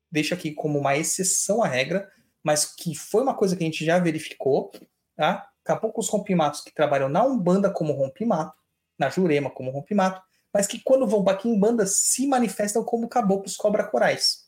deixa 0.09 0.35
aqui 0.35 0.53
como 0.53 0.79
uma 0.79 0.95
exceção 0.95 1.61
à 1.61 1.67
regra, 1.67 2.09
mas 2.41 2.63
que 2.63 2.95
foi 2.95 3.23
uma 3.23 3.35
coisa 3.35 3.57
que 3.57 3.63
a 3.63 3.67
gente 3.67 3.83
já 3.83 3.99
verificou. 3.99 4.71
Tá? 5.17 5.49
Caboclos 5.65 6.07
rompimatos 6.07 6.61
que 6.61 6.73
trabalham 6.73 7.09
na 7.09 7.25
Umbanda 7.25 7.69
como 7.69 7.91
rompimato, 7.91 8.57
na 8.97 9.09
Jurema 9.09 9.49
como 9.49 9.69
rompimato, 9.69 10.21
mas 10.53 10.65
que 10.65 10.79
quando 10.79 11.05
vão 11.05 11.25
para 11.25 11.37
Kimbanda 11.37 11.85
se 11.85 12.25
manifestam 12.25 12.85
como 12.85 13.09
caboclos 13.09 13.57
cobra-corais. 13.57 14.47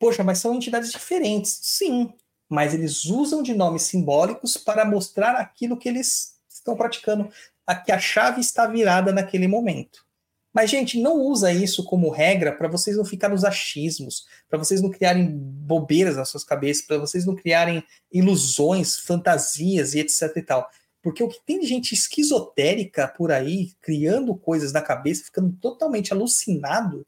Poxa, 0.00 0.24
mas 0.24 0.38
são 0.38 0.52
entidades 0.52 0.90
diferentes. 0.90 1.60
Sim, 1.62 2.12
mas 2.48 2.74
eles 2.74 3.04
usam 3.04 3.40
de 3.40 3.54
nomes 3.54 3.82
simbólicos 3.82 4.56
para 4.56 4.84
mostrar 4.84 5.36
aquilo 5.36 5.78
que 5.78 5.88
eles 5.88 6.39
estão 6.60 6.76
praticando, 6.76 7.30
a 7.66 7.74
que 7.74 7.92
a 7.92 7.98
chave 7.98 8.40
está 8.40 8.66
virada 8.66 9.12
naquele 9.12 9.48
momento. 9.48 10.04
Mas, 10.52 10.68
gente, 10.70 11.00
não 11.00 11.16
usa 11.18 11.52
isso 11.52 11.84
como 11.84 12.10
regra 12.10 12.52
para 12.52 12.68
vocês 12.68 12.96
não 12.96 13.04
ficarem 13.04 13.34
nos 13.34 13.44
achismos, 13.44 14.26
para 14.48 14.58
vocês 14.58 14.82
não 14.82 14.90
criarem 14.90 15.28
bobeiras 15.30 16.16
nas 16.16 16.28
suas 16.28 16.42
cabeças, 16.42 16.84
para 16.84 16.98
vocês 16.98 17.24
não 17.24 17.36
criarem 17.36 17.84
ilusões, 18.12 18.98
fantasias 18.98 19.94
e 19.94 20.00
etc 20.00 20.36
e 20.36 20.42
tal. 20.42 20.68
Porque 21.02 21.22
o 21.22 21.28
que 21.28 21.40
tem 21.46 21.64
gente 21.64 21.94
esquizotérica 21.94 23.06
por 23.06 23.30
aí, 23.30 23.72
criando 23.80 24.34
coisas 24.34 24.72
na 24.72 24.82
cabeça, 24.82 25.24
ficando 25.24 25.52
totalmente 25.60 26.12
alucinado, 26.12 27.06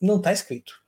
não 0.00 0.18
está 0.18 0.32
escrito 0.32 0.84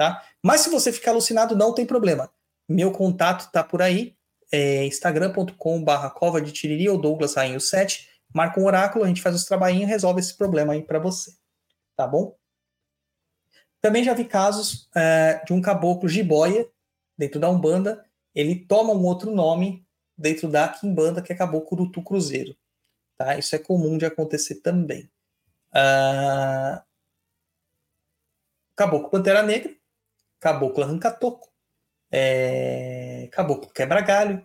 tá? 0.00 0.24
Mas 0.42 0.62
se 0.62 0.70
você 0.70 0.90
ficar 0.90 1.10
alucinado, 1.10 1.54
não 1.54 1.74
tem 1.74 1.84
problema. 1.84 2.30
Meu 2.66 2.90
contato 2.90 3.52
tá 3.52 3.62
por 3.62 3.82
aí, 3.82 4.16
é 4.52 4.84
instagram.com/barra 4.86 6.10
cova 6.10 6.40
de 6.40 6.52
tiriri 6.52 6.88
ou 6.88 7.00
Douglas 7.00 7.34
Rainho 7.34 7.60
7. 7.60 8.08
Marca 8.32 8.60
um 8.60 8.64
oráculo, 8.64 9.04
a 9.04 9.08
gente 9.08 9.22
faz 9.22 9.34
os 9.34 9.44
trabalhinhos 9.44 9.88
e 9.88 9.92
resolve 9.92 10.20
esse 10.20 10.36
problema 10.36 10.72
aí 10.72 10.82
para 10.82 10.98
você. 10.98 11.32
Tá 11.96 12.06
bom? 12.06 12.36
Também 13.80 14.04
já 14.04 14.14
vi 14.14 14.24
casos 14.24 14.88
é, 14.94 15.42
de 15.44 15.52
um 15.52 15.60
caboclo 15.60 16.08
jiboia 16.08 16.68
dentro 17.16 17.40
da 17.40 17.50
Umbanda, 17.50 18.04
ele 18.34 18.54
toma 18.54 18.92
um 18.92 19.04
outro 19.04 19.30
nome 19.30 19.86
dentro 20.16 20.48
da 20.48 20.68
Kimbanda, 20.68 21.22
que 21.22 21.32
é 21.32 21.36
caboclo 21.36 21.90
Tu 21.90 22.02
Cruzeiro. 22.02 22.56
Tá? 23.16 23.38
Isso 23.38 23.54
é 23.54 23.58
comum 23.58 23.98
de 23.98 24.06
acontecer 24.06 24.56
também. 24.56 25.10
Uh... 25.72 26.80
Caboclo 28.76 29.10
Pantera 29.10 29.42
Negra, 29.42 29.74
Caboclo 30.38 30.84
Arranca-Toco, 30.84 31.49
é... 32.10 33.28
Caboclo 33.32 33.72
Quebra-Galho, 33.72 34.44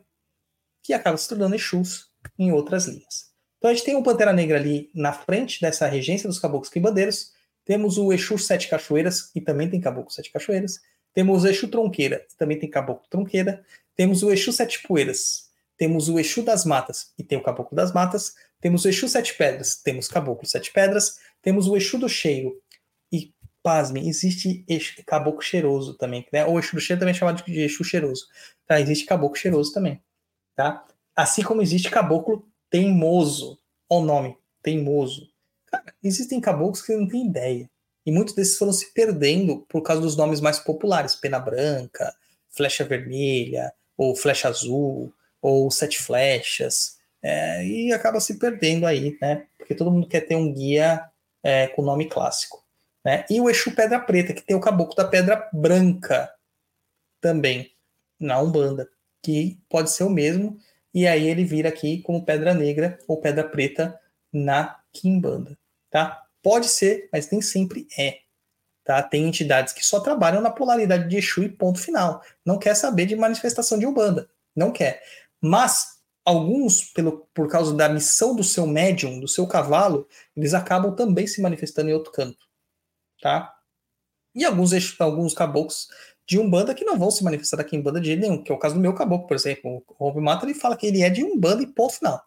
que 0.84 0.94
acaba 0.94 1.18
se 1.18 1.28
tornando 1.28 1.56
Exus 1.56 2.12
em 2.38 2.52
outras 2.52 2.86
linhas. 2.86 3.34
Então 3.58 3.72
a 3.72 3.74
gente 3.74 3.86
tem 3.86 3.96
um 3.96 4.04
Pantera 4.04 4.32
Negra 4.32 4.58
ali 4.58 4.92
na 4.94 5.12
frente 5.12 5.60
dessa 5.60 5.88
regência 5.88 6.30
dos 6.30 6.38
caboclos 6.38 6.70
quimbandeiros, 6.70 7.34
temos 7.66 7.98
o 7.98 8.14
Exu 8.14 8.38
Sete 8.38 8.68
Cachoeiras, 8.68 9.24
que 9.24 9.42
também 9.42 9.68
tem 9.68 9.82
caboclo 9.82 10.12
Sete 10.12 10.32
Cachoeiras, 10.32 10.80
temos 11.14 11.44
o 11.44 11.48
Exu 11.48 11.68
Tronqueira, 11.68 12.20
que 12.30 12.38
também 12.38 12.60
tem 12.60 12.70
caboclo 12.70 13.08
Tronqueira, 13.10 13.66
temos 13.96 14.22
o 14.22 14.32
Exu 14.32 14.54
Sete 14.54 14.84
Poeiras, 14.88 15.46
temos 15.76 16.08
o 16.08 16.20
Exu 16.20 16.44
das 16.44 16.64
Matas, 16.64 17.12
e 17.18 17.24
tem 17.24 17.38
o 17.38 17.44
caboclo 17.44 17.76
das 17.76 17.92
Matas, 17.92 18.36
temos 18.62 18.86
o 18.86 18.90
Exu 18.90 19.10
Sete 19.10 19.34
Pedras, 19.34 19.78
temos 19.78 20.08
caboclo 20.08 20.48
Sete 20.48 20.72
Pedras, 20.72 21.18
temos 21.42 21.68
o 21.68 21.76
Exu 21.76 21.98
do 21.98 22.08
Cheiro, 22.08 22.62
e 22.65 22.65
pasmem, 23.66 24.08
existe 24.08 24.64
Exu, 24.68 25.04
caboclo 25.08 25.42
cheiroso 25.42 25.96
também, 25.96 26.28
né? 26.32 26.46
ou 26.46 26.60
Exu 26.60 26.76
do 26.76 26.80
Cheiro 26.80 27.00
também 27.00 27.16
é 27.16 27.18
chamado 27.18 27.44
de 27.44 27.62
Exu 27.62 27.84
cheiroso, 27.84 28.28
tá? 28.68 28.80
Existe 28.80 29.06
caboclo 29.06 29.36
cheiroso 29.36 29.74
também, 29.74 30.00
tá? 30.56 30.86
Assim 31.16 31.42
como 31.42 31.64
existe 31.64 31.90
caboclo 31.90 32.48
teimoso, 32.70 33.58
olha 33.90 34.04
o 34.04 34.06
nome, 34.06 34.38
teimoso, 34.62 35.34
Cara, 35.66 35.94
existem 36.04 36.40
caboclos 36.40 36.82
que 36.82 36.96
não 36.96 37.08
têm 37.08 37.28
ideia. 37.28 37.70
E 38.06 38.12
muitos 38.12 38.36
desses 38.36 38.58
foram 38.58 38.72
se 38.72 38.94
perdendo 38.94 39.66
por 39.68 39.82
causa 39.82 40.02
dos 40.02 40.16
nomes 40.16 40.40
mais 40.40 40.60
populares, 40.60 41.16
Pena 41.16 41.40
Branca, 41.40 42.14
Flecha 42.50 42.84
Vermelha, 42.84 43.74
ou 43.98 44.16
Flecha 44.16 44.48
Azul, 44.48 45.12
ou 45.42 45.70
Sete 45.72 46.00
Flechas, 46.00 46.98
é, 47.22 47.66
e 47.66 47.92
acaba 47.92 48.20
se 48.20 48.38
perdendo 48.38 48.86
aí, 48.86 49.18
né? 49.20 49.48
Porque 49.58 49.74
todo 49.74 49.92
mundo 49.92 50.08
quer 50.08 50.22
ter 50.22 50.36
um 50.36 50.54
guia 50.54 51.04
é, 51.44 51.68
com 51.68 51.82
nome 51.82 52.06
clássico. 52.06 52.64
Né? 53.06 53.24
E 53.30 53.40
o 53.40 53.50
Exu 53.50 53.76
Pedra 53.76 54.00
Preta, 54.00 54.34
que 54.34 54.42
tem 54.42 54.56
o 54.56 54.62
caboclo 54.62 54.96
da 54.96 55.06
Pedra 55.06 55.48
Branca 55.54 56.30
também, 57.22 57.72
na 58.20 58.42
Umbanda, 58.42 58.90
que 59.22 59.60
pode 59.70 59.92
ser 59.92 60.04
o 60.04 60.10
mesmo, 60.10 60.58
e 60.94 61.06
aí 61.06 61.28
ele 61.28 61.46
vira 61.46 61.70
aqui 61.70 62.02
como 62.02 62.26
Pedra 62.26 62.54
Negra 62.54 62.98
ou 63.08 63.22
Pedra 63.22 63.44
Preta 63.44 64.00
na 64.34 64.80
Kimbanda 64.92 65.58
tá? 65.96 66.26
Pode 66.44 66.68
ser, 66.68 67.08
mas 67.10 67.32
nem 67.32 67.42
sempre 67.42 67.88
é. 67.98 68.20
Tá? 68.84 69.02
Tem 69.02 69.26
entidades 69.26 69.72
que 69.72 69.86
só 69.86 70.02
trabalham 70.02 70.42
na 70.42 70.52
polaridade 70.52 71.08
de 71.08 71.16
Exu 71.16 71.42
e 71.42 71.48
ponto 71.48 71.80
final. 71.80 72.22
Não 72.46 72.60
quer 72.60 72.76
saber 72.76 73.06
de 73.06 73.16
manifestação 73.16 73.80
de 73.80 73.88
Umbanda. 73.88 74.30
Não 74.54 74.74
quer. 74.74 75.02
Mas 75.40 76.02
alguns, 76.26 76.84
pelo, 76.92 77.30
por 77.34 77.48
causa 77.48 77.74
da 77.74 77.88
missão 77.88 78.36
do 78.36 78.44
seu 78.44 78.68
médium, 78.68 79.22
do 79.22 79.28
seu 79.28 79.48
cavalo, 79.48 80.06
eles 80.36 80.54
acabam 80.54 80.94
também 80.94 81.26
se 81.28 81.42
manifestando 81.42 81.90
em 81.90 81.94
outro 81.94 82.12
canto. 82.12 82.46
Tá? 83.26 83.56
E 84.36 84.46
alguns, 84.46 84.72
alguns 85.00 85.34
caboclos 85.34 85.88
de 86.28 86.38
Umbanda 86.38 86.76
que 86.76 86.86
não 86.86 87.00
vão 87.00 87.10
se 87.10 87.24
manifestar 87.24 87.60
aqui 87.60 87.76
em 87.76 87.80
Umbanda 87.80 88.00
de 88.00 88.08
jeito 88.08 88.22
nenhum, 88.22 88.44
que 88.44 88.52
é 88.52 88.56
o 88.56 88.60
caso 88.60 88.76
do 88.76 88.82
meu 88.82 88.94
caboclo, 88.94 89.26
por 89.26 89.36
exemplo. 89.36 89.84
O 89.88 90.06
Rob 90.06 90.22
Mata 90.22 90.46
ele 90.46 90.54
fala 90.54 90.78
que 90.78 90.86
ele 90.86 91.02
é 91.02 91.10
de 91.10 91.24
Umbanda 91.24 91.64
e 91.64 91.68
ponto 91.68 91.94
final. 91.94 92.24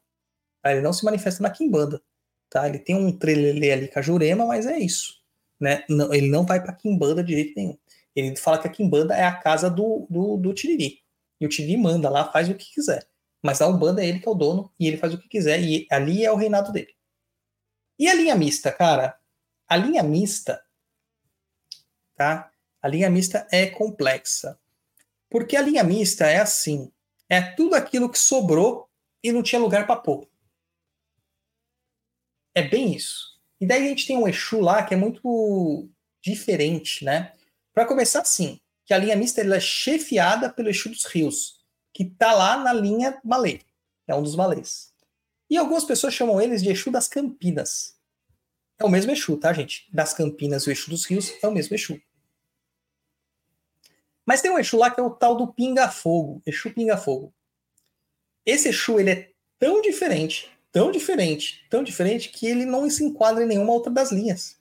Ele 0.64 0.80
não 0.80 0.92
se 0.92 1.04
manifesta 1.04 1.40
na 1.42 1.50
Kimbanda 1.50 2.02
tá? 2.48 2.68
Ele 2.68 2.78
tem 2.78 2.96
um 2.96 3.16
trelelê 3.16 3.72
ali 3.72 3.88
com 3.88 3.98
a 3.98 4.02
Jurema, 4.02 4.46
mas 4.46 4.66
é 4.66 4.78
isso, 4.78 5.14
né? 5.60 5.84
Não, 5.88 6.12
ele 6.12 6.28
não 6.28 6.44
vai 6.44 6.62
para 6.62 6.72
Kimbanda 6.72 7.22
de 7.22 7.34
jeito 7.34 7.52
nenhum. 7.56 7.78
Ele 8.14 8.34
fala 8.36 8.58
que 8.58 8.66
a 8.66 8.70
Kimbanda 8.70 9.14
é 9.14 9.24
a 9.24 9.34
casa 9.34 9.70
do, 9.70 10.06
do, 10.10 10.36
do 10.36 10.54
Tiriri. 10.54 11.00
E 11.40 11.46
o 11.46 11.48
Tiriri 11.48 11.76
manda 11.76 12.10
lá, 12.10 12.30
faz 12.32 12.48
o 12.48 12.54
que 12.54 12.72
quiser. 12.72 13.06
Mas 13.42 13.60
a 13.60 13.68
Umbanda 13.68 14.02
é 14.02 14.08
ele 14.08 14.18
que 14.18 14.28
é 14.28 14.30
o 14.30 14.34
dono 14.34 14.72
e 14.78 14.88
ele 14.88 14.96
faz 14.96 15.14
o 15.14 15.18
que 15.18 15.28
quiser 15.28 15.60
e 15.62 15.86
ali 15.90 16.24
é 16.24 16.32
o 16.32 16.36
reinado 16.36 16.72
dele. 16.72 16.92
E 17.98 18.08
a 18.08 18.14
linha 18.14 18.34
mista, 18.34 18.72
cara? 18.72 19.16
A 19.68 19.76
linha 19.76 20.02
mista, 20.02 20.60
tá? 22.18 22.50
A 22.82 22.88
linha 22.88 23.08
mista 23.08 23.46
é 23.50 23.66
complexa. 23.66 24.58
Porque 25.30 25.56
a 25.56 25.62
linha 25.62 25.84
mista 25.84 26.26
é 26.26 26.38
assim: 26.38 26.92
é 27.28 27.40
tudo 27.40 27.74
aquilo 27.74 28.10
que 28.10 28.18
sobrou 28.18 28.88
e 29.22 29.32
não 29.32 29.42
tinha 29.42 29.60
lugar 29.60 29.86
para 29.86 30.00
pôr. 30.00 30.28
É 32.54 32.62
bem 32.62 32.94
isso. 32.94 33.38
E 33.60 33.66
daí 33.66 33.84
a 33.84 33.88
gente 33.88 34.06
tem 34.06 34.16
um 34.16 34.28
Exu 34.28 34.60
lá 34.60 34.82
que 34.82 34.94
é 34.94 34.96
muito 34.96 35.88
diferente, 36.20 37.04
né? 37.04 37.32
Para 37.72 37.86
começar, 37.86 38.24
sim, 38.24 38.60
que 38.84 38.92
a 38.92 38.98
linha 38.98 39.16
mista 39.16 39.40
ela 39.40 39.56
é 39.56 39.60
chefiada 39.60 40.50
pelo 40.50 40.68
Exu 40.68 40.88
dos 40.88 41.04
Rios, 41.04 41.60
que 41.92 42.04
tá 42.04 42.32
lá 42.32 42.56
na 42.56 42.72
linha 42.72 43.20
Malê, 43.24 43.60
é 44.06 44.14
um 44.14 44.22
dos 44.22 44.34
malês. 44.34 44.92
E 45.50 45.56
algumas 45.56 45.84
pessoas 45.84 46.14
chamam 46.14 46.40
eles 46.40 46.62
de 46.62 46.70
Exu 46.70 46.90
das 46.90 47.08
Campinas. 47.08 47.96
É 48.78 48.84
o 48.84 48.88
mesmo 48.88 49.10
Exu, 49.10 49.36
tá, 49.36 49.52
gente? 49.52 49.88
Das 49.92 50.14
Campinas 50.14 50.64
e 50.64 50.70
o 50.70 50.72
Exu 50.72 50.90
dos 50.90 51.04
Rios 51.04 51.32
é 51.42 51.48
o 51.48 51.52
mesmo 51.52 51.74
Exu. 51.74 52.00
Mas 54.28 54.42
tem 54.42 54.50
um 54.50 54.58
Exu 54.58 54.76
lá 54.76 54.90
que 54.90 55.00
é 55.00 55.02
o 55.02 55.10
tal 55.10 55.34
do 55.34 55.50
Pinga 55.50 55.88
Fogo, 55.88 56.42
Exu 56.46 56.70
Pinga 56.70 56.98
Fogo. 56.98 57.32
Esse 58.44 58.68
Exu 58.68 59.00
ele 59.00 59.10
é 59.10 59.30
tão 59.58 59.80
diferente 59.80 60.50
tão 60.72 60.90
diferente, 60.90 61.66
tão 61.68 61.82
diferente, 61.82 62.28
que 62.28 62.46
ele 62.46 62.64
não 62.64 62.88
se 62.88 63.04
enquadra 63.04 63.42
em 63.42 63.46
nenhuma 63.46 63.72
outra 63.72 63.92
das 63.92 64.12
linhas. 64.12 64.56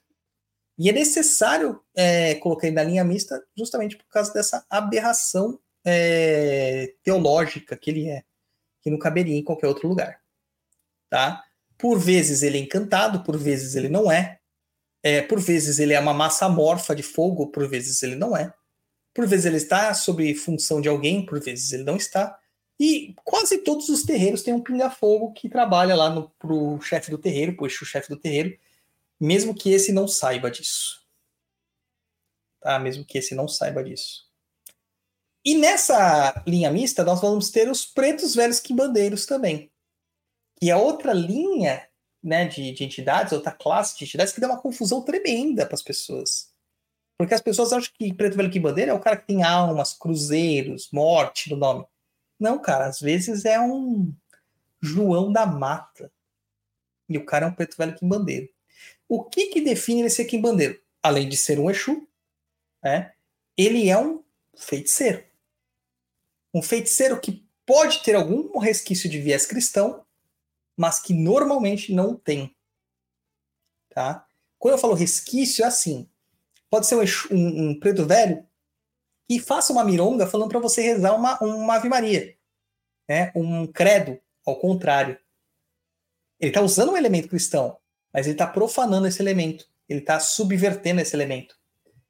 E 0.78 0.88
é 0.88 0.92
necessário 0.92 1.80
é, 1.94 2.36
colocar 2.36 2.66
ele 2.66 2.76
na 2.76 2.84
linha 2.84 3.04
mista 3.04 3.42
justamente 3.56 3.96
por 3.96 4.06
causa 4.08 4.32
dessa 4.32 4.64
aberração 4.70 5.58
é, 5.84 6.94
teológica 7.02 7.76
que 7.76 7.90
ele 7.90 8.08
é, 8.08 8.22
que 8.80 8.90
não 8.90 8.98
caberia 8.98 9.36
em 9.36 9.42
qualquer 9.42 9.66
outro 9.66 9.88
lugar. 9.88 10.20
Tá? 11.10 11.44
Por 11.76 11.98
vezes 11.98 12.42
ele 12.42 12.58
é 12.58 12.60
encantado, 12.60 13.24
por 13.24 13.36
vezes 13.36 13.74
ele 13.74 13.88
não 13.88 14.10
é. 14.10 14.38
é. 15.02 15.22
Por 15.22 15.40
vezes 15.40 15.78
ele 15.78 15.94
é 15.94 16.00
uma 16.00 16.14
massa 16.14 16.46
amorfa 16.46 16.94
de 16.94 17.02
fogo, 17.02 17.48
por 17.48 17.68
vezes 17.68 18.02
ele 18.02 18.14
não 18.14 18.36
é. 18.36 18.52
Por 19.18 19.26
vezes 19.26 19.46
ele 19.46 19.56
está 19.56 19.92
sob 19.94 20.32
função 20.36 20.80
de 20.80 20.88
alguém, 20.88 21.26
por 21.26 21.40
vezes 21.40 21.72
ele 21.72 21.82
não 21.82 21.96
está. 21.96 22.38
E 22.78 23.16
quase 23.24 23.58
todos 23.64 23.88
os 23.88 24.04
terreiros 24.04 24.44
têm 24.44 24.54
um 24.54 24.62
pinga-fogo 24.62 25.32
que 25.32 25.48
trabalha 25.48 25.96
lá 25.96 26.22
pro 26.38 26.80
chefe 26.80 27.10
do 27.10 27.18
terreiro, 27.18 27.56
pro 27.56 27.66
o 27.66 27.68
chefe 27.68 28.08
do 28.08 28.16
terreiro, 28.16 28.56
mesmo 29.18 29.52
que 29.52 29.72
esse 29.72 29.90
não 29.90 30.06
saiba 30.06 30.48
disso. 30.48 31.04
Tá? 32.60 32.78
Mesmo 32.78 33.04
que 33.04 33.18
esse 33.18 33.34
não 33.34 33.48
saiba 33.48 33.82
disso. 33.82 34.24
E 35.44 35.56
nessa 35.56 36.40
linha 36.46 36.70
mista, 36.70 37.02
nós 37.02 37.20
vamos 37.20 37.50
ter 37.50 37.68
os 37.68 37.84
pretos 37.84 38.36
velhos 38.36 38.60
quimbandeiros 38.60 39.26
também. 39.26 39.68
Que 40.60 40.70
é 40.70 40.76
outra 40.76 41.12
linha 41.12 41.88
né, 42.22 42.46
de, 42.46 42.70
de 42.70 42.84
entidades, 42.84 43.32
outra 43.32 43.50
classe 43.50 43.98
de 43.98 44.04
entidades 44.04 44.32
que 44.32 44.40
dá 44.40 44.46
uma 44.46 44.62
confusão 44.62 45.02
tremenda 45.02 45.66
para 45.66 45.74
as 45.74 45.82
pessoas. 45.82 46.56
Porque 47.18 47.34
as 47.34 47.40
pessoas 47.40 47.72
acham 47.72 47.92
que 47.98 48.14
preto 48.14 48.36
velho 48.36 48.50
quimbandeiro 48.50 48.92
é 48.92 48.94
o 48.94 49.00
cara 49.00 49.16
que 49.16 49.26
tem 49.26 49.42
almas, 49.42 49.92
cruzeiros, 49.92 50.88
morte 50.92 51.50
no 51.50 51.56
nome. 51.56 51.84
Não, 52.38 52.60
cara, 52.60 52.86
às 52.86 53.00
vezes 53.00 53.44
é 53.44 53.60
um 53.60 54.14
João 54.80 55.32
da 55.32 55.44
Mata. 55.44 56.12
E 57.08 57.18
o 57.18 57.24
cara 57.26 57.46
é 57.46 57.48
um 57.48 57.52
preto 57.52 57.76
velho 57.76 57.96
quimbandeiro. 57.96 58.48
O 59.08 59.24
que 59.24 59.46
que 59.46 59.60
define 59.60 60.02
ele 60.02 60.10
ser 60.10 60.26
quimbandeiro? 60.26 60.80
Além 61.02 61.28
de 61.28 61.36
ser 61.36 61.58
um 61.58 61.68
Exu, 61.68 62.06
né, 62.82 63.12
ele 63.56 63.88
é 63.88 63.98
um 63.98 64.22
feiticeiro. 64.56 65.24
Um 66.54 66.62
feiticeiro 66.62 67.20
que 67.20 67.44
pode 67.66 68.02
ter 68.04 68.14
algum 68.14 68.56
resquício 68.58 69.10
de 69.10 69.20
viés 69.20 69.44
cristão, 69.44 70.06
mas 70.76 71.00
que 71.00 71.12
normalmente 71.12 71.92
não 71.92 72.14
tem. 72.14 72.54
Tá? 73.90 74.24
Quando 74.56 74.74
eu 74.74 74.78
falo 74.78 74.94
resquício, 74.94 75.64
é 75.64 75.66
assim. 75.66 76.08
Pode 76.70 76.86
ser 76.86 76.96
um, 76.96 77.02
um, 77.34 77.70
um 77.70 77.80
preto 77.80 78.04
velho 78.04 78.46
e 79.28 79.38
faça 79.38 79.72
uma 79.72 79.84
mironga 79.84 80.26
falando 80.26 80.50
para 80.50 80.60
você 80.60 80.80
rezar 80.80 81.14
uma, 81.14 81.38
uma 81.42 81.74
Ave 81.74 81.88
Maria, 81.88 82.36
né? 83.08 83.32
um 83.34 83.66
credo, 83.66 84.18
ao 84.46 84.58
contrário. 84.58 85.18
Ele 86.40 86.50
está 86.50 86.62
usando 86.62 86.92
um 86.92 86.96
elemento 86.96 87.28
cristão, 87.28 87.78
mas 88.12 88.26
ele 88.26 88.34
está 88.34 88.46
profanando 88.46 89.06
esse 89.06 89.20
elemento, 89.20 89.66
ele 89.88 90.00
está 90.00 90.18
subvertendo 90.18 91.00
esse 91.00 91.14
elemento 91.14 91.58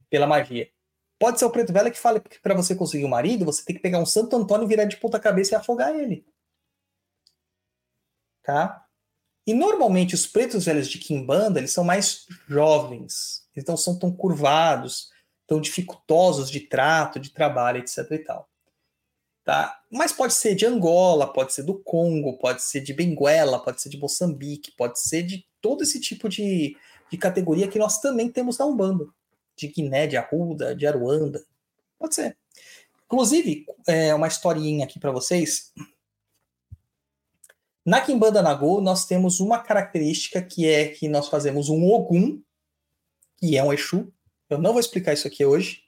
pela 0.09 0.27
magia. 0.27 0.71
Pode 1.19 1.39
ser 1.39 1.47
o 1.47 1.51
preto 1.51 1.73
velho 1.73 1.91
que 1.91 1.99
fale 1.99 2.21
que 2.21 2.39
para 2.39 2.55
você 2.55 2.75
conseguir 2.75 3.05
um 3.05 3.09
marido, 3.09 3.45
você 3.45 3.65
tem 3.65 3.75
que 3.75 3.83
pegar 3.83 3.99
um 3.99 4.07
Santo 4.07 4.37
Antônio, 4.37 4.69
virar 4.69 4.85
de 4.85 4.97
ponta 4.97 5.19
cabeça 5.19 5.55
e 5.55 5.57
afogar 5.57 5.95
ele. 5.95 6.25
Tá? 8.43 8.87
E 9.45 9.53
normalmente 9.53 10.15
os 10.15 10.27
pretos 10.27 10.67
velhos 10.67 10.89
de 10.89 10.99
Kimbanda, 10.99 11.59
eles 11.59 11.73
são 11.73 11.83
mais 11.83 12.27
jovens, 12.47 13.48
não 13.67 13.77
são 13.77 13.99
tão 13.99 14.13
curvados, 14.13 15.11
tão 15.47 15.61
dificultosos 15.61 16.51
de 16.51 16.61
trato, 16.61 17.19
de 17.19 17.31
trabalho, 17.31 17.79
etc. 17.79 17.99
e 18.11 18.19
tal. 18.19 18.49
tá? 19.45 19.81
Mas 19.91 20.13
pode 20.13 20.35
ser 20.35 20.55
de 20.55 20.67
Angola, 20.67 21.33
pode 21.33 21.55
ser 21.55 21.63
do 21.63 21.79
Congo, 21.79 22.39
pode 22.39 22.63
ser 22.63 22.81
de 22.81 22.93
Benguela, 22.93 23.63
pode 23.63 23.81
ser 23.81 23.89
de 23.89 23.99
Moçambique, 23.99 24.73
pode 24.77 25.01
ser 25.01 25.23
de 25.23 25.47
todo 25.61 25.83
esse 25.83 26.01
tipo 26.01 26.29
de, 26.29 26.77
de 27.11 27.17
categoria 27.17 27.69
que 27.69 27.79
nós 27.79 27.99
também 28.01 28.31
temos 28.31 28.59
na 28.59 28.67
Umbanda. 28.67 29.07
De 29.57 29.69
Guiné, 29.69 30.07
de 30.07 30.17
Arruda, 30.17 30.75
de 30.75 30.87
Aruanda. 30.87 31.45
Pode 31.99 32.15
ser. 32.15 32.37
Inclusive, 33.07 33.65
é, 33.87 34.15
uma 34.15 34.29
historinha 34.29 34.85
aqui 34.85 35.01
para 35.01 35.11
vocês. 35.11 35.73
Na 37.85 38.03
Kimbanda 38.03 38.43
Nagô, 38.43 38.83
nós 38.83 39.07
temos 39.07 39.41
uma 39.41 39.59
característica 39.59 40.43
que 40.43 40.69
é 40.69 40.89
que 40.89 41.09
nós 41.09 41.29
fazemos 41.29 41.71
um 41.71 41.87
Ogum, 41.87 42.43
que 43.39 43.57
é 43.57 43.63
um 43.63 43.73
Exu. 43.73 44.13
Eu 44.51 44.59
não 44.59 44.73
vou 44.73 44.81
explicar 44.81 45.13
isso 45.13 45.27
aqui 45.27 45.45
hoje, 45.45 45.83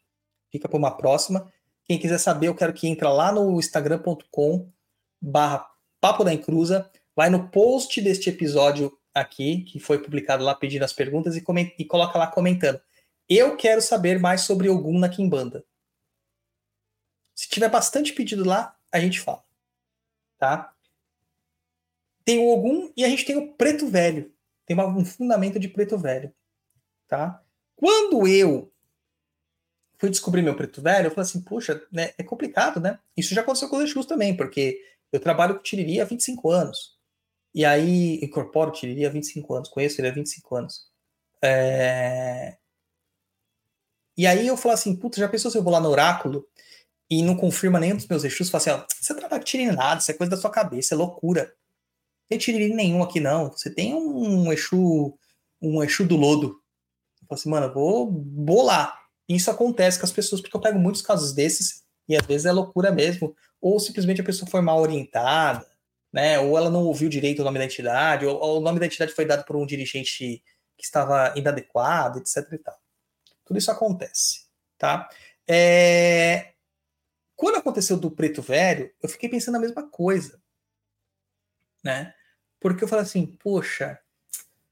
fica 0.50 0.68
para 0.68 0.78
uma 0.78 0.96
próxima. 0.96 1.52
Quem 1.84 1.98
quiser 1.98 2.18
saber, 2.18 2.48
eu 2.48 2.54
quero 2.54 2.72
que 2.72 2.86
entre 2.86 3.06
lá 3.06 3.32
no 3.32 3.58
instagram.com 3.58 4.70
barra 5.20 5.68
Papo 6.00 6.24
da 6.24 6.32
Encruza, 6.32 6.90
vai 7.14 7.28
no 7.28 7.50
post 7.50 8.00
deste 8.00 8.30
episódio 8.30 8.96
aqui, 9.12 9.62
que 9.64 9.78
foi 9.78 9.98
publicado 9.98 10.42
lá 10.42 10.54
pedindo 10.54 10.84
as 10.84 10.92
perguntas, 10.92 11.36
e, 11.36 11.44
e 11.78 11.84
coloca 11.84 12.18
lá 12.18 12.26
comentando. 12.26 12.80
Eu 13.28 13.56
quero 13.56 13.82
saber 13.82 14.18
mais 14.18 14.42
sobre 14.42 14.68
Ogum 14.68 14.98
na 14.98 15.08
Kimbanda. 15.08 15.64
Se 17.34 17.48
tiver 17.48 17.68
bastante 17.68 18.12
pedido 18.12 18.44
lá, 18.44 18.76
a 18.90 18.98
gente 18.98 19.20
fala. 19.20 19.42
Tá? 20.38 20.74
Tem 22.24 22.38
o 22.38 22.48
Ogum 22.48 22.92
e 22.96 23.04
a 23.04 23.08
gente 23.08 23.24
tem 23.24 23.36
o 23.36 23.52
Preto 23.54 23.86
Velho. 23.86 24.32
Tem 24.64 24.78
um 24.78 25.04
fundamento 25.04 25.58
de 25.58 25.68
Preto 25.68 25.98
Velho. 25.98 26.32
Tá? 27.10 27.42
Quando 27.74 28.28
eu 28.28 28.72
fui 29.98 30.08
descobrir 30.08 30.42
meu 30.42 30.54
Preto 30.54 30.80
Velho, 30.80 31.08
eu 31.08 31.10
falei 31.10 31.28
assim, 31.28 31.42
puxa, 31.42 31.82
né, 31.90 32.14
é 32.16 32.22
complicado, 32.22 32.78
né? 32.78 33.00
Isso 33.16 33.34
já 33.34 33.40
aconteceu 33.40 33.68
com 33.68 33.78
os 33.78 33.82
Exus 33.82 34.06
também, 34.06 34.36
porque 34.36 34.80
eu 35.12 35.18
trabalho 35.18 35.56
com 35.56 35.62
Tiriri 35.62 36.00
há 36.00 36.04
25 36.04 36.50
anos. 36.50 36.96
E 37.52 37.64
aí, 37.64 38.20
incorporo 38.22 38.70
Tiriri 38.70 39.04
há 39.04 39.10
25 39.10 39.54
anos, 39.54 39.68
conheço 39.68 40.00
ele 40.00 40.06
há 40.06 40.12
25 40.12 40.54
anos. 40.54 40.88
É... 41.42 42.56
E 44.16 44.24
aí 44.24 44.46
eu 44.46 44.56
falo 44.56 44.74
assim, 44.74 44.94
puta, 44.94 45.18
já 45.18 45.28
pensou 45.28 45.50
se 45.50 45.58
eu 45.58 45.62
vou 45.64 45.72
lá 45.72 45.80
no 45.80 45.88
oráculo 45.88 46.46
e 47.10 47.22
não 47.24 47.36
confirma 47.36 47.80
nenhum 47.80 47.96
dos 47.96 48.06
meus 48.06 48.22
Exus? 48.22 48.50
Fala 48.50 48.62
assim, 48.62 48.84
você 49.00 49.14
trabalha 49.14 49.40
com 49.40 49.44
Tiriri 49.44 49.72
nada, 49.72 50.00
isso 50.00 50.12
é 50.12 50.14
coisa 50.14 50.30
da 50.30 50.36
sua 50.36 50.50
cabeça, 50.50 50.94
é 50.94 50.96
loucura. 50.96 51.42
Não 51.42 52.28
tem 52.28 52.38
Tiriri 52.38 52.72
nenhum 52.72 53.02
aqui 53.02 53.18
não, 53.18 53.50
você 53.50 53.68
tem 53.68 53.94
um 53.94 54.52
Exu, 54.52 55.18
um 55.60 55.82
Exu 55.82 56.06
do 56.06 56.16
lodo. 56.16 56.59
Assim, 57.34 57.48
mano, 57.48 57.72
vou. 57.72 58.24
E 59.28 59.36
isso 59.36 59.50
acontece 59.50 59.98
com 59.98 60.04
as 60.04 60.12
pessoas, 60.12 60.40
porque 60.40 60.56
eu 60.56 60.60
pego 60.60 60.78
muitos 60.78 61.02
casos 61.02 61.32
desses 61.32 61.84
e 62.08 62.16
às 62.16 62.26
vezes 62.26 62.46
é 62.46 62.52
loucura 62.52 62.90
mesmo. 62.90 63.34
Ou 63.60 63.78
simplesmente 63.78 64.20
a 64.20 64.24
pessoa 64.24 64.50
foi 64.50 64.60
mal 64.60 64.80
orientada, 64.80 65.66
né? 66.12 66.38
Ou 66.38 66.56
ela 66.56 66.70
não 66.70 66.84
ouviu 66.84 67.08
direito 67.08 67.40
o 67.40 67.44
nome 67.44 67.58
da 67.58 67.64
entidade, 67.64 68.26
ou, 68.26 68.36
ou 68.38 68.58
o 68.58 68.60
nome 68.60 68.80
da 68.80 68.86
entidade 68.86 69.12
foi 69.12 69.24
dado 69.24 69.44
por 69.44 69.56
um 69.56 69.66
dirigente 69.66 70.42
que 70.76 70.84
estava 70.84 71.32
inadequado, 71.36 72.18
etc. 72.18 72.52
E 72.52 72.58
tal. 72.58 72.78
Tudo 73.44 73.58
isso 73.58 73.70
acontece, 73.70 74.46
tá? 74.78 75.08
É... 75.48 76.52
Quando 77.36 77.56
aconteceu 77.56 77.96
do 77.96 78.10
Preto 78.10 78.42
Velho, 78.42 78.92
eu 79.02 79.08
fiquei 79.08 79.28
pensando 79.28 79.56
a 79.56 79.60
mesma 79.60 79.88
coisa, 79.88 80.40
né? 81.82 82.14
Porque 82.60 82.84
eu 82.84 82.88
falei 82.88 83.04
assim, 83.04 83.26
poxa, 83.42 83.98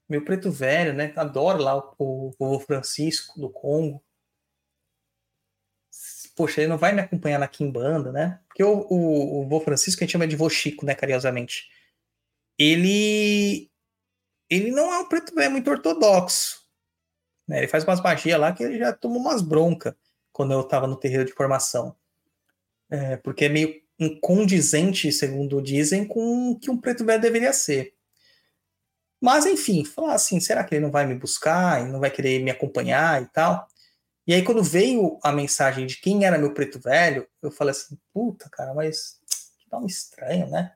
meu 0.09 0.25
Preto 0.25 0.51
Velho, 0.51 0.93
né? 0.95 1.13
Adoro 1.17 1.63
lá 1.63 1.77
o, 1.99 2.33
o 2.39 2.61
Francisco 2.61 3.39
do 3.39 3.51
Congo. 3.51 4.03
Poxa, 6.35 6.61
ele 6.61 6.69
não 6.69 6.79
vai 6.79 6.93
me 6.93 7.01
acompanhar 7.01 7.39
na 7.39 7.49
Kimbanda, 7.49 8.13
né? 8.13 8.41
Porque 8.47 8.63
o, 8.63 8.87
o, 8.89 9.41
o 9.41 9.49
vô 9.49 9.61
Francisco, 9.61 10.03
a 10.03 10.05
gente 10.05 10.13
chama 10.13 10.27
de 10.27 10.37
vô 10.37 10.49
Chico, 10.49 10.87
né, 10.87 10.95
carinhosamente. 10.95 11.69
Ele 12.57 13.71
ele 14.49 14.71
não 14.71 14.93
é 14.93 14.99
um 15.01 15.09
preto 15.09 15.35
velho 15.35 15.51
muito 15.51 15.71
ortodoxo. 15.71 16.67
Né? 17.47 17.59
Ele 17.59 17.69
faz 17.69 17.85
umas 17.85 18.01
magias 18.01 18.41
lá 18.41 18.53
que 18.53 18.63
ele 18.63 18.79
já 18.79 18.93
tomou 18.93 19.19
umas 19.21 19.43
broncas 19.43 19.95
quando 20.33 20.53
eu 20.53 20.61
estava 20.61 20.87
no 20.87 20.97
terreiro 20.97 21.25
de 21.25 21.33
formação. 21.33 21.95
É, 22.91 23.17
porque 23.19 23.45
é 23.45 23.49
meio 23.49 23.83
incondizente, 23.99 25.13
segundo 25.13 25.61
dizem, 25.61 26.07
com 26.07 26.53
o 26.53 26.59
que 26.59 26.71
um 26.71 26.81
preto 26.81 27.05
velho 27.05 27.21
deveria 27.21 27.53
ser. 27.53 27.95
Mas, 29.21 29.47
enfim, 29.47 29.85
falar 29.85 30.15
assim, 30.15 30.39
será 30.39 30.63
que 30.63 30.75
ele 30.75 30.85
não 30.85 30.91
vai 30.91 31.07
me 31.07 31.15
buscar 31.15 31.83
e 31.83 31.91
não 31.91 32.01
vai 32.01 32.11
querer 32.11 32.43
me 32.43 32.51
acompanhar 32.51 33.23
e 33.23 33.27
tal? 33.27 33.67
E 34.27 34.35
aí, 34.35 34.45
quando 34.45 34.63
veio 34.63 35.19
a 35.23 35.33
mensagem 35.33 35.87
de 35.87 35.97
quem 35.97 36.25
era 36.25 36.39
meu 36.39 36.53
preto 36.53 36.79
velho, 36.79 37.27
eu 37.43 37.51
falei 37.51 37.73
assim, 37.73 37.99
puta, 38.13 38.49
cara, 38.51 38.75
mas 38.75 39.19
que 39.59 39.73
nome 39.73 39.87
estranho, 39.87 40.49
né? 40.49 40.73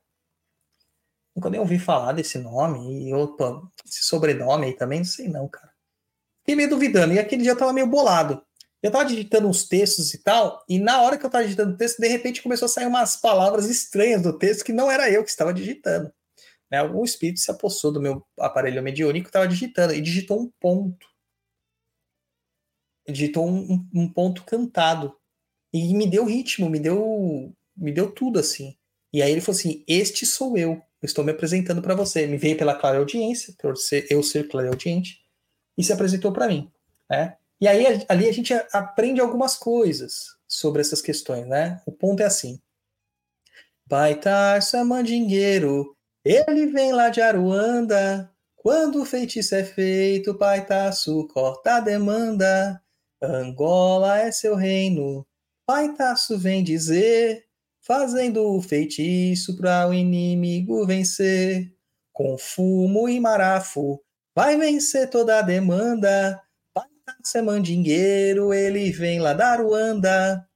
Nunca 1.36 1.50
nem 1.50 1.60
ouvi 1.60 1.78
falar 1.78 2.12
desse 2.12 2.38
nome, 2.38 3.08
e 3.08 3.14
opa, 3.14 3.62
esse 3.86 4.04
sobrenome 4.04 4.66
aí 4.66 4.72
também, 4.74 5.00
não 5.00 5.04
sei 5.04 5.28
não, 5.28 5.48
cara. 5.48 5.70
Fiquei 6.40 6.56
meio 6.56 6.70
duvidando, 6.70 7.14
e 7.14 7.18
aquele 7.18 7.42
dia 7.42 7.52
eu 7.52 7.58
tava 7.58 7.72
meio 7.72 7.86
bolado. 7.86 8.42
Eu 8.82 8.90
tava 8.90 9.04
digitando 9.04 9.46
uns 9.46 9.68
textos 9.68 10.12
e 10.12 10.18
tal, 10.18 10.64
e 10.68 10.78
na 10.78 11.00
hora 11.00 11.16
que 11.16 11.24
eu 11.24 11.30
tava 11.30 11.44
digitando 11.44 11.74
o 11.74 11.76
texto, 11.76 12.00
de 12.00 12.08
repente 12.08 12.42
começou 12.42 12.66
a 12.66 12.68
sair 12.68 12.86
umas 12.86 13.16
palavras 13.16 13.66
estranhas 13.68 14.22
do 14.22 14.36
texto 14.36 14.64
que 14.64 14.72
não 14.72 14.90
era 14.90 15.08
eu 15.10 15.22
que 15.22 15.30
estava 15.30 15.54
digitando. 15.54 16.12
Né? 16.72 16.78
Algum 16.78 17.04
espírito 17.04 17.38
se 17.38 17.50
apossou 17.50 17.92
do 17.92 18.00
meu 18.00 18.26
aparelho 18.38 18.82
mediúnico 18.82 19.24
que 19.24 19.28
estava 19.28 19.46
digitando, 19.46 19.92
e 19.92 20.00
digitou 20.00 20.40
um 20.40 20.50
ponto. 20.58 21.06
Digitou 23.06 23.46
um, 23.46 23.86
um, 23.94 24.08
ponto 24.08 24.42
cantado. 24.44 25.14
E 25.70 25.92
me 25.92 26.08
deu 26.08 26.24
ritmo, 26.24 26.70
me 26.70 26.80
deu, 26.80 27.54
me 27.76 27.92
deu 27.92 28.10
tudo 28.10 28.38
assim. 28.38 28.74
E 29.12 29.20
aí 29.20 29.30
ele 29.30 29.42
falou 29.42 29.58
assim: 29.58 29.84
Este 29.86 30.24
sou 30.24 30.56
eu, 30.56 30.82
eu 31.02 31.06
estou 31.06 31.22
me 31.22 31.32
apresentando 31.32 31.82
para 31.82 31.94
você. 31.94 32.26
Me 32.26 32.38
veio 32.38 32.56
pela 32.56 32.74
clara 32.74 32.98
audiência, 32.98 33.54
por 33.58 33.76
ser, 33.76 34.06
eu 34.10 34.22
ser 34.22 34.48
audiente 34.54 35.20
e 35.76 35.84
se 35.84 35.92
apresentou 35.92 36.32
para 36.32 36.48
mim. 36.48 36.70
Né? 37.10 37.36
E 37.60 37.68
aí 37.68 38.04
ali 38.08 38.28
a 38.28 38.32
gente 38.32 38.54
aprende 38.72 39.20
algumas 39.20 39.56
coisas 39.56 40.36
sobre 40.48 40.80
essas 40.80 41.02
questões, 41.02 41.46
né? 41.46 41.82
O 41.84 41.92
ponto 41.92 42.20
é 42.20 42.24
assim. 42.24 42.60
Pai 43.88 44.18
Tarsa 44.18 44.84
Mandingueiro, 44.84 45.96
ele 46.24 46.66
vem 46.66 46.92
lá 46.92 47.08
de 47.08 47.20
Aruanda. 47.20 48.30
Quando 48.56 49.02
o 49.02 49.04
feitiço 49.04 49.54
é 49.54 49.64
feito, 49.64 50.34
Pai 50.34 50.64
Taço 50.64 51.26
corta 51.28 51.76
a 51.76 51.80
demanda. 51.80 52.80
Angola 53.20 54.18
é 54.18 54.32
seu 54.32 54.54
reino, 54.56 55.26
Pai 55.64 55.94
Taço 55.94 56.36
vem 56.36 56.62
dizer, 56.62 57.46
fazendo 57.80 58.42
o 58.44 58.60
feitiço 58.60 59.56
para 59.56 59.88
o 59.88 59.94
inimigo 59.94 60.84
vencer. 60.86 61.72
Com 62.12 62.36
fumo 62.36 63.08
e 63.08 63.18
marafo, 63.18 64.02
vai 64.34 64.56
vencer 64.56 65.08
toda 65.08 65.38
a 65.38 65.42
demanda. 65.42 66.42
Pai 66.74 66.88
Taço 67.06 67.38
é 67.38 67.42
mandingueiro, 67.42 68.52
ele 68.52 68.90
vem 68.90 69.20
lá 69.20 69.32
da 69.32 69.48
Aruanda. 69.48 70.48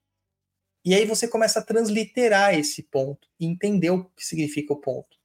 E 0.84 0.94
aí 0.94 1.04
você 1.04 1.26
começa 1.26 1.60
a 1.60 1.64
transliterar 1.64 2.54
esse 2.54 2.82
ponto 2.82 3.28
entender 3.40 3.90
o 3.90 4.04
que 4.04 4.24
significa 4.24 4.72
o 4.72 4.80
ponto. 4.80 5.15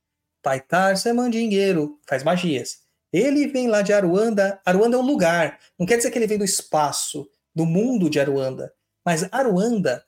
Paitarça 0.41 1.09
é 1.09 1.13
mandingueiro, 1.13 1.99
faz 2.07 2.23
magias. 2.23 2.79
Ele 3.11 3.47
vem 3.47 3.67
lá 3.67 3.81
de 3.81 3.93
Aruanda. 3.93 4.59
Aruanda 4.65 4.95
é 4.95 4.99
um 4.99 5.05
lugar. 5.05 5.59
Não 5.77 5.85
quer 5.85 5.97
dizer 5.97 6.11
que 6.11 6.17
ele 6.17 6.27
vem 6.27 6.37
do 6.37 6.45
espaço, 6.45 7.29
do 7.53 7.65
mundo 7.65 8.09
de 8.09 8.19
Aruanda. 8.19 8.73
Mas 9.05 9.27
Aruanda 9.31 10.03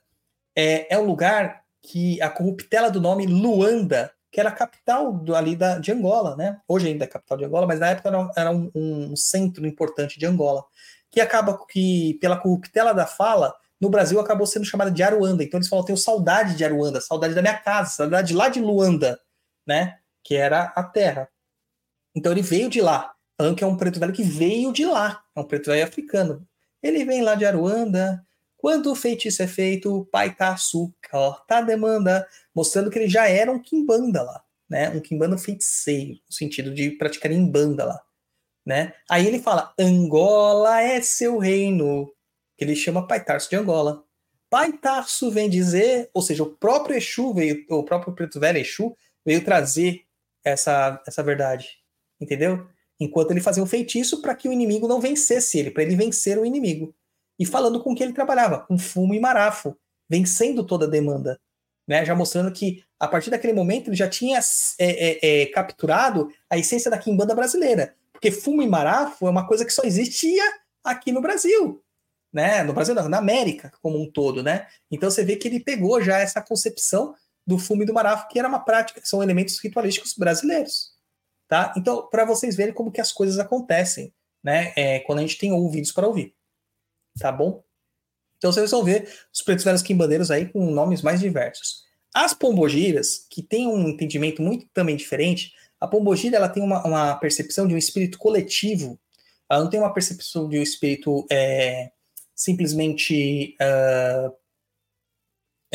é, 0.56 0.94
é 0.94 0.98
um 0.98 1.04
lugar 1.04 1.62
que 1.82 2.20
a 2.22 2.30
corruptela 2.30 2.90
do 2.90 3.00
nome 3.00 3.26
Luanda, 3.26 4.10
que 4.32 4.40
era 4.40 4.48
a 4.48 4.52
capital 4.52 5.12
do, 5.12 5.36
ali 5.36 5.54
da, 5.54 5.78
de 5.78 5.92
Angola, 5.92 6.34
né? 6.34 6.58
Hoje 6.66 6.88
ainda 6.88 7.04
é 7.04 7.06
a 7.06 7.10
capital 7.10 7.36
de 7.36 7.44
Angola, 7.44 7.66
mas 7.66 7.78
na 7.78 7.90
época 7.90 8.08
era, 8.08 8.30
era 8.36 8.50
um, 8.50 8.70
um, 8.74 9.16
centro 9.16 9.66
importante 9.66 10.18
de 10.18 10.24
Angola. 10.24 10.64
Que 11.10 11.20
acaba 11.20 11.58
que, 11.68 12.14
pela 12.20 12.38
corruptela 12.38 12.92
da 12.92 13.06
fala, 13.06 13.54
no 13.80 13.90
Brasil 13.90 14.18
acabou 14.18 14.46
sendo 14.46 14.64
chamada 14.64 14.90
de 14.90 15.02
Aruanda. 15.02 15.44
Então 15.44 15.58
eles 15.58 15.68
falam: 15.68 15.84
tenho 15.84 15.98
saudade 15.98 16.56
de 16.56 16.64
Aruanda, 16.64 17.00
saudade 17.00 17.34
da 17.34 17.42
minha 17.42 17.58
casa, 17.58 17.90
saudade 17.90 18.34
lá 18.34 18.48
de 18.48 18.60
Luanda, 18.60 19.20
né? 19.66 19.98
Que 20.24 20.34
era 20.34 20.72
a 20.74 20.82
terra. 20.82 21.28
Então 22.14 22.32
ele 22.32 22.42
veio 22.42 22.70
de 22.70 22.80
lá, 22.80 23.14
que 23.56 23.62
é 23.62 23.66
um 23.66 23.76
preto 23.76 24.00
velho 24.00 24.12
que 24.12 24.22
veio 24.22 24.72
de 24.72 24.86
lá, 24.86 25.22
é 25.36 25.40
um 25.40 25.44
preto 25.44 25.66
velho 25.66 25.84
africano. 25.84 26.46
Ele 26.82 27.04
vem 27.04 27.22
lá 27.22 27.34
de 27.34 27.44
Aruanda, 27.44 28.24
quando 28.56 28.90
o 28.90 28.94
feitiço 28.94 29.42
é 29.42 29.46
feito, 29.46 29.94
o 29.94 30.06
pai 30.06 30.34
tá 30.34 30.48
açúcar, 30.54 31.44
tá 31.46 31.60
demanda, 31.60 32.26
mostrando 32.54 32.90
que 32.90 32.98
ele 32.98 33.08
já 33.08 33.28
era 33.28 33.52
um 33.52 33.58
quimbanda 33.58 34.22
lá, 34.22 34.42
né? 34.66 34.88
Um 34.88 35.00
quimbanda 35.00 35.36
feiticeiro, 35.36 36.14
no 36.26 36.32
sentido 36.34 36.72
de 36.72 36.90
praticar 36.92 37.30
em 37.30 37.46
banda 37.46 37.84
lá, 37.84 38.00
né? 38.64 38.94
Aí 39.10 39.26
ele 39.26 39.38
fala: 39.38 39.74
Angola 39.78 40.80
é 40.80 41.02
seu 41.02 41.36
reino, 41.36 42.10
que 42.56 42.64
ele 42.64 42.74
chama 42.74 43.06
Pai 43.06 43.22
Tarso 43.22 43.50
de 43.50 43.56
Angola. 43.56 44.02
Pai 44.48 44.72
Tarso 44.72 45.30
vem 45.30 45.50
dizer, 45.50 46.08
ou 46.14 46.22
seja, 46.22 46.42
o 46.42 46.56
próprio 46.56 46.96
Exu 46.96 47.34
veio, 47.34 47.66
o 47.68 47.82
próprio 47.82 48.14
preto 48.14 48.40
velho 48.40 48.58
Exu 48.58 48.96
veio 49.26 49.44
trazer 49.44 50.03
essa, 50.44 51.02
essa 51.06 51.22
verdade, 51.22 51.78
entendeu? 52.20 52.66
Enquanto 53.00 53.30
ele 53.30 53.40
fazia 53.40 53.62
um 53.62 53.66
feitiço 53.66 54.20
para 54.22 54.34
que 54.34 54.48
o 54.48 54.52
inimigo 54.52 54.86
não 54.86 55.00
vencesse 55.00 55.58
ele, 55.58 55.70
para 55.70 55.82
ele 55.82 55.96
vencer 55.96 56.38
o 56.38 56.44
inimigo. 56.44 56.94
E 57.38 57.44
falando 57.44 57.82
com 57.82 57.94
que 57.94 58.02
ele 58.02 58.12
trabalhava, 58.12 58.60
com 58.60 58.78
fumo 58.78 59.14
e 59.14 59.20
marafo, 59.20 59.76
vencendo 60.08 60.64
toda 60.64 60.86
a 60.86 60.88
demanda. 60.88 61.40
né? 61.88 62.04
Já 62.04 62.14
mostrando 62.14 62.52
que 62.52 62.82
a 62.98 63.08
partir 63.08 63.30
daquele 63.30 63.52
momento 63.52 63.88
ele 63.88 63.96
já 63.96 64.08
tinha 64.08 64.38
é, 64.78 64.84
é, 65.18 65.42
é, 65.42 65.46
capturado 65.46 66.28
a 66.48 66.56
essência 66.56 66.90
da 66.90 66.98
quimbanda 66.98 67.34
brasileira, 67.34 67.94
porque 68.12 68.30
fumo 68.30 68.62
e 68.62 68.68
marafo 68.68 69.26
é 69.26 69.30
uma 69.30 69.46
coisa 69.46 69.64
que 69.64 69.72
só 69.72 69.82
existia 69.82 70.42
aqui 70.82 71.12
no 71.12 71.20
Brasil, 71.20 71.82
né? 72.32 72.62
No 72.62 72.72
Brasil, 72.72 72.94
não, 72.94 73.08
na 73.08 73.18
América 73.18 73.72
como 73.82 74.00
um 74.00 74.10
todo, 74.10 74.42
né? 74.42 74.66
Então 74.90 75.10
você 75.10 75.24
vê 75.24 75.36
que 75.36 75.48
ele 75.48 75.60
pegou 75.60 76.00
já 76.00 76.18
essa 76.18 76.40
concepção 76.40 77.14
do 77.46 77.58
fumo 77.58 77.82
e 77.82 77.86
do 77.86 77.94
marafo, 77.94 78.28
que 78.28 78.38
era 78.38 78.48
uma 78.48 78.58
prática, 78.58 79.00
são 79.04 79.22
elementos 79.22 79.58
ritualísticos 79.58 80.14
brasileiros, 80.14 80.92
tá? 81.48 81.74
Então, 81.76 82.08
para 82.08 82.24
vocês 82.24 82.56
verem 82.56 82.74
como 82.74 82.90
que 82.90 83.00
as 83.00 83.12
coisas 83.12 83.38
acontecem, 83.38 84.12
né? 84.42 84.72
É, 84.76 85.00
quando 85.00 85.18
a 85.18 85.22
gente 85.22 85.38
tem 85.38 85.52
ouvidos 85.52 85.92
para 85.92 86.06
ouvir, 86.06 86.34
tá 87.18 87.30
bom? 87.30 87.62
Então 88.36 88.52
vocês 88.52 88.70
vão 88.70 88.84
ver 88.84 89.08
os 89.32 89.40
pretos 89.40 89.64
velhos 89.64 89.82
quimbandeiros 89.82 90.30
aí 90.30 90.46
com 90.46 90.70
nomes 90.70 91.00
mais 91.00 91.20
diversos. 91.20 91.84
As 92.14 92.34
pombogiras, 92.34 93.26
que 93.30 93.42
tem 93.42 93.66
um 93.66 93.88
entendimento 93.88 94.42
muito 94.42 94.66
também 94.72 94.96
diferente, 94.96 95.52
a 95.80 95.86
pombogira 95.86 96.36
ela 96.36 96.48
tem 96.48 96.62
uma, 96.62 96.86
uma 96.86 97.14
percepção 97.16 97.66
de 97.66 97.74
um 97.74 97.78
espírito 97.78 98.18
coletivo, 98.18 98.98
ela 99.50 99.62
não 99.62 99.70
tem 99.70 99.80
uma 99.80 99.92
percepção 99.92 100.48
de 100.48 100.58
um 100.58 100.62
espírito 100.62 101.26
é, 101.30 101.90
simplesmente 102.34 103.56
uh, 103.60 104.34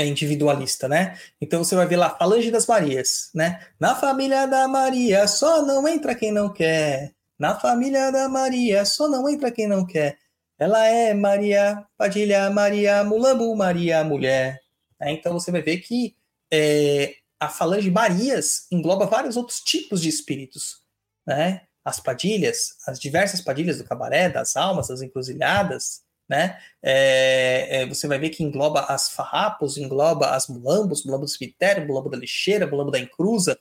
individualista, 0.06 0.88
né? 0.88 1.18
Então 1.42 1.64
você 1.64 1.76
vai 1.76 1.88
ver 1.88 1.98
lá, 1.98 2.10
Falange 2.10 2.52
das 2.52 2.66
Marias, 2.66 3.30
né? 3.34 3.66
Na 3.80 3.96
família 3.96 4.46
da 4.46 4.68
Maria 4.68 5.28
só 5.28 5.62
não 5.62 5.88
entra 5.88 6.16
quem 6.16 6.32
não 6.32 6.52
quer. 6.52 7.14
Na 7.38 7.60
família 7.60 8.12
da 8.12 8.28
Maria 8.28 8.84
só 8.86 9.08
não 9.08 9.28
entra 9.30 9.52
quem 9.52 9.68
não 9.68 9.86
quer. 9.86 10.18
Ela 10.58 10.86
é 10.86 11.14
Maria 11.14 11.86
Padilha, 11.98 12.50
Maria 12.50 13.04
Mulambo, 13.04 13.56
Maria 13.56 14.04
Mulher. 14.04 14.60
É, 15.00 15.12
então 15.12 15.34
você 15.34 15.52
vai 15.52 15.62
ver 15.62 15.78
que 15.78 16.16
é, 16.52 17.16
a 17.40 17.48
falange 17.48 17.90
Marias 17.90 18.68
engloba 18.70 19.06
vários 19.06 19.38
outros 19.38 19.62
tipos 19.62 20.02
de 20.02 20.10
espíritos. 20.10 20.82
Né? 21.26 21.62
As 21.86 22.00
padilhas, 22.00 22.76
as 22.86 23.00
diversas 23.00 23.40
padilhas 23.40 23.78
do 23.78 23.86
cabaré, 23.86 24.30
das 24.30 24.58
almas, 24.58 24.90
das 24.90 25.02
encruzilhadas, 25.02 26.02
né? 26.30 26.60
É, 26.82 27.82
é, 27.82 27.86
você 27.88 28.08
vai 28.08 28.20
ver 28.20 28.30
que 28.30 28.44
engloba 28.44 28.82
as 28.82 29.10
farrapos, 29.10 29.78
engloba 29.78 30.30
as 30.30 30.48
mulambos, 30.48 31.04
mulambo 31.04 31.26
do 31.26 31.32
cemitério, 31.32 31.88
mulambo 31.88 32.10
da 32.10 32.18
lixeira, 32.18 32.68
mulambo 32.68 32.92
da 32.92 33.00
encruza. 33.00 33.60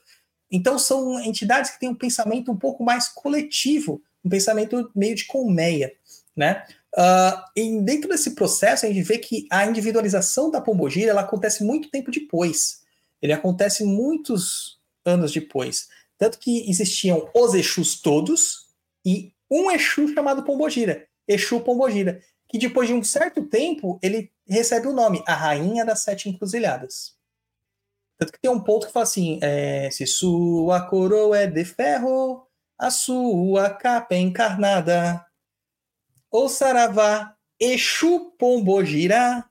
Então 0.51 0.77
são 0.77 1.19
entidades 1.19 1.71
que 1.71 1.79
têm 1.79 1.89
um 1.89 1.95
pensamento 1.95 2.51
um 2.51 2.57
pouco 2.57 2.83
mais 2.83 3.07
coletivo, 3.09 4.01
um 4.23 4.29
pensamento 4.29 4.91
meio 4.95 5.15
de 5.15 5.25
colmeia, 5.25 5.91
né? 6.35 6.63
Uh, 6.95 7.41
e 7.55 7.81
dentro 7.81 8.09
desse 8.09 8.35
processo, 8.35 8.85
a 8.85 8.89
gente 8.89 9.01
vê 9.03 9.17
que 9.17 9.47
a 9.51 9.65
individualização 9.65 10.49
da 10.49 10.61
pombogira 10.61 11.11
ela 11.11 11.21
acontece 11.21 11.63
muito 11.63 11.89
tempo 11.89 12.11
depois. 12.11 12.81
Ele 13.21 13.33
acontece 13.33 13.83
muitos 13.83 14.79
anos 15.05 15.31
depois. 15.31 15.87
Tanto 16.17 16.37
que 16.39 16.69
existiam 16.69 17.29
os 17.33 17.53
Exus 17.53 18.01
todos 18.01 18.69
e 19.05 19.31
um 19.49 19.71
Exu 19.71 20.13
chamado 20.13 20.43
Pombogira, 20.43 21.07
Exu 21.27 21.59
Pombogira, 21.61 22.21
que 22.49 22.57
depois 22.57 22.87
de 22.87 22.93
um 22.93 23.03
certo 23.03 23.45
tempo 23.45 23.99
ele 24.01 24.31
recebe 24.47 24.87
o 24.87 24.93
nome, 24.93 25.23
a 25.27 25.35
Rainha 25.35 25.85
das 25.85 26.01
Sete 26.01 26.27
Encruzilhadas. 26.27 27.15
Tanto 28.17 28.33
que 28.33 28.41
tem 28.41 28.51
um 28.51 28.59
ponto 28.59 28.87
que 28.87 28.93
fala 28.93 29.03
assim: 29.03 29.39
é, 29.41 29.89
se 29.91 30.05
sua 30.07 30.81
coroa 30.81 31.37
é 31.37 31.47
de 31.47 31.63
ferro, 31.63 32.45
a 32.77 32.89
sua 32.89 33.69
capa 33.69 34.15
é 34.15 34.17
encarnada, 34.17 35.23
o 36.31 36.49
Saravá, 36.49 37.35
Exu 37.59 38.31
Pombogira, 38.37 39.45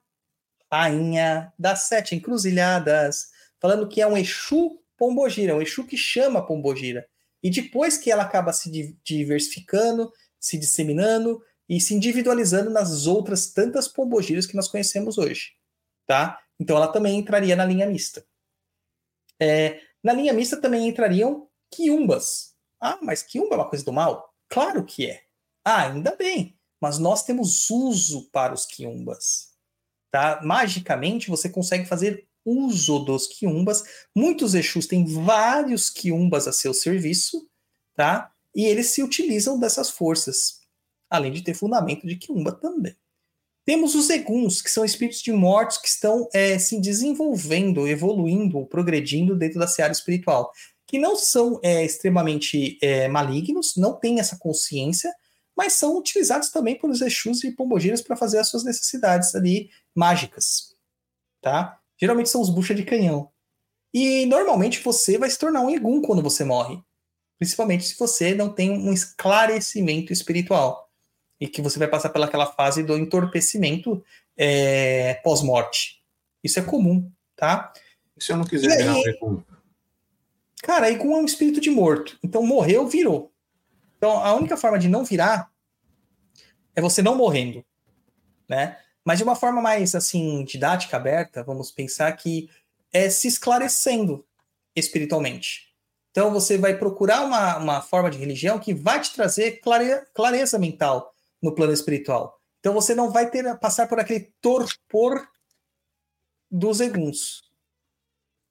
rainha 0.71 1.53
das 1.59 1.83
sete 1.83 2.15
encruzilhadas, 2.15 3.29
falando 3.61 3.89
que 3.89 4.03
é 4.03 4.07
um 4.07 4.17
Exu 4.17 4.83
Pombogira, 4.97 5.55
um 5.55 5.63
Exu 5.63 5.87
que 5.87 5.97
chama 5.97 6.45
Pombogira. 6.45 7.09
E 7.43 7.51
depois 7.51 7.97
que 7.97 8.11
ela 8.11 8.25
acaba 8.25 8.53
se 8.53 8.99
diversificando, 9.05 10.13
se 10.41 10.59
disseminando 10.59 11.41
e 11.69 11.81
se 11.81 11.95
individualizando 11.95 12.71
nas 12.71 13.07
outras 13.07 13.53
tantas 13.53 13.87
pombogiras 13.87 14.47
que 14.47 14.57
nós 14.57 14.69
conhecemos 14.69 15.19
hoje, 15.19 15.53
tá? 16.07 16.41
Então 16.59 16.77
ela 16.77 16.89
também 16.89 17.19
entraria 17.19 17.55
na 17.55 17.65
linha 17.65 17.87
mista. 17.87 18.25
É, 19.41 19.81
na 20.03 20.13
linha 20.13 20.33
mista 20.33 20.61
também 20.61 20.89
entrariam 20.89 21.49
quiumbas. 21.71 22.55
Ah, 22.81 22.99
mas 23.03 23.23
quiumba 23.23 23.55
é 23.55 23.59
uma 23.59 23.69
coisa 23.69 23.85
do 23.85 23.93
mal? 23.93 24.35
Claro 24.49 24.85
que 24.85 25.11
é. 25.11 25.23
Ah, 25.65 25.89
ainda 25.89 26.17
bem 26.17 26.59
mas 26.81 26.99
nós 26.99 27.25
temos 27.25 27.71
uso 27.71 28.29
para 28.31 28.55
os 28.55 28.65
quiumbas. 28.65 29.49
Tá? 30.11 30.41
Magicamente 30.43 31.29
você 31.29 31.49
consegue 31.49 31.87
fazer 31.87 32.27
uso 32.45 33.01
dos 33.01 33.27
quiumbas. 33.27 33.85
Muitos 34.15 34.55
Exus 34.55 34.87
têm 34.87 35.05
vários 35.05 35.91
quiumbas 35.91 36.49
a 36.49 36.53
seu 36.53 36.73
serviço, 36.73 37.49
tá? 37.95 38.33
E 38.55 38.65
eles 38.65 38.87
se 38.87 39.03
utilizam 39.03 39.59
dessas 39.59 39.91
forças, 39.91 40.61
além 41.11 41.33
de 41.33 41.43
ter 41.43 41.55
fundamento 41.55 42.07
de 42.07 42.17
quiumba 42.17 42.53
também. 42.53 42.95
Temos 43.69 43.95
os 43.95 44.09
eguns, 44.09 44.63
que 44.63 44.71
são 44.71 44.83
espíritos 44.83 45.21
de 45.21 45.31
mortos 45.31 45.77
que 45.77 45.89
estão 45.89 46.27
é, 46.33 46.59
se 46.59 46.81
desenvolvendo, 46.81 47.87
evoluindo, 47.87 48.65
progredindo 48.65 49.37
dentro 49.37 49.59
da 49.59 49.67
seara 49.67 49.93
espiritual, 49.93 50.51
que 50.87 50.99
não 50.99 51.17
são 51.17 51.61
é, 51.63 51.85
extremamente 51.85 52.79
é, 52.81 53.09
malignos, 53.09 53.77
não 53.77 53.93
têm 53.93 54.21
essa 54.21 54.39
consciência, 54.39 55.13
mas 55.55 55.75
são 55.75 55.99
utilizados 55.99 56.49
também 56.49 56.79
pelos 56.79 57.03
Exus 57.03 57.45
e 57.45 57.51
Pombogiras 57.51 58.01
para 58.01 58.17
fazer 58.17 58.39
as 58.39 58.49
suas 58.49 58.65
necessidades 58.65 59.35
ali 59.35 59.69
mágicas, 59.95 60.75
tá? 61.43 61.79
Geralmente 62.01 62.31
são 62.31 62.41
os 62.41 62.49
bucha 62.49 62.75
de 62.75 62.85
canhão. 62.85 63.31
E 63.93 64.25
normalmente 64.25 64.81
você 64.81 65.19
vai 65.19 65.29
se 65.29 65.39
tornar 65.39 65.61
um 65.61 65.69
Egum 65.69 66.01
quando 66.01 66.23
você 66.23 66.43
morre, 66.43 66.81
principalmente 67.39 67.85
se 67.85 67.99
você 67.99 68.35
não 68.35 68.49
tem 68.49 68.71
um 68.71 68.95
esclarecimento 68.95 70.11
espiritual 70.11 70.88
e 71.41 71.47
que 71.47 71.63
você 71.63 71.79
vai 71.79 71.89
passar 71.89 72.09
pelaquela 72.11 72.47
fase 72.47 72.83
do 72.83 72.97
entorpecimento 72.97 74.03
é, 74.37 75.15
pós-morte. 75.23 76.03
Isso 76.43 76.59
é 76.59 76.63
comum, 76.63 77.11
tá? 77.37 77.73
E 78.17 78.23
se 78.23 78.33
eu 78.33 78.37
não 78.37 78.45
quiser 78.45 78.77
virar 78.77 78.95
um 78.95 79.09
Egum? 79.09 79.43
Cara, 80.63 80.91
Egum 80.91 81.17
é 81.17 81.21
um 81.21 81.25
espírito 81.25 81.61
de 81.61 81.71
morto. 81.71 82.19
Então 82.23 82.45
morreu, 82.45 82.87
virou. 82.89 83.33
Então, 83.97 84.13
a 84.13 84.35
única 84.35 84.57
forma 84.57 84.79
de 84.79 84.89
não 84.89 85.05
virar 85.05 85.51
é 86.75 86.81
você 86.81 87.03
não 87.03 87.17
morrendo, 87.17 87.65
né? 88.49 88.79
Mas 89.05 89.19
de 89.19 89.25
uma 89.25 89.35
forma 89.35 89.61
mais, 89.61 89.95
assim, 89.95 90.45
didática, 90.45 90.97
aberta, 90.97 91.43
vamos 91.43 91.71
pensar 91.73 92.13
que 92.13 92.49
é 92.93 93.11
se 93.11 93.27
esclarecendo 93.27 94.25
espiritualmente. 94.77 95.75
Então, 96.11 96.31
você 96.33 96.57
vai 96.57 96.77
procurar 96.77 97.23
uma, 97.23 97.57
uma 97.57 97.83
forma 97.83 98.11
de 98.11 98.19
religião 98.19 98.59
que 98.59 98.73
vai 98.73 99.01
te 99.01 99.13
trazer 99.13 99.61
clare, 99.61 100.05
clareza 100.15 100.59
mental 100.59 101.15
no 101.43 101.55
plano 101.55 101.73
espiritual. 101.73 102.39
Então, 102.61 102.75
você 102.75 102.95
não 102.95 103.11
vai 103.11 103.31
ter 103.31 103.59
passar 103.59 103.89
por 103.89 103.99
aquele 104.01 104.33
torpor 104.41 105.27
dos 106.51 106.81
eguns, 106.81 107.43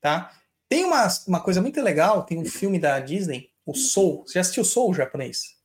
tá? 0.01 0.31
Tem 0.69 0.84
uma, 0.84 1.07
uma 1.27 1.41
coisa 1.41 1.61
muito 1.61 1.81
legal, 1.81 2.23
tem 2.23 2.38
um 2.38 2.45
filme 2.45 2.80
da 2.80 2.99
Disney 2.99 3.51
o 3.68 3.76
Soul. 3.76 4.23
Você 4.26 4.34
já 4.34 4.41
assistiu 4.41 4.64
Soul 4.64 4.93
japonês? 4.93 5.57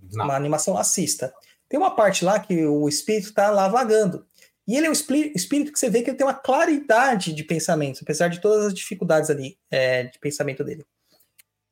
Não. 0.00 0.24
Uma 0.24 0.34
animação, 0.34 0.78
assista. 0.78 1.32
Tem 1.68 1.78
uma 1.78 1.94
parte 1.94 2.24
lá 2.24 2.40
que 2.40 2.64
o 2.64 2.88
espírito 2.88 3.28
está 3.28 3.50
lá 3.50 3.68
vagando. 3.68 4.26
E 4.66 4.76
ele 4.76 4.86
é 4.86 4.90
um 4.90 4.92
espírito 4.92 5.72
que 5.72 5.78
você 5.78 5.90
vê 5.90 6.02
que 6.02 6.10
ele 6.10 6.16
tem 6.16 6.26
uma 6.26 6.34
claridade 6.34 7.32
de 7.32 7.44
pensamento, 7.44 8.00
apesar 8.02 8.28
de 8.28 8.40
todas 8.40 8.66
as 8.66 8.74
dificuldades 8.74 9.28
ali 9.28 9.58
é, 9.70 10.04
de 10.04 10.18
pensamento 10.18 10.64
dele. 10.64 10.84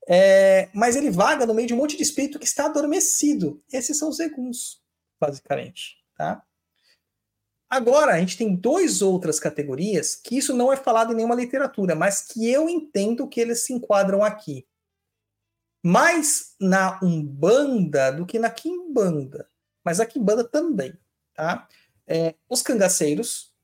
É, 0.06 0.68
mas 0.74 0.97
ele 0.97 1.10
vaga 1.10 1.47
no 1.47 1.55
meio 1.55 1.68
de 1.68 1.74
um 1.74 1.76
monte 1.76 1.97
de 1.97 2.02
espírito 2.02 2.39
que 2.39 2.47
está 2.47 2.66
adormecido. 2.66 3.62
Esses 3.72 3.98
são 3.98 4.09
os 4.09 4.20
eguns, 4.20 4.80
basicamente. 5.20 5.96
Tá? 6.16 6.42
Agora, 7.70 8.14
a 8.14 8.18
gente 8.18 8.38
tem 8.38 8.56
duas 8.56 9.02
outras 9.02 9.38
categorias 9.38 10.14
que 10.14 10.38
isso 10.38 10.54
não 10.54 10.72
é 10.72 10.76
falado 10.76 11.12
em 11.12 11.16
nenhuma 11.16 11.34
literatura, 11.34 11.94
mas 11.94 12.22
que 12.22 12.50
eu 12.50 12.68
entendo 12.68 13.28
que 13.28 13.40
eles 13.40 13.64
se 13.64 13.72
enquadram 13.72 14.24
aqui 14.24 14.66
mais 15.84 16.54
na 16.60 16.98
Umbanda 17.02 18.10
do 18.10 18.26
que 18.26 18.38
na 18.38 18.50
Quimbanda. 18.50 19.48
Mas 19.84 20.00
a 20.00 20.06
Quimbanda 20.06 20.44
também, 20.44 20.98
tá? 21.34 21.68
É, 22.06 22.34
os 22.48 22.62
cangaceiros, 22.62 23.54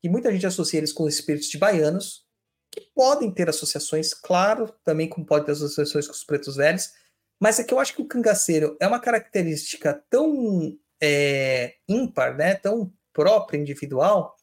que 0.00 0.08
muita 0.08 0.30
gente 0.32 0.46
associa 0.46 0.78
eles 0.78 0.92
com 0.92 1.04
os 1.04 1.14
espíritos 1.14 1.48
de 1.48 1.58
baianos, 1.58 2.26
que 2.70 2.82
podem 2.94 3.32
ter 3.32 3.48
associações, 3.48 4.12
claro, 4.12 4.72
também 4.84 5.08
como 5.08 5.26
pode 5.26 5.46
ter 5.46 5.52
associações 5.52 6.06
com 6.06 6.12
os 6.12 6.24
pretos 6.24 6.56
velhos, 6.56 6.92
mas 7.40 7.58
é 7.58 7.64
que 7.64 7.72
eu 7.72 7.78
acho 7.78 7.94
que 7.94 8.02
o 8.02 8.08
cangaceiro 8.08 8.76
é 8.80 8.86
uma 8.86 9.00
característica 9.00 10.04
tão 10.10 10.76
é, 11.00 11.76
ímpar, 11.88 12.36
né, 12.36 12.54
tão 12.54 12.92
própria, 13.12 13.58
individual, 13.58 14.36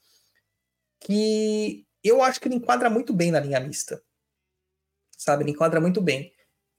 que 0.99 1.85
eu 2.03 2.21
acho 2.21 2.39
que 2.39 2.47
ele 2.47 2.55
enquadra 2.55 2.89
muito 2.89 3.13
bem 3.13 3.31
na 3.31 3.39
linha 3.39 3.59
mista. 3.59 4.01
Sabe, 5.17 5.43
ele 5.43 5.51
enquadra 5.51 5.79
muito 5.79 6.01
bem. 6.01 6.31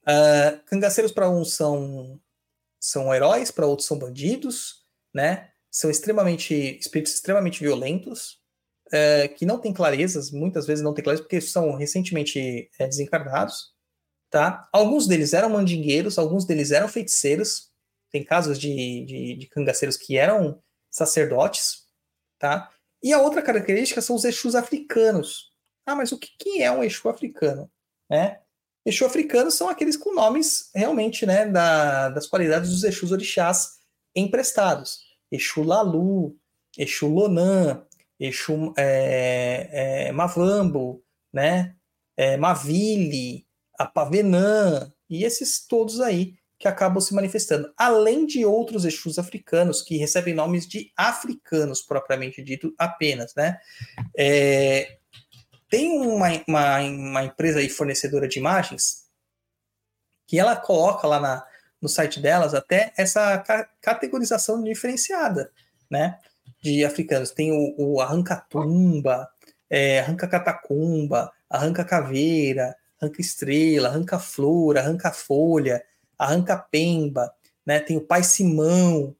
Uh, 0.03 0.63
cangaceiros 0.65 1.11
para 1.11 1.29
uns 1.29 1.53
são, 1.53 2.19
são 2.79 3.13
heróis, 3.13 3.51
para 3.51 3.65
outros 3.65 3.87
são 3.87 3.99
bandidos, 3.99 4.85
né? 5.13 5.51
São 5.69 5.89
extremamente 5.89 6.53
espíritos 6.79 7.13
extremamente 7.13 7.59
violentos, 7.59 8.41
é, 8.91 9.27
que 9.27 9.45
não 9.45 9.59
têm 9.59 9.73
clarezas, 9.73 10.31
muitas 10.31 10.65
vezes 10.65 10.83
não 10.83 10.93
têm 10.93 11.03
clarezas, 11.03 11.25
porque 11.25 11.41
são 11.41 11.75
recentemente 11.75 12.69
é, 12.79 12.87
desencarnados, 12.87 13.73
tá? 14.37 14.69
Alguns 14.71 15.07
deles 15.07 15.33
eram 15.33 15.49
mandingueiros, 15.49 16.19
alguns 16.19 16.45
deles 16.45 16.69
eram 16.69 16.87
feiticeiros, 16.87 17.71
tem 18.11 18.23
casos 18.23 18.59
de, 18.59 19.03
de, 19.03 19.35
de 19.35 19.47
cangaceiros 19.47 19.97
que 19.97 20.15
eram 20.15 20.61
sacerdotes, 20.91 21.87
tá? 22.37 22.69
E 23.01 23.11
a 23.11 23.19
outra 23.19 23.41
característica 23.41 23.99
são 23.99 24.15
os 24.15 24.23
Exus 24.23 24.53
africanos. 24.53 25.51
Ah, 25.87 25.95
mas 25.95 26.11
o 26.11 26.19
que, 26.19 26.29
que 26.37 26.61
é 26.61 26.71
um 26.71 26.83
Exu 26.83 27.09
africano? 27.09 27.67
Né? 28.07 28.39
Exu 28.85 29.07
africanos 29.07 29.55
são 29.55 29.69
aqueles 29.69 29.97
com 29.97 30.13
nomes 30.13 30.69
realmente 30.75 31.25
né, 31.25 31.47
da, 31.47 32.09
das 32.09 32.27
qualidades 32.27 32.69
dos 32.69 32.83
Exus 32.83 33.11
orixás 33.11 33.79
emprestados. 34.15 34.99
Exu 35.31 35.63
Lalu, 35.63 36.37
Exu 36.77 37.07
Lonan, 37.07 37.87
Exu 38.19 38.71
é, 38.77 40.09
é, 40.09 40.11
Mavambo, 40.11 41.03
né? 41.33 41.75
É, 42.15 42.37
Mavili, 42.37 43.46
Apavenã, 43.77 44.91
e 45.09 45.23
esses 45.23 45.65
todos 45.65 46.01
aí 46.01 46.35
que 46.59 46.67
acabam 46.67 46.99
se 46.99 47.13
manifestando, 47.13 47.71
além 47.77 48.25
de 48.25 48.43
outros 48.43 48.83
Exus 48.83 49.19
africanos 49.19 49.81
que 49.81 49.97
recebem 49.97 50.33
nomes 50.33 50.67
de 50.67 50.91
africanos 50.97 51.81
propriamente 51.81 52.41
dito 52.41 52.73
apenas, 52.77 53.33
né? 53.35 53.59
É, 54.17 54.97
tem 55.69 55.99
uma, 55.99 56.27
uma, 56.47 56.79
uma, 56.79 57.23
empresa 57.23 57.59
aí 57.59 57.69
fornecedora 57.69 58.27
de 58.27 58.39
imagens 58.39 59.05
que 60.25 60.39
ela 60.39 60.55
coloca 60.55 61.05
lá 61.07 61.19
na, 61.19 61.45
no 61.81 61.87
site 61.87 62.19
delas 62.19 62.53
até 62.53 62.91
essa 62.97 63.37
ca 63.39 63.69
categorização 63.79 64.63
diferenciada, 64.63 65.51
né? 65.89 66.17
De 66.61 66.83
africanos. 66.83 67.31
Tem 67.31 67.51
o, 67.51 67.75
o 67.77 68.01
arranca-tumba, 68.01 69.29
é, 69.69 69.99
arranca-catacumba, 69.99 71.31
arranca-caveira, 71.49 72.75
arranca-estrela, 72.99 73.89
arranca-flor, 73.89 74.77
arranca-folha, 74.77 75.83
arranca-pemba, 76.17 77.33
né? 77.65 77.79
Tem 77.79 77.97
o 77.97 78.01
pai 78.01 78.23
Simão. 78.23 79.15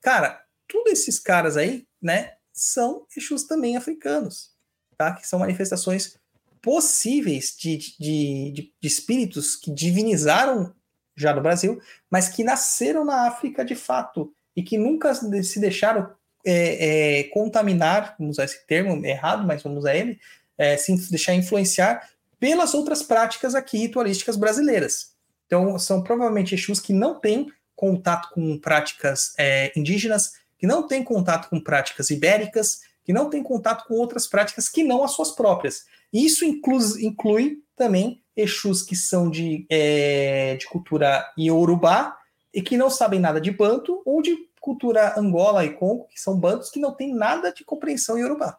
Cara, 0.00 0.44
todos 0.68 0.92
esses 0.92 1.18
caras 1.18 1.56
aí, 1.56 1.86
né? 2.00 2.34
São 2.52 3.06
Exus 3.16 3.44
também 3.44 3.76
africanos, 3.76 4.52
tá? 4.96 5.12
Que 5.12 5.26
são 5.26 5.38
manifestações 5.38 6.18
possíveis 6.62 7.54
de, 7.56 7.76
de, 7.76 8.50
de, 8.50 8.74
de 8.80 8.88
espíritos 8.88 9.54
que 9.56 9.70
divinizaram 9.70 10.74
já 11.16 11.34
no 11.34 11.40
Brasil, 11.40 11.80
mas 12.10 12.28
que 12.28 12.44
nasceram 12.44 13.04
na 13.04 13.26
África 13.26 13.64
de 13.64 13.74
fato 13.74 14.34
e 14.54 14.62
que 14.62 14.76
nunca 14.76 15.14
se 15.14 15.60
deixaram 15.60 16.10
é, 16.44 17.20
é, 17.20 17.22
contaminar, 17.24 18.14
vamos 18.18 18.36
usar 18.36 18.44
esse 18.44 18.66
termo 18.66 19.04
errado, 19.04 19.46
mas 19.46 19.62
vamos 19.62 19.78
usar 19.78 19.96
ele, 19.96 20.18
é, 20.56 20.76
se 20.76 20.94
deixar 21.10 21.34
influenciar 21.34 22.08
pelas 22.38 22.74
outras 22.74 23.02
práticas 23.02 23.54
aqui 23.54 23.78
ritualísticas 23.78 24.36
brasileiras. 24.36 25.14
Então, 25.46 25.78
são 25.78 26.02
provavelmente 26.02 26.54
Exus 26.54 26.80
que 26.80 26.92
não 26.92 27.18
têm 27.18 27.50
contato 27.74 28.30
com 28.30 28.58
práticas 28.58 29.34
é, 29.38 29.72
indígenas, 29.78 30.32
que 30.58 30.66
não 30.66 30.86
têm 30.86 31.04
contato 31.04 31.48
com 31.48 31.60
práticas 31.60 32.10
ibéricas, 32.10 32.80
que 33.04 33.12
não 33.12 33.30
têm 33.30 33.42
contato 33.42 33.86
com 33.86 33.94
outras 33.94 34.26
práticas 34.26 34.68
que 34.68 34.82
não 34.82 35.04
as 35.04 35.12
suas 35.12 35.30
próprias. 35.30 35.84
Isso 36.12 36.44
inclui, 36.44 37.04
inclui 37.04 37.62
também 37.76 38.22
Exus 38.34 38.82
que 38.82 38.96
são 38.96 39.30
de, 39.30 39.66
é, 39.70 40.56
de 40.56 40.66
cultura 40.66 41.32
iorubá 41.38 42.18
e 42.52 42.60
que 42.60 42.76
não 42.76 42.90
sabem 42.90 43.20
nada 43.20 43.40
de 43.40 43.50
banto, 43.50 44.02
ou 44.04 44.20
de 44.22 44.34
cultura 44.60 45.18
angola 45.18 45.64
e 45.64 45.74
congo, 45.74 46.08
que 46.08 46.20
são 46.20 46.38
bantos 46.38 46.70
que 46.70 46.80
não 46.80 46.92
têm 46.92 47.14
nada 47.14 47.52
de 47.52 47.64
compreensão 47.64 48.18
iorubá. 48.18 48.58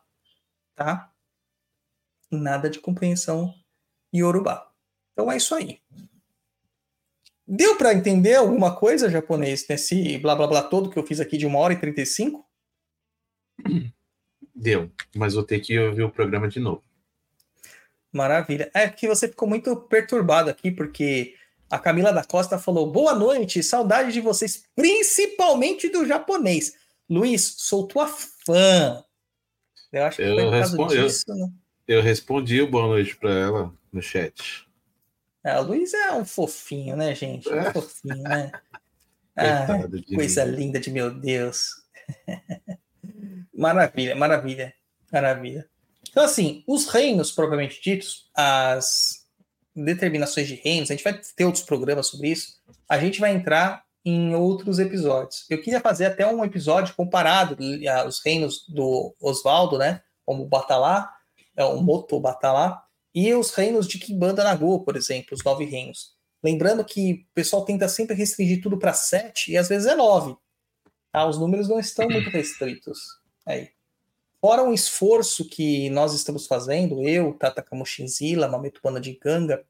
Tá? 0.75 1.11
Nada 2.31 2.69
de 2.69 2.79
compreensão 2.79 3.53
iorubá. 4.13 4.69
Então 5.13 5.31
é 5.31 5.37
isso 5.37 5.55
aí. 5.55 5.79
Deu 7.47 7.77
para 7.77 7.93
entender 7.93 8.35
alguma 8.35 8.75
coisa 8.75 9.09
japonês 9.09 9.65
nesse 9.67 10.17
blá 10.17 10.35
blá 10.35 10.47
blá 10.47 10.63
todo 10.63 10.89
que 10.89 10.99
eu 10.99 11.05
fiz 11.05 11.19
aqui 11.19 11.37
de 11.37 11.45
uma 11.45 11.59
hora 11.59 11.73
e 11.73 11.79
35? 11.79 12.45
Deu, 14.53 14.91
mas 15.15 15.33
vou 15.33 15.43
ter 15.43 15.59
que 15.59 15.77
ouvir 15.79 16.03
o 16.03 16.11
programa 16.11 16.47
de 16.47 16.59
novo. 16.59 16.83
Maravilha. 18.11 18.69
É 18.73 18.89
que 18.89 19.07
você 19.07 19.27
ficou 19.27 19.47
muito 19.47 19.75
perturbado 19.75 20.49
aqui, 20.49 20.71
porque 20.71 21.35
a 21.69 21.77
Camila 21.77 22.11
da 22.11 22.23
Costa 22.23 22.57
falou: 22.57 22.91
boa 22.91 23.13
noite, 23.13 23.61
saudade 23.61 24.11
de 24.11 24.19
vocês, 24.19 24.63
principalmente 24.75 25.89
do 25.89 26.05
japonês. 26.05 26.73
Luiz, 27.09 27.55
sou 27.57 27.87
tua 27.87 28.07
fã. 28.07 29.03
Eu 29.91 30.03
acho 30.03 30.17
que 30.17 30.23
eu 30.23 30.35
foi 30.35 30.43
por 30.43 30.51
causa 30.51 30.69
respondi, 30.69 31.01
disso, 31.01 31.25
eu, 31.27 31.35
né? 31.35 31.51
Eu 31.87 32.01
respondi 32.01 32.61
o 32.61 32.69
boa 32.69 32.87
noite 32.87 33.15
para 33.15 33.33
ela 33.33 33.73
no 33.97 34.01
chat. 34.01 34.65
É, 35.43 35.59
o 35.59 35.63
Luiz 35.63 35.93
é 35.93 36.13
um 36.13 36.25
fofinho, 36.25 36.95
né, 36.95 37.13
gente? 37.15 37.49
Um 37.49 37.59
é. 37.59 37.73
fofinho, 37.73 38.23
né? 38.23 38.51
Ah, 39.39 39.67
coisa 40.15 40.43
mim. 40.47 40.55
linda 40.55 40.79
de 40.79 40.89
meu 40.89 41.13
Deus. 41.13 41.69
maravilha, 43.53 44.15
maravilha, 44.15 44.73
maravilha. 45.13 45.69
Então, 46.09 46.23
assim, 46.23 46.63
os 46.65 46.87
reinos 46.87 47.31
propriamente 47.31 47.79
ditos, 47.79 48.31
as 48.33 49.27
determinações 49.75 50.47
de 50.47 50.55
reinos, 50.55 50.89
a 50.89 50.95
gente 50.95 51.03
vai 51.03 51.21
ter 51.35 51.45
outros 51.45 51.63
programas 51.63 52.07
sobre 52.07 52.29
isso, 52.29 52.59
a 52.89 52.97
gente 52.97 53.19
vai 53.19 53.31
entrar 53.31 53.83
em 54.03 54.33
outros 54.33 54.79
episódios. 54.79 55.45
Eu 55.51 55.61
queria 55.61 55.81
fazer 55.81 56.05
até 56.05 56.25
um 56.25 56.43
episódio 56.43 56.95
comparado 56.95 57.55
aos 58.01 58.19
reinos 58.25 58.65
do 58.67 59.15
Oswaldo, 59.21 59.77
né? 59.77 60.01
Como 60.25 60.41
o 60.41 60.47
Batalá, 60.47 61.13
é 61.55 61.63
o 61.63 61.79
Moto 61.79 62.19
Batalá, 62.19 62.86
e 63.19 63.33
os 63.33 63.49
reinos 63.49 63.87
de 63.87 63.97
Kimbanda 63.97 64.43
Nagô, 64.43 64.79
por 64.81 64.95
exemplo, 64.95 65.29
os 65.33 65.43
nove 65.43 65.65
reinos. 65.65 66.15
Lembrando 66.43 66.85
que 66.85 67.13
o 67.13 67.33
pessoal 67.33 67.65
tenta 67.65 67.89
sempre 67.89 68.15
restringir 68.15 68.61
tudo 68.61 68.77
para 68.77 68.93
sete 68.93 69.53
e 69.53 69.57
às 69.57 69.67
vezes 69.67 69.87
é 69.87 69.95
nove. 69.95 70.37
Tá? 71.11 71.25
Os 71.25 71.39
números 71.39 71.67
não 71.67 71.79
estão 71.79 72.07
muito 72.07 72.29
restritos. 72.29 72.99
Aí. 73.43 73.71
Fora 74.39 74.61
um 74.61 74.71
esforço 74.71 75.49
que 75.49 75.89
nós 75.89 76.13
estamos 76.13 76.45
fazendo, 76.45 77.01
eu, 77.01 77.33
Tata 77.33 77.63
Kamushinzila, 77.63 78.47
Mameto 78.47 78.81
Banda 78.83 79.01
de 79.01 79.17
Ganga, 79.17 79.65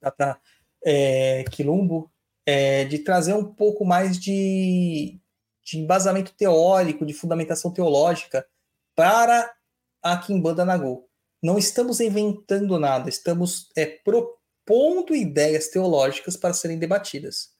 Tata 0.00 0.40
é, 0.82 1.44
Quilumbo, 1.50 2.10
é, 2.46 2.86
de 2.86 3.00
trazer 3.00 3.34
um 3.34 3.44
pouco 3.44 3.84
mais 3.84 4.18
de, 4.18 5.20
de 5.62 5.78
embasamento 5.78 6.32
teórico, 6.32 7.04
de 7.04 7.12
fundamentação 7.12 7.70
teológica 7.70 8.48
para 8.96 9.54
a 10.02 10.16
Kimbanda 10.16 10.64
Nagô 10.64 11.07
não 11.42 11.58
estamos 11.58 12.00
inventando 12.00 12.78
nada, 12.78 13.08
estamos 13.08 13.70
é, 13.76 13.86
propondo 13.86 15.14
ideias 15.14 15.68
teológicas 15.68 16.36
para 16.36 16.52
serem 16.52 16.78
debatidas, 16.78 17.54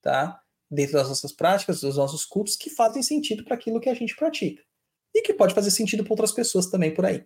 tá? 0.00 0.40
Dentro 0.70 0.94
das 0.94 1.08
nossas 1.08 1.32
práticas, 1.32 1.80
dos 1.80 1.96
nossos 1.96 2.24
cultos, 2.24 2.56
que 2.56 2.70
fazem 2.70 3.02
sentido 3.02 3.44
para 3.44 3.54
aquilo 3.54 3.80
que 3.80 3.88
a 3.88 3.94
gente 3.94 4.16
pratica. 4.16 4.62
E 5.14 5.22
que 5.22 5.34
pode 5.34 5.54
fazer 5.54 5.70
sentido 5.70 6.02
para 6.02 6.12
outras 6.12 6.32
pessoas 6.32 6.66
também 6.66 6.92
por 6.92 7.04
aí. 7.04 7.24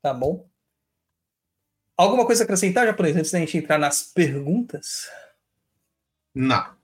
Tá 0.00 0.14
bom? 0.14 0.48
Alguma 1.96 2.26
coisa 2.26 2.42
a 2.42 2.44
acrescentar, 2.44 2.86
japonês, 2.86 3.16
antes 3.16 3.30
da 3.30 3.38
gente 3.38 3.56
entrar 3.56 3.78
nas 3.78 4.02
perguntas? 4.02 5.10
Não. 6.34 6.76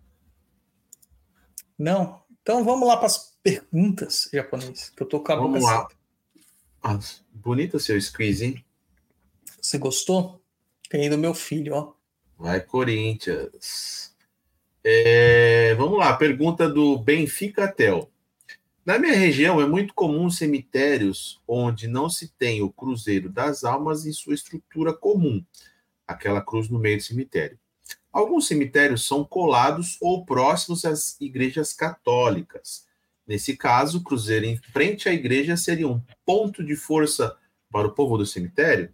Não? 1.79 2.23
Então 2.41 2.65
vamos 2.65 2.89
lá 2.89 2.97
para 2.97 3.07
as 3.07 3.37
perguntas, 3.43 4.29
japonês, 4.33 4.91
que 4.91 5.03
eu 5.03 5.07
tô 5.07 5.23
com 5.23 5.33
a 5.33 5.37
vamos 5.37 5.61
boca 5.61 5.73
lá. 5.73 5.89
Ah, 6.83 6.99
bonito 7.33 7.77
o 7.77 7.81
seu 7.81 8.01
squeeze, 8.01 8.45
hein? 8.45 8.65
Você 9.61 9.79
gostou? 9.79 10.43
Ganhei 10.91 11.09
do 11.09 11.17
meu 11.17 11.33
filho, 11.33 11.75
ó. 11.75 11.93
Vai, 12.37 12.61
Corinthians. 12.61 14.13
É, 14.83 15.77
vamos 15.77 15.97
lá, 15.97 16.17
pergunta 16.17 16.69
do 16.69 16.99
Benfica 16.99 17.69
Tel. 17.69 18.11
Na 18.85 18.99
minha 18.99 19.15
região 19.15 19.61
é 19.61 19.67
muito 19.67 19.95
comum 19.95 20.29
cemitérios 20.29 21.41
onde 21.47 21.87
não 21.87 22.11
se 22.11 22.33
tem 22.37 22.63
o 22.63 22.73
Cruzeiro 22.73 23.31
das 23.31 23.63
Almas 23.63 24.05
em 24.05 24.13
sua 24.13 24.35
estrutura 24.35 24.93
comum, 24.93 25.41
aquela 26.05 26.41
cruz 26.41 26.69
no 26.69 26.81
meio 26.81 26.97
do 26.97 27.03
cemitério. 27.05 27.57
Alguns 28.13 28.49
cemitérios 28.49 29.07
são 29.07 29.25
colados 29.25 29.97
ou 30.01 30.27
próximos 30.27 30.85
às 30.85 31.17
igrejas 31.21 31.73
católicas. 31.73 32.85
Nesse 33.27 33.57
caso, 33.57 33.99
o 33.99 34.03
cruzeiro 34.03 34.47
em 34.47 34.57
frente 34.57 35.09
à 35.09 35.13
igreja 35.13 35.57
seria 35.57 35.89
um 35.89 36.01
ponto 36.25 36.65
de 36.65 36.75
força 36.75 37.37
para 37.71 37.89
o 37.89 37.93
povo 37.93 38.19
do 38.19 38.27
cemitério? 38.27 38.93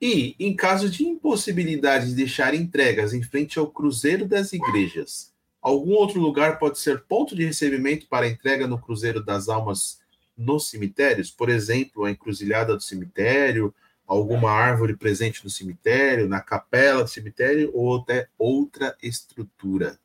E, 0.00 0.36
em 0.38 0.54
caso 0.54 0.90
de 0.90 1.04
impossibilidade 1.04 2.08
de 2.08 2.14
deixar 2.14 2.54
entregas 2.54 3.14
em 3.14 3.22
frente 3.22 3.58
ao 3.58 3.70
cruzeiro 3.70 4.26
das 4.26 4.52
igrejas, 4.52 5.32
algum 5.62 5.92
outro 5.92 6.20
lugar 6.20 6.58
pode 6.58 6.78
ser 6.78 7.04
ponto 7.04 7.34
de 7.34 7.44
recebimento 7.44 8.06
para 8.06 8.28
entrega 8.28 8.66
no 8.66 8.78
cruzeiro 8.78 9.24
das 9.24 9.48
almas 9.48 9.98
nos 10.36 10.68
cemitérios? 10.68 11.30
Por 11.30 11.48
exemplo, 11.48 12.04
a 12.04 12.10
encruzilhada 12.10 12.76
do 12.76 12.82
cemitério, 12.82 13.74
alguma 14.06 14.50
árvore 14.50 14.94
presente 14.94 15.42
no 15.42 15.50
cemitério, 15.50 16.28
na 16.28 16.40
capela 16.40 17.02
do 17.02 17.10
cemitério 17.10 17.70
ou 17.72 17.96
até 17.96 18.28
outra 18.38 18.96
estrutura? 19.02 19.98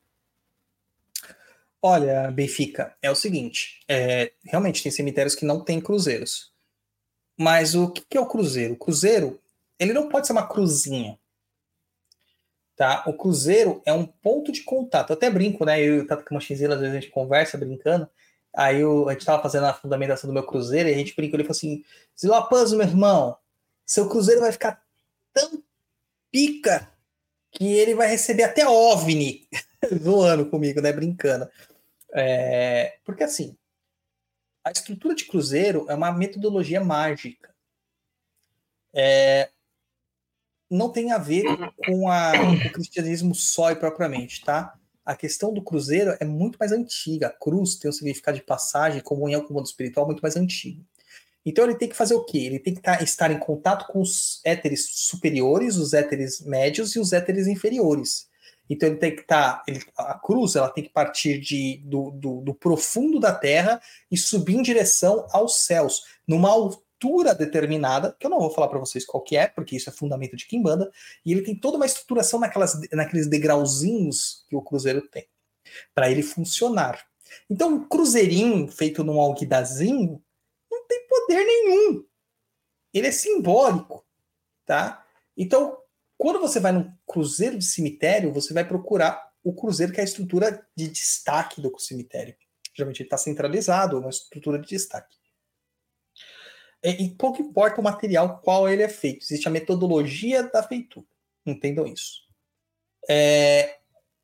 Olha, 1.82 2.30
Benfica, 2.30 2.95
é 3.02 3.10
o 3.10 3.16
seguinte: 3.16 3.80
é, 3.88 4.32
realmente 4.44 4.84
tem 4.84 4.91
cemitérios 4.91 5.36
que 5.36 5.45
não 5.45 5.64
têm 5.64 5.82
cruzeiros. 5.82 6.52
Mas 7.38 7.74
o 7.74 7.90
que 7.90 8.03
que 8.08 8.18
é 8.18 8.22
o 8.22 8.28
cruzeiro? 8.28 8.76
O 8.76 8.78
cruzeiro, 8.78 9.40
ele 9.80 9.94
não 9.94 10.10
pode 10.10 10.28
ser 10.28 10.34
uma 10.34 10.48
cruzinha. 10.48 11.18
Tá? 12.76 13.03
O 13.08 13.14
cruzeiro 13.14 13.82
é 13.86 13.94
um 13.94 14.06
ponto 14.06 14.52
de 14.52 14.64
contato. 14.64 15.10
Eu 15.10 15.16
até 15.16 15.30
brinco, 15.30 15.66
né? 15.66 15.82
Eu 15.82 15.98
e 15.98 15.99
o 15.99 16.08
Tato 16.08 16.24
Camachinzila, 16.24 16.76
às 16.76 16.82
vezes 16.82 16.95
a 16.95 16.99
gente 16.99 17.12
conversa 17.12 17.58
brincando. 17.58 18.08
Aí 18.56 18.82
eu, 18.82 19.08
a 19.10 19.14
gente 19.14 19.26
tava 19.26 19.41
fazendo 19.41 19.66
a 19.66 19.74
fundamentação 19.74 20.28
do 20.28 20.34
meu 20.34 20.45
cruzeiro 20.45 20.90
e 20.90 20.94
a 20.94 20.98
gente 20.98 21.16
brincou. 21.16 21.38
Ele 21.38 21.44
falou 21.44 21.58
assim: 21.58 21.84
Zilapanzo, 22.20 22.78
meu 22.78 22.88
irmão, 22.88 23.38
seu 23.86 24.08
cruzeiro 24.08 24.41
vai 24.41 24.52
ficar 24.52 24.82
tão 25.34 25.64
pica 26.32 26.91
que 27.52 27.66
ele 27.66 27.95
vai 27.95 28.08
receber 28.08 28.44
até 28.44 28.68
OVNI 28.68 29.48
zoando 30.02 30.45
comigo, 30.45 30.82
né? 30.82 30.94
Brincando. 30.94 31.49
É, 32.13 32.97
porque 33.05 33.23
assim, 33.23 33.57
a 34.63 34.71
estrutura 34.71 35.15
de 35.15 35.25
cruzeiro 35.25 35.85
é 35.89 35.95
uma 35.95 36.11
metodologia 36.11 36.83
mágica. 36.83 37.53
É, 38.93 39.49
não 40.69 40.89
tem 40.89 41.11
a 41.11 41.17
ver 41.17 41.43
com, 41.85 42.09
a, 42.09 42.31
com 42.38 42.53
o 42.53 42.71
cristianismo 42.71 43.35
só 43.35 43.71
e 43.71 43.75
propriamente, 43.75 44.43
tá? 44.43 44.77
A 45.03 45.15
questão 45.15 45.53
do 45.53 45.63
cruzeiro 45.63 46.15
é 46.19 46.25
muito 46.25 46.57
mais 46.57 46.71
antiga. 46.71 47.27
A 47.27 47.31
cruz 47.31 47.75
tem 47.75 47.89
um 47.89 47.93
significado 47.93 48.38
de 48.38 48.43
passagem, 48.43 49.01
comunhão 49.01 49.41
com 49.41 49.51
o 49.51 49.57
mundo 49.57 49.65
espiritual 49.65 50.05
muito 50.05 50.21
mais 50.21 50.38
antigo. 50.38 50.85
Então 51.45 51.65
ele 51.65 51.75
tem 51.75 51.89
que 51.89 51.95
fazer 51.95 52.13
o 52.13 52.23
quê? 52.23 52.38
Ele 52.38 52.59
tem 52.59 52.75
que 52.75 52.81
tá, 52.81 53.01
estar 53.01 53.31
em 53.31 53.39
contato 53.39 53.91
com 53.91 53.99
os 53.99 54.39
éteres 54.45 54.88
superiores, 54.91 55.75
os 55.75 55.93
éteres 55.93 56.41
médios 56.41 56.95
e 56.95 56.99
os 56.99 57.11
éteres 57.13 57.47
inferiores. 57.47 58.29
Então 58.72 58.88
ele 58.88 58.98
tem 58.98 59.14
que 59.14 59.22
estar. 59.22 59.64
Tá, 59.65 59.73
a 59.98 60.18
cruz 60.18 60.56
ela 60.56 60.69
tem 60.69 60.81
que 60.81 60.89
partir 60.89 61.38
de, 61.41 61.81
do, 61.84 62.10
do, 62.11 62.39
do, 62.39 62.53
profundo 62.53 63.19
da 63.19 63.35
terra 63.35 63.81
e 64.10 64.18
subir 64.18 64.56
em 64.56 64.61
direção 64.61 65.27
aos 65.31 65.65
céus, 65.65 66.03
numa 66.26 66.49
altura 66.49 67.35
determinada, 67.35 68.15
que 68.18 68.26
eu 68.26 68.30
não 68.30 68.39
vou 68.39 68.49
falar 68.49 68.69
para 68.69 68.80
vocês 68.80 69.06
qual 69.06 69.22
que 69.22 69.35
é, 69.35 69.48
porque 69.48 69.76
isso 69.76 69.89
é 69.89 69.91
fundamento 69.91 70.38
de 70.38 70.48
Kimbanda, 70.48 70.89
e 71.26 71.34
ele 71.34 71.41
tem 71.41 71.53
toda 71.53 71.76
uma 71.76 71.85
estruturação 71.85 72.39
naquelas, 72.39 72.80
naqueles 72.93 73.27
degrauzinhos 73.27 74.45
que 74.48 74.56
o 74.56 74.61
cruzeiro 74.61 75.02
tem, 75.02 75.27
para 75.93 76.10
ele 76.10 76.23
funcionar. 76.23 77.06
Então, 77.49 77.73
um 77.73 77.84
cruzeirinho 77.89 78.69
feito 78.69 79.03
num 79.03 79.19
alguidazinho 79.19 80.23
não 80.72 80.88
tem 80.88 81.06
poder 81.10 81.43
nenhum. 81.43 82.06
Ele 82.93 83.07
é 83.07 83.11
simbólico, 83.11 84.06
tá? 84.65 85.06
Então, 85.35 85.81
quando 86.22 86.39
você 86.39 86.60
vai 86.60 86.72
num 86.72 86.93
cruzeiro 87.07 87.57
de 87.57 87.65
cemitério, 87.65 88.31
você 88.31 88.53
vai 88.53 88.64
procurar 88.64 89.27
o 89.43 89.56
cruzeiro 89.56 89.91
que 89.91 89.99
é 89.99 90.03
a 90.03 90.06
estrutura 90.06 90.64
de 90.76 90.88
destaque 90.88 91.60
do 91.60 91.73
cemitério. 91.80 92.35
Geralmente 92.76 92.99
ele 92.99 93.07
está 93.07 93.18
centralizado, 93.18 93.98
uma 93.98 94.11
estrutura 94.11 94.60
de 94.60 94.68
destaque. 94.68 95.18
É, 96.84 96.91
e 96.91 97.10
pouco 97.10 97.41
importa 97.41 97.81
o 97.81 97.84
material 97.84 98.39
qual 98.39 98.69
ele 98.69 98.84
é 98.84 98.88
feito, 98.88 99.23
existe 99.23 99.48
a 99.48 99.52
metodologia 99.52 100.43
da 100.43 100.61
feitura. 100.61 101.07
Entendam 101.43 101.88
isso. 101.88 102.22
É, 103.10 103.80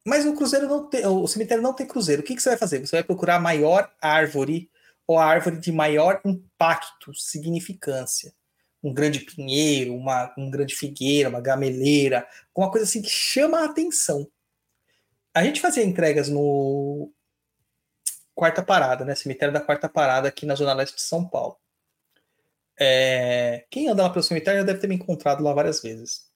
mas 0.06 0.24
o 0.24 0.36
cruzeiro 0.36 0.68
não 0.68 0.88
tem, 0.88 1.04
o 1.04 1.26
cemitério 1.26 1.64
não 1.64 1.74
tem 1.74 1.88
cruzeiro. 1.88 2.22
O 2.22 2.26
que, 2.26 2.36
que 2.36 2.42
você 2.44 2.50
vai 2.50 2.60
fazer? 2.60 2.80
Você 2.86 2.96
vai 2.96 3.04
procurar 3.04 3.38
a 3.38 3.40
maior 3.40 3.92
árvore 4.00 4.70
ou 5.08 5.18
a 5.18 5.26
árvore 5.26 5.58
de 5.58 5.72
maior 5.72 6.22
impacto, 6.24 7.12
significância 7.16 8.36
um 8.84 8.94
grande 8.94 9.20
pinheiro, 9.20 9.96
uma 9.96 10.34
um 10.38 10.50
grande 10.50 10.76
figueira, 10.76 11.30
uma 11.30 11.42
gameleira, 11.42 12.28
uma 12.56 12.70
coisa 12.70 12.86
assim 12.86 13.02
que 13.02 13.10
chama 13.10 13.62
a 13.62 13.66
atenção. 13.66 14.30
A 15.34 15.44
gente 15.44 15.62
fazia 15.62 15.84
entregas 15.84 16.30
no 16.30 17.12
Quarta 18.34 18.64
Parada, 18.64 19.04
né? 19.04 19.16
Cemitério 19.16 19.54
da 19.54 19.62
Quarta 19.62 19.90
Parada, 19.90 20.28
aqui 20.28 20.46
na 20.46 20.56
Zona 20.56 20.74
Leste 20.74 20.96
de 20.96 21.02
São 21.02 21.28
Paulo. 21.28 21.58
É... 22.80 23.66
Quem 23.70 23.90
anda 23.90 24.04
lá 24.04 24.10
pelo 24.10 24.24
cemitério 24.24 24.60
já 24.60 24.66
deve 24.66 24.80
ter 24.80 24.88
me 24.88 24.96
encontrado 24.96 25.44
lá 25.44 25.54
várias 25.54 25.82
vezes. 25.82 26.28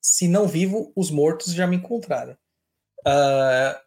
Se 0.00 0.28
não 0.28 0.46
vivo, 0.48 0.92
os 0.96 1.10
mortos 1.10 1.52
já 1.52 1.66
me 1.66 1.76
encontraram. 1.76 2.36
Uh... 3.06 3.86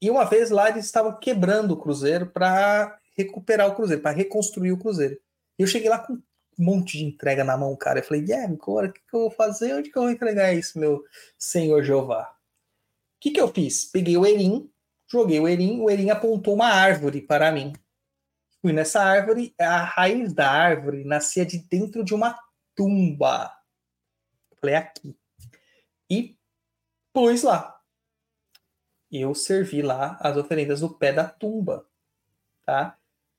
E 0.00 0.10
uma 0.10 0.24
vez 0.24 0.50
lá 0.50 0.68
eles 0.68 0.84
estavam 0.84 1.18
quebrando 1.18 1.72
o 1.72 1.80
cruzeiro 1.80 2.26
para 2.26 2.98
recuperar 3.16 3.68
o 3.68 3.74
cruzeiro, 3.74 4.02
para 4.02 4.14
reconstruir 4.14 4.72
o 4.72 4.78
cruzeiro. 4.78 5.18
Eu 5.58 5.66
cheguei 5.66 5.88
lá 5.88 5.98
com 5.98 6.20
um 6.58 6.64
monte 6.64 6.98
de 6.98 7.04
entrega 7.04 7.44
na 7.44 7.56
mão, 7.56 7.76
cara. 7.76 8.00
Eu 8.00 8.04
falei, 8.04 8.24
yeah, 8.24 8.52
agora 8.52 8.88
o 8.88 8.92
que, 8.92 9.00
que 9.00 9.16
eu 9.16 9.20
vou 9.20 9.30
fazer? 9.30 9.74
Onde 9.74 9.90
que 9.90 9.98
eu 9.98 10.02
vou 10.02 10.10
entregar 10.10 10.52
isso, 10.52 10.78
meu 10.78 11.02
senhor 11.38 11.82
Jeová? 11.82 12.24
O 12.24 13.20
que, 13.20 13.30
que 13.30 13.40
eu 13.40 13.48
fiz? 13.48 13.84
Peguei 13.84 14.16
o 14.16 14.26
Erim, 14.26 14.70
joguei 15.10 15.40
o 15.40 15.48
Erim, 15.48 15.80
o 15.80 15.90
Erim 15.90 16.10
apontou 16.10 16.54
uma 16.54 16.68
árvore 16.68 17.22
para 17.22 17.50
mim. 17.50 17.72
Fui 18.60 18.72
nessa 18.72 19.02
árvore, 19.02 19.54
a 19.58 19.84
raiz 19.84 20.32
da 20.32 20.50
árvore 20.50 21.04
nascia 21.04 21.44
de 21.44 21.58
dentro 21.58 22.04
de 22.04 22.14
uma 22.14 22.38
tumba. 22.74 23.52
Eu 24.50 24.56
falei, 24.58 24.74
aqui. 24.74 25.16
E 26.10 26.36
pus 27.12 27.42
lá. 27.42 27.78
Eu 29.10 29.34
servi 29.34 29.80
lá 29.80 30.18
as 30.20 30.36
oferendas 30.36 30.80
no 30.80 30.92
pé 30.92 31.12
da 31.12 31.28
tumba, 31.28 31.86
tá? 32.64 32.98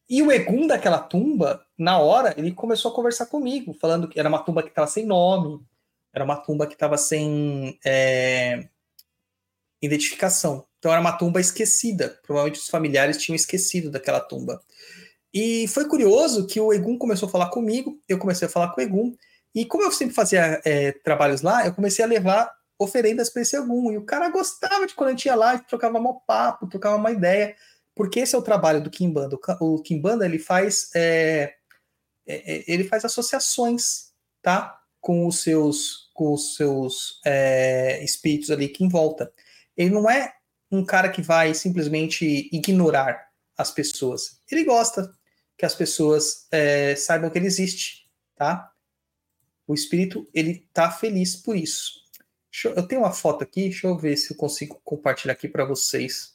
E 0.10 0.22
o 0.22 0.32
Egum 0.32 0.68
daquela 0.68 1.00
tumba, 1.00 1.66
na 1.78 1.98
hora, 1.98 2.34
ele 2.38 2.52
começou 2.52 2.92
a 2.92 2.96
conversar 2.96 3.26
comigo, 3.26 3.74
falando 3.74 4.08
que 4.08 4.20
era 4.20 4.30
uma 4.30 4.40
tumba 4.40 4.62
que 4.62 4.70
estava 4.70 4.88
sem 4.88 5.06
nome, 5.06 5.60
era 6.14 6.24
uma 6.24 6.38
tumba 6.38 6.68
que 6.68 6.74
estava 6.74 6.98
sem 6.98 7.80
é, 7.84 8.68
identificação. 9.82 10.66
Então 10.80 10.92
era 10.92 11.02
uma 11.02 11.14
tumba 11.14 11.42
esquecida. 11.42 12.20
Provavelmente 12.24 12.60
os 12.60 12.70
familiares 12.70 13.18
tinham 13.18 13.36
esquecido 13.36 13.90
daquela 13.90 14.20
tumba. 14.20 14.62
E 15.34 15.68
foi 15.68 15.86
curioso 15.88 16.48
que 16.48 16.60
o 16.60 16.72
Egum 16.72 16.98
começou 16.98 17.28
a 17.28 17.32
falar 17.32 17.50
comigo, 17.50 18.00
eu 18.08 18.18
comecei 18.18 18.48
a 18.48 18.52
falar 18.52 18.70
com 18.70 18.80
o 18.80 18.84
Egum, 18.84 19.14
e 19.54 19.66
como 19.66 19.84
eu 19.84 19.92
sempre 19.92 20.14
fazia 20.14 20.62
é, 20.64 20.92
trabalhos 20.92 21.42
lá, 21.42 21.66
eu 21.66 21.74
comecei 21.74 22.06
a 22.06 22.08
levar 22.08 22.54
oferendas 22.80 23.30
para 23.30 23.42
esse 23.42 23.58
Egum. 23.58 23.92
E 23.92 23.98
o 23.98 24.06
cara 24.06 24.30
gostava 24.30 24.88
de 24.88 24.94
quando 24.94 25.10
a 25.10 25.12
gente 25.12 25.26
ia 25.26 25.36
lá, 25.36 25.58
trocava 25.58 25.98
um 25.98 26.14
papo, 26.26 26.68
trocava 26.68 26.96
uma 26.96 27.12
ideia 27.12 27.56
porque 27.96 28.20
esse 28.20 28.36
é 28.36 28.38
o 28.38 28.44
trabalho 28.44 28.84
do 28.84 28.90
Kimbanda. 28.90 29.40
O 29.62 29.82
Kimbanda 29.82 30.26
ele 30.26 30.38
faz 30.38 30.92
é, 30.94 31.56
é, 32.28 32.58
é, 32.58 32.64
ele 32.68 32.84
faz 32.84 33.06
associações, 33.06 34.14
tá, 34.42 34.82
com 35.00 35.26
os 35.26 35.42
seus 35.42 36.12
com 36.14 36.34
os 36.34 36.56
seus 36.56 37.22
é, 37.26 38.04
espíritos 38.04 38.52
ali 38.52 38.68
que 38.68 38.84
em 38.84 38.90
volta. 38.90 39.32
Ele 39.78 39.90
não 39.90 40.10
é 40.10 40.34
um 40.72 40.84
cara 40.84 41.10
que 41.10 41.22
vai 41.22 41.54
simplesmente 41.54 42.50
ignorar 42.52 43.30
as 43.58 43.72
pessoas. 43.72 44.42
Ele 44.52 44.64
gosta 44.64 45.14
que 45.58 45.66
as 45.66 45.76
pessoas 45.76 46.48
é, 46.52 46.96
saibam 46.96 47.30
que 47.30 47.38
ele 47.38 47.48
existe, 47.48 48.10
tá? 48.36 48.72
O 49.68 49.74
espírito 49.74 50.30
ele 50.34 50.68
tá 50.74 50.92
feliz 50.92 51.36
por 51.36 51.56
isso. 51.56 52.04
Eu, 52.64 52.74
eu 52.76 52.88
tenho 52.88 53.02
uma 53.02 53.12
foto 53.12 53.44
aqui, 53.44 53.64
deixa 53.64 53.88
eu 53.88 53.98
ver 53.98 54.18
se 54.18 54.34
eu 54.34 54.38
consigo 54.38 54.82
compartilhar 54.84 55.34
aqui 55.34 55.48
para 55.48 55.66
vocês 55.66 56.34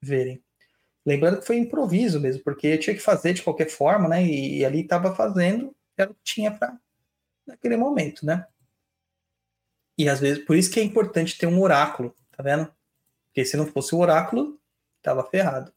verem. 0.00 0.42
Lembrando 1.04 1.40
que 1.40 1.46
foi 1.46 1.56
improviso 1.56 2.20
mesmo, 2.20 2.42
porque 2.42 2.66
eu 2.66 2.80
tinha 2.80 2.94
que 2.94 3.02
fazer 3.02 3.32
de 3.32 3.42
qualquer 3.42 3.68
forma, 3.68 4.08
né? 4.08 4.22
E, 4.22 4.58
e 4.58 4.64
ali 4.64 4.82
estava 4.82 5.14
fazendo, 5.14 5.74
era 5.96 6.10
o 6.10 6.14
que 6.14 6.20
tinha 6.22 6.50
para 6.50 6.78
naquele 7.46 7.76
momento, 7.76 8.24
né? 8.24 8.46
E 9.96 10.08
às 10.08 10.20
vezes, 10.20 10.44
por 10.44 10.56
isso 10.56 10.70
que 10.70 10.80
é 10.80 10.82
importante 10.82 11.36
ter 11.36 11.46
um 11.46 11.60
oráculo, 11.60 12.16
tá 12.30 12.42
vendo? 12.42 12.72
Porque 13.26 13.44
se 13.44 13.56
não 13.56 13.66
fosse 13.66 13.94
o 13.94 13.98
oráculo, 13.98 14.58
tava 15.02 15.24
ferrado. 15.24 15.72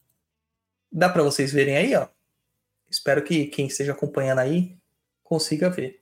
Dá 0.91 1.09
para 1.09 1.23
vocês 1.23 1.51
verem 1.51 1.75
aí, 1.75 1.95
ó. 1.95 2.07
Espero 2.89 3.23
que 3.23 3.47
quem 3.47 3.67
esteja 3.67 3.91
acompanhando 3.91 4.39
aí 4.39 4.77
consiga 5.23 5.69
ver. 5.69 6.01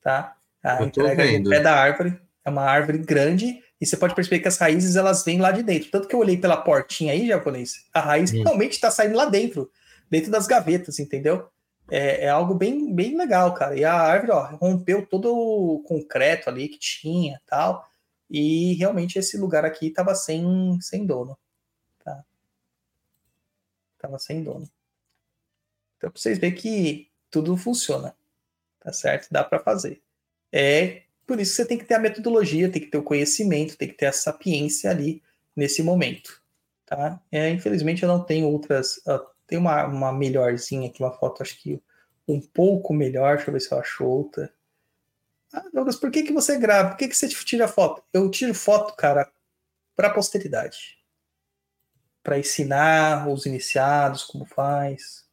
Tá? 0.00 0.36
A 0.62 0.82
entrega 0.82 1.38
no 1.38 1.50
pé 1.50 1.60
da 1.60 1.74
árvore. 1.74 2.20
É 2.44 2.50
uma 2.50 2.62
árvore 2.62 2.98
grande 2.98 3.62
e 3.84 3.86
você 3.86 3.98
pode 3.98 4.14
perceber 4.14 4.40
que 4.40 4.48
as 4.48 4.56
raízes 4.56 4.96
elas 4.96 5.22
vêm 5.22 5.38
lá 5.38 5.52
de 5.52 5.62
dentro. 5.62 5.90
Tanto 5.90 6.08
que 6.08 6.14
eu 6.14 6.18
olhei 6.18 6.38
pela 6.38 6.56
portinha 6.56 7.12
aí, 7.12 7.28
japonês, 7.28 7.84
a 7.92 8.00
raiz 8.00 8.32
hum. 8.32 8.42
realmente 8.42 8.72
está 8.72 8.90
saindo 8.90 9.14
lá 9.14 9.26
dentro, 9.26 9.70
dentro 10.10 10.30
das 10.30 10.46
gavetas, 10.46 10.98
entendeu? 10.98 11.46
É, 11.90 12.24
é, 12.24 12.28
algo 12.30 12.54
bem, 12.54 12.94
bem 12.94 13.14
legal, 13.14 13.52
cara. 13.52 13.76
E 13.76 13.84
a 13.84 13.92
árvore, 13.92 14.32
ó, 14.32 14.56
rompeu 14.56 15.04
todo 15.06 15.36
o 15.36 15.82
concreto 15.82 16.48
ali 16.48 16.66
que 16.66 16.78
tinha 16.78 17.38
tal. 17.44 17.86
E 18.30 18.72
realmente 18.76 19.18
esse 19.18 19.36
lugar 19.36 19.66
aqui 19.66 19.88
estava 19.88 20.14
sem, 20.14 20.78
sem 20.80 21.04
dono. 21.04 21.38
Tá? 22.02 22.24
Tava 23.98 24.18
sem 24.18 24.42
dono. 24.42 24.66
Então, 25.98 26.10
para 26.10 26.18
vocês 26.18 26.38
verem 26.38 26.56
que 26.56 27.10
tudo 27.30 27.54
funciona. 27.54 28.16
Tá 28.80 28.94
certo? 28.94 29.28
Dá 29.30 29.44
para 29.44 29.58
fazer. 29.58 30.02
É 30.50 31.02
por 31.26 31.40
isso 31.40 31.54
você 31.54 31.66
tem 31.66 31.78
que 31.78 31.84
ter 31.84 31.94
a 31.94 31.98
metodologia, 31.98 32.70
tem 32.70 32.82
que 32.82 32.88
ter 32.90 32.98
o 32.98 33.02
conhecimento, 33.02 33.76
tem 33.76 33.88
que 33.88 33.94
ter 33.94 34.06
a 34.06 34.12
sapiência 34.12 34.90
ali 34.90 35.22
nesse 35.56 35.82
momento. 35.82 36.42
Tá? 36.86 37.20
É, 37.32 37.48
infelizmente 37.50 38.02
eu 38.02 38.08
não 38.08 38.22
tenho 38.22 38.46
outras. 38.46 38.98
Uh, 38.98 39.24
tem 39.46 39.58
uma, 39.58 39.84
uma 39.86 40.12
melhorzinha 40.12 40.88
aqui, 40.88 41.02
uma 41.02 41.12
foto, 41.12 41.42
acho 41.42 41.60
que 41.60 41.80
um 42.26 42.40
pouco 42.40 42.92
melhor. 42.92 43.36
Deixa 43.36 43.50
eu 43.50 43.52
ver 43.52 43.60
se 43.60 43.72
eu 43.72 43.78
acho 43.78 44.04
outra. 44.04 44.52
Ah, 45.52 45.68
Douglas, 45.72 45.96
por 45.96 46.10
que, 46.10 46.22
que 46.22 46.32
você 46.32 46.58
grava? 46.58 46.90
Por 46.90 46.98
que, 46.98 47.08
que 47.08 47.16
você 47.16 47.28
tira 47.28 47.68
foto? 47.68 48.02
Eu 48.12 48.30
tiro 48.30 48.54
foto, 48.54 48.94
cara, 48.96 49.30
para 49.94 50.08
a 50.08 50.12
posteridade. 50.12 50.98
Para 52.22 52.38
ensinar 52.38 53.28
os 53.28 53.46
iniciados 53.46 54.24
como 54.24 54.44
faz. 54.44 55.24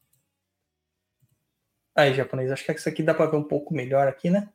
Aí, 1.96 2.14
japonês, 2.14 2.52
acho 2.52 2.64
que 2.64 2.72
essa 2.72 2.90
aqui 2.90 3.04
dá 3.04 3.14
para 3.14 3.32
ver 3.32 3.38
um 3.38 3.44
pouco 3.44 3.74
melhor 3.74 4.08
aqui, 4.08 4.30
né? 4.30 4.50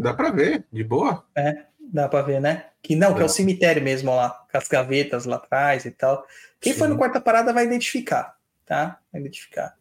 Dá 0.00 0.14
pra 0.14 0.30
ver, 0.30 0.64
de 0.72 0.82
boa. 0.84 1.24
É, 1.34 1.64
dá 1.80 2.08
para 2.08 2.22
ver, 2.22 2.40
né? 2.40 2.66
Que 2.82 2.94
não, 2.96 3.14
que 3.14 3.20
é 3.20 3.24
o 3.24 3.28
Dá. 3.28 3.32
cemitério 3.32 3.82
mesmo 3.82 4.14
lá, 4.14 4.30
com 4.50 4.58
as 4.58 4.68
gavetas 4.68 5.24
lá 5.24 5.36
atrás 5.36 5.84
e 5.84 5.90
tal. 5.90 6.26
Quem 6.60 6.72
foi 6.74 6.86
Sim. 6.88 6.92
no 6.94 6.98
quarta 6.98 7.20
parada 7.20 7.52
vai 7.52 7.64
identificar, 7.64 8.36
tá? 8.66 8.98
Vai 9.12 9.20
identificar. 9.20 9.74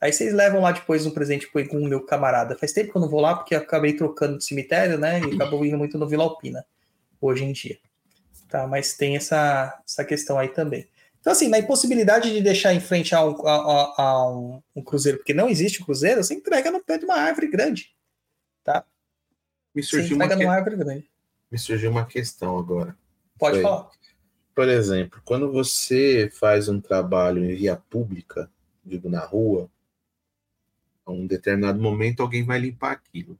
Aí 0.00 0.12
vocês 0.12 0.32
levam 0.32 0.62
lá 0.62 0.72
depois 0.72 1.04
um 1.04 1.10
presente 1.10 1.46
pro 1.50 1.66
com 1.68 1.76
o 1.78 1.86
meu 1.88 2.04
camarada. 2.04 2.56
Faz 2.56 2.72
tempo 2.72 2.90
que 2.90 2.96
eu 2.96 3.02
não 3.02 3.08
vou 3.08 3.20
lá 3.20 3.34
porque 3.34 3.54
acabei 3.54 3.92
trocando 3.94 4.38
de 4.38 4.44
cemitério, 4.44 4.98
né? 4.98 5.20
E 5.20 5.34
acabou 5.34 5.64
indo 5.64 5.76
muito 5.76 5.98
no 5.98 6.08
Vila 6.08 6.24
Alpina 6.24 6.64
hoje 7.20 7.44
em 7.44 7.52
dia. 7.52 7.78
Tá, 8.48 8.66
mas 8.66 8.94
tem 8.96 9.14
essa, 9.16 9.78
essa 9.86 10.04
questão 10.04 10.38
aí 10.38 10.48
também. 10.48 10.88
Então, 11.20 11.32
assim, 11.32 11.48
na 11.48 11.58
impossibilidade 11.58 12.32
de 12.32 12.40
deixar 12.40 12.72
em 12.72 12.80
frente 12.80 13.14
a 13.14 13.22
um, 13.24 13.46
a, 13.46 13.94
a- 14.02 14.30
um, 14.30 14.62
um 14.74 14.82
cruzeiro, 14.82 15.18
porque 15.18 15.34
não 15.34 15.50
existe 15.50 15.82
um 15.82 15.84
cruzeiro, 15.84 16.24
você 16.24 16.32
entrega 16.34 16.70
no 16.70 16.82
pé 16.82 16.96
de 16.96 17.04
uma 17.04 17.14
árvore 17.16 17.46
grande. 17.48 17.94
Me 19.74 19.82
surgiu, 19.82 20.16
uma, 20.16 20.24
entrega 20.24 20.42
que- 20.42 20.48
árvore 20.48 21.08
me 21.50 21.58
surgiu 21.58 21.90
uma 21.90 22.06
questão 22.06 22.58
agora. 22.58 22.96
Pode 23.38 23.56
Oi. 23.56 23.62
falar. 23.62 23.90
Por 24.54 24.68
exemplo, 24.68 25.20
quando 25.24 25.50
você 25.50 26.30
faz 26.32 26.68
um 26.68 26.80
trabalho 26.80 27.44
em 27.44 27.54
via 27.54 27.76
pública, 27.76 28.50
digo 28.84 29.08
na 29.08 29.24
rua, 29.24 29.70
a 31.04 31.10
um 31.10 31.26
determinado 31.26 31.80
momento 31.80 32.20
alguém 32.20 32.44
vai 32.44 32.58
limpar 32.58 32.92
aquilo. 32.92 33.38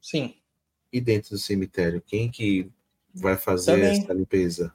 Sim. 0.00 0.34
E 0.92 1.00
dentro 1.00 1.30
do 1.30 1.38
cemitério, 1.38 2.02
quem 2.06 2.30
que 2.30 2.70
vai 3.12 3.36
fazer 3.36 3.72
Também. 3.72 4.00
essa 4.02 4.12
limpeza? 4.12 4.72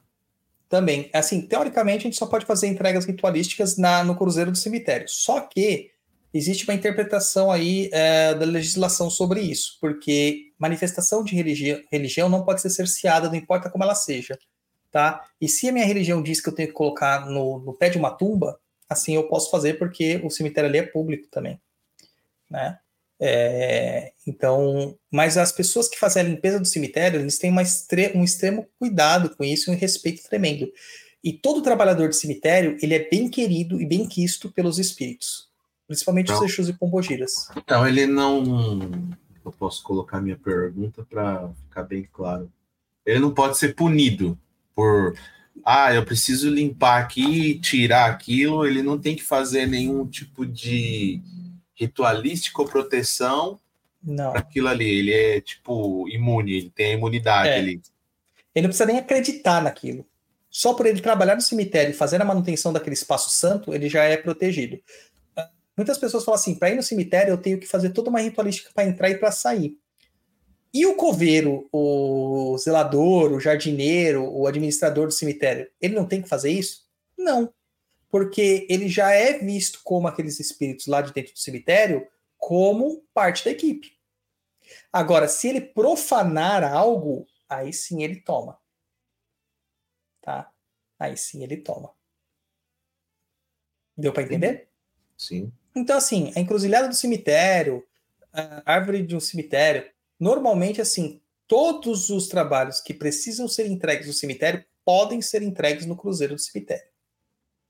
Também. 0.67 1.09
Assim, 1.13 1.41
teoricamente, 1.41 1.99
a 1.99 2.03
gente 2.09 2.17
só 2.17 2.25
pode 2.25 2.45
fazer 2.45 2.67
entregas 2.67 3.05
ritualísticas 3.05 3.77
na, 3.77 4.03
no 4.03 4.15
cruzeiro 4.15 4.51
do 4.51 4.57
cemitério. 4.57 5.07
Só 5.07 5.41
que 5.41 5.91
existe 6.33 6.65
uma 6.67 6.73
interpretação 6.73 7.51
aí 7.51 7.89
é, 7.93 8.33
da 8.33 8.45
legislação 8.45 9.09
sobre 9.09 9.41
isso, 9.41 9.77
porque 9.79 10.51
manifestação 10.63 11.23
de 11.23 11.35
religi 11.35 11.85
religião 11.91 12.29
não 12.29 12.43
pode 12.43 12.61
ser 12.61 12.69
cerceada, 12.69 13.27
não 13.27 13.35
importa 13.35 13.69
como 13.69 13.83
ela 13.83 13.95
seja. 13.95 14.37
Tá? 14.91 15.25
E 15.41 15.49
se 15.49 15.67
a 15.67 15.71
minha 15.71 15.85
religião 15.85 16.21
diz 16.21 16.39
que 16.39 16.47
eu 16.49 16.53
tenho 16.53 16.69
que 16.69 16.73
colocar 16.73 17.25
no, 17.25 17.59
no 17.59 17.73
pé 17.73 17.89
de 17.89 17.97
uma 17.97 18.11
tumba, 18.11 18.59
assim 18.87 19.15
eu 19.15 19.27
posso 19.27 19.49
fazer, 19.49 19.77
porque 19.77 20.21
o 20.23 20.29
cemitério 20.29 20.69
ali 20.69 20.77
é 20.77 20.83
público 20.83 21.27
também. 21.31 21.59
Né? 22.49 22.77
É, 23.19 24.11
então, 24.27 24.97
mas 25.09 25.37
as 25.37 25.51
pessoas 25.51 25.89
que 25.89 25.99
fazem 25.99 26.21
a 26.21 26.25
limpeza 26.25 26.59
do 26.59 26.65
cemitério, 26.65 27.19
eles 27.19 27.37
têm 27.39 27.53
extre- 27.59 28.11
um 28.15 28.23
extremo 28.23 28.67
cuidado 28.77 29.35
com 29.35 29.43
isso 29.43 29.69
e 29.69 29.73
um 29.73 29.77
respeito 29.77 30.23
tremendo. 30.29 30.71
E 31.23 31.33
todo 31.33 31.61
trabalhador 31.61 32.09
de 32.09 32.15
cemitério, 32.15 32.77
ele 32.81 32.93
é 32.93 33.09
bem 33.09 33.29
querido 33.29 33.81
e 33.81 33.85
bem 33.85 34.07
quisto 34.07 34.51
pelos 34.51 34.77
espíritos, 34.77 35.47
principalmente 35.87 36.31
os 36.31 36.39
Não. 36.39 36.45
Exus 36.45 36.69
e 36.69 36.73
Pombogiras. 36.73 37.47
Então, 37.57 37.87
ele 37.87 38.05
não. 38.05 38.43
Eu 39.45 39.51
posso 39.51 39.83
colocar 39.83 40.21
minha 40.21 40.37
pergunta 40.37 41.05
para 41.09 41.49
ficar 41.63 41.83
bem 41.83 42.07
claro. 42.11 42.51
Ele 43.05 43.19
não 43.19 43.33
pode 43.33 43.57
ser 43.57 43.75
punido 43.75 44.37
por. 44.75 45.13
Ah, 45.63 45.93
eu 45.93 46.03
preciso 46.03 46.49
limpar 46.49 47.01
aqui 47.01 47.49
e 47.51 47.59
tirar 47.59 48.09
aquilo. 48.09 48.65
Ele 48.65 48.81
não 48.81 48.97
tem 48.97 49.15
que 49.15 49.23
fazer 49.23 49.67
nenhum 49.67 50.05
tipo 50.07 50.45
de 50.45 51.21
ritualística 51.75 52.61
ou 52.61 52.67
proteção 52.67 53.59
para 54.31 54.39
aquilo 54.39 54.67
ali. 54.67 54.89
Ele 54.89 55.13
é, 55.13 55.41
tipo, 55.41 56.07
imune, 56.09 56.53
ele 56.53 56.69
tem 56.69 56.87
a 56.87 56.97
imunidade 56.97 57.49
É. 57.49 57.57
ali. 57.57 57.81
Ele 58.55 58.63
não 58.63 58.69
precisa 58.69 58.85
nem 58.85 58.97
acreditar 58.99 59.61
naquilo. 59.61 60.05
Só 60.49 60.73
por 60.73 60.85
ele 60.85 61.01
trabalhar 61.01 61.35
no 61.35 61.41
cemitério 61.41 61.89
e 61.91 61.95
fazer 61.95 62.21
a 62.21 62.25
manutenção 62.25 62.71
daquele 62.71 62.93
espaço 62.93 63.31
santo, 63.31 63.73
ele 63.73 63.89
já 63.89 64.03
é 64.03 64.15
protegido. 64.15 64.79
Muitas 65.75 65.97
pessoas 65.97 66.23
falam 66.23 66.39
assim: 66.39 66.55
para 66.55 66.69
ir 66.69 66.75
no 66.75 66.83
cemitério 66.83 67.31
eu 67.31 67.37
tenho 67.37 67.59
que 67.59 67.67
fazer 67.67 67.89
toda 67.89 68.09
uma 68.09 68.19
ritualística 68.19 68.71
para 68.73 68.85
entrar 68.85 69.09
e 69.09 69.17
para 69.17 69.31
sair. 69.31 69.77
E 70.73 70.85
o 70.87 70.95
coveiro, 70.95 71.69
o 71.71 72.57
zelador, 72.57 73.31
o 73.31 73.39
jardineiro, 73.39 74.27
o 74.27 74.47
administrador 74.47 75.05
do 75.05 75.13
cemitério, 75.13 75.69
ele 75.79 75.93
não 75.93 76.07
tem 76.07 76.21
que 76.21 76.27
fazer 76.27 76.49
isso? 76.49 76.89
Não. 77.15 77.53
Porque 78.09 78.65
ele 78.69 78.89
já 78.89 79.11
é 79.11 79.37
visto 79.37 79.81
como 79.83 80.07
aqueles 80.07 80.39
espíritos 80.39 80.87
lá 80.87 81.01
de 81.01 81.13
dentro 81.13 81.33
do 81.33 81.39
cemitério 81.39 82.07
como 82.37 83.03
parte 83.13 83.45
da 83.45 83.51
equipe. 83.51 83.95
Agora, 84.91 85.27
se 85.27 85.47
ele 85.47 85.61
profanar 85.61 86.63
algo, 86.63 87.27
aí 87.47 87.71
sim 87.71 88.03
ele 88.03 88.19
toma. 88.19 88.59
Tá? 90.21 90.51
Aí 90.97 91.15
sim 91.17 91.43
ele 91.43 91.57
toma. 91.57 91.93
Deu 93.95 94.11
para 94.11 94.23
entender? 94.23 94.69
Sim. 95.15 95.51
Então, 95.75 95.97
assim, 95.97 96.31
a 96.35 96.39
encruzilhada 96.39 96.87
do 96.87 96.95
cemitério, 96.95 97.85
a 98.31 98.73
árvore 98.73 99.01
de 99.01 99.15
um 99.15 99.19
cemitério, 99.19 99.89
normalmente, 100.19 100.81
assim, 100.81 101.21
todos 101.47 102.09
os 102.09 102.27
trabalhos 102.27 102.79
que 102.79 102.93
precisam 102.93 103.47
ser 103.47 103.67
entregues 103.67 104.07
no 104.07 104.13
cemitério 104.13 104.63
podem 104.85 105.21
ser 105.21 105.41
entregues 105.41 105.85
no 105.85 105.95
cruzeiro 105.95 106.35
do 106.35 106.41
cemitério. 106.41 106.87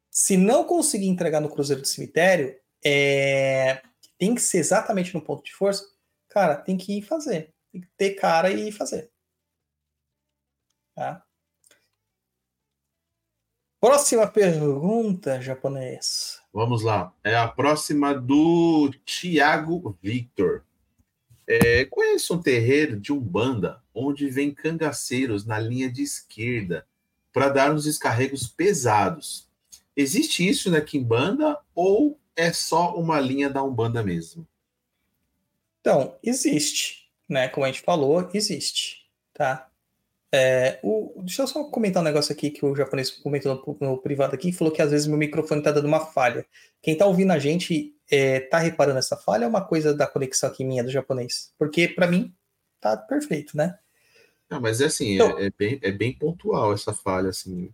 Se 0.09 0.37
não 0.37 0.63
conseguir 0.63 1.07
entregar 1.07 1.39
no 1.39 1.49
cruzeiro 1.49 1.81
do 1.81 1.87
cemitério, 1.87 2.59
é, 2.85 3.81
tem 4.17 4.35
que 4.35 4.41
ser 4.41 4.59
exatamente 4.59 5.13
no 5.13 5.21
ponto 5.21 5.43
de 5.43 5.53
força, 5.53 5.85
cara, 6.29 6.55
tem 6.55 6.77
que 6.77 6.97
ir 6.97 7.01
fazer. 7.01 7.53
Tem 7.71 7.81
que 7.81 7.87
ter 7.97 8.15
cara 8.15 8.51
e 8.51 8.69
ir 8.69 8.71
fazer. 8.71 9.09
Tá? 10.95 11.25
Próxima 13.79 14.27
pergunta, 14.27 15.41
japonês. 15.41 16.42
Vamos 16.53 16.83
lá. 16.83 17.11
É 17.23 17.35
a 17.35 17.47
próxima 17.47 18.13
do 18.13 18.91
Tiago 19.03 19.97
Victor. 20.01 20.63
É, 21.47 21.83
conheço 21.85 22.35
um 22.35 22.41
terreiro 22.41 22.99
de 22.99 23.11
Umbanda 23.11 23.81
onde 23.93 24.29
vem 24.29 24.53
cangaceiros 24.53 25.45
na 25.45 25.59
linha 25.59 25.91
de 25.91 26.03
esquerda 26.03 26.85
para 27.33 27.49
dar 27.49 27.73
uns 27.73 27.85
descarregos 27.85 28.47
pesados. 28.47 29.49
Existe 29.95 30.47
isso 30.47 30.69
na 30.69 30.79
Kimbanda 30.79 31.57
ou 31.73 32.19
é 32.35 32.53
só 32.53 32.95
uma 32.95 33.19
linha 33.19 33.49
da 33.49 33.63
Umbanda 33.63 34.03
mesmo? 34.03 34.47
Então, 35.81 36.15
existe, 36.23 37.09
né? 37.27 37.47
Como 37.49 37.65
a 37.65 37.71
gente 37.71 37.81
falou, 37.81 38.29
existe, 38.33 39.09
tá? 39.33 39.69
É, 40.35 40.79
o, 40.81 41.21
deixa 41.21 41.43
eu 41.43 41.47
só 41.47 41.63
comentar 41.65 42.01
um 42.01 42.05
negócio 42.05 42.33
aqui 42.33 42.49
que 42.49 42.65
o 42.65 42.75
japonês 42.75 43.11
comentou 43.11 43.53
no, 43.79 43.87
no 43.87 43.97
privado 43.99 44.33
aqui, 44.33 44.51
falou 44.51 44.73
que 44.73 44.81
às 44.81 44.89
vezes 44.89 45.05
meu 45.05 45.17
microfone 45.17 45.61
tá 45.61 45.71
dando 45.71 45.85
uma 45.85 46.07
falha. 46.07 46.43
Quem 46.81 46.97
tá 46.97 47.05
ouvindo 47.05 47.31
a 47.31 47.37
gente 47.37 47.95
é, 48.09 48.39
tá 48.39 48.57
reparando 48.57 48.97
essa 48.97 49.15
falha 49.15 49.41
ou 49.41 49.45
é 49.45 49.47
uma 49.47 49.63
coisa 49.63 49.93
da 49.93 50.07
conexão 50.07 50.49
aqui 50.49 50.65
minha 50.65 50.83
do 50.83 50.89
japonês? 50.89 51.53
Porque 51.55 51.87
para 51.87 52.07
mim 52.07 52.33
tá 52.81 52.97
perfeito, 52.97 53.55
né? 53.55 53.77
Não, 54.49 54.59
mas 54.59 54.81
é 54.81 54.85
assim, 54.85 55.13
Então- 55.13 55.37
é, 55.37 55.45
é 55.45 55.51
bem, 55.55 55.79
é 55.83 55.91
bem 55.91 56.11
pontual 56.17 56.73
essa 56.73 56.93
falha, 56.93 57.29
assim. 57.29 57.71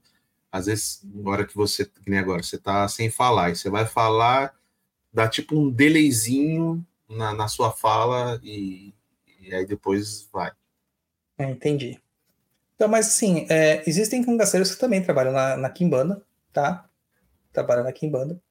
Às 0.52 0.66
vezes, 0.66 1.02
na 1.04 1.32
hora 1.32 1.46
que 1.46 1.56
você, 1.56 1.86
que 1.86 2.10
nem 2.10 2.20
agora, 2.20 2.44
você 2.44 2.58
tá 2.58 2.86
sem 2.90 3.10
falar, 3.10 3.52
e 3.52 3.56
você 3.56 3.70
vai 3.70 3.86
falar, 3.86 4.54
dá 5.14 5.30
tipo 5.30 5.58
um 5.58 5.70
delayzinho 5.70 6.86
na, 7.08 7.34
na 7.34 7.48
sua 7.48 7.72
fala 7.72 8.38
e, 8.44 8.94
e 9.40 9.54
aí 9.56 9.66
depois 9.66 10.28
vai. 10.34 10.52
É, 11.38 11.50
entendi. 11.50 11.98
Então, 12.80 12.88
mas 12.88 13.08
assim, 13.08 13.46
é, 13.50 13.84
existem 13.86 14.24
cangaceiros 14.24 14.74
que 14.74 14.80
também 14.80 15.04
trabalham 15.04 15.34
na, 15.34 15.58
na 15.58 15.70
Kimbanda, 15.70 16.26
tá? 16.54 16.90
Trabalham 17.52 17.84
na 17.84 17.92
Kimbanda. 17.92 18.42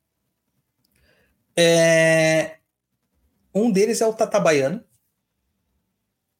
É, 1.56 2.58
um 3.54 3.72
deles 3.72 4.02
é 4.02 4.06
o 4.06 4.12
Tatabaiano. 4.12 4.84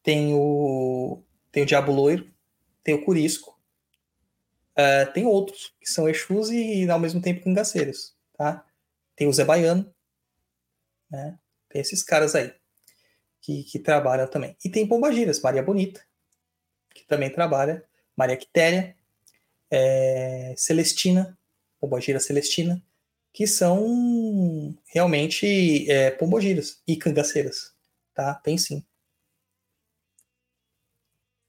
Tem 0.02 0.35
o, 0.35 1.23
tem 1.51 1.62
o 1.62 1.66
Diabo 1.66 1.90
Loiro. 1.90 2.31
Tem 2.85 2.94
o 2.94 3.02
Curisco. 3.02 3.59
É, 4.77 5.06
tem 5.06 5.24
outros 5.24 5.74
que 5.81 5.89
são 5.89 6.06
Exus 6.06 6.51
e 6.51 6.90
ao 6.90 6.98
mesmo 6.98 7.23
tempo 7.23 7.43
cangaceiros, 7.43 8.15
tá? 8.36 8.66
Tem 9.16 9.27
o 9.27 9.32
Zé 9.32 9.47
Baiano. 9.47 9.90
Né? 11.10 11.39
Tem 11.70 11.81
esses 11.81 12.02
caras 12.02 12.35
aí 12.35 12.55
que, 13.40 13.65
que 13.65 13.78
trabalham 13.78 14.28
também. 14.28 14.55
E 14.62 14.69
tem 14.69 14.86
Pombagiras, 14.86 15.40
Maria 15.40 15.62
Bonita 15.62 16.06
que 16.98 17.06
também 17.06 17.30
trabalha, 17.30 17.84
Maria 18.16 18.36
Quitéria, 18.36 18.96
é, 19.70 20.54
Celestina, 20.56 21.38
Pombogira 21.80 22.20
Celestina, 22.20 22.82
que 23.32 23.46
são 23.46 24.76
realmente 24.86 25.90
é, 25.90 26.10
pombogiras 26.10 26.82
e 26.86 26.96
cangaceiras, 26.96 27.72
tá? 28.14 28.34
Tem 28.34 28.58
sim. 28.58 28.84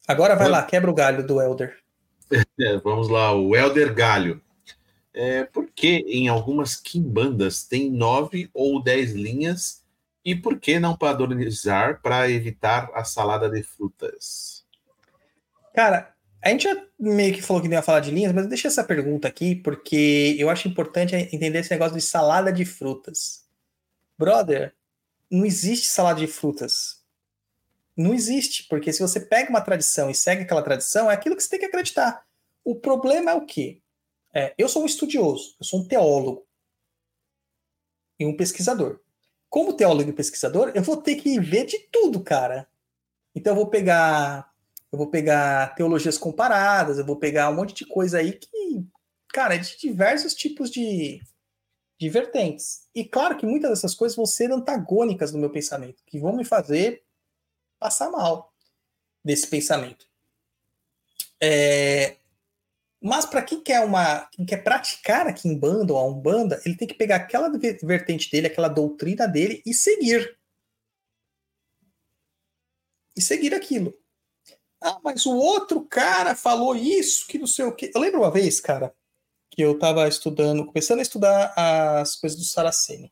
Agora 0.08 0.36
vai 0.36 0.50
lá, 0.50 0.64
quebra 0.64 0.90
o 0.90 0.94
galho 0.94 1.26
do 1.26 1.42
Elder. 1.42 1.78
É, 2.60 2.78
vamos 2.78 3.10
lá, 3.10 3.34
o 3.34 3.56
Elder 3.56 3.92
Galho. 3.92 4.40
É, 5.12 5.46
por 5.46 5.72
que 5.72 6.06
em 6.08 6.28
algumas 6.28 6.76
quimbandas 6.76 7.64
tem 7.64 7.90
nove 7.90 8.52
ou 8.54 8.84
dez 8.84 9.14
linhas 9.14 9.84
e 10.24 10.36
por 10.36 10.60
que 10.60 10.80
não 10.80 10.96
padronizar 10.96 12.02
para 12.04 12.30
evitar 12.30 12.92
a 12.94 13.04
salada 13.04 13.50
de 13.50 13.64
frutas? 13.64 14.59
Cara, 15.74 16.14
a 16.42 16.50
gente 16.50 16.64
já 16.64 16.86
meio 17.00 17.34
que 17.34 17.42
falou 17.42 17.62
que 17.62 17.68
não 17.68 17.76
ia 17.76 17.82
falar 17.82 18.00
de 18.00 18.12
linhas, 18.12 18.34
mas 18.34 18.48
deixa 18.48 18.68
essa 18.68 18.84
pergunta 18.84 19.28
aqui, 19.28 19.56
porque 19.56 20.36
eu 20.40 20.50
acho 20.50 20.68
importante 20.68 21.16
entender 21.16 21.60
esse 21.60 21.72
negócio 21.72 21.96
de 21.96 22.02
salada 22.02 22.52
de 22.52 22.66
frutas. 22.66 23.46
brother, 24.18 24.76
não 25.32 25.46
existe 25.46 25.88
salada 25.88 26.20
de 26.20 26.28
frutas. 26.28 27.04
Não 27.96 28.14
existe, 28.14 28.68
porque 28.70 28.94
se 28.94 29.02
você 29.02 29.20
pega 29.20 29.50
uma 29.50 29.62
tradição 29.62 30.10
e 30.10 30.16
segue 30.16 30.44
aquela 30.44 30.62
tradição, 30.62 31.12
é 31.12 31.14
aquilo 31.14 31.36
que 31.36 31.44
você 31.44 31.50
tem 31.50 31.60
que 31.60 31.66
acreditar. 31.66 32.26
O 32.64 32.76
problema 32.76 33.32
é 33.32 33.34
o 33.36 33.46
quê? 33.46 33.82
É, 34.34 34.54
eu 34.58 34.70
sou 34.70 34.84
um 34.84 34.86
estudioso, 34.86 35.56
eu 35.60 35.66
sou 35.66 35.82
um 35.82 35.88
teólogo 35.88 36.48
e 38.20 38.26
um 38.26 38.36
pesquisador. 38.36 39.00
Como 39.50 39.74
teólogo 39.74 40.10
e 40.10 40.14
pesquisador, 40.14 40.72
eu 40.76 40.84
vou 40.84 40.98
ter 40.98 41.16
que 41.16 41.40
ver 41.40 41.66
de 41.66 41.80
tudo, 41.92 42.24
cara. 42.24 42.68
Então 43.34 43.54
eu 43.54 43.58
vou 43.58 43.68
pegar, 43.68 44.49
eu 44.92 44.98
vou 44.98 45.08
pegar 45.08 45.76
teologias 45.76 46.18
comparadas, 46.18 46.98
eu 46.98 47.06
vou 47.06 47.16
pegar 47.16 47.50
um 47.50 47.56
monte 47.56 47.74
de 47.74 47.86
coisa 47.86 48.18
aí 48.18 48.34
que, 48.34 48.86
cara, 49.30 49.56
é 49.56 49.58
de 49.58 49.78
diversos 49.78 50.34
tipos 50.34 50.72
de, 50.72 51.22
de 52.00 52.10
vertentes. 52.10 52.88
E 52.96 53.06
claro 53.06 53.38
que 53.38 53.46
muitas 53.46 53.70
dessas 53.70 53.94
coisas 53.94 54.16
vão 54.16 54.26
ser 54.26 54.52
antagônicas 54.52 55.32
no 55.32 55.40
meu 55.40 55.52
pensamento, 55.52 56.04
que 56.06 56.20
vão 56.20 56.36
me 56.36 56.44
fazer 56.44 57.04
passar 57.80 58.10
mal 58.10 58.54
desse 59.24 59.48
pensamento. 59.48 60.08
É, 61.42 62.18
mas 63.02 63.26
para 63.26 63.42
quem 63.42 63.62
quer 63.62 63.80
uma, 63.82 64.26
quem 64.32 64.46
quer 64.46 64.64
praticar 64.64 65.28
aqui 65.28 65.48
em 65.48 65.58
banda 65.58 65.94
ou 65.94 66.00
a 66.00 66.06
umbanda, 66.06 66.62
ele 66.66 66.76
tem 66.76 66.88
que 66.88 66.96
pegar 66.96 67.18
aquela 67.18 67.50
vertente 67.84 68.30
dele, 68.30 68.48
aquela 68.48 68.68
doutrina 68.68 69.28
dele 69.28 69.62
e 69.66 69.74
seguir. 69.74 70.38
E 73.16 73.22
seguir 73.22 73.54
aquilo. 73.54 73.98
Ah, 74.82 75.00
mas 75.04 75.26
o 75.26 75.36
outro 75.36 75.82
cara 75.82 76.36
falou 76.36 76.76
isso, 76.76 77.28
que 77.28 77.38
não 77.38 77.48
sei 77.48 77.66
o 77.66 77.76
quê. 77.76 77.92
Eu 77.94 78.02
lembro 78.02 78.22
uma 78.22 78.32
vez, 78.32 78.62
cara, 78.62 78.94
que 79.50 79.62
eu 79.62 79.74
estava 79.74 80.08
estudando, 80.08 80.66
começando 80.66 81.00
a 81.00 81.02
estudar 81.02 81.54
as 81.56 82.16
coisas 82.16 82.38
do 82.38 82.46
Saraceni. 82.46 83.12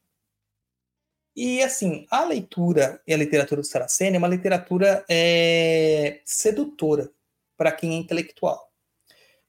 E 1.35 1.61
assim, 1.61 2.07
a 2.09 2.23
leitura 2.23 3.01
e 3.05 3.13
a 3.13 3.17
literatura 3.17 3.61
do 3.61 3.67
Saraceni 3.67 4.15
é 4.15 4.17
uma 4.17 4.27
literatura 4.27 5.05
é, 5.09 6.21
sedutora 6.25 7.11
para 7.55 7.71
quem 7.71 7.93
é 7.93 7.97
intelectual. 7.97 8.71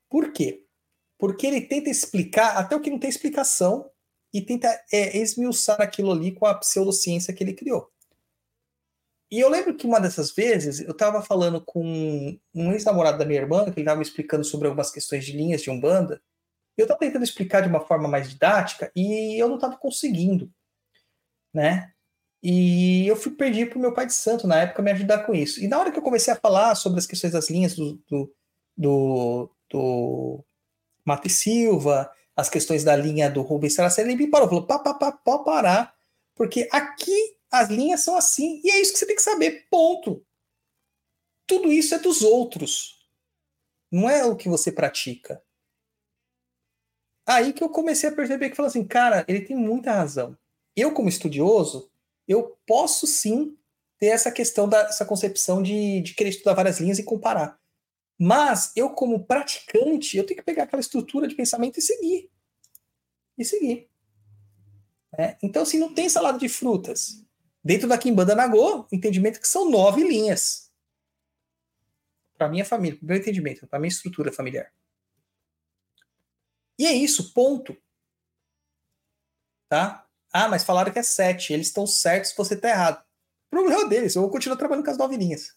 Por 0.09 0.33
quê? 0.33 0.67
Porque 1.19 1.47
ele 1.47 1.63
tenta 1.63 1.89
explicar 1.89 2.57
até 2.57 2.77
o 2.77 2.81
que 2.81 2.91
não 2.91 2.99
tem 2.99 3.09
explicação 3.09 3.91
e 4.33 4.43
tenta 4.43 4.69
é, 4.93 5.17
esmiuçar 5.19 5.81
aquilo 5.81 6.13
ali 6.13 6.33
com 6.33 6.47
a 6.47 6.55
pseudociência 6.55 7.33
que 7.33 7.43
ele 7.43 7.55
criou. 7.55 7.91
E 9.31 9.39
eu 9.41 9.49
lembro 9.49 9.75
que 9.75 9.87
uma 9.87 10.01
dessas 10.01 10.33
vezes 10.33 10.81
eu 10.81 10.93
estava 10.93 11.23
falando 11.23 11.61
com 11.61 12.39
um 12.55 12.73
ex-namorado 12.73 13.19
da 13.19 13.27
minha 13.27 13.41
irmã, 13.41 13.65
que 13.65 13.71
ele 13.71 13.81
estava 13.81 13.99
me 13.99 14.03
explicando 14.03 14.43
sobre 14.43 14.67
algumas 14.67 14.91
questões 14.91 15.25
de 15.25 15.33
linhas 15.33 15.61
de 15.61 15.71
Umbanda. 15.71 16.23
Eu 16.77 16.85
estava 16.85 17.01
tentando 17.01 17.25
explicar 17.25 17.61
de 17.61 17.69
uma 17.69 17.81
forma 17.81 18.09
mais 18.09 18.31
didática 18.31 18.91
e 18.97 19.41
eu 19.41 19.49
não 19.49 19.57
estava 19.57 19.77
conseguindo, 19.77 20.51
né? 21.53 21.93
E 22.43 23.07
eu 23.07 23.17
fui 23.17 23.33
perdi 23.33 23.67
para 23.67 23.79
o 23.79 23.81
meu 23.81 23.93
pai 23.93 24.07
de 24.07 24.15
santo 24.15 24.47
na 24.47 24.63
época 24.63 24.81
me 24.81 24.93
ajudar 24.93 25.25
com 25.27 25.35
isso. 25.35 25.63
E 25.63 25.69
na 25.69 25.79
hora 25.79 25.91
que 25.91 25.99
eu 25.99 26.03
comecei 26.03 26.33
a 26.33 26.37
falar 26.37 26.75
sobre 26.77 26.99
as 26.99 27.07
questões 27.07 27.33
das 27.33 27.51
linhas 27.51 27.75
do, 27.75 28.01
do, 28.09 28.33
do, 28.77 29.51
do 29.69 30.45
Mate 31.05 31.29
Silva, 31.29 32.11
as 32.37 32.49
questões 32.49 32.85
da 32.85 32.95
linha 32.95 33.29
do 33.29 33.43
Rubens 33.43 33.75
Saraceni, 33.75 34.13
ele 34.13 34.25
me 34.25 34.31
parou, 34.31 34.49
falou, 34.49 34.67
pá, 34.67 34.79
pá, 34.79 34.95
pá, 34.95 35.13
pá, 35.13 35.39
parar, 35.41 35.95
porque 36.37 36.69
aqui 36.71 37.37
as 37.51 37.69
linhas 37.69 38.01
são 38.01 38.17
assim, 38.17 38.61
e 38.65 38.71
é 38.71 38.81
isso 38.81 38.93
que 38.93 38.99
você 38.99 39.07
tem 39.07 39.17
que 39.17 39.23
saber, 39.23 39.67
ponto. 39.71 40.25
Tudo 41.47 41.73
isso 41.73 41.95
é 41.95 41.99
dos 41.99 42.23
outros, 42.23 42.99
não 43.91 44.09
é 44.09 44.25
o 44.25 44.37
que 44.37 44.49
você 44.49 44.71
pratica. 44.71 45.43
Aí 47.27 47.53
que 47.53 47.63
eu 47.63 47.69
comecei 47.69 48.09
a 48.09 48.15
perceber 48.15 48.51
que 48.51 48.57
falou 48.57 48.69
assim, 48.69 48.87
cara, 48.87 49.25
ele 49.29 49.43
tem 49.43 49.57
muita 49.57 49.93
razão. 49.93 50.37
Eu, 50.75 50.93
como 50.93 51.09
estudioso, 51.09 51.91
eu 52.27 52.59
posso 52.67 53.07
sim 53.07 53.57
ter 53.99 54.07
essa 54.07 54.31
questão 54.31 54.69
essa 54.73 55.05
concepção 55.05 55.63
de, 55.63 56.01
de 56.01 56.15
querer 56.15 56.31
estudar 56.31 56.55
várias 56.55 56.81
linhas 56.81 56.99
e 56.99 57.03
comparar. 57.03 57.59
Mas 58.19 58.73
eu, 58.75 58.91
como 58.91 59.25
praticante, 59.25 60.17
eu 60.17 60.25
tenho 60.25 60.39
que 60.39 60.45
pegar 60.45 60.65
aquela 60.65 60.81
estrutura 60.81 61.29
de 61.29 61.35
pensamento 61.35 61.79
e 61.79 61.83
seguir. 61.83 62.31
E 63.37 63.45
seguir. 63.45 63.89
É, 65.17 65.37
então, 65.43 65.63
assim, 65.63 65.79
não 65.79 65.93
tem 65.93 66.09
salada 66.09 66.39
de 66.39 66.49
frutas. 66.49 67.25
Dentro 67.63 67.89
da 67.89 67.99
Kimbanda 67.99 68.35
Nagô, 68.35 68.87
entendimento 68.93 69.41
que 69.41 69.49
são 69.49 69.71
nove 69.71 70.03
linhas. 70.03 70.73
Para 72.37 72.49
minha 72.49 72.65
família, 72.65 72.99
para 72.99 73.07
meu 73.09 73.17
entendimento, 73.17 73.67
para 73.67 73.79
minha 73.79 73.89
estrutura 73.89 74.33
familiar. 74.33 74.73
E 76.79 76.87
é 76.87 76.93
isso, 76.93 77.33
ponto. 77.35 77.77
Tá? 79.69 80.07
Ah, 80.33 80.49
mas 80.49 80.65
falaram 80.65 80.93
que 80.93 80.99
é 80.99 81.03
sete. 81.03 81.53
Eles 81.53 81.67
estão 81.67 81.87
certos, 81.87 82.33
você 82.35 82.55
está 82.55 82.69
errado. 82.69 83.05
O 83.47 83.51
problema 83.51 83.89
deles, 83.89 84.15
eu 84.15 84.23
vou 84.23 84.31
continuar 84.31 84.57
trabalhando 84.57 84.85
com 84.85 84.91
as 84.91 84.99
nove 84.99 85.17
linhas. 85.17 85.57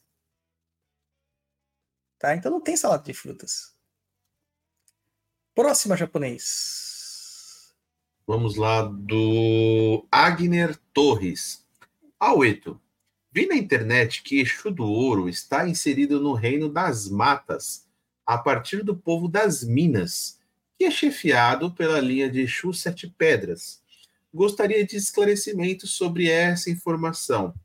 Tá? 2.17 2.35
Então 2.35 2.51
não 2.51 2.61
tem 2.61 2.75
salada 2.75 3.03
de 3.03 3.13
frutas. 3.13 3.75
Próxima 5.53 5.97
japonês. 5.97 7.75
Vamos 8.25 8.55
lá 8.55 8.83
do 8.83 10.07
Agner 10.11 10.77
Torres. 10.93 11.60
Aueto, 12.21 12.79
vi 13.31 13.47
na 13.47 13.55
internet 13.55 14.21
que 14.21 14.39
Exu 14.39 14.69
do 14.69 14.83
Ouro 14.83 15.27
está 15.27 15.67
inserido 15.67 16.19
no 16.19 16.33
reino 16.33 16.69
das 16.69 17.09
matas, 17.09 17.87
a 18.23 18.37
partir 18.37 18.83
do 18.83 18.95
povo 18.95 19.27
das 19.27 19.63
Minas, 19.63 20.39
que 20.77 20.85
é 20.85 20.91
chefiado 20.91 21.73
pela 21.73 21.99
linha 21.99 22.29
de 22.29 22.41
Exu 22.41 22.75
Sete 22.75 23.09
Pedras. 23.09 23.81
Gostaria 24.31 24.85
de 24.85 24.95
esclarecimento 24.97 25.87
sobre 25.87 26.29
essa 26.29 26.69
informação. 26.69 27.55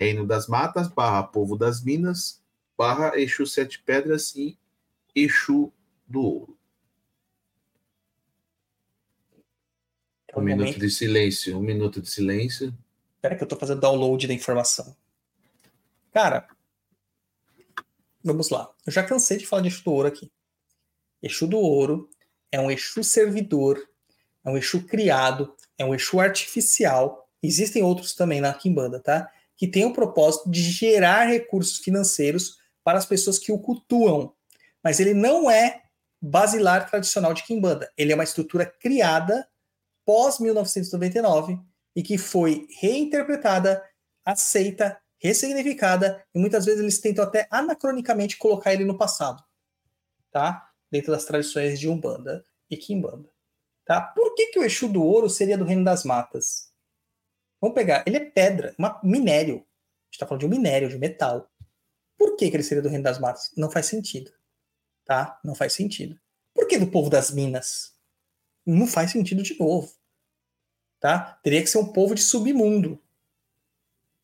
Reino 0.00 0.24
das 0.24 0.46
Matas 0.46 0.86
barra 0.86 1.24
Povo 1.24 1.56
das 1.56 1.82
Minas, 1.82 2.40
barra 2.76 3.18
Exu 3.18 3.48
Sete 3.48 3.82
Pedras 3.82 4.32
e 4.36 4.56
Exu 5.12 5.72
do 6.06 6.20
Ouro. 6.20 6.58
É 10.28 10.38
um 10.38 10.42
minuto 10.42 10.66
momento... 10.66 10.78
de 10.78 10.88
silêncio, 10.88 11.58
um 11.58 11.62
minuto 11.62 12.00
de 12.00 12.08
silêncio. 12.08 12.72
Espera 13.18 13.34
que 13.34 13.42
eu 13.42 13.46
estou 13.46 13.58
fazendo 13.58 13.80
download 13.80 14.28
da 14.28 14.32
informação. 14.32 14.96
Cara, 16.12 16.46
vamos 18.22 18.48
lá. 18.48 18.70
Eu 18.86 18.92
já 18.92 19.02
cansei 19.02 19.38
de 19.38 19.44
falar 19.44 19.62
de 19.62 19.68
Exu 19.68 19.82
do 19.82 19.90
Ouro 19.90 20.06
aqui. 20.06 20.30
Exu 21.20 21.48
do 21.48 21.58
Ouro 21.58 22.08
é 22.52 22.60
um 22.60 22.70
Exu 22.70 23.02
servidor, 23.02 23.76
é 24.44 24.50
um 24.50 24.56
Exu 24.56 24.84
criado, 24.84 25.52
é 25.76 25.84
um 25.84 25.92
Exu 25.92 26.20
artificial. 26.20 27.28
Existem 27.42 27.82
outros 27.82 28.14
também 28.14 28.40
na 28.40 28.54
Kimbanda, 28.54 29.00
tá? 29.00 29.28
Que 29.56 29.66
tem 29.66 29.84
o 29.84 29.92
propósito 29.92 30.48
de 30.48 30.62
gerar 30.62 31.24
recursos 31.24 31.78
financeiros 31.78 32.58
para 32.84 32.98
as 32.98 33.06
pessoas 33.06 33.36
que 33.36 33.50
o 33.50 33.58
cultuam. 33.58 34.32
Mas 34.80 35.00
ele 35.00 35.12
não 35.12 35.50
é 35.50 35.82
basilar 36.22 36.88
tradicional 36.88 37.34
de 37.34 37.42
Kimbanda. 37.42 37.92
Ele 37.96 38.12
é 38.12 38.14
uma 38.14 38.22
estrutura 38.22 38.64
criada 38.64 39.48
pós 40.04 40.38
1999 40.38 41.58
e 41.94 42.02
que 42.02 42.18
foi 42.18 42.66
reinterpretada, 42.80 43.84
aceita, 44.24 45.00
ressignificada 45.18 46.24
e 46.34 46.38
muitas 46.38 46.64
vezes 46.64 46.80
eles 46.80 47.00
tentam 47.00 47.24
até 47.24 47.48
anacronicamente 47.50 48.36
colocar 48.36 48.72
ele 48.72 48.84
no 48.84 48.96
passado, 48.96 49.42
tá? 50.30 50.70
Dentro 50.90 51.12
das 51.12 51.24
tradições 51.24 51.78
de 51.78 51.88
Umbanda 51.88 52.44
e 52.70 52.76
Kimbanda, 52.76 53.30
tá? 53.84 54.00
Por 54.00 54.34
que, 54.34 54.46
que 54.46 54.58
o 54.58 54.64
Exu 54.64 54.88
do 54.88 55.02
Ouro 55.02 55.28
seria 55.28 55.58
do 55.58 55.64
Reino 55.64 55.84
das 55.84 56.04
Matas? 56.04 56.68
Vamos 57.60 57.74
pegar, 57.74 58.04
ele 58.06 58.16
é 58.16 58.24
pedra, 58.24 58.74
uma 58.78 59.00
minério. 59.02 59.56
A 59.56 59.58
gente 59.58 60.12
está 60.12 60.26
falando 60.26 60.40
de 60.40 60.46
um 60.46 60.50
minério, 60.50 60.88
de 60.88 60.96
metal. 60.96 61.50
Por 62.16 62.36
que, 62.36 62.48
que 62.48 62.56
ele 62.56 62.62
seria 62.62 62.82
do 62.82 62.88
reino 62.88 63.04
das 63.04 63.18
matas? 63.18 63.52
Não 63.56 63.70
faz 63.70 63.86
sentido. 63.86 64.32
Tá? 65.04 65.38
Não 65.44 65.54
faz 65.54 65.72
sentido. 65.72 66.18
Por 66.54 66.66
que 66.66 66.78
do 66.78 66.90
povo 66.90 67.10
das 67.10 67.30
minas? 67.30 67.94
Não 68.64 68.86
faz 68.86 69.10
sentido 69.10 69.42
de 69.42 69.58
novo. 69.58 69.92
Tá? 71.00 71.38
Teria 71.42 71.62
que 71.62 71.70
ser 71.70 71.78
um 71.78 71.92
povo 71.92 72.14
de 72.14 72.22
submundo. 72.22 73.00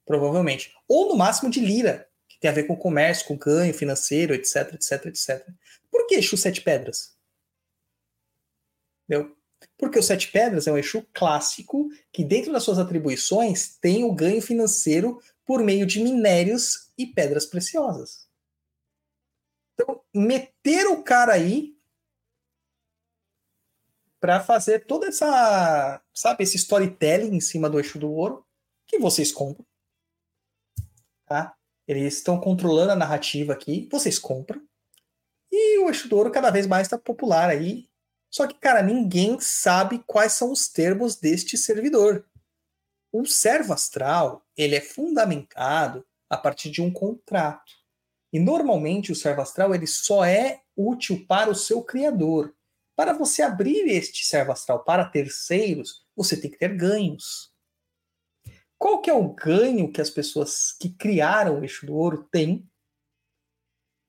Provavelmente. 0.05 0.75
Ou 0.89 1.09
no 1.09 1.17
máximo 1.17 1.51
de 1.51 1.61
lira, 1.61 2.09
que 2.29 2.39
tem 2.39 2.51
a 2.51 2.55
ver 2.55 2.65
com 2.65 2.77
comércio, 2.77 3.27
com 3.27 3.37
ganho 3.37 3.73
financeiro, 3.73 4.35
etc, 4.35 4.75
etc, 4.75 5.07
etc. 5.07 5.49
Por 5.91 6.07
que 6.07 6.17
Exu 6.17 6.37
Sete 6.37 6.61
Pedras? 6.61 7.17
Entendeu? 9.09 9.37
Porque 9.79 9.99
o 9.99 10.03
Sete 10.03 10.31
Pedras 10.31 10.67
é 10.67 10.73
um 10.73 10.79
Exu 10.79 11.07
clássico 11.13 11.89
que, 12.13 12.25
dentro 12.25 12.53
das 12.53 12.63
suas 12.63 12.79
atribuições, 12.79 13.77
tem 13.81 14.05
o 14.05 14.13
ganho 14.13 14.43
financeiro 14.43 15.21
por 15.45 15.63
meio 15.63 15.87
de 15.87 16.03
minérios 16.03 16.91
e 16.97 17.07
pedras 17.07 17.47
preciosas. 17.47 18.29
Então, 19.75 20.01
meter 20.15 20.87
o 20.87 21.03
cara 21.03 21.33
aí 21.33 21.74
para 24.25 24.41
fazer 24.41 24.87
toda 24.87 25.07
essa, 25.09 26.03
sabe, 26.15 26.45
esse 26.45 26.57
storytelling 26.57 27.37
em 27.37 27.41
cima 27.41 27.69
do 27.69 27.79
eixo 27.79 27.99
do 27.99 28.11
ouro 28.11 28.43
que 28.87 28.99
vocês 28.99 29.31
compram. 29.31 29.67
Tá? 31.27 31.55
Eles 31.87 32.15
estão 32.15 32.41
controlando 32.41 32.93
a 32.93 32.97
narrativa 32.97 33.53
aqui, 33.53 33.87
vocês 33.93 34.19
compram. 34.19 34.67
E 35.53 35.79
o 35.81 35.89
eixo 35.89 36.09
do 36.09 36.17
ouro 36.17 36.31
cada 36.31 36.49
vez 36.49 36.67
mais 36.67 36.87
está 36.87 36.97
popular 36.97 37.51
aí. 37.51 37.87
Só 38.31 38.47
que, 38.47 38.55
cara, 38.55 38.83
ninguém 38.83 39.39
sabe 39.41 40.03
quais 40.07 40.33
são 40.33 40.51
os 40.51 40.69
termos 40.69 41.17
deste 41.17 41.59
servidor. 41.59 42.25
o 43.13 43.27
servo 43.27 43.75
astral, 43.75 44.43
ele 44.57 44.75
é 44.75 44.81
fundamentado 44.81 46.03
a 46.31 46.39
partir 46.39 46.71
de 46.71 46.81
um 46.81 46.91
contrato. 46.91 47.75
E 48.33 48.41
normalmente 48.41 49.13
o 49.13 49.15
servo 49.15 49.43
astral 49.43 49.75
ele 49.75 49.87
só 49.87 50.25
é 50.25 50.63
útil 50.75 51.27
para 51.29 51.51
o 51.51 51.55
seu 51.55 51.83
criador. 51.83 52.55
Para 52.97 53.13
você 53.13 53.43
abrir 53.43 53.89
este 53.89 54.25
servo 54.25 54.53
astral 54.53 54.85
para 54.85 55.05
terceiros, 55.05 56.07
você 56.15 56.41
tem 56.41 56.51
que 56.51 56.59
ter 56.59 56.77
ganhos. 56.77 57.53
Qual 58.79 59.01
que 59.01 59.11
é 59.11 59.15
o 59.15 59.33
ganho 59.35 59.91
que 59.91 60.01
as 60.01 60.11
pessoas 60.11 60.73
que 60.73 60.91
criaram 60.91 61.59
o 61.59 61.63
eixo 61.63 61.87
do 61.87 61.95
ouro 61.95 62.29
têm 62.31 62.69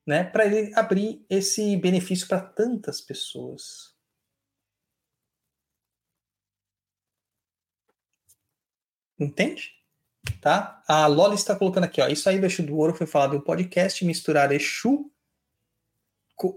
né, 0.06 0.24
para 0.24 0.46
ele 0.46 0.74
abrir 0.76 1.26
esse 1.30 1.76
benefício 1.78 2.28
para 2.28 2.42
tantas 2.42 3.02
pessoas? 3.02 3.96
Entende? 9.18 9.74
Tá? 10.42 10.84
A 10.88 11.08
Loli 11.08 11.36
está 11.36 11.56
colocando 11.56 11.86
aqui, 11.86 12.02
ó. 12.02 12.08
Isso 12.08 12.28
aí 12.30 12.40
do 12.40 12.46
Exu 12.46 12.64
do 12.64 12.76
Ouro 12.76 12.94
foi 12.94 13.08
falado 13.08 13.36
em 13.36 13.40
um 13.40 13.42
podcast, 13.42 14.04
misturar 14.04 14.52
Exu 14.52 15.10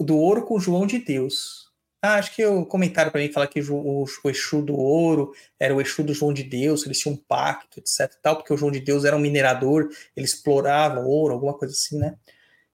do 0.01 0.17
Ouro 0.17 0.45
com 0.45 0.59
João 0.59 0.87
de 0.87 0.99
Deus. 0.99 1.68
Ah, 2.01 2.15
acho 2.15 2.35
que 2.35 2.47
o 2.47 2.65
comentário 2.65 3.11
para 3.11 3.21
mim 3.21 3.33
fala 3.33 3.49
que 3.49 3.61
o, 3.61 4.05
o, 4.05 4.31
Exu 4.31 4.63
do 4.63 4.77
Ouro 4.77 5.35
era 5.59 5.75
o 5.75 5.81
Exu 5.81 6.05
do 6.05 6.15
João 6.15 6.33
de 6.33 6.45
Deus, 6.45 6.87
eles 6.87 7.01
tinham 7.01 7.15
um 7.15 7.17
pacto, 7.17 7.81
etc. 7.81 8.15
Tal, 8.23 8.37
porque 8.37 8.53
o 8.55 8.57
João 8.57 8.71
de 8.71 8.79
Deus 8.79 9.05
era 9.05 9.17
um 9.17 9.21
minerador, 9.21 9.89
ele 10.15 10.27
explorava 10.27 11.01
ouro, 11.01 11.35
alguma 11.35 11.59
coisa 11.59 11.75
assim, 11.75 11.99
né? 11.99 12.17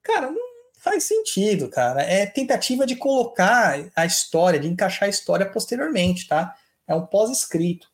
Cara, 0.03 0.29
não 0.29 0.45
faz 0.77 1.05
sentido, 1.05 1.67
cara. 1.69 2.03
É 2.03 2.27
tentativa 2.27 2.85
de 2.85 2.95
colocar 2.95 3.89
a 3.95 4.05
história, 4.05 4.59
de 4.59 4.67
encaixar 4.67 5.07
a 5.07 5.09
história 5.09 5.49
posteriormente, 5.49 6.27
tá? 6.27 6.55
É 6.87 6.93
um 6.93 7.07
pós-escrito. 7.07 7.89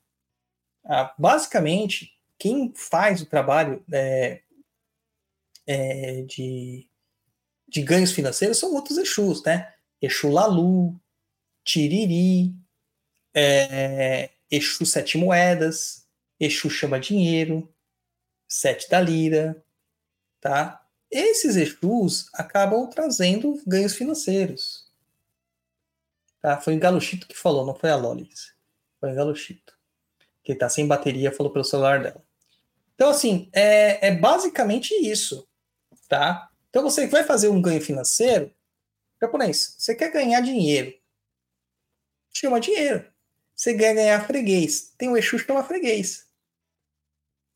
Ah, 0.83 1.13
basicamente, 1.17 2.11
quem 2.37 2.73
faz 2.75 3.21
o 3.21 3.25
trabalho 3.25 3.81
é, 3.93 4.41
é, 5.65 6.23
de, 6.23 6.85
de 7.69 7.81
ganhos 7.81 8.11
financeiros 8.11 8.57
são 8.57 8.73
outros 8.73 8.97
Exus, 8.97 9.41
né? 9.43 9.73
Exu 10.01 10.29
Lalu, 10.29 10.99
Tiriri, 11.63 12.55
é, 13.33 14.29
Exu 14.49 14.85
Sete 14.85 15.17
Moedas, 15.17 16.07
Exu 16.39 16.69
Chama 16.69 16.99
Dinheiro, 16.99 17.73
Sete 18.47 18.89
da 18.89 18.99
Lira, 18.99 19.63
tá? 20.39 20.85
Esses 21.09 21.55
Exus 21.57 22.29
acabam 22.33 22.89
trazendo 22.89 23.61
ganhos 23.67 23.93
financeiros. 23.93 24.89
Tá? 26.41 26.59
Foi 26.59 26.75
o 26.75 26.79
Galuchito 26.79 27.27
que 27.27 27.37
falou, 27.37 27.65
não 27.65 27.75
foi 27.75 27.89
a 27.89 27.95
Lolis. 27.95 28.53
Foi 28.99 29.11
o 29.11 29.15
Galuchito 29.15 29.81
que 30.43 30.53
está 30.53 30.67
sem 30.69 30.87
bateria, 30.87 31.31
falou 31.31 31.51
pelo 31.51 31.65
celular 31.65 32.01
dela. 32.01 32.23
Então, 32.95 33.09
assim, 33.09 33.49
é, 33.53 34.07
é, 34.07 34.15
basicamente 34.15 34.93
isso, 34.93 35.47
tá? 36.07 36.49
Então, 36.69 36.83
você 36.83 37.07
vai 37.07 37.23
fazer 37.23 37.49
um 37.49 37.61
ganho 37.61 37.81
financeiro, 37.81 38.53
japonês, 39.21 39.75
você 39.77 39.95
quer 39.95 40.11
ganhar 40.11 40.41
dinheiro, 40.41 40.93
chama 42.33 42.59
dinheiro. 42.59 43.11
Você 43.55 43.77
quer 43.77 43.93
ganhar 43.93 44.25
freguês, 44.25 44.93
tem 44.97 45.09
um 45.09 45.17
Exu 45.17 45.37
que 45.37 45.45
chama 45.45 45.63
freguês. 45.63 46.27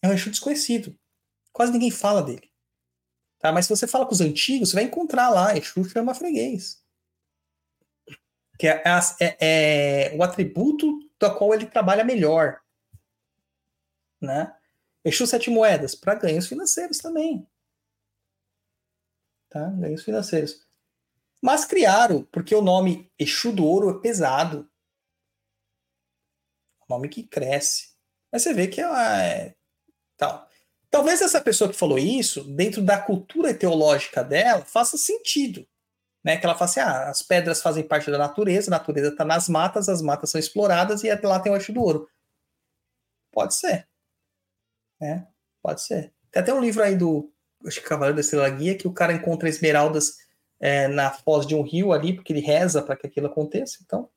É 0.02 0.08
um 0.08 0.14
Exu 0.14 0.30
desconhecido. 0.30 0.98
Quase 1.52 1.72
ninguém 1.72 1.92
fala 1.92 2.22
dele. 2.22 2.52
Tá? 3.40 3.52
Mas 3.52 3.66
se 3.66 3.76
você 3.76 3.88
fala 3.88 4.06
com 4.06 4.14
os 4.14 4.22
antigos, 4.22 4.70
você 4.70 4.76
vai 4.76 4.84
encontrar 4.84 5.30
lá, 5.30 5.58
Exu 5.58 5.84
chama 5.86 6.14
freguês. 6.14 6.84
Que 8.58 8.68
é, 8.68 8.84
é, 9.20 9.38
é 10.12 10.16
o 10.16 10.24
atributo 10.24 11.00
da 11.20 11.30
qual 11.30 11.54
ele 11.54 11.66
trabalha 11.66 12.04
melhor 12.04 12.62
né? 14.26 14.56
Exu 15.04 15.28
Sete 15.28 15.50
Moedas, 15.50 15.94
para 15.94 16.16
ganhos 16.16 16.48
financeiros 16.48 16.98
também. 16.98 17.48
Tá? 19.50 19.70
Ganhos 19.70 20.04
financeiros. 20.04 20.65
Mas 21.46 21.64
criaram, 21.64 22.24
porque 22.32 22.56
o 22.56 22.62
nome 22.62 23.08
Exu 23.20 23.52
do 23.52 23.64
Ouro 23.64 23.92
é 23.92 24.02
pesado. 24.02 24.68
É 26.82 26.86
nome 26.90 27.08
que 27.08 27.22
cresce. 27.22 27.90
Mas 28.32 28.42
você 28.42 28.52
vê 28.52 28.68
que 28.68 28.82
é, 28.82 28.86
é 28.86 29.56
tal. 30.18 30.50
Talvez 30.90 31.22
essa 31.22 31.40
pessoa 31.40 31.70
que 31.70 31.78
falou 31.78 32.00
isso, 32.00 32.44
dentro 32.56 32.82
da 32.82 33.00
cultura 33.00 33.54
teológica 33.54 34.24
dela, 34.24 34.66
faça 34.66 34.98
sentido. 34.98 35.68
Né? 36.24 36.36
Que 36.36 36.48
ela 36.48 36.56
fala 36.56 36.72
assim: 36.72 36.80
ah, 36.80 37.10
as 37.12 37.22
pedras 37.22 37.62
fazem 37.62 37.88
parte 37.88 38.10
da 38.10 38.18
natureza, 38.18 38.72
a 38.72 38.80
natureza 38.80 39.10
está 39.10 39.24
nas 39.24 39.48
matas, 39.48 39.88
as 39.88 40.02
matas 40.02 40.32
são 40.32 40.40
exploradas 40.40 41.04
e 41.04 41.14
lá 41.14 41.40
tem 41.40 41.52
o 41.52 41.56
Exu 41.56 41.72
do 41.72 41.84
Ouro. 41.84 42.10
Pode 43.32 43.54
ser. 43.54 43.88
É, 45.00 45.22
pode 45.62 45.84
ser. 45.84 46.12
Tem 46.32 46.42
até 46.42 46.52
um 46.52 46.60
livro 46.60 46.82
aí 46.82 46.96
do 46.96 47.32
acho 47.68 47.80
que 47.82 47.88
Cavaleiro 47.88 48.16
da 48.16 48.22
Estrela 48.22 48.50
Guia 48.50 48.76
que 48.76 48.88
o 48.88 48.94
cara 48.94 49.14
encontra 49.14 49.48
esmeraldas 49.48 50.25
é, 50.66 50.88
na 50.88 51.12
foz 51.12 51.46
de 51.46 51.54
um 51.54 51.62
rio 51.62 51.94
ali, 51.94 52.12
porque 52.12 52.34
ele 52.34 52.40
reza 52.40 52.82
para 52.82 52.96
que 52.96 53.06
aquilo 53.06 53.28
aconteça. 53.28 53.78
Então, 53.86 54.10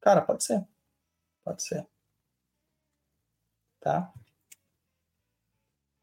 cara, 0.00 0.20
pode 0.20 0.44
ser. 0.44 0.64
Pode 1.42 1.64
ser. 1.64 1.84
Tá? 3.80 4.12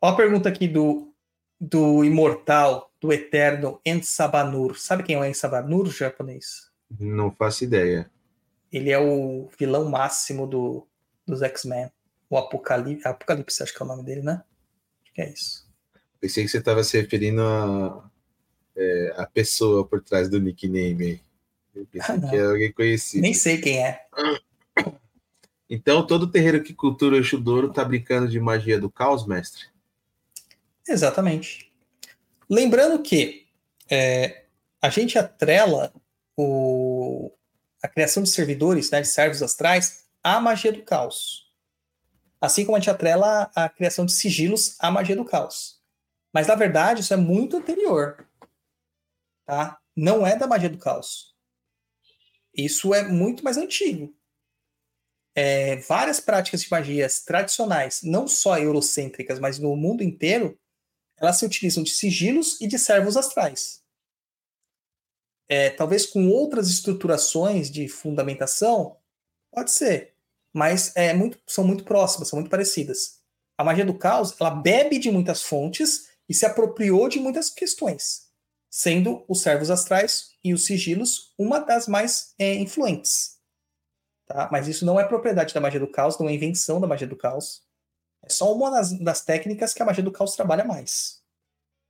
Ó 0.02 0.10
a 0.10 0.16
pergunta 0.16 0.50
aqui 0.50 0.68
do, 0.68 1.16
do 1.58 2.04
imortal, 2.04 2.92
do 3.00 3.14
eterno 3.14 3.80
Ensabanur. 3.86 4.78
Sabe 4.78 5.04
quem 5.04 5.16
é 5.16 5.20
o 5.20 5.24
Ensabanur 5.24 5.90
japonês? 5.90 6.70
Não 7.00 7.32
faço 7.32 7.64
ideia. 7.64 8.12
Ele 8.70 8.92
é 8.92 9.00
o 9.00 9.48
vilão 9.58 9.90
máximo 9.90 10.46
do, 10.46 10.86
dos 11.26 11.42
X-Men. 11.42 11.90
O 12.30 12.38
Apocalipse, 12.38 13.08
Apocalipse, 13.08 13.64
acho 13.64 13.74
que 13.74 13.82
é 13.82 13.86
o 13.86 13.88
nome 13.88 14.04
dele, 14.04 14.22
né? 14.22 14.44
Acho 15.02 15.14
que 15.14 15.22
é 15.22 15.30
isso. 15.30 15.66
Pensei 16.20 16.44
que 16.44 16.50
você 16.50 16.58
estava 16.58 16.84
se 16.84 17.00
referindo 17.00 17.42
a, 17.42 18.12
é, 18.78 19.14
a 19.18 19.26
pessoa 19.26 19.86
por 19.86 20.02
trás 20.02 20.30
do 20.30 20.40
nickname. 20.40 21.20
Eu 21.76 21.86
pensei 21.88 22.16
ah, 22.16 22.30
que 22.30 22.36
era 22.36 22.50
alguém 22.50 22.72
conhecido. 22.72 23.22
Nem 23.22 23.34
sei 23.34 23.60
quem 23.60 23.84
é. 23.84 24.06
Então, 25.70 26.06
todo 26.06 26.32
terreiro 26.32 26.64
que 26.64 26.74
cultura 26.74 27.16
o 27.16 27.20
Exudouro 27.20 27.74
tá 27.74 27.84
brincando 27.84 28.30
de 28.30 28.40
magia 28.40 28.80
do 28.80 28.90
caos, 28.90 29.28
mestre? 29.28 29.66
Exatamente. 30.88 31.72
Lembrando 32.50 33.02
que 33.02 33.48
é, 33.90 34.46
a 34.82 34.90
gente 34.90 35.18
atrela 35.18 35.94
o, 36.38 37.32
a 37.84 37.88
criação 37.88 38.24
de 38.24 38.30
servidores, 38.30 38.90
né, 38.92 39.02
de 39.02 39.08
servos 39.08 39.44
astrais, 39.44 40.06
à 40.24 40.40
magia 40.40 40.72
do 40.72 40.82
caos. 40.84 41.52
Assim 42.40 42.64
como 42.64 42.78
a 42.78 42.80
gente 42.80 42.90
atrela 42.90 43.52
a 43.54 43.68
criação 43.68 44.06
de 44.06 44.14
sigilos 44.14 44.78
à 44.80 44.90
magia 44.90 45.16
do 45.16 45.26
caos. 45.26 45.82
Mas, 46.32 46.48
na 46.48 46.56
verdade, 46.56 47.02
isso 47.02 47.14
é 47.14 47.18
muito 47.18 47.58
anterior. 47.58 48.27
Tá? 49.48 49.80
Não 49.96 50.28
é 50.28 50.36
da 50.36 50.46
magia 50.46 50.70
do 50.70 50.78
caos. 50.78 51.36
Isso 52.54 52.94
é 52.94 53.08
muito 53.08 53.44
mais 53.44 53.58
antigo. 53.58 54.16
É, 55.34 55.78
várias 55.78 56.20
práticas 56.20 56.62
de 56.62 56.70
magias 56.70 57.24
tradicionais, 57.24 58.02
não 58.04 58.28
só 58.28 58.60
eurocêntricas, 58.60 59.40
mas 59.40 59.58
no 59.58 59.76
mundo 59.76 60.04
inteiro, 60.04 60.60
elas 61.18 61.40
se 61.40 61.46
utilizam 61.46 61.82
de 61.82 61.90
sigilos 61.90 62.62
e 62.62 62.68
de 62.68 62.78
servos 62.78 63.18
astrais. 63.18 63.84
É, 65.50 65.72
talvez 65.72 66.06
com 66.06 66.30
outras 66.30 66.70
estruturações 66.70 67.72
de 67.72 67.88
fundamentação, 67.88 68.98
pode 69.52 69.72
ser 69.72 70.18
mas 70.58 70.92
é 70.96 71.14
muito, 71.14 71.40
são 71.46 71.64
muito 71.64 71.84
próximas, 71.84 72.30
são 72.30 72.40
muito 72.40 72.50
parecidas. 72.50 73.20
A 73.56 73.64
magia 73.64 73.86
do 73.86 73.94
caos, 73.94 74.36
ela 74.40 74.50
bebe 74.50 74.98
de 74.98 75.12
muitas 75.12 75.44
fontes 75.44 76.10
e 76.28 76.34
se 76.34 76.48
apropriou 76.48 77.08
de 77.08 77.20
muitas 77.20 77.52
questões, 77.52 78.27
sendo 78.70 79.26
os 79.28 79.42
servos 79.42 79.70
astrais 79.70 80.38
e 80.44 80.54
os 80.54 80.66
sigilos 80.66 81.34
uma 81.38 81.60
das 81.60 81.88
mais 81.88 82.34
é, 82.38 82.54
influentes. 82.56 83.38
Tá? 84.26 84.50
Mas 84.52 84.68
isso 84.68 84.86
não 84.86 85.00
é 85.00 85.08
propriedade 85.08 85.54
da 85.54 85.62
magia 85.62 85.80
do 85.80 85.90
caos, 85.90 86.20
não 86.20 86.28
é 86.28 86.34
invenção 86.34 86.80
da 86.82 86.88
magia 86.88 87.08
do 87.08 87.16
caos. 87.16 87.66
É 88.22 88.30
só 88.30 88.54
uma 88.54 88.70
das, 88.70 88.92
das 89.00 89.24
técnicas 89.24 89.74
que 89.74 89.82
a 89.82 89.86
magia 89.86 90.04
do 90.04 90.12
caos 90.12 90.36
trabalha 90.36 90.66
mais. 90.66 91.24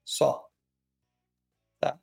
Só. 0.06 0.48
Tá? 1.80 2.00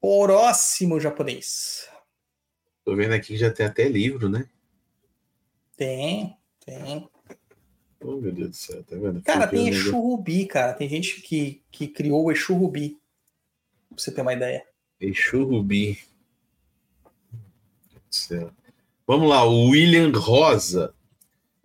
Próximo 0.00 1.00
japonês. 1.00 1.88
Tô 2.84 2.94
vendo 2.94 3.14
aqui 3.14 3.28
que 3.28 3.36
já 3.38 3.50
tem 3.50 3.64
até 3.64 3.88
livro, 3.88 4.28
né? 4.28 4.48
Tem, 5.74 6.38
tem. 6.64 7.08
Oh, 8.06 8.20
meu 8.20 8.30
Deus 8.30 8.50
do 8.50 8.56
céu, 8.56 8.84
tá 8.84 8.96
vendo? 8.96 9.22
Cara, 9.22 9.46
tem 9.46 9.66
Exu 9.66 9.98
Rubi, 9.98 10.44
cara. 10.44 10.74
Tem 10.74 10.86
gente 10.86 11.22
que, 11.22 11.62
que 11.72 11.88
criou 11.88 12.24
o 12.24 12.30
Exu 12.30 12.52
Rubi. 12.52 12.98
Pra 13.88 13.98
você 13.98 14.12
ter 14.12 14.20
uma 14.20 14.34
ideia. 14.34 14.62
Exu 15.00 15.42
Rubi. 15.44 15.98
Vamos 19.06 19.28
lá, 19.28 19.44
o 19.44 19.70
William 19.70 20.12
Rosa. 20.14 20.94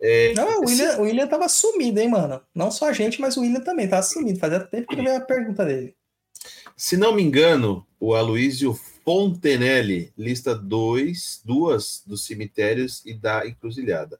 É, 0.00 0.32
não, 0.32 0.62
o 0.62 0.66
William, 0.66 0.98
o 0.98 1.02
William 1.02 1.26
tava 1.26 1.46
sumido, 1.46 2.00
hein, 2.00 2.08
mano? 2.08 2.40
Não 2.54 2.70
só 2.70 2.88
a 2.88 2.92
gente, 2.94 3.20
mas 3.20 3.36
o 3.36 3.42
William 3.42 3.60
também 3.60 3.86
tava 3.86 4.02
sumido. 4.02 4.38
Fazia 4.38 4.60
tempo 4.60 4.88
que 4.88 4.98
eu 4.98 5.04
vi 5.04 5.10
a 5.10 5.20
pergunta 5.20 5.62
dele. 5.66 5.94
Se 6.74 6.96
não 6.96 7.14
me 7.14 7.22
engano, 7.22 7.86
o 8.00 8.14
Aloysio 8.14 8.80
Pontenelle 9.04 10.10
lista 10.16 10.54
dois, 10.54 11.42
duas 11.44 12.02
dos 12.06 12.24
cemitérios 12.24 13.04
e 13.04 13.12
da 13.12 13.46
encruzilhada. 13.46 14.18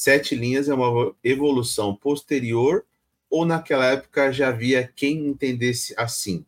Sete 0.00 0.34
linhas 0.34 0.66
é 0.66 0.72
uma 0.72 1.14
evolução 1.22 1.94
posterior 1.94 2.86
ou 3.28 3.44
naquela 3.44 3.84
época 3.84 4.32
já 4.32 4.48
havia 4.48 4.90
quem 4.96 5.26
entendesse 5.26 5.92
assim? 5.94 6.42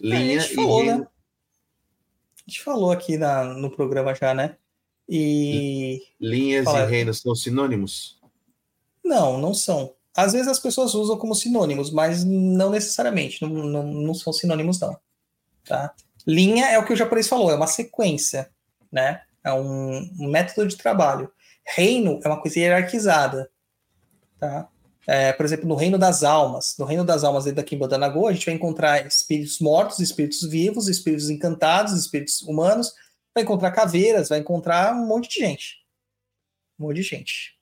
Linha 0.00 0.36
É, 0.36 0.38
a 0.38 0.40
gente 0.40 0.52
e 0.52 0.54
falou, 0.54 0.78
reino- 0.78 0.98
né? 1.00 1.06
A 2.38 2.50
gente 2.50 2.62
falou 2.62 2.90
aqui 2.90 3.18
na, 3.18 3.44
no 3.44 3.70
programa 3.70 4.14
já, 4.14 4.32
né? 4.32 4.56
E. 5.06 6.04
linhas 6.18 6.64
Fala. 6.64 6.86
e 6.86 6.90
reinos 6.90 7.20
são 7.20 7.34
sinônimos? 7.34 8.18
Não, 9.04 9.36
não 9.36 9.52
são. 9.52 9.94
Às 10.16 10.32
vezes 10.32 10.48
as 10.48 10.58
pessoas 10.58 10.94
usam 10.94 11.18
como 11.18 11.34
sinônimos, 11.34 11.90
mas 11.90 12.24
não 12.24 12.70
necessariamente. 12.70 13.42
Não, 13.42 13.50
não, 13.50 13.82
não 13.92 14.14
são 14.14 14.32
sinônimos, 14.32 14.80
não. 14.80 14.98
Tá? 15.66 15.94
Linha 16.26 16.64
é 16.68 16.78
o 16.78 16.86
que 16.86 16.94
o 16.94 16.96
japonês 16.96 17.28
falou, 17.28 17.50
é 17.50 17.56
uma 17.56 17.66
sequência, 17.66 18.50
né? 18.90 19.20
É 19.44 19.52
um, 19.52 19.98
um 20.18 20.30
método 20.30 20.66
de 20.66 20.78
trabalho. 20.78 21.30
Reino 21.66 22.20
é 22.22 22.28
uma 22.28 22.40
coisa 22.40 22.58
hierarquizada, 22.58 23.50
tá? 24.38 24.68
É, 25.06 25.32
por 25.32 25.44
exemplo, 25.44 25.68
no 25.68 25.74
reino 25.74 25.98
das 25.98 26.22
almas, 26.22 26.76
no 26.78 26.84
reino 26.86 27.04
das 27.04 27.24
almas 27.24 27.44
dentro 27.44 27.56
da 27.56 27.64
Kimbanda 27.64 27.98
Nagô, 27.98 28.26
a 28.26 28.32
gente 28.32 28.46
vai 28.46 28.54
encontrar 28.54 29.06
espíritos 29.06 29.60
mortos, 29.60 29.98
espíritos 29.98 30.42
vivos, 30.42 30.88
espíritos 30.88 31.28
encantados, 31.28 31.92
espíritos 31.92 32.40
humanos, 32.42 32.94
vai 33.34 33.42
encontrar 33.42 33.70
caveiras, 33.72 34.30
vai 34.30 34.38
encontrar 34.38 34.94
um 34.94 35.06
monte 35.06 35.28
de 35.28 35.40
gente. 35.40 35.84
Um 36.78 36.86
monte 36.86 36.96
de 36.96 37.02
gente. 37.02 37.58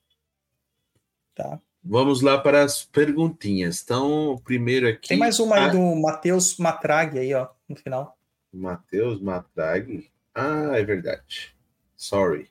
Tá? 1.35 1.61
Vamos 1.83 2.23
lá 2.23 2.39
para 2.39 2.63
as 2.63 2.85
perguntinhas. 2.85 3.83
Então, 3.83 4.41
primeiro 4.45 4.89
aqui. 4.89 5.09
Tem 5.09 5.19
mais 5.19 5.41
uma 5.41 5.57
aí 5.57 5.71
do 5.73 5.97
Matheus 5.97 6.57
Matrag 6.59 7.19
aí, 7.19 7.35
ó, 7.35 7.49
no 7.69 7.75
final. 7.75 8.17
Matheus 8.53 9.21
Matrag. 9.21 10.09
Ah, 10.33 10.71
é 10.75 10.85
verdade. 10.85 11.57
Sorry. 11.97 12.49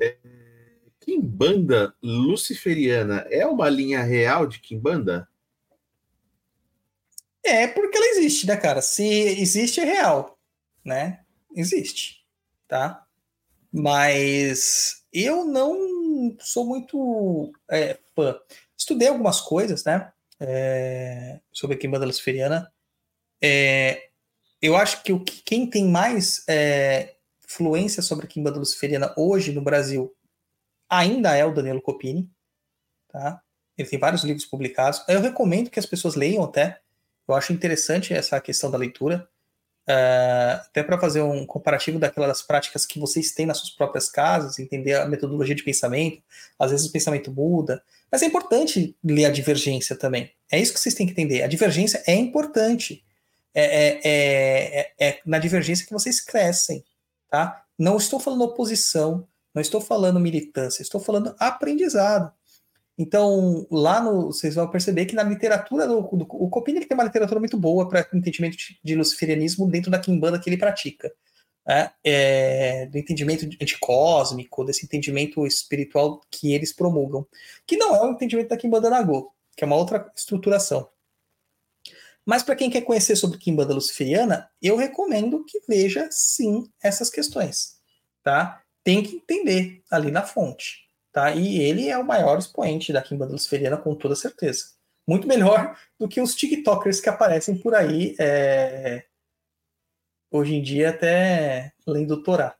É, 0.00 0.16
Kimbanda 1.08 1.94
luciferiana 2.02 3.26
é 3.30 3.46
uma 3.46 3.70
linha 3.70 4.02
real 4.02 4.46
de 4.46 4.60
Kimbanda? 4.60 5.26
É 7.42 7.66
porque 7.66 7.96
ela 7.96 8.08
existe, 8.08 8.46
né, 8.46 8.56
cara? 8.58 8.82
Se 8.82 9.02
existe, 9.06 9.80
é 9.80 9.84
real, 9.84 10.38
né? 10.84 11.24
Existe, 11.56 12.26
tá? 12.68 13.06
Mas 13.72 15.02
eu 15.10 15.46
não 15.46 16.36
sou 16.40 16.66
muito 16.66 17.52
é, 17.70 17.98
fã. 18.14 18.38
Estudei 18.76 19.08
algumas 19.08 19.40
coisas, 19.40 19.84
né? 19.84 20.12
é, 20.40 21.40
sobre 21.52 21.74
a 21.74 21.78
Kimbanda 21.78 22.04
Luciferiana. 22.06 22.70
É, 23.42 24.08
eu 24.60 24.76
acho 24.76 25.02
que 25.02 25.12
o 25.12 25.24
que- 25.24 25.42
quem 25.42 25.68
tem 25.68 25.86
mais 25.88 26.44
é, 26.46 27.14
fluência 27.40 28.02
sobre 28.02 28.26
a 28.26 28.28
Kimbanda 28.28 28.58
Luciferiana 28.58 29.12
hoje 29.16 29.52
no 29.52 29.62
Brasil 29.62 30.14
ainda 30.88 31.34
é 31.36 31.44
o 31.44 31.52
Danilo 31.52 31.82
Copini, 31.82 32.30
tá? 33.08 33.40
Ele 33.76 33.88
tem 33.88 33.98
vários 33.98 34.24
livros 34.24 34.44
publicados. 34.44 35.02
Eu 35.08 35.20
recomendo 35.20 35.70
que 35.70 35.78
as 35.78 35.86
pessoas 35.86 36.14
leiam 36.14 36.42
até. 36.42 36.80
Eu 37.28 37.34
acho 37.34 37.52
interessante 37.52 38.12
essa 38.12 38.40
questão 38.40 38.70
da 38.70 38.78
leitura, 38.78 39.28
eh, 39.86 40.60
até 40.60 40.82
para 40.82 40.98
fazer 40.98 41.22
um 41.22 41.46
comparativo 41.46 41.98
daquelas 41.98 42.42
práticas 42.42 42.84
que 42.84 42.98
vocês 42.98 43.32
têm 43.32 43.46
nas 43.46 43.58
suas 43.58 43.70
próprias 43.70 44.08
casas, 44.10 44.58
entender 44.58 44.94
a 44.94 45.06
metodologia 45.06 45.54
de 45.54 45.62
pensamento. 45.62 46.22
Às 46.58 46.70
vezes 46.72 46.86
o 46.86 46.92
pensamento 46.92 47.30
muda, 47.30 47.82
mas 48.10 48.22
é 48.22 48.26
importante 48.26 48.96
ler 49.04 49.26
a 49.26 49.30
divergência 49.30 49.94
também. 49.94 50.32
É 50.50 50.58
isso 50.58 50.72
que 50.72 50.80
vocês 50.80 50.94
têm 50.94 51.06
que 51.06 51.12
entender. 51.12 51.42
A 51.42 51.46
divergência 51.46 52.02
é 52.06 52.14
importante. 52.14 53.04
É, 53.54 53.64
é- 53.64 54.00
é- 54.04 54.92
é- 54.98 55.08
é 55.08 55.20
na 55.24 55.38
divergência 55.38 55.86
que 55.86 55.92
vocês 55.92 56.20
crescem, 56.20 56.84
tá? 57.30 57.64
Não 57.78 57.96
estou 57.96 58.20
falando 58.20 58.44
oposição, 58.44 59.26
não 59.54 59.60
estou 59.60 59.80
falando 59.80 60.20
militância, 60.20 60.82
estou 60.82 61.00
falando 61.00 61.34
aprendizado. 61.38 62.32
Então, 62.98 63.64
lá 63.70 64.00
no, 64.00 64.26
vocês 64.26 64.56
vão 64.56 64.68
perceber 64.68 65.06
que 65.06 65.14
na 65.14 65.22
literatura 65.22 65.86
do, 65.86 66.02
do 66.02 66.26
o 66.30 66.50
Copini 66.50 66.84
tem 66.84 66.96
uma 66.96 67.04
literatura 67.04 67.38
muito 67.38 67.56
boa 67.56 67.88
para 67.88 68.08
entendimento 68.12 68.56
de, 68.56 68.78
de 68.82 68.96
luciferianismo 68.96 69.70
dentro 69.70 69.88
da 69.88 70.00
quimbanda 70.00 70.38
que 70.38 70.50
ele 70.50 70.56
pratica, 70.56 71.12
né? 71.64 71.92
É, 72.02 72.86
do 72.86 72.98
entendimento 72.98 73.46
anticósmico, 73.62 74.64
desse 74.64 74.84
entendimento 74.84 75.46
espiritual 75.46 76.20
que 76.28 76.52
eles 76.52 76.72
promulgam, 76.72 77.24
que 77.64 77.76
não 77.76 77.94
é 77.94 78.02
o 78.02 78.10
entendimento 78.10 78.48
da 78.48 78.56
quimbanda 78.56 78.90
Nagô, 78.90 79.32
que 79.56 79.62
é 79.62 79.66
uma 79.66 79.76
outra 79.76 80.10
estruturação. 80.16 80.88
Mas 82.26 82.42
para 82.42 82.56
quem 82.56 82.68
quer 82.68 82.82
conhecer 82.82 83.14
sobre 83.16 83.38
quimbanda 83.38 83.72
luciferiana, 83.72 84.50
eu 84.60 84.76
recomendo 84.76 85.44
que 85.44 85.60
veja 85.68 86.08
sim 86.10 86.68
essas 86.82 87.08
questões, 87.08 87.76
tá? 88.24 88.60
Tem 88.88 89.02
que 89.02 89.16
entender 89.16 89.82
ali 89.90 90.10
na 90.10 90.22
fonte 90.22 90.88
tá? 91.18 91.34
E 91.34 91.60
ele 91.60 91.88
é 91.88 91.98
o 91.98 92.06
maior 92.06 92.38
expoente 92.38 92.92
da 92.92 93.02
Kimbanda 93.02 93.32
Luciferiana, 93.32 93.76
com 93.76 93.92
toda 93.92 94.14
certeza. 94.14 94.76
Muito 95.04 95.26
melhor 95.26 95.76
do 95.98 96.06
que 96.06 96.20
os 96.20 96.34
TikTokers 96.34 97.00
que 97.00 97.08
aparecem 97.08 97.58
por 97.58 97.74
aí 97.74 98.14
é, 98.20 99.04
hoje 100.30 100.54
em 100.54 100.62
dia, 100.62 100.90
até 100.90 101.72
lendo 101.84 102.22
Torá. 102.22 102.56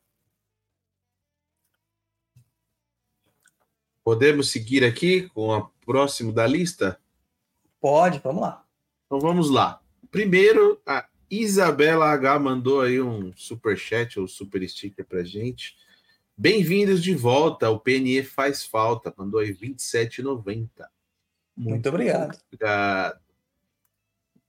Podemos 4.02 4.50
seguir 4.50 4.84
aqui 4.84 5.28
com 5.28 5.50
o 5.50 5.68
próximo 5.84 6.32
da 6.32 6.46
lista? 6.46 6.98
Pode, 7.80 8.18
vamos 8.18 8.42
lá. 8.42 8.64
Então 9.06 9.20
vamos 9.20 9.50
lá. 9.50 9.80
Primeiro, 10.10 10.80
a 10.84 11.06
Isabela 11.30 12.06
H 12.06 12.38
mandou 12.40 12.80
aí 12.80 13.00
um 13.00 13.32
super 13.36 13.76
chat 13.78 14.18
ou 14.18 14.26
super 14.26 14.66
sticker 14.66 15.04
pra 15.06 15.22
gente. 15.22 15.76
Bem-vindos 16.40 17.02
de 17.02 17.16
volta. 17.16 17.68
O 17.68 17.80
PNE 17.80 18.22
faz 18.22 18.64
falta. 18.64 19.12
Mandou 19.16 19.40
aí 19.40 19.52
27,90. 19.52 20.68
Muito 21.56 21.88
obrigado. 21.88 22.38
obrigado. 22.46 23.18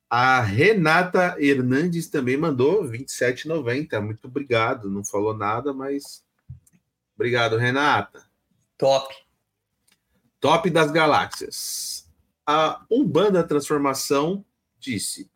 A 0.07 0.39
Renata 0.39 1.35
Hernandes 1.39 2.07
também 2.07 2.37
mandou 2.37 2.83
27,90. 2.83 3.99
Muito 4.01 4.27
obrigado. 4.27 4.87
Não 4.87 5.03
falou 5.03 5.35
nada, 5.35 5.73
mas 5.73 6.23
obrigado, 7.15 7.57
Renata. 7.57 8.23
Top. 8.77 9.11
Top 10.39 10.69
das 10.69 10.91
galáxias. 10.91 12.07
A 12.45 12.85
Umbanda 12.91 13.43
Transformação 13.43 14.45
disse: 14.77 15.27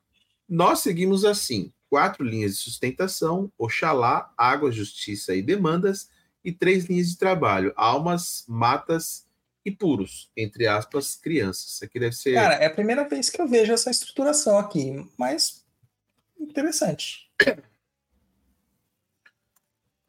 Nós 0.47 0.81
seguimos 0.81 1.25
assim: 1.25 1.73
quatro 1.89 2.23
linhas 2.23 2.57
de 2.57 2.57
sustentação, 2.59 3.51
Oxalá, 3.57 4.31
água, 4.37 4.71
justiça 4.71 5.33
e 5.33 5.41
demandas, 5.41 6.12
e 6.43 6.51
três 6.51 6.85
linhas 6.85 7.09
de 7.09 7.17
trabalho: 7.17 7.73
almas, 7.75 8.43
matas 8.47 9.27
e 9.65 9.71
puros, 9.71 10.29
entre 10.35 10.67
aspas, 10.67 11.15
crianças. 11.15 11.73
Isso 11.75 11.85
aqui 11.85 11.99
deve 11.99 12.15
ser. 12.15 12.33
Cara, 12.33 12.55
é 12.55 12.65
a 12.65 12.73
primeira 12.73 13.07
vez 13.07 13.29
que 13.29 13.41
eu 13.41 13.47
vejo 13.47 13.71
essa 13.71 13.89
estruturação 13.89 14.57
aqui, 14.57 15.05
mas 15.17 15.65
interessante. 16.39 17.31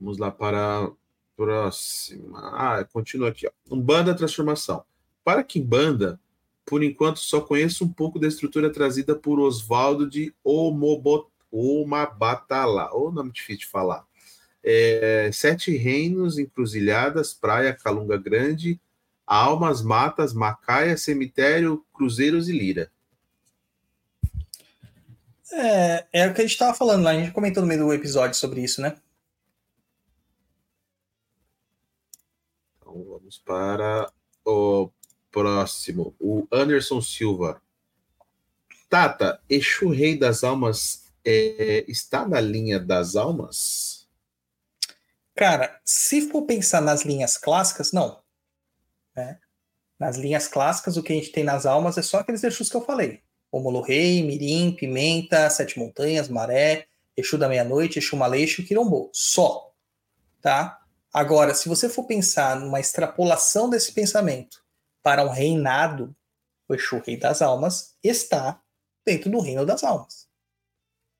Vamos 0.00 0.18
lá 0.18 0.30
para 0.30 0.84
a 0.84 0.90
próxima. 1.36 2.38
Ah, 2.52 2.84
continua 2.84 3.28
aqui. 3.30 3.46
Ó. 3.46 3.50
Umbanda 3.74 4.14
Transformação. 4.14 4.84
Para 5.22 5.42
Kimbanda, 5.42 6.20
por 6.66 6.82
enquanto 6.82 7.18
só 7.18 7.40
conheço 7.40 7.84
um 7.84 7.92
pouco 7.92 8.18
da 8.18 8.26
estrutura 8.26 8.70
trazida 8.70 9.14
por 9.14 9.40
Oswaldo 9.40 10.08
de 10.08 10.34
Omobot- 10.42 11.30
Omabatala. 11.50 12.92
Ô, 12.92 13.10
nome 13.12 13.30
difícil 13.30 13.60
de 13.60 13.66
falar. 13.66 14.04
É, 14.64 15.30
Sete 15.32 15.76
Reinos, 15.76 16.38
Encruzilhadas, 16.38 17.34
Praia, 17.34 17.74
Calunga 17.74 18.16
Grande, 18.16 18.80
Almas, 19.26 19.82
Matas, 19.82 20.32
Macaia, 20.32 20.96
Cemitério, 20.96 21.84
Cruzeiros 21.92 22.48
e 22.48 22.52
Lira. 22.52 22.90
É, 25.52 26.06
é 26.12 26.26
o 26.26 26.34
que 26.34 26.40
a 26.40 26.44
gente 26.44 26.52
estava 26.52 26.74
falando 26.74 27.04
lá, 27.04 27.10
a 27.10 27.14
gente 27.14 27.32
comentou 27.32 27.62
no 27.62 27.68
meio 27.68 27.80
do 27.80 27.92
episódio 27.92 28.36
sobre 28.36 28.62
isso, 28.62 28.80
né? 28.80 28.96
Então 32.78 33.04
vamos 33.04 33.38
para 33.38 34.10
o 34.44 34.90
próximo, 35.30 36.14
o 36.18 36.46
Anderson 36.50 37.00
Silva. 37.00 37.60
Tata, 38.88 39.40
Exu 39.48 39.90
Rei 39.90 40.16
das 40.16 40.42
Almas 40.42 41.04
é, 41.24 41.84
está 41.88 42.28
na 42.28 42.40
linha 42.40 42.78
das 42.78 43.16
almas? 43.16 43.93
Cara, 45.34 45.80
se 45.84 46.28
for 46.30 46.42
pensar 46.42 46.80
nas 46.80 47.02
linhas 47.02 47.36
clássicas, 47.36 47.90
não. 47.92 48.22
Né? 49.16 49.38
Nas 49.98 50.16
linhas 50.16 50.46
clássicas, 50.46 50.96
o 50.96 51.02
que 51.02 51.12
a 51.12 51.16
gente 51.16 51.32
tem 51.32 51.42
nas 51.42 51.66
almas 51.66 51.98
é 51.98 52.02
só 52.02 52.18
aqueles 52.18 52.44
Exus 52.44 52.68
que 52.68 52.76
eu 52.76 52.84
falei. 52.84 53.22
Omolo 53.50 53.80
Rei, 53.80 54.22
Mirim, 54.22 54.74
Pimenta, 54.74 55.48
Sete 55.50 55.78
Montanhas, 55.78 56.28
Maré, 56.28 56.86
Exu 57.16 57.38
da 57.38 57.48
Meia-Noite, 57.48 57.98
Exu 57.98 58.16
Maleixo 58.16 58.64
Quirombo. 58.64 59.10
Só. 59.12 59.72
Tá? 60.40 60.80
Agora, 61.12 61.54
se 61.54 61.68
você 61.68 61.88
for 61.88 62.04
pensar 62.04 62.58
numa 62.58 62.80
extrapolação 62.80 63.70
desse 63.70 63.92
pensamento 63.92 64.64
para 65.02 65.24
um 65.24 65.28
reinado, 65.28 66.14
o 66.68 66.74
Exu 66.74 67.00
Rei 67.04 67.16
das 67.16 67.42
Almas 67.42 67.96
está 68.02 68.60
dentro 69.04 69.30
do 69.30 69.40
reino 69.40 69.66
das 69.66 69.84
almas. 69.84 70.28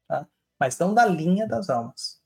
Tá? 0.09 0.27
Mas 0.59 0.79
não 0.79 0.95
da 0.95 1.05
linha 1.07 1.47
das 1.47 1.71
almas. 1.71 2.24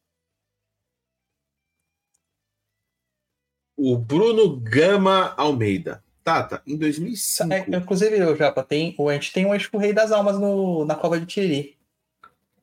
O 3.79 3.97
Bruno 3.97 4.57
Gama 4.57 5.35
Almeida. 5.37 6.03
Tata, 6.25 6.61
em 6.67 6.77
2005. 6.77 7.53
É, 7.55 7.65
inclusive, 7.69 8.19
eu, 8.19 8.37
Japa, 8.37 8.63
tem, 8.63 8.95
a 8.99 9.13
gente 9.15 9.33
tem 9.33 9.47
um 9.47 9.79
Rei 9.79 9.93
das 9.95 10.13
Almas 10.13 10.39
no, 10.39 10.85
na 10.85 10.97
cova 10.97 11.19
de 11.19 11.25
Tiriri. 11.25 11.79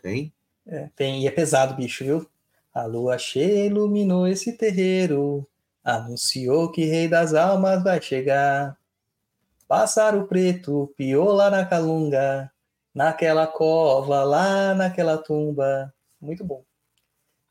Tem? 0.03 0.31
É, 0.67 0.89
tem, 0.93 1.23
e 1.23 1.27
é 1.27 1.31
pesado, 1.31 1.73
bicho, 1.73 2.03
viu? 2.03 2.29
A 2.73 2.85
lua 2.85 3.17
cheia 3.17 3.65
iluminou 3.65 4.27
esse 4.27 4.51
terreiro, 4.53 5.47
anunciou 5.83 6.71
que 6.71 6.83
Rei 6.83 7.07
das 7.07 7.33
Almas 7.33 7.81
vai 7.81 8.01
chegar. 8.01 8.77
Pássaro 9.67 10.27
preto 10.27 10.93
piou 10.97 11.31
lá 11.31 11.49
na 11.49 11.65
calunga, 11.65 12.51
naquela 12.93 13.47
cova, 13.47 14.23
lá 14.23 14.75
naquela 14.75 15.17
tumba. 15.17 15.91
Muito 16.21 16.43
bom. 16.43 16.63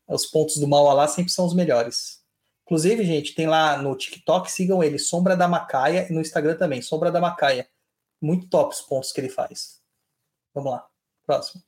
Os 0.07 0.27
pontos 0.27 0.57
do 0.57 0.67
mal 0.67 0.83
lá 0.93 1.07
sempre 1.07 1.31
são 1.31 1.45
os 1.45 1.55
melhores. 1.55 2.23
Inclusive, 2.65 3.05
gente, 3.05 3.35
tem 3.35 3.45
lá 3.45 3.77
no 3.79 3.95
TikTok, 3.95 4.51
sigam 4.51 4.83
ele, 4.83 4.97
Sombra 4.97 5.37
da 5.37 5.47
Macaia, 5.47 6.07
e 6.09 6.13
no 6.13 6.19
Instagram 6.19 6.57
também, 6.57 6.81
Sombra 6.81 7.11
da 7.11 7.21
Macaia. 7.21 7.69
Muito 8.19 8.47
top 8.47 8.73
os 8.73 8.81
pontos 8.81 9.11
que 9.11 9.21
ele 9.21 9.29
faz. 9.29 9.81
Vamos 10.53 10.71
lá, 10.71 10.87
próximo. 11.27 11.61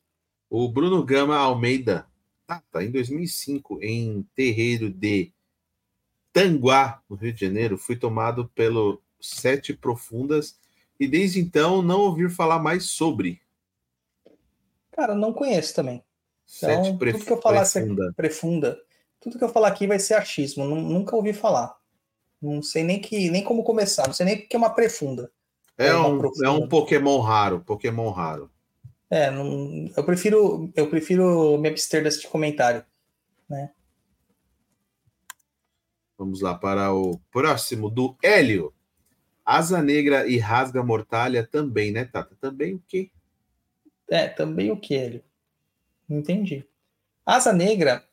O 0.50 0.68
Bruno 0.68 1.04
Gama 1.04 1.38
Almeida, 1.38 2.08
ah, 2.48 2.62
tá, 2.72 2.84
em 2.84 2.90
2005, 2.90 3.80
em 3.84 4.24
terreiro 4.34 4.90
de 4.90 5.32
Tanguá, 6.34 7.04
no 7.08 7.16
Rio 7.16 7.32
de 7.32 7.42
Janeiro, 7.42 7.78
fui 7.78 7.96
tomado 7.96 8.48
pelo 8.56 9.00
Sete 9.20 9.74
Profundas 9.74 10.60
e 11.00 11.08
desde 11.08 11.40
então 11.40 11.82
não 11.84 12.02
ouvir 12.02 12.30
falar 12.30 12.58
mais 12.58 12.86
sobre. 12.86 13.40
Cara, 14.92 15.14
não 15.14 15.32
conheço 15.32 15.76
também. 15.76 16.04
Sete 16.44 16.90
Então, 16.90 16.98
tudo 16.98 17.26
que 17.26 17.32
eu 17.34 17.42
falar 17.42 17.70
Prefunda. 17.70 18.14
prefunda. 18.16 18.87
Tudo 19.20 19.38
que 19.38 19.44
eu 19.44 19.50
falar 19.50 19.70
aqui 19.70 19.88
vai 19.88 20.00
ser 20.00 20.14
achismo. 20.16 20.66
nu- 20.66 20.82
Nunca 20.82 21.16
ouvi 21.16 21.34
falar. 21.34 21.76
Não 22.42 22.62
sei 22.62 22.84
nem 22.84 23.02
que 23.02 23.30
nem 23.32 23.44
como 23.44 23.64
começar. 23.64 24.06
Não 24.08 24.14
sei 24.14 24.26
nem 24.26 24.36
o 24.36 24.48
que 24.48 24.56
é 24.56 24.60
uma 24.60 24.70
prefunda. 24.74 25.32
É 25.78 25.88
É 25.88 25.96
um, 25.96 26.18
profunda. 26.20 26.48
é 26.48 26.50
um 26.50 26.68
Pokémon 26.68 27.20
raro, 27.20 27.60
Pokémon 27.62 28.10
raro. 28.12 28.52
É, 29.10 29.32
não- 29.32 29.90
eu 29.96 30.04
prefiro 30.04 30.72
eu 30.76 30.90
prefiro 30.90 31.58
me 31.58 31.70
abster 31.70 32.04
desse 32.04 32.28
comentário. 32.28 32.84
Vamos 36.18 36.42
lá 36.42 36.56
para 36.56 36.92
o 36.94 37.20
próximo 37.32 37.90
do 37.90 38.18
Hélio. 38.24 38.74
Asa 39.46 39.82
Negra 39.82 40.28
e 40.28 40.38
Rasga 40.38 40.84
Mortalha 40.84 41.46
também, 41.46 41.92
né, 41.92 42.06
Tata? 42.06 42.36
Também 42.42 42.74
o 42.74 42.84
quê? 42.88 43.12
É, 44.10 44.28
também 44.28 44.72
o 44.72 44.78
que, 44.78 44.96
Hélio? 44.96 45.24
Não 46.10 46.18
entendi. 46.18 46.66
Asa 47.26 47.54
Negra 47.54 48.07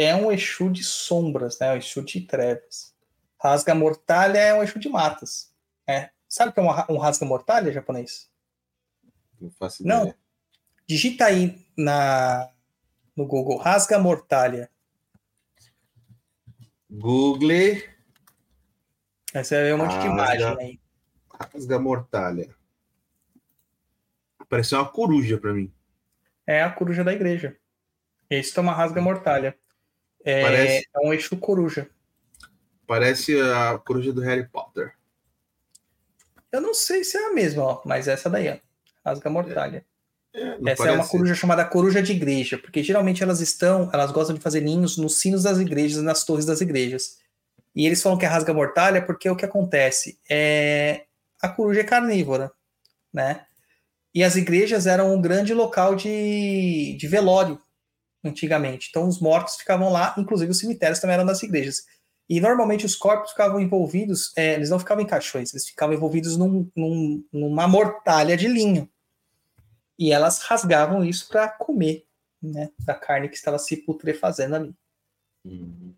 é 0.00 0.14
um 0.14 0.30
Exu 0.30 0.70
de 0.70 0.84
sombras, 0.84 1.58
né? 1.58 1.72
Um 1.72 1.76
Exu 1.76 2.02
de 2.02 2.20
trevas. 2.20 2.94
Rasga 3.42 3.74
Mortalha 3.74 4.38
é 4.38 4.54
um 4.54 4.62
Exu 4.62 4.78
de 4.78 4.88
matas. 4.88 5.52
É. 5.86 6.10
Sabe 6.28 6.50
o 6.50 6.52
que 6.54 6.60
é 6.60 6.62
um, 6.62 6.68
ra- 6.68 6.86
um 6.88 6.98
Rasga 6.98 7.26
Mortalha 7.26 7.72
japonês? 7.72 8.30
Não 9.40 9.50
faço 9.50 9.84
Não. 9.86 10.02
ideia. 10.02 10.18
Digita 10.86 11.24
aí 11.26 11.66
na, 11.76 12.48
no 13.16 13.26
Google 13.26 13.56
Rasga 13.58 13.98
Mortalha. 13.98 14.70
Google 16.90 17.50
Aí 19.34 19.44
você 19.44 19.54
vai 19.56 19.64
ver 19.64 19.74
um 19.74 19.78
monte 19.78 19.90
de 19.90 19.96
Rasga. 19.96 20.12
imagem 20.12 20.58
aí. 20.60 20.80
Rasga 21.52 21.78
Mortalha. 21.78 22.54
Pareceu 24.48 24.78
uma 24.78 24.88
coruja 24.88 25.38
para 25.38 25.52
mim. 25.52 25.72
É 26.46 26.62
a 26.62 26.70
coruja 26.72 27.04
da 27.04 27.12
igreja. 27.12 27.58
Esse 28.30 28.58
é 28.58 28.62
uma 28.62 28.72
Rasga 28.72 29.00
Mortalha. 29.02 29.58
É, 30.28 30.42
Parece- 30.42 30.88
é 30.94 31.06
um 31.06 31.12
Exu 31.14 31.36
coruja. 31.38 31.88
Parece 32.86 33.40
a 33.40 33.78
coruja 33.78 34.12
do 34.12 34.20
Harry 34.20 34.46
Potter. 34.46 34.92
Eu 36.52 36.60
não 36.60 36.74
sei 36.74 37.02
se 37.02 37.16
é 37.16 37.26
a 37.28 37.32
mesma, 37.32 37.62
ó, 37.62 37.82
mas 37.84 38.08
essa 38.08 38.28
daí, 38.28 38.48
ó. 38.50 38.56
Rasga 39.08 39.30
Mortalha. 39.30 39.84
Não 40.60 40.68
Essa 40.70 40.82
é 40.82 40.90
uma 40.90 40.96
parece? 40.98 41.10
coruja 41.10 41.34
chamada 41.34 41.64
coruja 41.64 42.02
de 42.02 42.12
igreja, 42.12 42.58
porque 42.58 42.82
geralmente 42.82 43.22
elas 43.22 43.40
estão, 43.40 43.88
elas 43.92 44.10
gostam 44.12 44.36
de 44.36 44.42
fazer 44.42 44.60
ninhos 44.60 44.98
nos 44.98 45.18
sinos 45.18 45.42
das 45.44 45.58
igrejas, 45.58 46.02
nas 46.02 46.24
torres 46.24 46.44
das 46.44 46.60
igrejas. 46.60 47.18
E 47.74 47.86
eles 47.86 48.02
falam 48.02 48.18
que 48.18 48.26
é 48.26 48.28
rasga 48.28 48.52
mortalha 48.52 49.00
porque 49.04 49.28
o 49.30 49.36
que 49.36 49.44
acontece 49.46 50.18
é 50.30 51.06
a 51.40 51.48
coruja 51.48 51.80
é 51.80 51.84
carnívora, 51.84 52.52
né? 53.12 53.46
E 54.14 54.22
as 54.22 54.36
igrejas 54.36 54.86
eram 54.86 55.14
um 55.14 55.20
grande 55.22 55.54
local 55.54 55.94
de, 55.94 56.94
de 56.98 57.08
velório 57.08 57.58
antigamente. 58.24 58.88
Então 58.90 59.06
os 59.08 59.20
mortos 59.20 59.56
ficavam 59.56 59.90
lá, 59.90 60.14
inclusive 60.18 60.50
os 60.50 60.58
cemitérios 60.58 60.98
também 61.00 61.14
eram 61.14 61.26
das 61.26 61.42
igrejas. 61.42 61.84
E 62.28 62.40
normalmente 62.40 62.84
os 62.84 62.94
corpos 62.94 63.30
ficavam 63.30 63.60
envolvidos, 63.60 64.32
é, 64.36 64.54
eles 64.54 64.68
não 64.70 64.78
ficavam 64.78 65.02
em 65.02 65.06
caixões, 65.06 65.52
eles 65.52 65.66
ficavam 65.66 65.94
envolvidos 65.94 66.36
num- 66.36 66.70
num- 66.76 67.24
numa 67.32 67.66
mortalha 67.66 68.36
de 68.36 68.46
linho 68.46 68.88
e 69.98 70.12
elas 70.12 70.38
rasgavam 70.42 71.04
isso 71.04 71.26
para 71.28 71.48
comer, 71.48 72.06
né, 72.42 72.70
da 72.80 72.94
carne 72.94 73.28
que 73.28 73.36
estava 73.36 73.58
se 73.58 73.78
putrefazendo 73.78 74.56
ali. 74.56 74.74
Hum. 75.44 75.94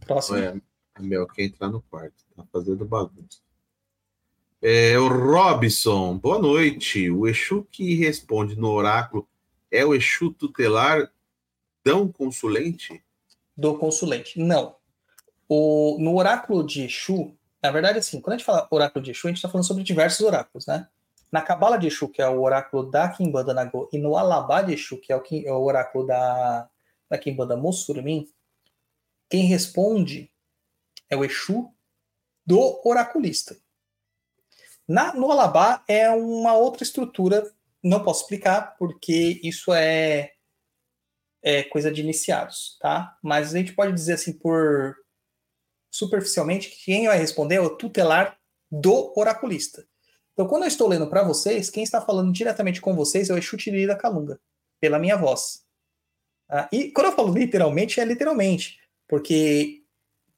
Próximo. 0.00 0.38
A 0.94 1.02
Mel 1.02 1.26
quer 1.28 1.44
entrar 1.44 1.68
no 1.68 1.82
quarto. 1.82 2.24
Tá 2.36 2.44
fazendo 2.52 2.84
bagunça. 2.84 3.38
É, 4.60 4.98
o 4.98 5.08
Robson, 5.08 6.18
boa 6.18 6.38
noite. 6.38 7.10
O 7.10 7.26
Exu 7.26 7.66
que 7.70 7.94
responde 7.94 8.56
no 8.56 8.70
oráculo 8.70 9.28
é 9.70 9.84
o 9.84 9.94
Exu 9.94 10.32
tutelar 10.32 11.10
Dão 11.84 12.10
Consulente? 12.10 13.02
do 13.58 13.76
consulente. 13.76 14.38
Não. 14.38 14.76
O, 15.48 15.96
no 15.98 16.16
oráculo 16.16 16.64
de 16.64 16.84
Exu, 16.84 17.36
na 17.60 17.72
verdade, 17.72 17.98
assim, 17.98 18.20
quando 18.20 18.34
a 18.34 18.36
gente 18.38 18.46
fala 18.46 18.68
oráculo 18.70 19.04
de 19.04 19.10
Exu, 19.10 19.26
a 19.26 19.30
gente 19.30 19.38
está 19.38 19.48
falando 19.48 19.66
sobre 19.66 19.82
diversos 19.82 20.20
oráculos, 20.20 20.66
né? 20.66 20.86
Na 21.32 21.42
Cabala 21.42 21.76
de 21.76 21.88
Exu, 21.88 22.08
que 22.08 22.22
é 22.22 22.28
o 22.28 22.40
oráculo 22.40 22.88
da 22.88 23.08
Kimbanda 23.08 23.52
Nagô, 23.52 23.88
e 23.92 23.98
no 23.98 24.16
Alabá 24.16 24.62
de 24.62 24.74
Exu, 24.74 24.98
que 25.00 25.12
é 25.12 25.16
o, 25.16 25.22
é 25.44 25.52
o 25.52 25.60
oráculo 25.60 26.06
da, 26.06 26.70
da 27.10 27.18
Kimbanda 27.18 27.56
Mossurmin, 27.56 28.28
quem 29.28 29.44
responde 29.46 30.30
é 31.10 31.16
o 31.16 31.24
Exu 31.24 31.68
do 32.46 32.80
oraculista. 32.84 33.56
Na, 34.88 35.12
no 35.12 35.30
Alabá 35.30 35.84
é 35.86 36.08
uma 36.10 36.54
outra 36.54 36.82
estrutura, 36.82 37.48
não 37.84 38.02
posso 38.02 38.22
explicar, 38.22 38.76
porque 38.78 39.38
isso 39.42 39.72
é 39.72 40.32
é 41.40 41.62
coisa 41.62 41.90
de 41.92 42.00
iniciados, 42.00 42.76
tá? 42.80 43.16
Mas 43.22 43.54
a 43.54 43.58
gente 43.58 43.72
pode 43.72 43.92
dizer 43.92 44.14
assim 44.14 44.32
por 44.32 44.96
superficialmente 45.90 46.68
que 46.68 46.84
quem 46.84 47.06
vai 47.06 47.16
responder 47.16 47.56
é 47.56 47.60
o 47.60 47.76
tutelar 47.76 48.36
do 48.70 49.12
oraculista. 49.16 49.86
Então, 50.32 50.46
quando 50.46 50.62
eu 50.62 50.68
estou 50.68 50.88
lendo 50.88 51.08
para 51.08 51.22
vocês, 51.22 51.70
quem 51.70 51.82
está 51.82 52.00
falando 52.00 52.32
diretamente 52.32 52.80
com 52.80 52.94
vocês 52.94 53.30
é 53.30 53.34
o 53.34 53.38
Exu 53.38 53.56
Tiriri 53.56 53.86
da 53.86 53.96
Calunga, 53.96 54.40
pela 54.80 54.98
minha 54.98 55.16
voz. 55.16 55.64
Tá? 56.48 56.68
e 56.72 56.90
quando 56.92 57.08
eu 57.08 57.12
falo 57.12 57.32
literalmente, 57.32 58.00
é 58.00 58.04
literalmente, 58.04 58.80
porque 59.06 59.82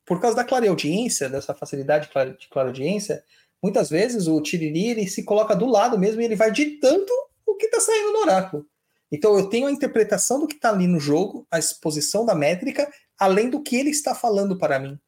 por 0.05 0.21
causa 0.21 0.37
da 0.37 0.45
clareaudiência, 0.45 1.29
dessa 1.29 1.55
facilidade 1.55 2.09
de 2.37 2.49
clareaudiência, 2.49 3.23
muitas 3.63 3.91
vezes 3.91 4.27
o 4.27 4.41
Tiriri 4.41 4.89
ele 4.89 5.09
se 5.09 5.25
coloca 5.25 5.55
do 5.55 5.67
lado 5.67 5.99
mesmo 5.99 6.21
e 6.21 6.25
ele 6.25 6.37
vai 6.37 6.51
ditando 6.51 7.13
o 7.47 7.55
que 7.57 7.67
está 7.67 7.81
saindo 7.81 8.13
no 8.13 8.21
oráculo. 8.21 8.67
Então 9.13 9.37
eu 9.37 9.49
tenho 9.49 9.67
a 9.67 9.73
interpretação 9.73 10.39
do 10.39 10.47
que 10.47 10.55
está 10.55 10.71
ali 10.71 10.87
no 10.87 11.01
jogo, 11.01 11.47
a 11.51 11.59
exposição 11.59 12.25
da 12.25 12.35
métrica, 12.35 12.91
além 13.19 13.51
do 13.51 13.63
que 13.63 13.77
ele 13.77 13.91
está 13.91 14.15
falando 14.15 14.57
para 14.57 14.79
mim. 14.79 14.99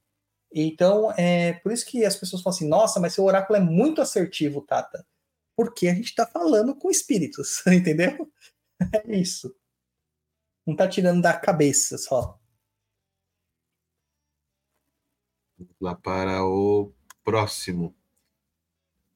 Então 0.52 1.12
é 1.12 1.54
por 1.54 1.72
isso 1.72 1.86
que 1.86 2.04
as 2.04 2.16
pessoas 2.16 2.42
falam 2.42 2.56
assim: 2.56 2.68
nossa, 2.68 3.00
mas 3.00 3.14
seu 3.14 3.24
oráculo 3.24 3.56
é 3.56 3.60
muito 3.60 4.02
assertivo, 4.02 4.60
Tata. 4.62 5.06
Porque 5.56 5.88
a 5.88 5.94
gente 5.94 6.06
está 6.06 6.26
falando 6.26 6.74
com 6.74 6.90
espíritos, 6.90 7.64
entendeu? 7.68 8.30
É 8.92 9.16
isso. 9.16 9.54
Não 10.66 10.74
está 10.74 10.88
tirando 10.88 11.22
da 11.22 11.38
cabeça 11.38 11.96
só. 11.98 12.38
Vamos 15.56 15.76
lá 15.80 15.94
para 15.94 16.44
o 16.44 16.92
próximo. 17.24 17.94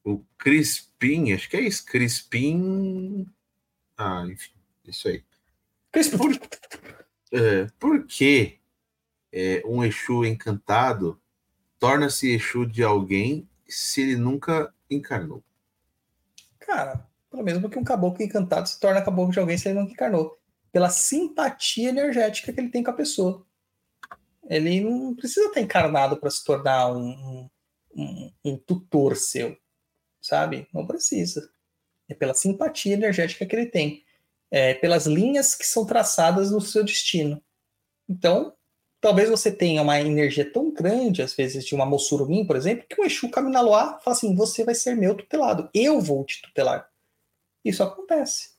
O 0.06 0.24
Crispim, 0.38 1.32
acho 1.32 1.50
que 1.50 1.56
é 1.56 1.62
isso. 1.62 1.84
Crispim. 1.84 3.26
Ah, 3.98 4.24
enfim, 4.24 4.52
isso 4.84 5.08
aí. 5.08 5.24
Crispo, 5.90 6.16
por- 6.16 6.30
É, 7.32 7.66
por 7.76 8.06
que 8.06 8.60
é, 9.32 9.60
um 9.66 9.82
Exu 9.84 10.24
encantado 10.24 11.20
torna-se 11.76 12.30
Exu 12.32 12.64
de 12.64 12.84
alguém 12.84 13.48
se 13.68 14.02
ele 14.02 14.16
nunca 14.16 14.72
encarnou? 14.88 15.42
Cara, 16.60 17.04
pelo 17.28 17.42
mesmo 17.42 17.68
que 17.68 17.78
um 17.78 17.82
caboclo 17.82 18.22
encantado 18.22 18.68
se 18.68 18.78
torna 18.78 19.02
caboclo 19.02 19.32
de 19.32 19.40
alguém 19.40 19.58
se 19.58 19.68
ele 19.68 19.80
não 19.80 19.88
encarnou. 19.88 20.38
Pela 20.70 20.88
simpatia 20.88 21.88
energética 21.88 22.52
que 22.52 22.60
ele 22.60 22.68
tem 22.70 22.84
com 22.84 22.90
a 22.90 22.94
pessoa. 22.94 23.44
Ele 24.48 24.80
não 24.82 25.16
precisa 25.16 25.46
estar 25.46 25.60
encarnado 25.60 26.16
para 26.16 26.30
se 26.30 26.44
tornar 26.44 26.92
um, 26.92 27.48
um, 27.92 28.32
um 28.44 28.56
tutor 28.56 29.16
seu, 29.16 29.56
sabe? 30.26 30.68
Não 30.72 30.86
precisa. 30.86 31.50
É 32.08 32.14
pela 32.14 32.34
simpatia 32.34 32.94
energética 32.94 33.46
que 33.46 33.56
ele 33.56 33.66
tem. 33.66 34.04
É 34.50 34.74
pelas 34.74 35.06
linhas 35.06 35.54
que 35.54 35.66
são 35.66 35.84
traçadas 35.84 36.50
no 36.50 36.60
seu 36.60 36.84
destino. 36.84 37.42
Então, 38.08 38.54
talvez 39.00 39.28
você 39.28 39.50
tenha 39.50 39.82
uma 39.82 40.00
energia 40.00 40.50
tão 40.50 40.72
grande, 40.72 41.22
às 41.22 41.34
vezes, 41.34 41.64
de 41.64 41.74
uma 41.74 41.86
Mossurumim, 41.86 42.46
por 42.46 42.56
exemplo, 42.56 42.86
que 42.88 43.00
o 43.00 43.04
Exu 43.04 43.30
Kaminaloa 43.30 44.00
fala 44.00 44.16
assim: 44.16 44.34
você 44.34 44.64
vai 44.64 44.74
ser 44.74 44.96
meu 44.96 45.14
tutelado, 45.14 45.68
eu 45.74 46.00
vou 46.00 46.24
te 46.24 46.40
tutelar. 46.42 46.88
Isso 47.64 47.82
acontece. 47.82 48.50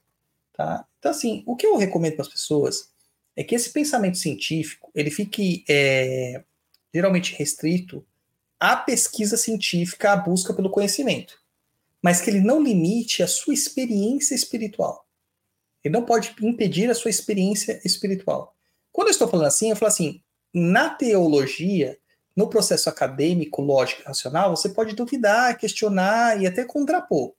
Tá? 0.53 0.85
Então, 0.99 1.11
assim, 1.11 1.43
o 1.45 1.55
que 1.55 1.65
eu 1.65 1.77
recomendo 1.77 2.15
para 2.15 2.23
as 2.23 2.31
pessoas 2.31 2.91
é 3.35 3.43
que 3.43 3.53
esse 3.53 3.71
pensamento 3.71 4.17
científico 4.17 4.91
ele 4.95 5.11
fique 5.11 5.63
é, 5.69 6.43
geralmente 6.93 7.35
restrito 7.35 8.05
à 8.59 8.75
pesquisa 8.75 9.37
científica, 9.37 10.11
à 10.11 10.17
busca 10.17 10.53
pelo 10.53 10.71
conhecimento, 10.71 11.39
mas 12.07 12.21
que 12.21 12.29
ele 12.29 12.39
não 12.39 12.63
limite 12.63 13.21
a 13.21 13.27
sua 13.27 13.53
experiência 13.53 14.33
espiritual. 14.33 15.05
Ele 15.83 15.93
não 15.93 16.05
pode 16.05 16.33
impedir 16.41 16.89
a 16.89 16.95
sua 16.95 17.11
experiência 17.11 17.81
espiritual. 17.83 18.55
Quando 18.93 19.09
eu 19.09 19.11
estou 19.11 19.27
falando 19.27 19.47
assim, 19.47 19.71
eu 19.71 19.75
falo 19.75 19.91
assim, 19.91 20.23
na 20.53 20.89
teologia, 20.89 21.99
no 22.33 22.49
processo 22.49 22.87
acadêmico, 22.87 23.61
lógico 23.61 24.03
racional, 24.03 24.55
você 24.55 24.69
pode 24.69 24.95
duvidar, 24.95 25.57
questionar 25.57 26.41
e 26.41 26.47
até 26.47 26.63
contrapor. 26.63 27.33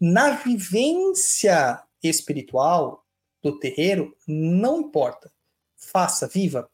Na 0.00 0.30
vivência 0.30 1.82
espiritual 2.02 3.04
do 3.42 3.58
terreiro, 3.58 4.16
não 4.26 4.80
importa. 4.80 5.30
Faça, 5.76 6.26
viva, 6.26 6.70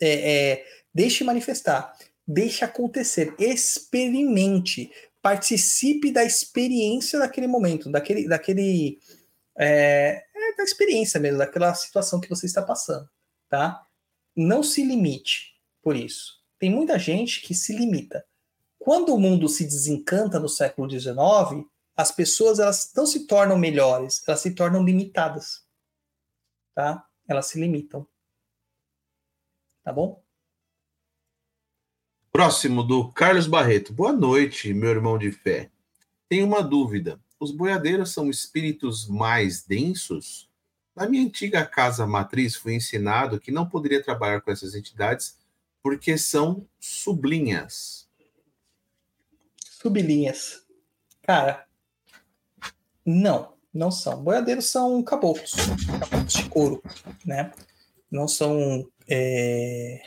é, 0.00 0.10
é, 0.52 0.64
deixe 0.94 1.24
manifestar, 1.24 1.92
deixe 2.24 2.64
acontecer, 2.64 3.34
experimente, 3.36 4.92
participe 5.22 6.10
da 6.10 6.24
experiência 6.24 7.18
daquele 7.18 7.46
momento, 7.46 7.90
daquele, 7.90 8.28
daquele 8.28 8.98
é, 9.56 10.24
é, 10.34 10.56
da 10.56 10.64
experiência 10.64 11.20
mesmo, 11.20 11.38
daquela 11.38 11.72
situação 11.74 12.20
que 12.20 12.28
você 12.28 12.46
está 12.46 12.60
passando, 12.60 13.08
tá? 13.48 13.86
Não 14.36 14.62
se 14.62 14.82
limite 14.82 15.54
por 15.80 15.94
isso. 15.94 16.42
Tem 16.58 16.70
muita 16.70 16.98
gente 16.98 17.40
que 17.40 17.54
se 17.54 17.74
limita. 17.74 18.26
Quando 18.78 19.14
o 19.14 19.20
mundo 19.20 19.48
se 19.48 19.64
desencanta 19.64 20.40
no 20.40 20.48
século 20.48 20.90
XIX, 20.90 21.66
as 21.94 22.10
pessoas 22.10 22.58
elas 22.58 22.90
não 22.96 23.06
se 23.06 23.26
tornam 23.26 23.56
melhores, 23.56 24.26
elas 24.26 24.40
se 24.40 24.54
tornam 24.54 24.84
limitadas, 24.84 25.64
tá? 26.74 27.06
Elas 27.28 27.46
se 27.46 27.60
limitam, 27.60 28.06
tá 29.84 29.92
bom? 29.92 30.22
Próximo 32.32 32.82
do 32.82 33.12
Carlos 33.12 33.46
Barreto. 33.46 33.92
Boa 33.92 34.10
noite, 34.10 34.72
meu 34.72 34.88
irmão 34.88 35.18
de 35.18 35.30
fé. 35.30 35.70
Tenho 36.30 36.46
uma 36.46 36.62
dúvida. 36.62 37.20
Os 37.38 37.50
boiadeiros 37.50 38.10
são 38.10 38.30
espíritos 38.30 39.06
mais 39.06 39.62
densos? 39.64 40.48
Na 40.96 41.06
minha 41.06 41.26
antiga 41.26 41.62
casa 41.66 42.06
matriz 42.06 42.56
foi 42.56 42.72
ensinado 42.72 43.38
que 43.38 43.52
não 43.52 43.68
poderia 43.68 44.02
trabalhar 44.02 44.40
com 44.40 44.50
essas 44.50 44.74
entidades 44.74 45.36
porque 45.82 46.16
são 46.16 46.66
sublinhas. 46.80 48.08
Sublinhas. 49.82 50.64
Cara, 51.20 51.66
não, 53.04 53.52
não 53.74 53.90
são. 53.90 54.24
Boiadeiros 54.24 54.70
são 54.70 55.02
caboclos, 55.02 55.52
caboclos 56.00 56.32
de 56.32 56.48
couro, 56.48 56.82
né? 57.26 57.52
Não 58.10 58.26
são, 58.26 58.88
é... 59.06 60.02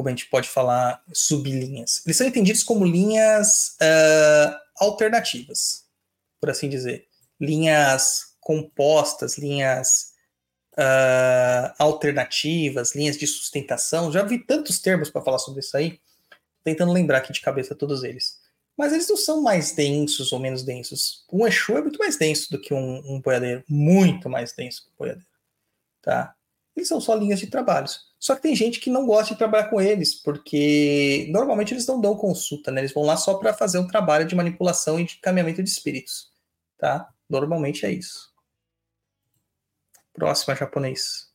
como 0.00 0.08
a 0.08 0.12
gente 0.12 0.30
pode 0.30 0.48
falar, 0.48 1.04
sublinhas. 1.12 2.02
Eles 2.06 2.16
são 2.16 2.26
entendidos 2.26 2.62
como 2.62 2.86
linhas 2.86 3.76
uh, 3.82 4.56
alternativas, 4.78 5.84
por 6.40 6.48
assim 6.48 6.70
dizer. 6.70 7.06
Linhas 7.38 8.34
compostas, 8.40 9.36
linhas 9.36 10.14
uh, 10.72 11.74
alternativas, 11.78 12.94
linhas 12.94 13.18
de 13.18 13.26
sustentação. 13.26 14.10
Já 14.10 14.22
vi 14.22 14.38
tantos 14.38 14.78
termos 14.78 15.10
para 15.10 15.20
falar 15.20 15.38
sobre 15.38 15.60
isso 15.60 15.76
aí, 15.76 16.00
tentando 16.64 16.92
lembrar 16.92 17.18
aqui 17.18 17.34
de 17.34 17.42
cabeça 17.42 17.74
todos 17.74 18.02
eles. 18.02 18.40
Mas 18.78 18.94
eles 18.94 19.06
não 19.06 19.18
são 19.18 19.42
mais 19.42 19.72
densos 19.72 20.32
ou 20.32 20.38
menos 20.38 20.62
densos. 20.62 21.26
Um 21.30 21.46
Exu 21.46 21.76
é 21.76 21.82
muito 21.82 21.98
mais 21.98 22.16
denso 22.16 22.50
do 22.50 22.58
que 22.58 22.72
um, 22.72 23.02
um 23.04 23.20
boiadeiro, 23.20 23.62
muito 23.68 24.30
mais 24.30 24.54
denso 24.54 24.84
que 24.84 24.88
um 24.88 24.96
boiadeiro. 24.96 25.28
Tá? 26.00 26.34
Eles 26.74 26.88
são 26.88 27.02
só 27.02 27.14
linhas 27.14 27.38
de 27.38 27.48
trabalhos. 27.48 28.09
Só 28.20 28.36
que 28.36 28.42
tem 28.42 28.54
gente 28.54 28.80
que 28.80 28.90
não 28.90 29.06
gosta 29.06 29.32
de 29.32 29.38
trabalhar 29.38 29.70
com 29.70 29.80
eles, 29.80 30.14
porque 30.14 31.26
normalmente 31.30 31.72
eles 31.72 31.86
não 31.86 31.98
dão 31.98 32.14
consulta, 32.14 32.70
né? 32.70 32.82
Eles 32.82 32.92
vão 32.92 33.02
lá 33.02 33.16
só 33.16 33.38
para 33.38 33.54
fazer 33.54 33.78
um 33.78 33.88
trabalho 33.88 34.26
de 34.26 34.36
manipulação 34.36 35.00
e 35.00 35.06
de 35.06 35.16
caminhamento 35.16 35.62
de 35.62 35.70
espíritos, 35.70 36.30
tá? 36.76 37.08
Normalmente 37.26 37.86
é 37.86 37.90
isso. 37.90 38.30
Próxima, 40.12 40.54
japonês. 40.54 41.30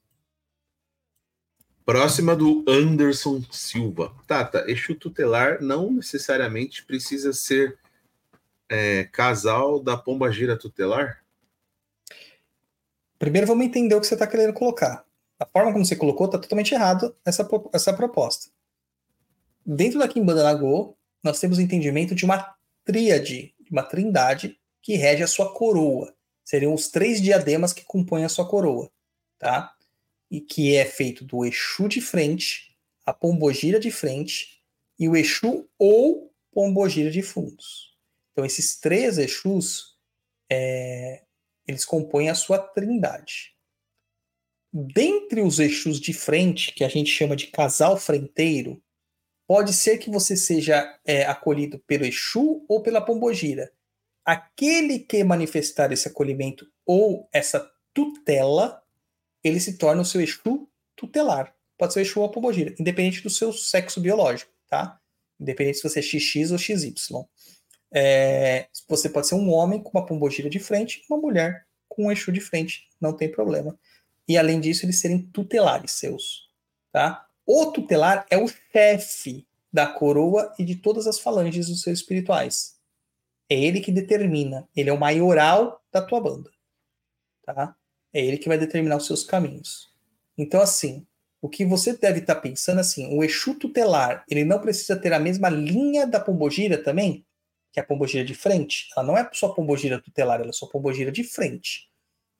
Próxima 1.84 2.36
do 2.36 2.64
Anderson 2.68 3.42
Silva. 3.52 4.16
Tata, 4.28 4.66
Exu 4.68 4.94
tutelar 4.94 5.64
não 5.64 5.92
necessariamente 5.92 6.86
precisa 6.86 7.34
ser 7.34 7.80
é, 8.70 9.06
casal 9.06 9.80
da 9.80 9.98
pomba 9.98 10.32
gira 10.32 10.56
tutelar? 10.56 11.24
Primeiro 13.18 13.48
vamos 13.48 13.66
entender 13.66 13.96
o 13.96 14.02
que 14.02 14.06
você 14.06 14.14
está 14.14 14.28
querendo 14.28 14.54
colocar 14.54 15.05
a 15.40 15.46
forma 15.46 15.72
como 15.74 15.86
você 15.86 15.96
colocou 15.96 16.28
está 16.28 16.38
totalmente 16.38 16.74
errado 16.74 17.16
essa, 17.26 17.48
essa 17.74 17.94
proposta. 17.94 18.50
Dentro 19.66 20.00
da 20.00 20.08
Kimbanda 20.08 20.44
Nagô, 20.44 20.96
nós 21.24 21.40
temos 21.40 21.58
o 21.58 21.62
entendimento 21.62 22.16
de 22.16 22.24
uma 22.24 22.56
tríade, 22.84 23.54
de 23.60 23.72
uma 23.72 23.84
trindade 23.84 24.60
que 24.82 24.96
rege 24.96 25.24
a 25.24 25.28
sua 25.28 25.54
coroa. 25.54 26.16
Seriam 26.44 26.74
os 26.74 26.88
três 26.88 27.22
diademas 27.22 27.74
que 27.74 27.84
compõem 27.84 28.24
a 28.24 28.30
sua 28.30 28.48
coroa, 28.48 28.92
tá? 29.40 29.74
E 30.30 30.40
que 30.40 30.76
é 30.76 30.86
feito 30.86 31.26
do 31.26 31.44
Exu 31.44 31.88
de 31.88 32.00
frente, 32.00 32.76
a 33.06 33.14
Pombogira 33.14 33.80
de 33.80 33.92
frente 33.92 34.62
e 34.98 35.10
o 35.10 35.16
Exu 35.16 35.68
ou 35.78 36.32
Pombogira 36.52 37.10
de 37.10 37.22
fundos. 37.22 37.96
Então 38.32 38.46
esses 38.46 38.80
três 38.80 39.18
Exus, 39.18 39.98
é, 40.50 41.24
eles 41.68 41.84
compõem 41.84 42.30
a 42.30 42.36
sua 42.36 42.60
trindade 42.60 43.55
dentre 44.78 45.42
os 45.42 45.58
eixos 45.60 46.02
de 46.02 46.12
frente, 46.12 46.74
que 46.74 46.84
a 46.84 46.90
gente 46.90 47.10
chama 47.10 47.34
de 47.34 47.48
casal 47.48 47.96
frenteiro, 47.96 48.84
pode 49.48 49.72
ser 49.72 50.00
que 50.00 50.10
você 50.10 50.36
seja 50.36 51.00
é, 51.06 51.24
acolhido 51.24 51.80
pelo 51.88 52.06
Exu 52.06 52.66
ou 52.68 52.82
pela 52.82 53.00
Pombogira. 53.00 53.72
Aquele 54.26 55.00
que 55.00 55.24
manifestar 55.24 55.94
esse 55.94 56.10
acolhimento 56.10 56.70
ou 56.86 57.30
essa 57.32 57.72
tutela, 57.94 58.84
ele 59.42 59.62
se 59.62 59.78
torna 59.78 60.02
o 60.02 60.06
seu 60.06 60.20
Exu 60.20 60.68
tutelar. 60.94 61.56
Pode 61.78 61.94
ser 61.94 62.00
o 62.00 62.02
Exu 62.02 62.20
ou 62.20 62.26
a 62.26 62.32
Pombogira, 62.32 62.76
independente 62.78 63.24
do 63.24 63.30
seu 63.30 63.54
sexo 63.54 64.02
biológico, 64.02 64.52
tá? 64.68 65.00
Independente 65.40 65.78
se 65.78 65.84
você 65.84 66.00
é 66.00 66.02
XX 66.02 66.52
ou 66.52 66.58
XY. 66.58 66.94
É, 67.94 68.68
você 68.90 69.08
pode 69.08 69.28
ser 69.28 69.36
um 69.36 69.50
homem 69.52 69.82
com 69.82 69.98
uma 69.98 70.06
Pombogira 70.06 70.50
de 70.50 70.60
frente, 70.60 71.02
uma 71.10 71.18
mulher 71.18 71.66
com 71.88 72.08
um 72.08 72.12
Exu 72.12 72.30
de 72.30 72.42
frente, 72.42 72.90
não 73.00 73.16
tem 73.16 73.32
problema 73.32 73.80
e 74.28 74.38
além 74.38 74.60
disso 74.60 74.86
eles 74.86 75.00
serem 75.00 75.22
tutelares 75.32 75.92
seus, 75.92 76.50
tá? 76.92 77.28
O 77.46 77.72
tutelar 77.72 78.26
é 78.30 78.38
o 78.38 78.48
chefe 78.48 79.48
da 79.72 79.86
coroa 79.86 80.54
e 80.58 80.64
de 80.64 80.76
todas 80.76 81.06
as 81.06 81.20
falanges 81.20 81.68
dos 81.68 81.82
seus 81.82 82.00
espirituais. 82.00 82.76
É 83.50 83.56
ele 83.56 83.82
que 83.82 83.92
determina, 83.92 84.68
ele 84.76 84.90
é 84.90 84.94
o 84.94 85.00
maioral 85.00 85.84
da 85.92 86.02
tua 86.02 86.20
banda, 86.20 86.50
tá? 87.44 87.76
É 88.12 88.26
ele 88.26 88.38
que 88.38 88.48
vai 88.48 88.58
determinar 88.58 88.98
os 88.98 89.06
seus 89.06 89.24
caminhos. 89.24 89.94
Então 90.38 90.62
assim, 90.62 91.06
o 91.42 91.50
que 91.50 91.64
você 91.64 91.96
deve 91.96 92.22
estar 92.22 92.36
tá 92.36 92.42
pensando 92.42 92.80
assim, 92.80 93.16
o 93.16 93.24
Exu 93.24 93.54
tutelar, 93.54 94.26
ele 94.28 94.44
não 94.44 94.60
precisa 94.60 94.96
ter 94.96 95.14
a 95.14 95.20
mesma 95.20 95.48
linha 95.48 96.08
da 96.08 96.20
pombogira 96.20 96.82
também, 96.82 97.24
que 97.72 97.80
é 97.80 97.84
a 97.84 97.86
pombogira 97.86 98.26
de 98.26 98.34
frente. 98.34 98.88
Ela 98.98 99.06
não 99.06 99.16
é 99.16 99.30
só 99.32 99.50
pombogira 99.50 100.02
tutelar, 100.02 100.40
ela 100.40 100.50
é 100.50 100.54
só 100.54 100.66
pombogira 100.66 101.12
de 101.12 101.24
frente, 101.24 101.88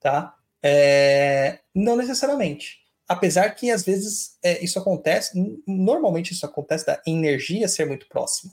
tá? 0.00 0.34
É, 0.62 1.60
não 1.74 1.96
necessariamente. 1.96 2.78
Apesar 3.08 3.50
que 3.54 3.70
às 3.70 3.84
vezes 3.84 4.36
é, 4.42 4.62
isso 4.64 4.78
acontece, 4.78 5.62
normalmente 5.66 6.32
isso 6.32 6.44
acontece 6.44 6.84
da 6.86 7.00
energia 7.06 7.68
ser 7.68 7.86
muito 7.86 8.08
próxima. 8.08 8.52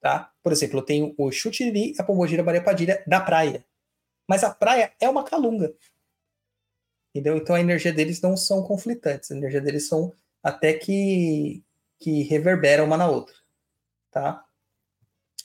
Tá? 0.00 0.32
Por 0.42 0.50
exemplo, 0.50 0.80
eu 0.80 0.82
tenho 0.82 1.14
o 1.16 1.30
Chutiriri 1.30 1.94
a 1.98 2.02
Pombogira 2.02 2.42
Maria 2.42 2.62
Padilha 2.62 3.02
da 3.06 3.20
praia. 3.20 3.64
Mas 4.28 4.42
a 4.42 4.52
praia 4.52 4.92
é 5.00 5.08
uma 5.08 5.22
calunga. 5.24 5.72
Entendeu? 7.14 7.36
Então 7.36 7.54
a 7.54 7.60
energia 7.60 7.92
deles 7.92 8.20
não 8.20 8.36
são 8.36 8.64
conflitantes. 8.64 9.30
A 9.30 9.36
energia 9.36 9.60
deles 9.60 9.86
são 9.86 10.12
até 10.42 10.72
que, 10.72 11.62
que 12.00 12.22
reverberam 12.22 12.84
uma 12.86 12.96
na 12.96 13.08
outra. 13.08 13.34
Tá? 14.10 14.44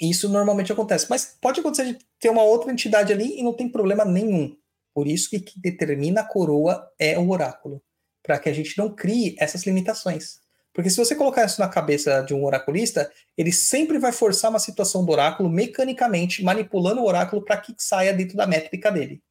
Isso 0.02 0.30
normalmente 0.30 0.72
acontece. 0.72 1.08
Mas 1.10 1.38
pode 1.40 1.60
acontecer 1.60 1.94
de 1.94 2.00
ter 2.20 2.30
uma 2.30 2.44
outra 2.44 2.72
entidade 2.72 3.14
ali 3.14 3.40
e 3.40 3.44
não 3.44 3.54
tem 3.54 3.70
problema 3.70 4.04
nenhum. 4.06 4.58
Por 4.98 5.08
isso 5.08 5.30
que, 5.30 5.40
que 5.40 5.60
determina 5.60 6.22
a 6.22 6.28
coroa 6.28 6.92
é 6.98 7.20
o 7.20 7.30
oráculo, 7.30 7.84
para 8.24 8.40
que 8.40 8.50
a 8.50 8.52
gente 8.52 8.76
não 8.80 8.96
crie 8.96 9.36
essas 9.38 9.64
limitações. 9.64 10.42
Porque 10.74 10.90
se 10.90 10.98
você 10.98 11.16
colocar 11.16 11.46
isso 11.46 11.62
na 11.62 11.70
cabeça 11.70 12.24
de 12.24 12.34
um 12.34 12.44
oraculista, 12.44 13.14
ele 13.38 13.52
sempre 13.52 14.00
vai 14.00 14.12
forçar 14.12 14.50
uma 14.50 14.58
situação 14.58 15.06
do 15.06 15.12
oráculo 15.12 15.52
mecanicamente, 15.52 16.44
manipulando 16.44 17.02
o 17.02 17.06
oráculo 17.06 17.46
para 17.46 17.62
que 17.62 17.76
saia 17.78 18.12
dentro 18.12 18.36
da 18.36 18.48
métrica 18.48 18.92
dele. 18.92 19.24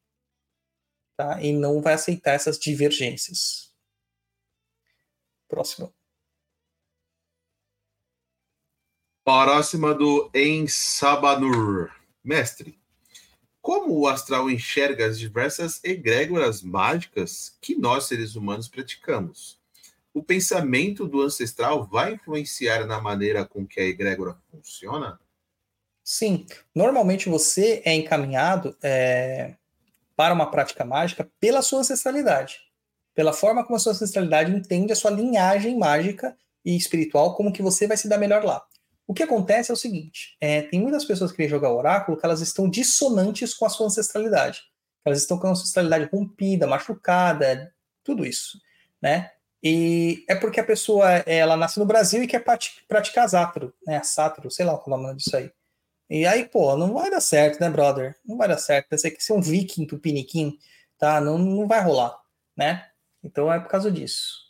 Tá? 1.17 1.41
E 1.41 1.51
não 1.51 1.81
vai 1.81 1.95
aceitar 1.95 2.31
essas 2.31 2.57
divergências. 2.57 3.69
Próximo. 5.49 5.93
Próxima 9.25 9.93
do 9.93 10.31
Ensabanur. 10.33 11.91
Mestre, 12.23 12.79
como 13.67 13.99
o 13.99 14.07
astral 14.07 14.49
enxerga 14.49 15.05
as 15.05 15.19
diversas 15.19 15.83
egrégoras 15.83 16.61
mágicas 16.61 17.57
que 17.59 17.75
nós, 17.75 18.05
seres 18.05 18.33
humanos, 18.33 18.69
praticamos? 18.69 19.59
O 20.13 20.23
pensamento 20.23 21.05
do 21.05 21.21
ancestral 21.21 21.85
vai 21.85 22.13
influenciar 22.13 22.85
na 22.85 23.01
maneira 23.01 23.43
com 23.43 23.67
que 23.67 23.81
a 23.81 23.83
egrégora 23.83 24.37
funciona? 24.49 25.19
Sim. 26.01 26.45
Normalmente 26.73 27.27
você 27.27 27.81
é 27.83 27.93
encaminhado 27.93 28.73
é, 28.81 29.55
para 30.15 30.33
uma 30.33 30.49
prática 30.49 30.85
mágica 30.85 31.29
pela 31.37 31.61
sua 31.61 31.79
ancestralidade. 31.79 32.61
Pela 33.13 33.33
forma 33.33 33.65
como 33.65 33.75
a 33.75 33.79
sua 33.79 33.91
ancestralidade 33.91 34.49
entende 34.49 34.93
a 34.93 34.95
sua 34.95 35.11
linhagem 35.11 35.77
mágica 35.77 36.37
e 36.63 36.73
espiritual, 36.77 37.35
como 37.35 37.51
que 37.51 37.61
você 37.61 37.85
vai 37.85 37.97
se 37.97 38.07
dar 38.07 38.17
melhor 38.17 38.45
lá. 38.45 38.65
O 39.07 39.13
que 39.13 39.23
acontece 39.23 39.71
é 39.71 39.73
o 39.73 39.77
seguinte: 39.77 40.35
é, 40.39 40.61
tem 40.63 40.81
muitas 40.81 41.05
pessoas 41.05 41.31
que 41.31 41.37
vêm 41.37 41.47
jogar 41.47 41.71
oráculo 41.71 42.17
que 42.17 42.25
elas 42.25 42.41
estão 42.41 42.69
dissonantes 42.69 43.53
com 43.53 43.65
a 43.65 43.69
sua 43.69 43.87
ancestralidade. 43.87 44.63
Elas 45.05 45.21
estão 45.21 45.39
com 45.39 45.47
a 45.47 45.51
ancestralidade 45.51 46.09
rompida, 46.11 46.67
machucada, 46.67 47.73
tudo 48.03 48.25
isso, 48.25 48.59
né? 49.01 49.31
E 49.63 50.25
é 50.27 50.35
porque 50.35 50.59
a 50.59 50.65
pessoa 50.65 51.09
ela 51.25 51.55
nasce 51.55 51.79
no 51.79 51.85
Brasil 51.85 52.21
e 52.21 52.27
quer 52.27 52.43
praticar 52.87 53.29
sátiro, 53.29 53.73
né? 53.85 54.03
Sátiro, 54.03 54.51
sei 54.51 54.65
lá 54.65 54.73
é 54.73 54.75
o 54.75 54.89
nome 54.89 55.15
disso 55.15 55.35
aí. 55.35 55.51
E 56.09 56.25
aí, 56.25 56.45
pô, 56.45 56.75
não 56.77 56.93
vai 56.93 57.09
dar 57.09 57.21
certo, 57.21 57.59
né, 57.59 57.69
brother? 57.69 58.15
Não 58.25 58.37
vai 58.37 58.47
dar 58.47 58.57
certo. 58.57 58.87
Você 58.91 59.11
quer 59.11 59.21
ser 59.21 59.33
um 59.33 59.41
viking 59.41 59.85
tupiniquim, 59.85 60.57
tá? 60.97 61.19
Não, 61.21 61.37
não 61.37 61.67
vai 61.67 61.81
rolar, 61.81 62.17
né? 62.55 62.87
Então 63.23 63.51
é 63.51 63.59
por 63.59 63.69
causa 63.69 63.91
disso 63.91 64.46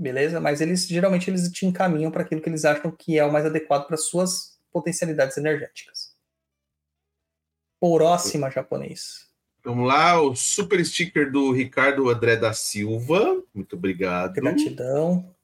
beleza? 0.00 0.40
Mas 0.40 0.60
eles 0.60 0.86
geralmente 0.86 1.30
eles 1.30 1.50
te 1.50 1.66
encaminham 1.66 2.10
para 2.10 2.22
aquilo 2.22 2.40
que 2.40 2.48
eles 2.48 2.64
acham 2.64 2.90
que 2.90 3.18
é 3.18 3.24
o 3.24 3.32
mais 3.32 3.44
adequado 3.44 3.86
para 3.86 3.96
suas 3.96 4.58
potencialidades 4.72 5.36
energéticas. 5.36 6.16
Próxima 7.78 8.50
japonês. 8.50 9.28
Vamos 9.62 9.86
lá, 9.86 10.20
o 10.20 10.34
super 10.34 10.84
sticker 10.84 11.30
do 11.30 11.52
Ricardo 11.52 12.08
André 12.08 12.36
da 12.36 12.52
Silva. 12.52 13.42
Muito 13.54 13.76
obrigado. 13.76 14.32
Gratidão. 14.34 15.34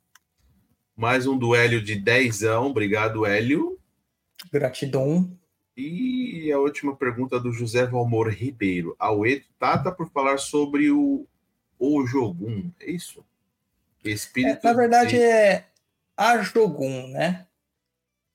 Mais 0.96 1.26
um 1.26 1.36
do 1.36 1.54
Hélio 1.54 1.82
de 1.82 1.94
dezão. 1.96 2.68
Obrigado, 2.68 3.26
Hélio. 3.26 3.78
Gratidão. 4.50 5.30
E 5.76 6.50
a 6.50 6.58
última 6.58 6.96
pergunta 6.96 7.38
do 7.38 7.52
José 7.52 7.84
Valmor 7.84 8.28
Ribeiro. 8.28 8.96
A 8.98 9.12
Ueto 9.12 9.46
Tata 9.58 9.92
por 9.92 10.08
falar 10.10 10.38
sobre 10.38 10.90
o 10.90 11.26
Ojogum, 11.78 12.70
é 12.80 12.90
isso? 12.90 13.22
Espírito 14.10 14.66
é, 14.66 14.70
na 14.70 14.72
verdade, 14.72 15.16
de... 15.16 15.22
é 15.22 15.66
Ajogun, 16.16 17.08
né? 17.08 17.46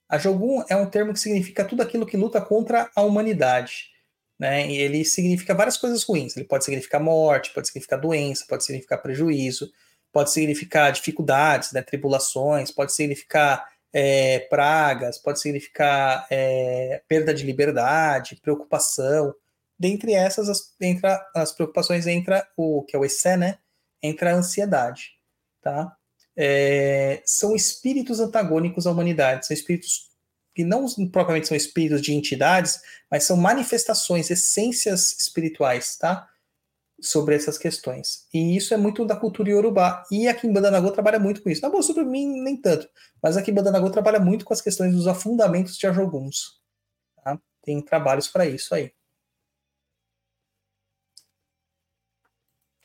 Ajogun 0.07 0.63
é 0.69 0.75
um 0.75 0.85
termo 0.85 1.13
que 1.13 1.19
significa 1.19 1.63
tudo 1.65 1.81
aquilo 1.81 2.05
que 2.05 2.17
luta 2.17 2.41
contra 2.41 2.91
a 2.95 3.01
humanidade. 3.01 3.89
Né? 4.37 4.67
E 4.67 4.77
ele 4.77 5.05
significa 5.05 5.55
várias 5.55 5.77
coisas 5.77 6.03
ruins. 6.03 6.35
Ele 6.35 6.45
pode 6.45 6.65
significar 6.65 7.01
morte, 7.01 7.53
pode 7.53 7.67
significar 7.67 7.99
doença, 7.99 8.45
pode 8.47 8.65
significar 8.65 9.01
prejuízo, 9.01 9.71
pode 10.11 10.31
significar 10.31 10.91
dificuldades, 10.91 11.71
né? 11.71 11.81
tribulações, 11.81 12.71
pode 12.71 12.93
significar 12.93 13.65
é, 13.93 14.39
pragas, 14.49 15.17
pode 15.17 15.39
significar 15.39 16.27
é, 16.29 17.01
perda 17.07 17.33
de 17.33 17.45
liberdade, 17.45 18.39
preocupação. 18.41 19.33
Dentre 19.79 20.13
essas, 20.13 20.49
as, 20.49 20.75
entra, 20.79 21.25
as 21.33 21.53
preocupações 21.53 22.05
entra 22.05 22.45
o 22.57 22.83
que 22.83 22.95
é 22.95 22.99
o 22.99 23.05
Essé, 23.05 23.37
né? 23.37 23.59
Entra 24.03 24.31
a 24.31 24.35
ansiedade 24.35 25.20
tá? 25.61 25.95
É, 26.35 27.21
são 27.25 27.55
espíritos 27.55 28.19
antagônicos 28.19 28.87
à 28.87 28.91
humanidade, 28.91 29.45
são 29.45 29.53
espíritos 29.53 30.09
que 30.53 30.63
não 30.63 30.85
propriamente 31.09 31.47
são 31.47 31.55
espíritos 31.55 32.01
de 32.01 32.13
entidades, 32.13 32.81
mas 33.09 33.23
são 33.23 33.37
manifestações, 33.37 34.29
essências 34.29 35.13
espirituais, 35.13 35.95
tá? 35.97 36.27
Sobre 36.99 37.35
essas 37.35 37.57
questões. 37.57 38.27
E 38.33 38.55
isso 38.55 38.73
é 38.73 38.77
muito 38.77 39.05
da 39.05 39.15
cultura 39.15 39.49
iorubá. 39.49 40.03
E 40.11 40.27
aqui 40.27 40.47
em 40.47 40.53
Bandanagô 40.53 40.91
trabalha 40.91 41.19
muito 41.19 41.41
com 41.41 41.49
isso. 41.49 41.61
Na 41.61 41.69
Boa 41.69 41.81
sobre 41.81 42.03
mim, 42.03 42.41
nem 42.43 42.57
tanto. 42.57 42.87
Mas 43.23 43.37
aqui 43.37 43.49
em 43.49 43.53
Bandanagô 43.53 43.89
trabalha 43.89 44.19
muito 44.19 44.45
com 44.45 44.53
as 44.53 44.61
questões 44.61 44.93
dos 44.93 45.07
afundamentos 45.07 45.77
de 45.77 45.87
ajoguns. 45.87 46.59
Tá? 47.23 47.39
Tem 47.63 47.81
trabalhos 47.81 48.27
para 48.27 48.45
isso 48.45 48.75
aí. 48.75 48.93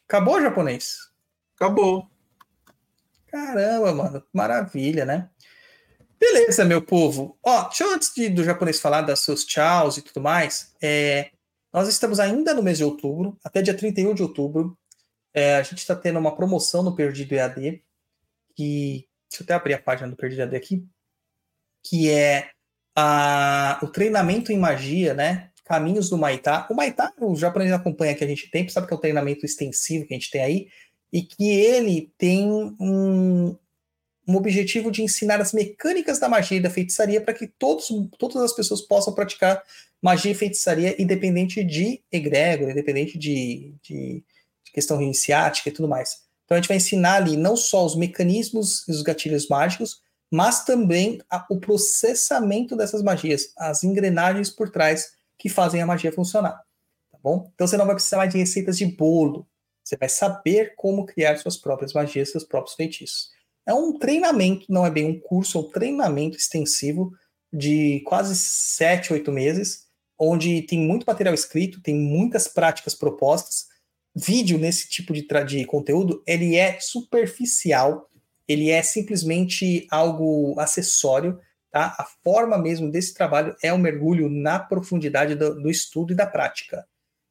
Acabou, 0.09 0.41
japonês? 0.41 0.99
Acabou. 1.57 2.09
Caramba, 3.29 3.93
mano, 3.93 4.25
maravilha, 4.33 5.05
né? 5.05 5.29
Beleza, 6.19 6.65
meu 6.65 6.81
povo. 6.81 7.39
Ó, 7.43 7.65
deixa 7.65 7.85
eu, 7.85 7.93
antes 7.93 8.13
de, 8.15 8.29
do 8.29 8.43
japonês 8.43 8.81
falar 8.81 9.03
das 9.03 9.21
seus 9.21 9.45
tchauz 9.45 9.99
e 9.99 10.03
tudo 10.03 10.21
mais, 10.21 10.75
é, 10.81 11.31
nós 11.73 11.89
estamos 11.89 12.19
ainda 12.19 12.55
no 12.55 12.63
mês 12.63 12.79
de 12.79 12.85
outubro, 12.85 13.39
até 13.45 13.61
dia 13.61 13.75
31 13.75 14.15
de 14.15 14.23
outubro. 14.23 14.79
É, 15.35 15.57
a 15.57 15.63
gente 15.63 15.79
está 15.79 15.95
tendo 15.95 16.19
uma 16.19 16.35
promoção 16.35 16.83
no 16.83 16.97
Perdido 16.97 17.35
EAD, 17.35 17.83
que. 18.55 19.07
Deixa 19.29 19.43
eu 19.43 19.45
até 19.45 19.55
abrir 19.55 19.75
a 19.75 19.83
página 19.83 20.09
do 20.09 20.17
Perdido 20.17 20.41
EAD 20.41 20.57
aqui. 20.57 20.87
Que 21.85 22.11
é 22.11 22.49
a, 22.95 23.79
o 23.83 23.89
treinamento 23.89 24.51
em 24.51 24.59
magia, 24.59 25.13
né? 25.13 25.51
Caminhos 25.65 26.09
do 26.09 26.17
Maitá. 26.17 26.67
O 26.71 26.75
Maitá, 26.75 27.13
o 27.21 27.37
japonês 27.37 27.71
acompanha 27.73 28.15
que 28.15 28.25
a 28.25 28.27
gente 28.27 28.51
tem, 28.51 28.67
sabe 28.69 28.87
que 28.87 28.95
é 28.95 28.97
o 28.97 29.01
treinamento 29.01 29.45
extensivo 29.45 30.07
que 30.07 30.15
a 30.15 30.17
gente 30.17 30.31
tem 30.31 30.43
aí 30.43 30.69
e 31.17 31.23
que 31.23 31.49
ele 31.49 32.13
tem 32.19 32.47
um, 32.53 33.57
um 34.29 34.37
objetivo 34.37 34.91
de 34.91 35.01
ensinar 35.01 35.41
as 35.41 35.55
mecânicas 35.55 36.19
da 36.19 36.29
magia 36.29 36.59
e 36.59 36.63
da 36.63 36.69
feitiçaria 36.69 37.23
para 37.23 37.33
que 37.33 37.47
todos, 37.47 37.89
todas 38.19 38.37
as 38.37 38.53
pessoas 38.53 38.83
possam 38.83 39.15
praticar 39.15 39.63
magia 40.03 40.33
e 40.33 40.35
feitiçaria 40.35 41.01
independente 41.01 41.65
de 41.65 42.03
egrégora, 42.13 42.73
independente 42.73 43.17
de, 43.17 43.75
de, 43.83 44.23
de 44.63 44.73
questão 44.75 45.01
iniciática 45.01 45.71
e 45.71 45.73
tudo 45.73 45.89
mais. 45.89 46.19
Então 46.45 46.55
a 46.55 46.61
gente 46.61 46.69
vai 46.69 46.77
ensinar 46.77 47.15
ali 47.15 47.35
não 47.35 47.57
só 47.57 47.87
os 47.87 47.97
mecanismos 47.97 48.87
e 48.87 48.91
os 48.91 49.01
gatilhos 49.01 49.49
mágicos, 49.49 50.03
mas 50.31 50.67
também 50.67 51.19
a, 51.31 51.47
o 51.49 51.59
processamento 51.59 52.77
dessas 52.77 53.03
magias, 53.03 53.55
as 53.57 53.83
engrenagens 53.83 54.51
por 54.51 54.69
trás 54.69 55.13
que 55.39 55.49
fazem 55.49 55.81
a 55.81 55.87
magia 55.87 56.13
funcionar. 56.13 56.61
Tá 57.11 57.19
bom? 57.23 57.51
Então 57.55 57.67
você 57.67 57.79
não 57.79 57.87
vai 57.87 57.95
precisar 57.95 58.19
mais 58.19 58.31
de 58.31 58.37
receitas 58.37 58.77
de 58.77 58.85
bolo, 58.85 59.49
você 59.87 59.97
vai 59.97 60.09
saber 60.09 60.75
como 60.75 61.07
criar 61.07 61.37
suas 61.37 61.57
próprias 61.57 61.93
magias, 61.93 62.33
seus 62.33 62.43
próprios 62.43 62.75
feitiços. 62.75 63.31
É 63.65 63.73
um 63.73 63.97
treinamento, 63.97 64.67
não 64.69 64.85
é 64.85 64.91
bem 64.91 65.07
um 65.07 65.21
curso, 65.21 65.59
é 65.59 65.61
um 65.61 65.71
treinamento 65.71 66.37
extensivo 66.37 67.13
de 67.53 68.01
quase 68.01 68.35
sete, 68.35 69.13
oito 69.13 69.31
meses, 69.31 69.87
onde 70.19 70.63
tem 70.63 70.81
muito 70.81 71.05
material 71.05 71.33
escrito, 71.33 71.81
tem 71.81 71.95
muitas 71.95 72.49
práticas 72.49 72.97
propostas. 72.97 73.67
Vídeo 74.13 74.59
nesse 74.59 74.89
tipo 74.89 75.13
de, 75.13 75.25
de 75.47 75.65
conteúdo, 75.65 76.21
ele 76.27 76.57
é 76.57 76.81
superficial, 76.81 78.11
ele 78.49 78.71
é 78.71 78.83
simplesmente 78.83 79.87
algo 79.89 80.59
acessório, 80.59 81.39
tá? 81.71 81.95
A 81.97 82.05
forma 82.25 82.59
mesmo 82.59 82.91
desse 82.91 83.15
trabalho 83.15 83.55
é 83.63 83.73
o 83.73 83.77
um 83.77 83.81
mergulho 83.81 84.29
na 84.29 84.59
profundidade 84.59 85.37
do, 85.37 85.63
do 85.63 85.71
estudo 85.71 86.13
e 86.13 86.17
da 86.17 86.27
prática. 86.27 86.85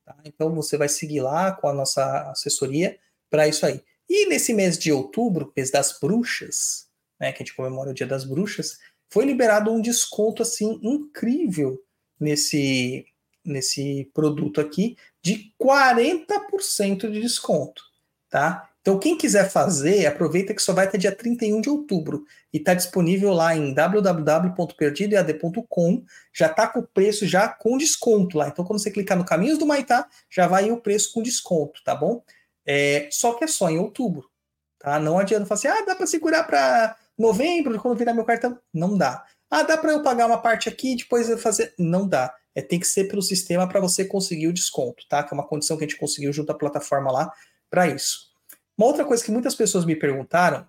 Tá? 0.06 0.16
Então 0.24 0.53
você 0.53 0.77
vai 0.77 0.88
seguir 0.88 1.22
lá 1.22 1.51
com 1.51 1.67
a 1.67 1.74
nossa 1.74 2.30
assessoria 2.30 2.98
para 3.30 3.48
isso 3.48 3.66
aí. 3.66 3.84
E 4.08 4.27
nesse 4.27 4.53
mês 4.53 4.77
de 4.77 4.92
outubro, 4.92 5.51
mês 5.56 5.72
das 5.72 6.00
bruxas, 6.00 6.88
né, 7.19 7.32
que 7.32 7.42
a 7.42 7.45
gente 7.45 7.56
comemora 7.56 7.90
o 7.90 7.93
Dia 7.93 8.06
das 8.06 8.24
Bruxas, 8.24 8.77
foi 9.09 9.25
liberado 9.25 9.72
um 9.72 9.82
desconto 9.82 10.43
assim 10.43 10.80
incrível 10.84 11.82
nesse 12.19 13.06
nesse 13.43 14.09
produto 14.11 14.59
aqui 14.59 14.98
de 15.22 15.53
40% 15.61 17.11
de 17.11 17.22
desconto, 17.22 17.84
tá? 18.27 18.72
Então, 18.85 18.99
quem 18.99 19.17
quiser 19.17 19.49
fazer, 19.49 20.05
aproveita 20.05 20.53
que 20.53 20.61
só 20.61 20.72
vai 20.72 20.85
até 20.85 20.95
dia 20.95 21.11
31 21.11 21.59
de 21.59 21.72
outubro. 21.72 22.23
E 22.53 22.57
está 22.57 22.75
disponível 22.75 23.33
lá 23.33 23.55
em 23.55 23.73
www.perdidoead.com. 23.73 26.03
Já 26.31 26.45
está 26.45 26.67
com 26.67 26.81
o 26.81 26.88
preço 26.88 27.25
já 27.25 27.47
com 27.47 27.80
desconto 27.80 28.38
lá. 28.38 28.47
Então, 28.47 28.64
quando 28.64 28.77
você 28.77 28.91
clicar 28.91 29.17
no 29.17 29.25
Caminhos 29.25 29.57
do 29.57 29.65
Maitá, 29.65 30.07
já 30.30 30.45
vai 30.45 30.69
o 30.69 30.77
preço 30.77 31.11
com 31.11 31.23
desconto, 31.23 31.83
tá 31.83 31.95
bom? 31.95 32.23
É, 32.64 33.09
só 33.11 33.33
que 33.33 33.43
é 33.43 33.47
só 33.47 33.72
em 33.72 33.80
outubro. 33.80 34.30
Tá? 34.77 34.99
Não 34.99 35.17
adianta 35.17 35.47
falar 35.47 35.57
assim, 35.57 35.67
ah, 35.67 35.83
dá 35.83 35.95
para 35.95 36.05
segurar 36.05 36.43
para 36.43 36.95
novembro, 37.17 37.81
quando 37.81 37.97
virar 37.97 38.14
meu 38.14 38.23
cartão. 38.23 38.55
Não 38.72 38.95
dá. 38.95 39.25
Ah, 39.49 39.64
dá 39.64 39.80
para 39.80 39.93
eu 39.93 40.03
pagar 40.03 40.27
uma 40.27 40.38
parte 40.38 40.69
aqui 40.69 40.93
e 40.93 40.97
depois 40.97 41.27
eu 41.27 41.39
fazer. 41.39 41.73
Não 41.80 42.07
dá. 42.07 42.31
É, 42.53 42.61
tem 42.61 42.80
que 42.80 42.85
ser 42.85 43.05
pelo 43.05 43.23
sistema 43.23 43.67
para 43.67 43.80
você 43.80 44.05
conseguir 44.05 44.47
o 44.47 44.53
desconto, 44.53 45.07
tá? 45.09 45.23
Que 45.23 45.33
é 45.33 45.35
uma 45.35 45.47
condição 45.47 45.75
que 45.75 45.85
a 45.85 45.88
gente 45.88 45.97
conseguiu 45.97 46.31
junto 46.31 46.51
à 46.51 46.55
plataforma 46.55 47.11
lá 47.11 47.33
para 47.67 47.88
isso. 47.88 48.34
Uma 48.77 48.87
outra 48.87 49.05
coisa 49.05 49.23
que 49.23 49.31
muitas 49.31 49.55
pessoas 49.55 49.85
me 49.85 49.95
perguntaram 49.95 50.67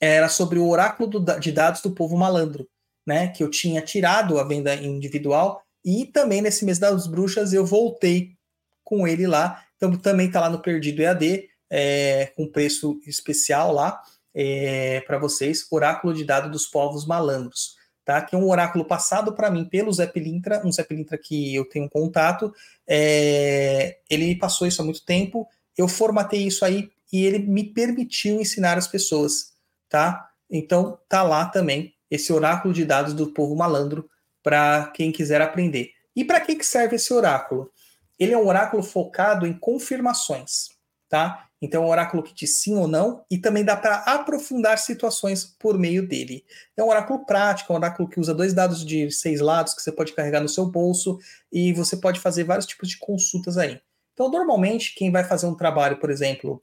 era 0.00 0.28
sobre 0.28 0.58
o 0.58 0.68
oráculo 0.68 1.08
do, 1.08 1.40
de 1.40 1.50
dados 1.50 1.80
do 1.80 1.90
povo 1.90 2.16
malandro, 2.16 2.68
né? 3.06 3.28
Que 3.28 3.42
eu 3.42 3.50
tinha 3.50 3.82
tirado 3.82 4.38
a 4.38 4.44
venda 4.44 4.74
individual 4.74 5.62
e 5.84 6.06
também 6.06 6.42
nesse 6.42 6.64
mês 6.64 6.78
das 6.78 7.06
bruxas 7.06 7.52
eu 7.52 7.64
voltei 7.64 8.36
com 8.84 9.06
ele 9.08 9.26
lá. 9.26 9.64
Então 9.76 9.96
também 9.96 10.26
está 10.26 10.40
lá 10.40 10.50
no 10.50 10.60
Perdido 10.60 11.02
EAD, 11.02 11.48
é, 11.70 12.32
com 12.36 12.46
preço 12.46 13.00
especial 13.06 13.72
lá. 13.72 14.00
é, 14.34 15.00
para 15.00 15.18
vocês, 15.18 15.66
Oráculo 15.70 16.14
de 16.14 16.24
Dado 16.24 16.50
dos 16.50 16.66
Povos 16.66 17.06
Malandros, 17.06 17.76
tá? 18.04 18.22
Que 18.22 18.36
é 18.36 18.38
um 18.38 18.48
oráculo 18.48 18.84
passado 18.84 19.34
para 19.34 19.50
mim 19.50 19.64
pelo 19.64 19.92
Zé 19.92 20.06
Pilintra, 20.06 20.64
um 20.64 20.70
Zé 20.70 20.84
Pilintra 20.84 21.18
que 21.18 21.54
eu 21.54 21.64
tenho 21.68 21.88
contato. 21.88 22.52
É, 22.86 23.98
ele 24.08 24.36
passou 24.36 24.66
isso 24.66 24.80
há 24.80 24.84
muito 24.84 25.04
tempo, 25.04 25.48
eu 25.76 25.88
formatei 25.88 26.46
isso 26.46 26.64
aí 26.64 26.90
e 27.12 27.24
ele 27.24 27.38
me 27.38 27.64
permitiu 27.64 28.40
ensinar 28.40 28.78
as 28.78 28.86
pessoas, 28.86 29.52
tá? 29.88 30.30
Então 30.50 30.98
tá 31.08 31.22
lá 31.22 31.46
também 31.46 31.94
esse 32.10 32.32
oráculo 32.32 32.72
de 32.72 32.84
dados 32.84 33.12
do 33.14 33.32
povo 33.32 33.54
malandro 33.54 34.08
para 34.42 34.90
quem 34.94 35.12
quiser 35.12 35.40
aprender. 35.40 35.90
E 36.16 36.24
para 36.24 36.40
que, 36.40 36.56
que 36.56 36.64
serve 36.64 36.96
esse 36.96 37.12
oráculo? 37.12 37.70
Ele 38.18 38.32
é 38.32 38.38
um 38.38 38.46
oráculo 38.46 38.82
focado 38.82 39.46
em 39.46 39.52
confirmações, 39.52 40.70
tá? 41.08 41.48
Então, 41.60 41.82
é 41.82 41.86
um 41.86 41.90
oráculo 41.90 42.22
que 42.22 42.34
diz 42.34 42.60
sim 42.60 42.76
ou 42.76 42.86
não, 42.86 43.24
e 43.30 43.36
também 43.36 43.64
dá 43.64 43.76
para 43.76 43.96
aprofundar 43.96 44.78
situações 44.78 45.44
por 45.44 45.76
meio 45.76 46.06
dele. 46.06 46.44
É 46.76 46.82
um 46.82 46.88
oráculo 46.88 47.26
prático, 47.26 47.72
é 47.72 47.74
um 47.74 47.78
oráculo 47.78 48.08
que 48.08 48.20
usa 48.20 48.32
dois 48.32 48.54
dados 48.54 48.84
de 48.84 49.10
seis 49.10 49.40
lados 49.40 49.74
que 49.74 49.82
você 49.82 49.90
pode 49.90 50.12
carregar 50.12 50.40
no 50.40 50.48
seu 50.48 50.66
bolso, 50.66 51.18
e 51.52 51.72
você 51.72 51.96
pode 51.96 52.20
fazer 52.20 52.44
vários 52.44 52.66
tipos 52.66 52.88
de 52.88 52.98
consultas 52.98 53.58
aí. 53.58 53.80
Então, 54.12 54.30
normalmente, 54.30 54.94
quem 54.94 55.10
vai 55.10 55.24
fazer 55.24 55.46
um 55.46 55.54
trabalho, 55.54 55.98
por 55.98 56.10
exemplo, 56.10 56.62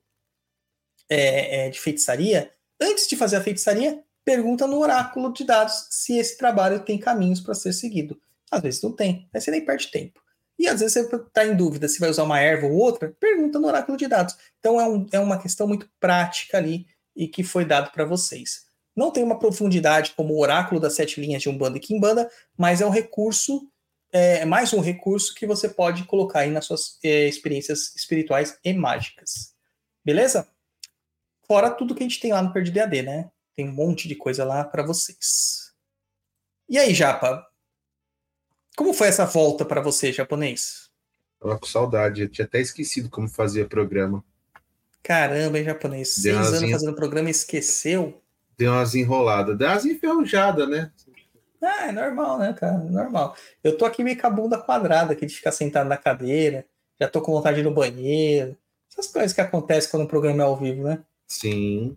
é, 1.10 1.68
é, 1.68 1.70
de 1.70 1.80
feitiçaria, 1.80 2.52
antes 2.80 3.08
de 3.08 3.16
fazer 3.16 3.38
a 3.38 3.42
feitiçaria, 3.42 4.04
pergunta 4.24 4.66
no 4.66 4.80
oráculo 4.80 5.32
de 5.32 5.44
dados 5.44 5.88
se 5.92 6.18
esse 6.18 6.38
trabalho 6.38 6.80
tem 6.80 6.98
caminhos 6.98 7.40
para 7.40 7.54
ser 7.54 7.74
seguido. 7.74 8.20
Às 8.52 8.62
vezes 8.62 8.82
não 8.82 8.92
tem, 8.92 9.30
aí 9.34 9.40
você 9.40 9.52
nem 9.52 9.64
perde 9.64 9.92
tempo. 9.92 10.20
E 10.58 10.68
às 10.68 10.80
vezes 10.80 10.94
você 10.94 11.16
está 11.16 11.46
em 11.46 11.56
dúvida 11.56 11.88
se 11.88 12.00
vai 12.00 12.10
usar 12.10 12.24
uma 12.24 12.40
erva 12.40 12.66
ou 12.66 12.74
outra, 12.74 13.14
pergunta 13.20 13.60
no 13.60 13.68
oráculo 13.68 13.98
de 13.98 14.08
dados. 14.08 14.36
Então 14.60 14.80
é, 14.80 14.88
um, 14.88 15.06
é 15.12 15.20
uma 15.20 15.38
questão 15.38 15.68
muito 15.68 15.90
prática 16.00 16.58
ali 16.58 16.88
e 17.16 17.28
que 17.28 17.44
foi 17.44 17.66
dado 17.66 17.92
para 17.92 18.06
vocês. 18.06 18.66
Não 18.96 19.12
tem 19.12 19.24
uma 19.24 19.38
profundidade 19.38 20.14
como 20.16 20.34
o 20.34 20.40
oráculo 20.40 20.80
das 20.80 20.94
sete 20.94 21.20
linhas 21.20 21.42
de 21.42 21.50
Umbanda 21.50 21.78
e 21.78 21.82
Kimbanda, 21.82 22.30
mas 22.58 22.80
é 22.80 22.86
um 22.86 22.90
recurso, 22.90 23.70
é 24.12 24.46
mais 24.46 24.72
um 24.74 24.80
recurso 24.80 25.36
que 25.36 25.46
você 25.46 25.68
pode 25.68 26.06
colocar 26.06 26.40
aí 26.40 26.50
nas 26.50 26.66
suas 26.66 26.98
é, 27.04 27.28
experiências 27.28 27.94
espirituais 27.96 28.58
e 28.64 28.74
mágicas. 28.74 29.54
Beleza? 30.04 30.48
Fora 31.48 31.70
tudo 31.70 31.94
que 31.96 32.04
a 32.04 32.08
gente 32.08 32.20
tem 32.20 32.32
lá 32.34 32.42
no 32.42 32.52
Perdido 32.54 32.80
AD, 32.80 33.02
né? 33.02 33.30
Tem 33.56 33.68
um 33.70 33.72
monte 33.74 34.08
de 34.08 34.16
coisa 34.16 34.44
lá 34.44 34.64
para 34.64 34.84
vocês. 34.84 35.74
E 36.68 36.78
aí, 36.78 36.94
Japa? 36.94 37.46
Como 38.76 38.94
foi 38.94 39.08
essa 39.08 39.26
volta 39.26 39.64
para 39.64 39.82
você, 39.82 40.12
japonês? 40.12 40.90
Tava 41.40 41.58
com 41.60 41.66
saudade, 41.66 42.22
eu 42.24 42.30
tinha 42.30 42.46
até 42.46 42.60
esquecido 42.60 43.10
como 43.10 43.30
fazia 43.30 43.66
programa. 43.68 44.24
Caramba, 45.04 45.60
hein, 45.60 45.64
japonês? 45.66 46.18
Deu 46.18 46.36
Seis 46.36 46.48
anos 46.48 46.64
en- 46.64 46.72
fazendo 46.72 46.96
programa 46.96 47.30
e 47.30 47.32
esqueceu? 47.32 48.22
Deu 48.58 48.72
umas 48.72 48.96
enroladas, 48.96 49.58
deu 49.58 49.68
umas 49.68 49.86
enferrujadas, 49.86 50.68
né? 50.68 50.92
Ah, 51.62 51.88
é 51.88 51.92
normal, 51.92 52.38
né, 52.40 52.54
cara? 52.54 52.78
Normal. 52.78 53.36
Eu 53.64 53.78
tô 53.78 53.86
aqui 53.86 54.04
meio 54.04 54.20
com 54.20 54.28
a 54.28 54.30
bunda 54.30 54.58
quadrada 54.58 55.14
aqui 55.14 55.26
de 55.26 55.36
ficar 55.36 55.52
sentado 55.52 55.88
na 55.88 55.98
cadeira. 55.98 56.66
Já 57.00 57.08
tô 57.08 57.22
com 57.22 57.32
vontade 57.32 57.56
de 57.56 57.62
ir 57.62 57.64
no 57.66 57.74
banheiro. 57.74 58.58
Essas 58.92 59.08
coisas 59.12 59.34
que 59.34 59.42
acontecem 59.42 59.90
quando 59.90 60.04
o 60.04 60.08
programa 60.08 60.44
é 60.44 60.46
ao 60.46 60.56
vivo, 60.58 60.84
né? 60.84 61.04
Sim, 61.28 61.96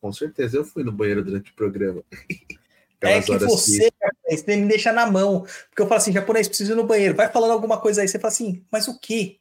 com 0.00 0.12
certeza. 0.12 0.56
Eu 0.56 0.64
fui 0.64 0.82
no 0.84 0.92
banheiro 0.92 1.24
durante 1.24 1.50
o 1.50 1.54
programa. 1.54 2.02
É 3.00 3.22
que 3.22 3.30
você, 3.38 3.90
japonês, 4.02 4.40
você 4.42 4.56
me 4.56 4.66
deixa 4.66 4.90
na 4.92 5.06
mão. 5.08 5.42
Porque 5.70 5.82
eu 5.82 5.86
falo 5.86 5.98
assim, 6.00 6.10
japonês, 6.10 6.48
preciso 6.48 6.72
ir 6.72 6.74
no 6.74 6.82
banheiro. 6.84 7.14
Vai 7.14 7.30
falando 7.30 7.52
alguma 7.52 7.78
coisa 7.80 8.02
aí. 8.02 8.08
Você 8.08 8.18
fala 8.18 8.32
assim, 8.32 8.64
mas 8.72 8.88
o 8.88 8.98
quê? 8.98 9.38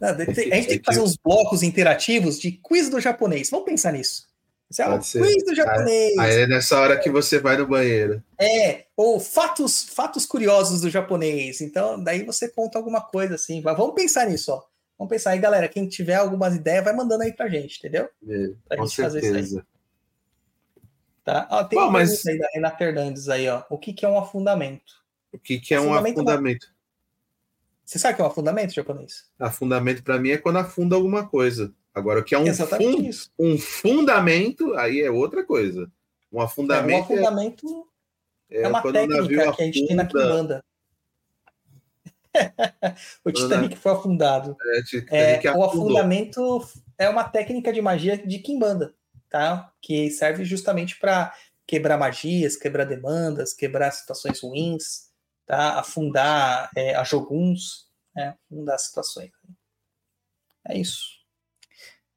Ah, 0.00 0.12
A 0.12 0.24
gente 0.24 0.34
tem 0.34 0.50
É 0.50 0.64
que 0.64 0.78
que- 0.78 0.84
fazer 0.86 1.00
uns 1.02 1.14
blocos 1.22 1.62
interativos 1.62 2.40
de 2.40 2.52
quiz 2.52 2.88
do 2.88 2.98
japonês. 2.98 3.50
Vamos 3.50 3.66
pensar 3.66 3.92
nisso. 3.92 4.26
Isso 4.70 4.80
é 4.80 4.98
quiz 4.98 5.44
do 5.44 5.54
japonês. 5.54 6.16
Aí 6.18 6.34
é 6.40 6.46
nessa 6.46 6.80
hora 6.80 6.98
que 6.98 7.10
você 7.10 7.38
vai 7.38 7.58
no 7.58 7.66
banheiro. 7.66 8.22
É, 8.40 8.86
ou 8.96 9.20
fatos, 9.20 9.82
fatos 9.84 10.24
curiosos 10.24 10.80
do 10.80 10.88
japonês. 10.88 11.60
Então, 11.60 12.02
daí 12.02 12.24
você 12.24 12.48
conta 12.48 12.78
alguma 12.78 13.02
coisa 13.02 13.34
assim. 13.34 13.60
Vai- 13.60 13.76
Vamos 13.76 13.94
pensar 13.94 14.26
nisso, 14.26 14.52
ó. 14.52 14.62
Vamos 15.00 15.12
pensar 15.12 15.30
aí, 15.30 15.38
galera. 15.38 15.66
Quem 15.66 15.88
tiver 15.88 16.16
algumas 16.16 16.54
ideias, 16.54 16.84
vai 16.84 16.92
mandando 16.94 17.22
aí 17.22 17.32
pra 17.32 17.48
gente, 17.48 17.78
entendeu? 17.78 18.06
É, 18.28 18.50
Pra 18.68 18.76
com 18.76 18.84
gente 18.86 19.00
fazer 19.00 19.18
isso 19.20 19.28
aí. 19.28 19.32
certeza. 19.32 19.66
Tá? 21.24 21.48
Ó, 21.50 21.64
tem 21.64 21.78
Bom, 21.78 21.86
uma 21.86 21.92
mas- 21.92 22.10
pergunta 22.22 22.30
aí 22.30 22.38
da 22.38 22.48
Renata 22.52 22.84
Hernandes 22.84 23.28
aí, 23.30 23.48
ó. 23.48 23.62
O 23.70 23.78
que, 23.78 23.94
que 23.94 24.04
é 24.04 24.08
um 24.10 24.18
afundamento? 24.18 24.92
O 25.32 25.38
que, 25.38 25.58
que 25.58 25.72
é 25.72 25.80
um 25.80 25.84
Afundamento 25.94 26.18
afundamento? 26.20 26.66
Você 27.82 27.98
sabe 27.98 28.12
o 28.12 28.16
que 28.16 28.20
é 28.20 28.24
um 28.26 28.28
afundamento 28.28 28.74
japonês? 28.74 29.30
Afundamento 29.38 30.02
para 30.02 30.18
mim 30.18 30.32
é 30.32 30.36
quando 30.36 30.58
afunda 30.58 30.96
alguma 30.96 31.26
coisa. 31.26 31.72
Agora, 31.94 32.20
o 32.20 32.22
que 32.24 32.34
é 32.34 32.38
um, 32.38 32.54
fun- 32.54 33.10
um 33.38 33.56
fundamento, 33.58 34.74
aí 34.74 35.00
é 35.00 35.10
outra 35.10 35.42
coisa. 35.42 35.90
Um 36.30 36.36
É, 36.38 36.40
um 36.40 36.40
afundamento 36.42 37.10
é, 37.12 37.14
afundamento 37.14 37.88
é, 38.50 38.62
é 38.64 38.68
uma 38.68 38.82
técnica 38.82 39.52
que 39.54 39.62
a 39.62 39.64
gente 39.64 39.86
tem 39.86 39.96
na 39.96 40.04
Kimbanda. 40.04 40.62
o 43.24 43.32
Titanic 43.32 43.76
foi 43.76 43.92
afundado. 43.92 44.56
é, 44.74 44.82
tipo, 44.82 45.14
É, 45.14 45.56
o 45.56 45.64
afundamento 45.64 46.66
é 46.98 47.08
uma 47.08 47.24
técnica 47.24 47.72
de 47.72 47.82
magia 47.82 48.16
de 48.16 48.38
Kimbanda, 48.38 48.94
tá? 49.28 49.72
Que 49.80 50.10
serve 50.10 50.44
justamente 50.44 50.98
para 50.98 51.34
quebrar 51.66 51.98
magias, 51.98 52.56
quebrar 52.56 52.84
demandas, 52.84 53.52
quebrar 53.54 53.90
situações 53.90 54.40
ruins, 54.40 55.08
tá? 55.46 55.78
Afundar 55.78 56.70
é, 56.76 56.94
a 56.94 57.04
joguns, 57.04 57.88
né? 58.14 58.36
Afundar 58.50 58.78
situações. 58.78 59.30
É 60.66 60.78
isso. 60.78 61.20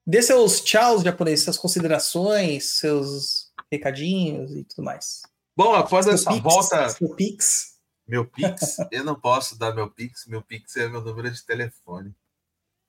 Dê 0.06 0.22
seus 0.22 0.62
tchauz 0.62 1.02
japoneses, 1.02 1.46
suas 1.46 1.58
considerações, 1.58 2.72
seus 2.72 3.54
recadinhos 3.72 4.54
e 4.54 4.64
tudo 4.66 4.84
mais. 4.84 5.22
Bom, 5.56 5.74
após 5.74 6.08
essa 6.08 6.32
pix, 6.32 6.44
volta, 6.44 6.88
pix. 7.16 7.73
Meu 8.08 8.26
Pix, 8.26 8.78
eu 8.92 9.04
não 9.04 9.16
posso 9.16 9.58
dar 9.58 9.74
meu 9.74 9.90
Pix, 9.90 10.26
meu 10.28 10.42
Pix 10.42 10.76
é 10.78 10.88
meu 10.88 11.02
número 11.02 11.32
de 11.32 11.44
telefone. 11.44 12.14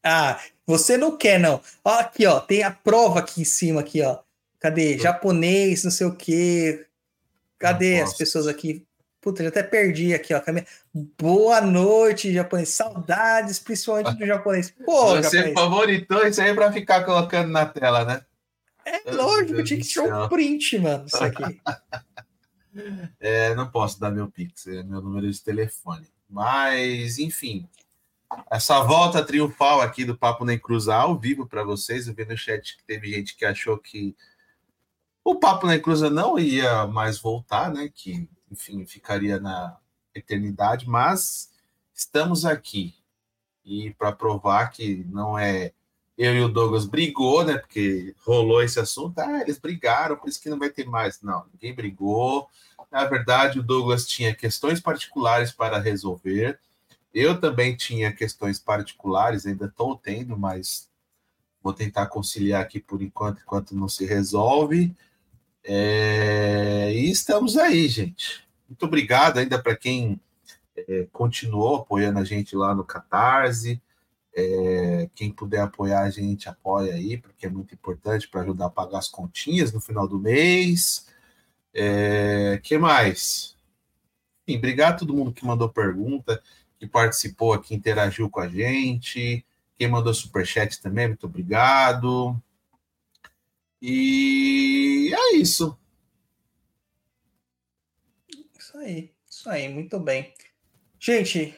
Ah, 0.02 0.38
você 0.66 0.96
não 0.96 1.16
quer, 1.16 1.38
não. 1.40 1.60
Ó, 1.82 1.98
aqui, 1.98 2.26
ó, 2.26 2.40
tem 2.40 2.62
a 2.62 2.70
prova 2.70 3.20
aqui 3.20 3.40
em 3.40 3.44
cima, 3.44 3.80
aqui, 3.80 4.02
ó. 4.02 4.18
Cadê? 4.60 4.98
Japonês, 4.98 5.84
não 5.84 5.90
sei 5.90 6.06
o 6.06 6.14
quê. 6.14 6.86
Cadê 7.58 8.00
as 8.00 8.14
pessoas 8.14 8.46
aqui? 8.46 8.86
Puta, 9.20 9.42
já 9.42 9.48
até 9.48 9.62
perdi 9.62 10.12
aqui, 10.12 10.34
ó. 10.34 10.42
Boa 11.18 11.62
noite, 11.62 12.34
japonês. 12.34 12.68
Saudades, 12.70 13.58
principalmente 13.58 14.14
do 14.14 14.26
japonês. 14.26 14.70
Pô, 14.84 15.16
Você 15.16 15.38
japonês. 15.38 15.54
favoritou 15.54 16.26
isso 16.26 16.42
aí 16.42 16.54
para 16.54 16.70
ficar 16.70 17.04
colocando 17.04 17.50
na 17.50 17.64
tela, 17.64 18.04
né? 18.04 18.22
É 18.84 19.10
lógico, 19.10 19.64
tinha 19.64 19.80
que 19.80 19.86
tirar 19.88 20.24
um 20.24 20.28
print, 20.28 20.78
mano. 20.78 21.06
Isso 21.06 21.24
aqui. 21.24 21.42
É, 23.20 23.54
não 23.54 23.70
posso 23.70 24.00
dar 24.00 24.10
meu 24.10 24.30
Pix, 24.30 24.66
é 24.66 24.82
meu 24.82 25.00
número 25.00 25.30
de 25.30 25.42
telefone. 25.42 26.06
Mas, 26.28 27.18
enfim, 27.18 27.68
essa 28.50 28.82
volta 28.82 29.24
triunfal 29.24 29.80
aqui 29.80 30.04
do 30.04 30.16
Papo 30.16 30.44
Nem 30.44 30.58
Cruza 30.58 30.94
ao 30.94 31.18
vivo 31.18 31.46
para 31.46 31.62
vocês. 31.62 32.06
Eu 32.06 32.14
vi 32.14 32.24
no 32.24 32.36
chat 32.36 32.76
que 32.76 32.84
teve 32.84 33.12
gente 33.12 33.36
que 33.36 33.44
achou 33.44 33.78
que 33.78 34.16
o 35.22 35.36
Papo 35.36 35.66
Nem 35.66 35.80
Cruza 35.80 36.10
não 36.10 36.38
ia 36.38 36.86
mais 36.86 37.18
voltar, 37.18 37.72
né? 37.72 37.90
Que, 37.92 38.28
enfim, 38.50 38.84
ficaria 38.84 39.38
na 39.38 39.76
eternidade, 40.14 40.88
mas 40.88 41.52
estamos 41.94 42.44
aqui. 42.44 42.94
E 43.64 43.94
para 43.94 44.12
provar 44.12 44.68
que 44.70 45.04
não 45.08 45.38
é 45.38 45.72
eu 46.16 46.34
e 46.34 46.40
o 46.40 46.48
Douglas 46.48 46.84
brigou, 46.84 47.44
né? 47.44 47.58
Porque 47.58 48.14
rolou 48.24 48.62
esse 48.62 48.78
assunto. 48.78 49.18
Ah, 49.18 49.40
eles 49.40 49.58
brigaram, 49.58 50.16
por 50.16 50.28
isso 50.28 50.40
que 50.40 50.48
não 50.48 50.58
vai 50.58 50.70
ter 50.70 50.86
mais. 50.86 51.20
Não, 51.22 51.44
ninguém 51.52 51.74
brigou. 51.74 52.48
Na 52.90 53.04
verdade, 53.04 53.58
o 53.58 53.62
Douglas 53.62 54.06
tinha 54.06 54.34
questões 54.34 54.80
particulares 54.80 55.50
para 55.50 55.78
resolver. 55.78 56.58
Eu 57.12 57.40
também 57.40 57.76
tinha 57.76 58.12
questões 58.12 58.58
particulares, 58.58 59.46
ainda 59.46 59.66
estou 59.66 59.96
tendo, 59.96 60.36
mas 60.36 60.88
vou 61.62 61.72
tentar 61.72 62.06
conciliar 62.06 62.62
aqui 62.62 62.78
por 62.78 63.02
enquanto, 63.02 63.40
enquanto 63.40 63.74
não 63.74 63.88
se 63.88 64.04
resolve. 64.04 64.94
É, 65.64 66.92
E 66.92 67.10
estamos 67.10 67.56
aí, 67.56 67.88
gente. 67.88 68.46
Muito 68.68 68.84
obrigado 68.86 69.38
ainda 69.38 69.60
para 69.60 69.76
quem 69.76 70.20
é, 70.76 71.06
continuou 71.12 71.76
apoiando 71.76 72.18
a 72.18 72.24
gente 72.24 72.54
lá 72.54 72.74
no 72.74 72.84
Catarse. 72.84 73.80
É, 74.36 75.08
quem 75.14 75.30
puder 75.30 75.60
apoiar 75.60 76.02
a 76.02 76.10
gente, 76.10 76.48
apoia 76.48 76.94
aí, 76.94 77.18
porque 77.18 77.46
é 77.46 77.48
muito 77.48 77.72
importante 77.74 78.28
para 78.28 78.40
ajudar 78.42 78.66
a 78.66 78.70
pagar 78.70 78.98
as 78.98 79.08
continhas 79.08 79.72
no 79.72 79.80
final 79.80 80.08
do 80.08 80.18
mês. 80.18 81.06
É, 81.72 82.60
que 82.62 82.76
mais? 82.76 83.56
Enfim, 84.42 84.58
obrigado 84.58 84.94
a 84.94 84.98
todo 84.98 85.14
mundo 85.14 85.32
que 85.32 85.46
mandou 85.46 85.68
pergunta, 85.68 86.42
que 86.78 86.86
participou 86.86 87.52
aqui, 87.52 87.74
interagiu 87.74 88.28
com 88.28 88.40
a 88.40 88.48
gente. 88.48 89.44
Quem 89.78 89.88
mandou 89.88 90.12
superchat 90.12 90.80
também, 90.80 91.08
muito 91.08 91.26
obrigado. 91.26 92.40
E 93.80 95.12
é 95.14 95.36
isso. 95.36 95.78
Isso 98.58 98.78
aí, 98.78 99.12
isso 99.28 99.50
aí, 99.50 99.68
muito 99.68 100.00
bem. 100.00 100.34
Gente, 100.98 101.54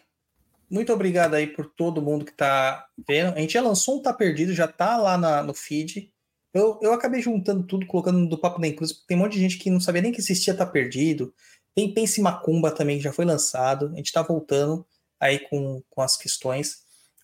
muito 0.70 0.92
obrigado 0.92 1.34
aí 1.34 1.46
por 1.46 1.66
todo 1.66 2.02
mundo 2.02 2.24
que 2.24 2.32
tá 2.32 2.86
vendo. 3.06 3.34
A 3.34 3.40
gente 3.40 3.52
já 3.52 3.62
lançou 3.62 3.98
um 3.98 4.02
Tá 4.02 4.12
Perdido, 4.12 4.52
já 4.54 4.66
tá 4.68 4.96
lá 4.96 5.16
na- 5.16 5.42
no 5.42 5.54
feed. 5.54 6.12
Eu, 6.52 6.78
eu 6.82 6.92
acabei 6.92 7.20
juntando 7.20 7.62
tudo, 7.64 7.86
colocando 7.86 8.26
do 8.28 8.38
Papo 8.38 8.60
da 8.60 8.66
Inclusa, 8.66 8.94
porque 8.94 9.06
tem 9.08 9.16
um 9.16 9.20
monte 9.20 9.34
de 9.34 9.40
gente 9.40 9.58
que 9.58 9.70
não 9.70 9.80
sabia 9.80 10.00
nem 10.02 10.12
que 10.12 10.20
existia, 10.20 10.54
tá 10.54 10.64
perdido. 10.64 11.34
Tem 11.74 11.92
Pense 11.92 12.20
Macumba 12.20 12.70
também, 12.70 12.96
que 12.96 13.04
já 13.04 13.12
foi 13.12 13.24
lançado. 13.26 13.90
A 13.92 13.96
gente 13.96 14.12
tá 14.12 14.22
voltando 14.22 14.86
aí 15.20 15.38
com, 15.38 15.82
com 15.90 16.00
as 16.00 16.16
questões. 16.16 16.78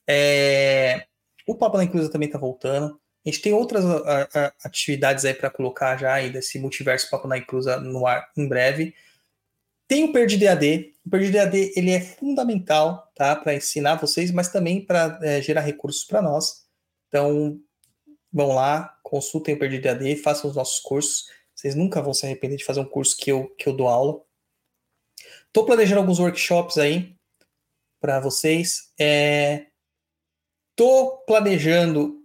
É, 0.06 1.06
o 1.46 1.54
Papo 1.54 1.78
da 1.78 1.84
Inclusa 1.84 2.10
também 2.10 2.28
tá 2.28 2.38
voltando. 2.38 3.00
A 3.24 3.30
gente 3.30 3.40
tem 3.40 3.52
outras 3.52 3.84
a, 3.86 4.28
a, 4.34 4.52
atividades 4.64 5.24
aí 5.24 5.32
para 5.32 5.48
colocar 5.48 5.96
já 5.96 6.12
aí 6.12 6.30
desse 6.30 6.58
multiverso 6.58 7.08
Papo 7.08 7.26
na 7.28 7.38
Inclusa 7.38 7.78
no 7.80 8.06
ar 8.06 8.28
em 8.36 8.46
breve. 8.46 8.94
Tem 9.88 10.04
o 10.04 10.12
Perdi 10.12 10.36
DAD. 10.36 10.91
O 11.04 11.10
Perdi 11.10 11.32
DAD 11.32 11.72
ele 11.74 11.90
é 11.90 12.00
fundamental 12.00 13.10
tá, 13.14 13.34
para 13.34 13.54
ensinar 13.54 13.96
vocês, 13.96 14.30
mas 14.30 14.50
também 14.50 14.84
para 14.84 15.18
é, 15.22 15.42
gerar 15.42 15.62
recursos 15.62 16.04
para 16.04 16.22
nós. 16.22 16.64
Então, 17.08 17.60
vão 18.32 18.54
lá, 18.54 18.98
consultem 19.02 19.54
o 19.54 19.58
Perdi 19.58 19.80
DAD, 19.80 20.16
façam 20.16 20.48
os 20.48 20.56
nossos 20.56 20.80
cursos. 20.80 21.26
Vocês 21.54 21.74
nunca 21.74 22.00
vão 22.00 22.14
se 22.14 22.24
arrepender 22.24 22.56
de 22.56 22.64
fazer 22.64 22.80
um 22.80 22.88
curso 22.88 23.16
que 23.16 23.30
eu, 23.30 23.48
que 23.56 23.68
eu 23.68 23.76
dou 23.76 23.88
aula. 23.88 24.22
Estou 25.46 25.66
planejando 25.66 26.00
alguns 26.00 26.18
workshops 26.18 26.78
aí 26.78 27.14
para 28.00 28.20
vocês. 28.20 28.92
Estou 30.70 31.14
é, 31.14 31.26
planejando 31.26 32.22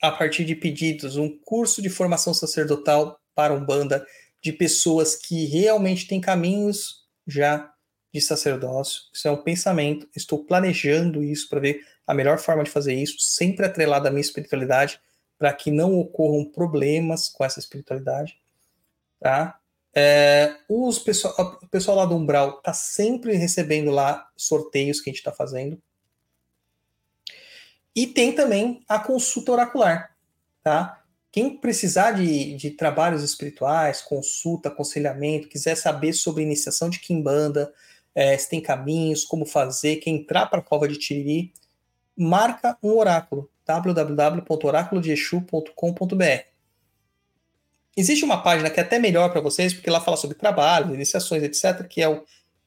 a 0.00 0.10
partir 0.10 0.44
de 0.44 0.54
pedidos, 0.54 1.16
um 1.16 1.38
curso 1.44 1.82
de 1.82 1.88
formação 1.88 2.32
sacerdotal 2.32 3.20
para 3.34 3.54
Umbanda 3.54 4.06
de 4.42 4.52
pessoas 4.52 5.16
que 5.16 5.44
realmente 5.46 6.06
têm 6.06 6.20
caminhos 6.20 7.06
já 7.26 7.72
de 8.18 8.26
sacerdócio. 8.26 9.02
Isso 9.12 9.28
é 9.28 9.30
um 9.30 9.42
pensamento. 9.42 10.08
Estou 10.14 10.44
planejando 10.44 11.22
isso 11.22 11.48
para 11.48 11.60
ver 11.60 11.84
a 12.06 12.14
melhor 12.14 12.38
forma 12.38 12.64
de 12.64 12.70
fazer 12.70 12.94
isso, 12.94 13.16
sempre 13.18 13.66
atrelado 13.66 14.08
à 14.08 14.10
minha 14.10 14.20
espiritualidade, 14.20 15.00
para 15.38 15.52
que 15.52 15.70
não 15.70 15.98
ocorram 15.98 16.44
problemas 16.44 17.28
com 17.28 17.44
essa 17.44 17.58
espiritualidade. 17.58 18.40
Tá? 19.20 19.58
É, 19.94 20.56
os 20.68 20.98
pessoal, 20.98 21.58
o 21.62 21.68
pessoal 21.68 21.96
lá 21.96 22.04
do 22.06 22.16
Umbral 22.16 22.58
está 22.58 22.72
sempre 22.72 23.34
recebendo 23.34 23.90
lá 23.90 24.28
sorteios 24.36 25.00
que 25.00 25.10
a 25.10 25.12
gente 25.12 25.18
está 25.18 25.32
fazendo. 25.32 25.80
E 27.94 28.06
tem 28.06 28.32
também 28.32 28.84
a 28.88 28.98
consulta 28.98 29.52
oracular, 29.52 30.14
tá? 30.62 31.02
Quem 31.32 31.58
precisar 31.58 32.12
de, 32.12 32.54
de 32.54 32.70
trabalhos 32.70 33.22
espirituais, 33.22 34.00
consulta, 34.00 34.68
aconselhamento, 34.68 35.48
quiser 35.48 35.74
saber 35.74 36.12
sobre 36.12 36.42
iniciação 36.42 36.88
de 36.88 37.00
Kimbanda, 37.00 37.72
é, 38.18 38.36
se 38.36 38.50
tem 38.50 38.60
caminhos, 38.60 39.24
como 39.24 39.46
fazer, 39.46 39.96
quem 39.96 40.16
entrar 40.16 40.46
para 40.46 40.58
a 40.58 40.62
cova 40.62 40.88
de 40.88 40.98
Tiriri, 40.98 41.52
marca 42.16 42.76
um 42.82 42.96
oráculo, 42.96 43.48
www.oraculodexu.com.br. 43.64 46.48
Existe 47.96 48.24
uma 48.24 48.42
página 48.42 48.70
que 48.70 48.80
é 48.80 48.82
até 48.82 48.98
melhor 48.98 49.30
para 49.30 49.40
vocês, 49.40 49.72
porque 49.74 49.90
lá 49.90 50.00
fala 50.00 50.16
sobre 50.16 50.36
trabalho, 50.36 50.94
iniciações, 50.94 51.42
etc., 51.42 51.86
que 51.86 52.00
é 52.00 52.08
o 52.08 52.24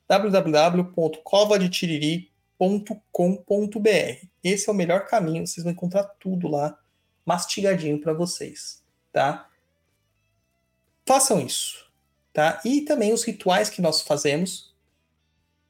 www.covadetiriri.com 0.07 2.31
www.ecoagro.com.br. 2.61 4.27
Esse 4.43 4.69
é 4.69 4.71
o 4.71 4.75
melhor 4.75 5.07
caminho, 5.07 5.45
vocês 5.45 5.63
vão 5.63 5.73
encontrar 5.73 6.03
tudo 6.19 6.47
lá 6.47 6.77
mastigadinho 7.25 7.99
para 7.99 8.13
vocês, 8.13 8.83
tá? 9.11 9.49
Façam 11.05 11.39
isso, 11.39 11.91
tá? 12.31 12.61
E 12.63 12.81
também 12.81 13.13
os 13.13 13.23
rituais 13.23 13.69
que 13.69 13.81
nós 13.81 14.01
fazemos 14.01 14.70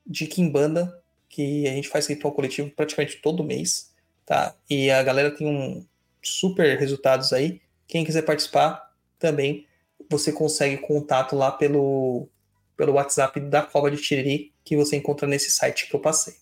de 0.05 0.27
Kimbanda, 0.27 1.01
que 1.29 1.67
a 1.67 1.71
gente 1.71 1.87
faz 1.87 2.07
ritual 2.07 2.33
coletivo 2.33 2.69
praticamente 2.71 3.21
todo 3.21 3.43
mês, 3.43 3.93
tá? 4.25 4.55
E 4.69 4.91
a 4.91 5.01
galera 5.01 5.31
tem 5.31 5.47
um 5.47 5.85
super 6.21 6.77
resultados 6.77 7.33
aí. 7.33 7.61
Quem 7.87 8.05
quiser 8.05 8.23
participar, 8.23 8.93
também 9.17 9.65
você 10.09 10.31
consegue 10.31 10.77
contato 10.77 11.35
lá 11.35 11.51
pelo, 11.51 12.27
pelo 12.75 12.93
WhatsApp 12.93 13.39
da 13.39 13.61
Cova 13.61 13.89
de 13.89 13.97
Tiriri, 13.97 14.53
que 14.63 14.75
você 14.75 14.97
encontra 14.97 15.27
nesse 15.27 15.51
site 15.51 15.87
que 15.87 15.95
eu 15.95 15.99
passei. 15.99 16.35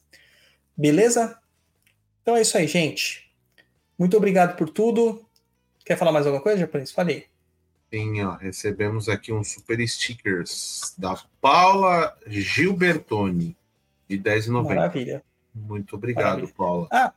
Beleza? 0.76 1.38
Então 2.22 2.36
é 2.36 2.42
isso 2.42 2.58
aí, 2.58 2.68
gente. 2.68 3.32
Muito 3.98 4.18
obrigado 4.18 4.56
por 4.56 4.70
tudo. 4.70 5.26
Quer 5.86 5.98
falar 5.98 6.12
mais 6.12 6.26
alguma 6.26 6.42
coisa, 6.42 6.60
japonês? 6.60 6.92
Falei. 6.92 7.29
Sim, 7.92 8.22
ó, 8.22 8.36
recebemos 8.36 9.10
aqui 9.10 9.34
uns 9.34 9.52
super 9.52 9.86
stickers 9.88 10.94
da 10.98 11.20
Paula 11.42 12.16
Gilbertoni, 12.28 13.58
de 14.08 14.18
10,90. 14.18 14.64
Maravilha. 14.64 15.24
Muito 15.54 15.96
obrigado, 15.96 16.26
Maravilha. 16.26 16.54
Paula. 16.56 16.88
Ah, 16.92 17.12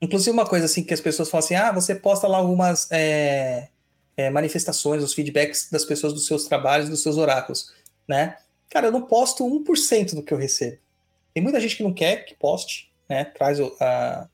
inclusive 0.00 0.30
uma 0.30 0.46
coisa 0.46 0.64
assim 0.64 0.82
que 0.82 0.94
as 0.94 1.00
pessoas 1.00 1.28
falam 1.28 1.44
assim, 1.44 1.54
ah, 1.54 1.70
você 1.70 1.94
posta 1.94 2.26
lá 2.26 2.38
algumas 2.38 2.90
é, 2.90 3.68
é, 4.16 4.30
manifestações, 4.30 5.02
os 5.02 5.12
feedbacks 5.12 5.68
das 5.70 5.84
pessoas 5.84 6.14
dos 6.14 6.26
seus 6.26 6.46
trabalhos, 6.46 6.88
dos 6.88 7.02
seus 7.02 7.18
oráculos, 7.18 7.72
né? 8.08 8.38
Cara, 8.70 8.86
eu 8.86 8.92
não 8.92 9.02
posto 9.02 9.44
1% 9.44 10.14
do 10.14 10.22
que 10.22 10.32
eu 10.32 10.38
recebo. 10.38 10.78
Tem 11.34 11.42
muita 11.42 11.60
gente 11.60 11.76
que 11.76 11.82
não 11.82 11.92
quer 11.92 12.24
que 12.24 12.34
poste, 12.34 12.90
né? 13.08 13.24
Traz 13.26 13.60
o, 13.60 13.76
a, 13.78 14.26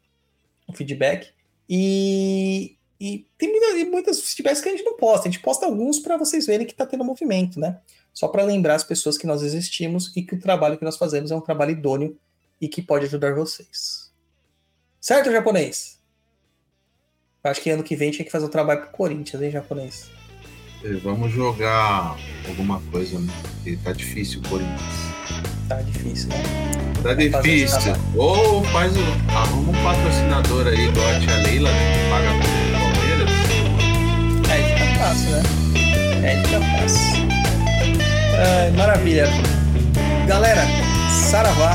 o 0.69 0.73
feedback. 0.73 1.33
E, 1.69 2.78
e 3.01 3.27
tem 3.39 3.51
muita, 3.51 3.91
muitas 3.91 4.21
feedbacks 4.21 4.61
que 4.61 4.69
a 4.69 4.73
gente 4.73 4.85
não 4.85 4.97
posta. 4.97 5.29
A 5.29 5.31
gente 5.31 5.43
posta 5.43 5.67
alguns 5.67 6.01
para 6.01 6.17
vocês 6.17 6.47
verem 6.47 6.67
que 6.67 6.73
está 6.73 6.85
tendo 6.85 7.05
movimento, 7.05 7.61
né? 7.61 7.79
Só 8.13 8.27
para 8.27 8.43
lembrar 8.43 8.75
as 8.75 8.83
pessoas 8.83 9.17
que 9.17 9.27
nós 9.27 9.43
existimos 9.43 10.13
e 10.17 10.23
que 10.23 10.35
o 10.35 10.41
trabalho 10.41 10.77
que 10.77 10.85
nós 10.85 10.97
fazemos 10.97 11.31
é 11.31 11.37
um 11.37 11.41
trabalho 11.41 11.71
idôneo 11.71 12.19
e 12.61 12.67
que 12.67 12.83
pode 12.83 13.05
ajudar 13.05 13.35
vocês. 13.35 14.11
Certo, 15.01 15.31
japonês? 15.31 15.99
Acho 17.45 17.61
que 17.61 17.71
ano 17.71 17.85
que 17.85 17.95
vem 17.95 18.11
tinha 18.11 18.25
que 18.25 18.33
fazer 18.33 18.47
um 18.47 18.51
trabalho 18.51 18.83
pro 18.83 18.91
Corinthians, 18.91 19.41
hein, 19.41 19.51
japonês? 19.51 20.11
Vamos 21.03 21.33
jogar 21.33 22.17
alguma 22.49 22.81
coisa, 22.91 23.19
né? 23.19 23.33
Porque 23.43 23.77
tá 23.77 23.93
difícil 23.93 24.41
o 24.41 24.49
Corinthians. 24.49 25.09
Tá 25.69 25.81
difícil, 25.83 26.29
né? 26.31 26.43
Tá 27.03 27.15
difícil. 27.15 27.93
Ou 28.17 28.65
faz 28.65 28.93
o. 28.97 29.01
Arruma 29.31 29.71
um 29.71 29.83
patrocinador 29.83 30.67
aí, 30.67 30.89
igual 30.89 31.07
a 31.07 31.21
tia 31.21 31.37
Leila, 31.43 31.71
né, 31.71 31.93
que 31.93 32.11
paga. 32.11 32.48
Fácil, 35.09 35.31
né? 35.31 35.43
É, 36.23 36.43
fica 36.43 36.61
fácil. 36.61 37.29
Ai, 38.37 38.71
maravilha. 38.73 39.27
Galera, 40.27 40.61
Saravá. 41.09 41.75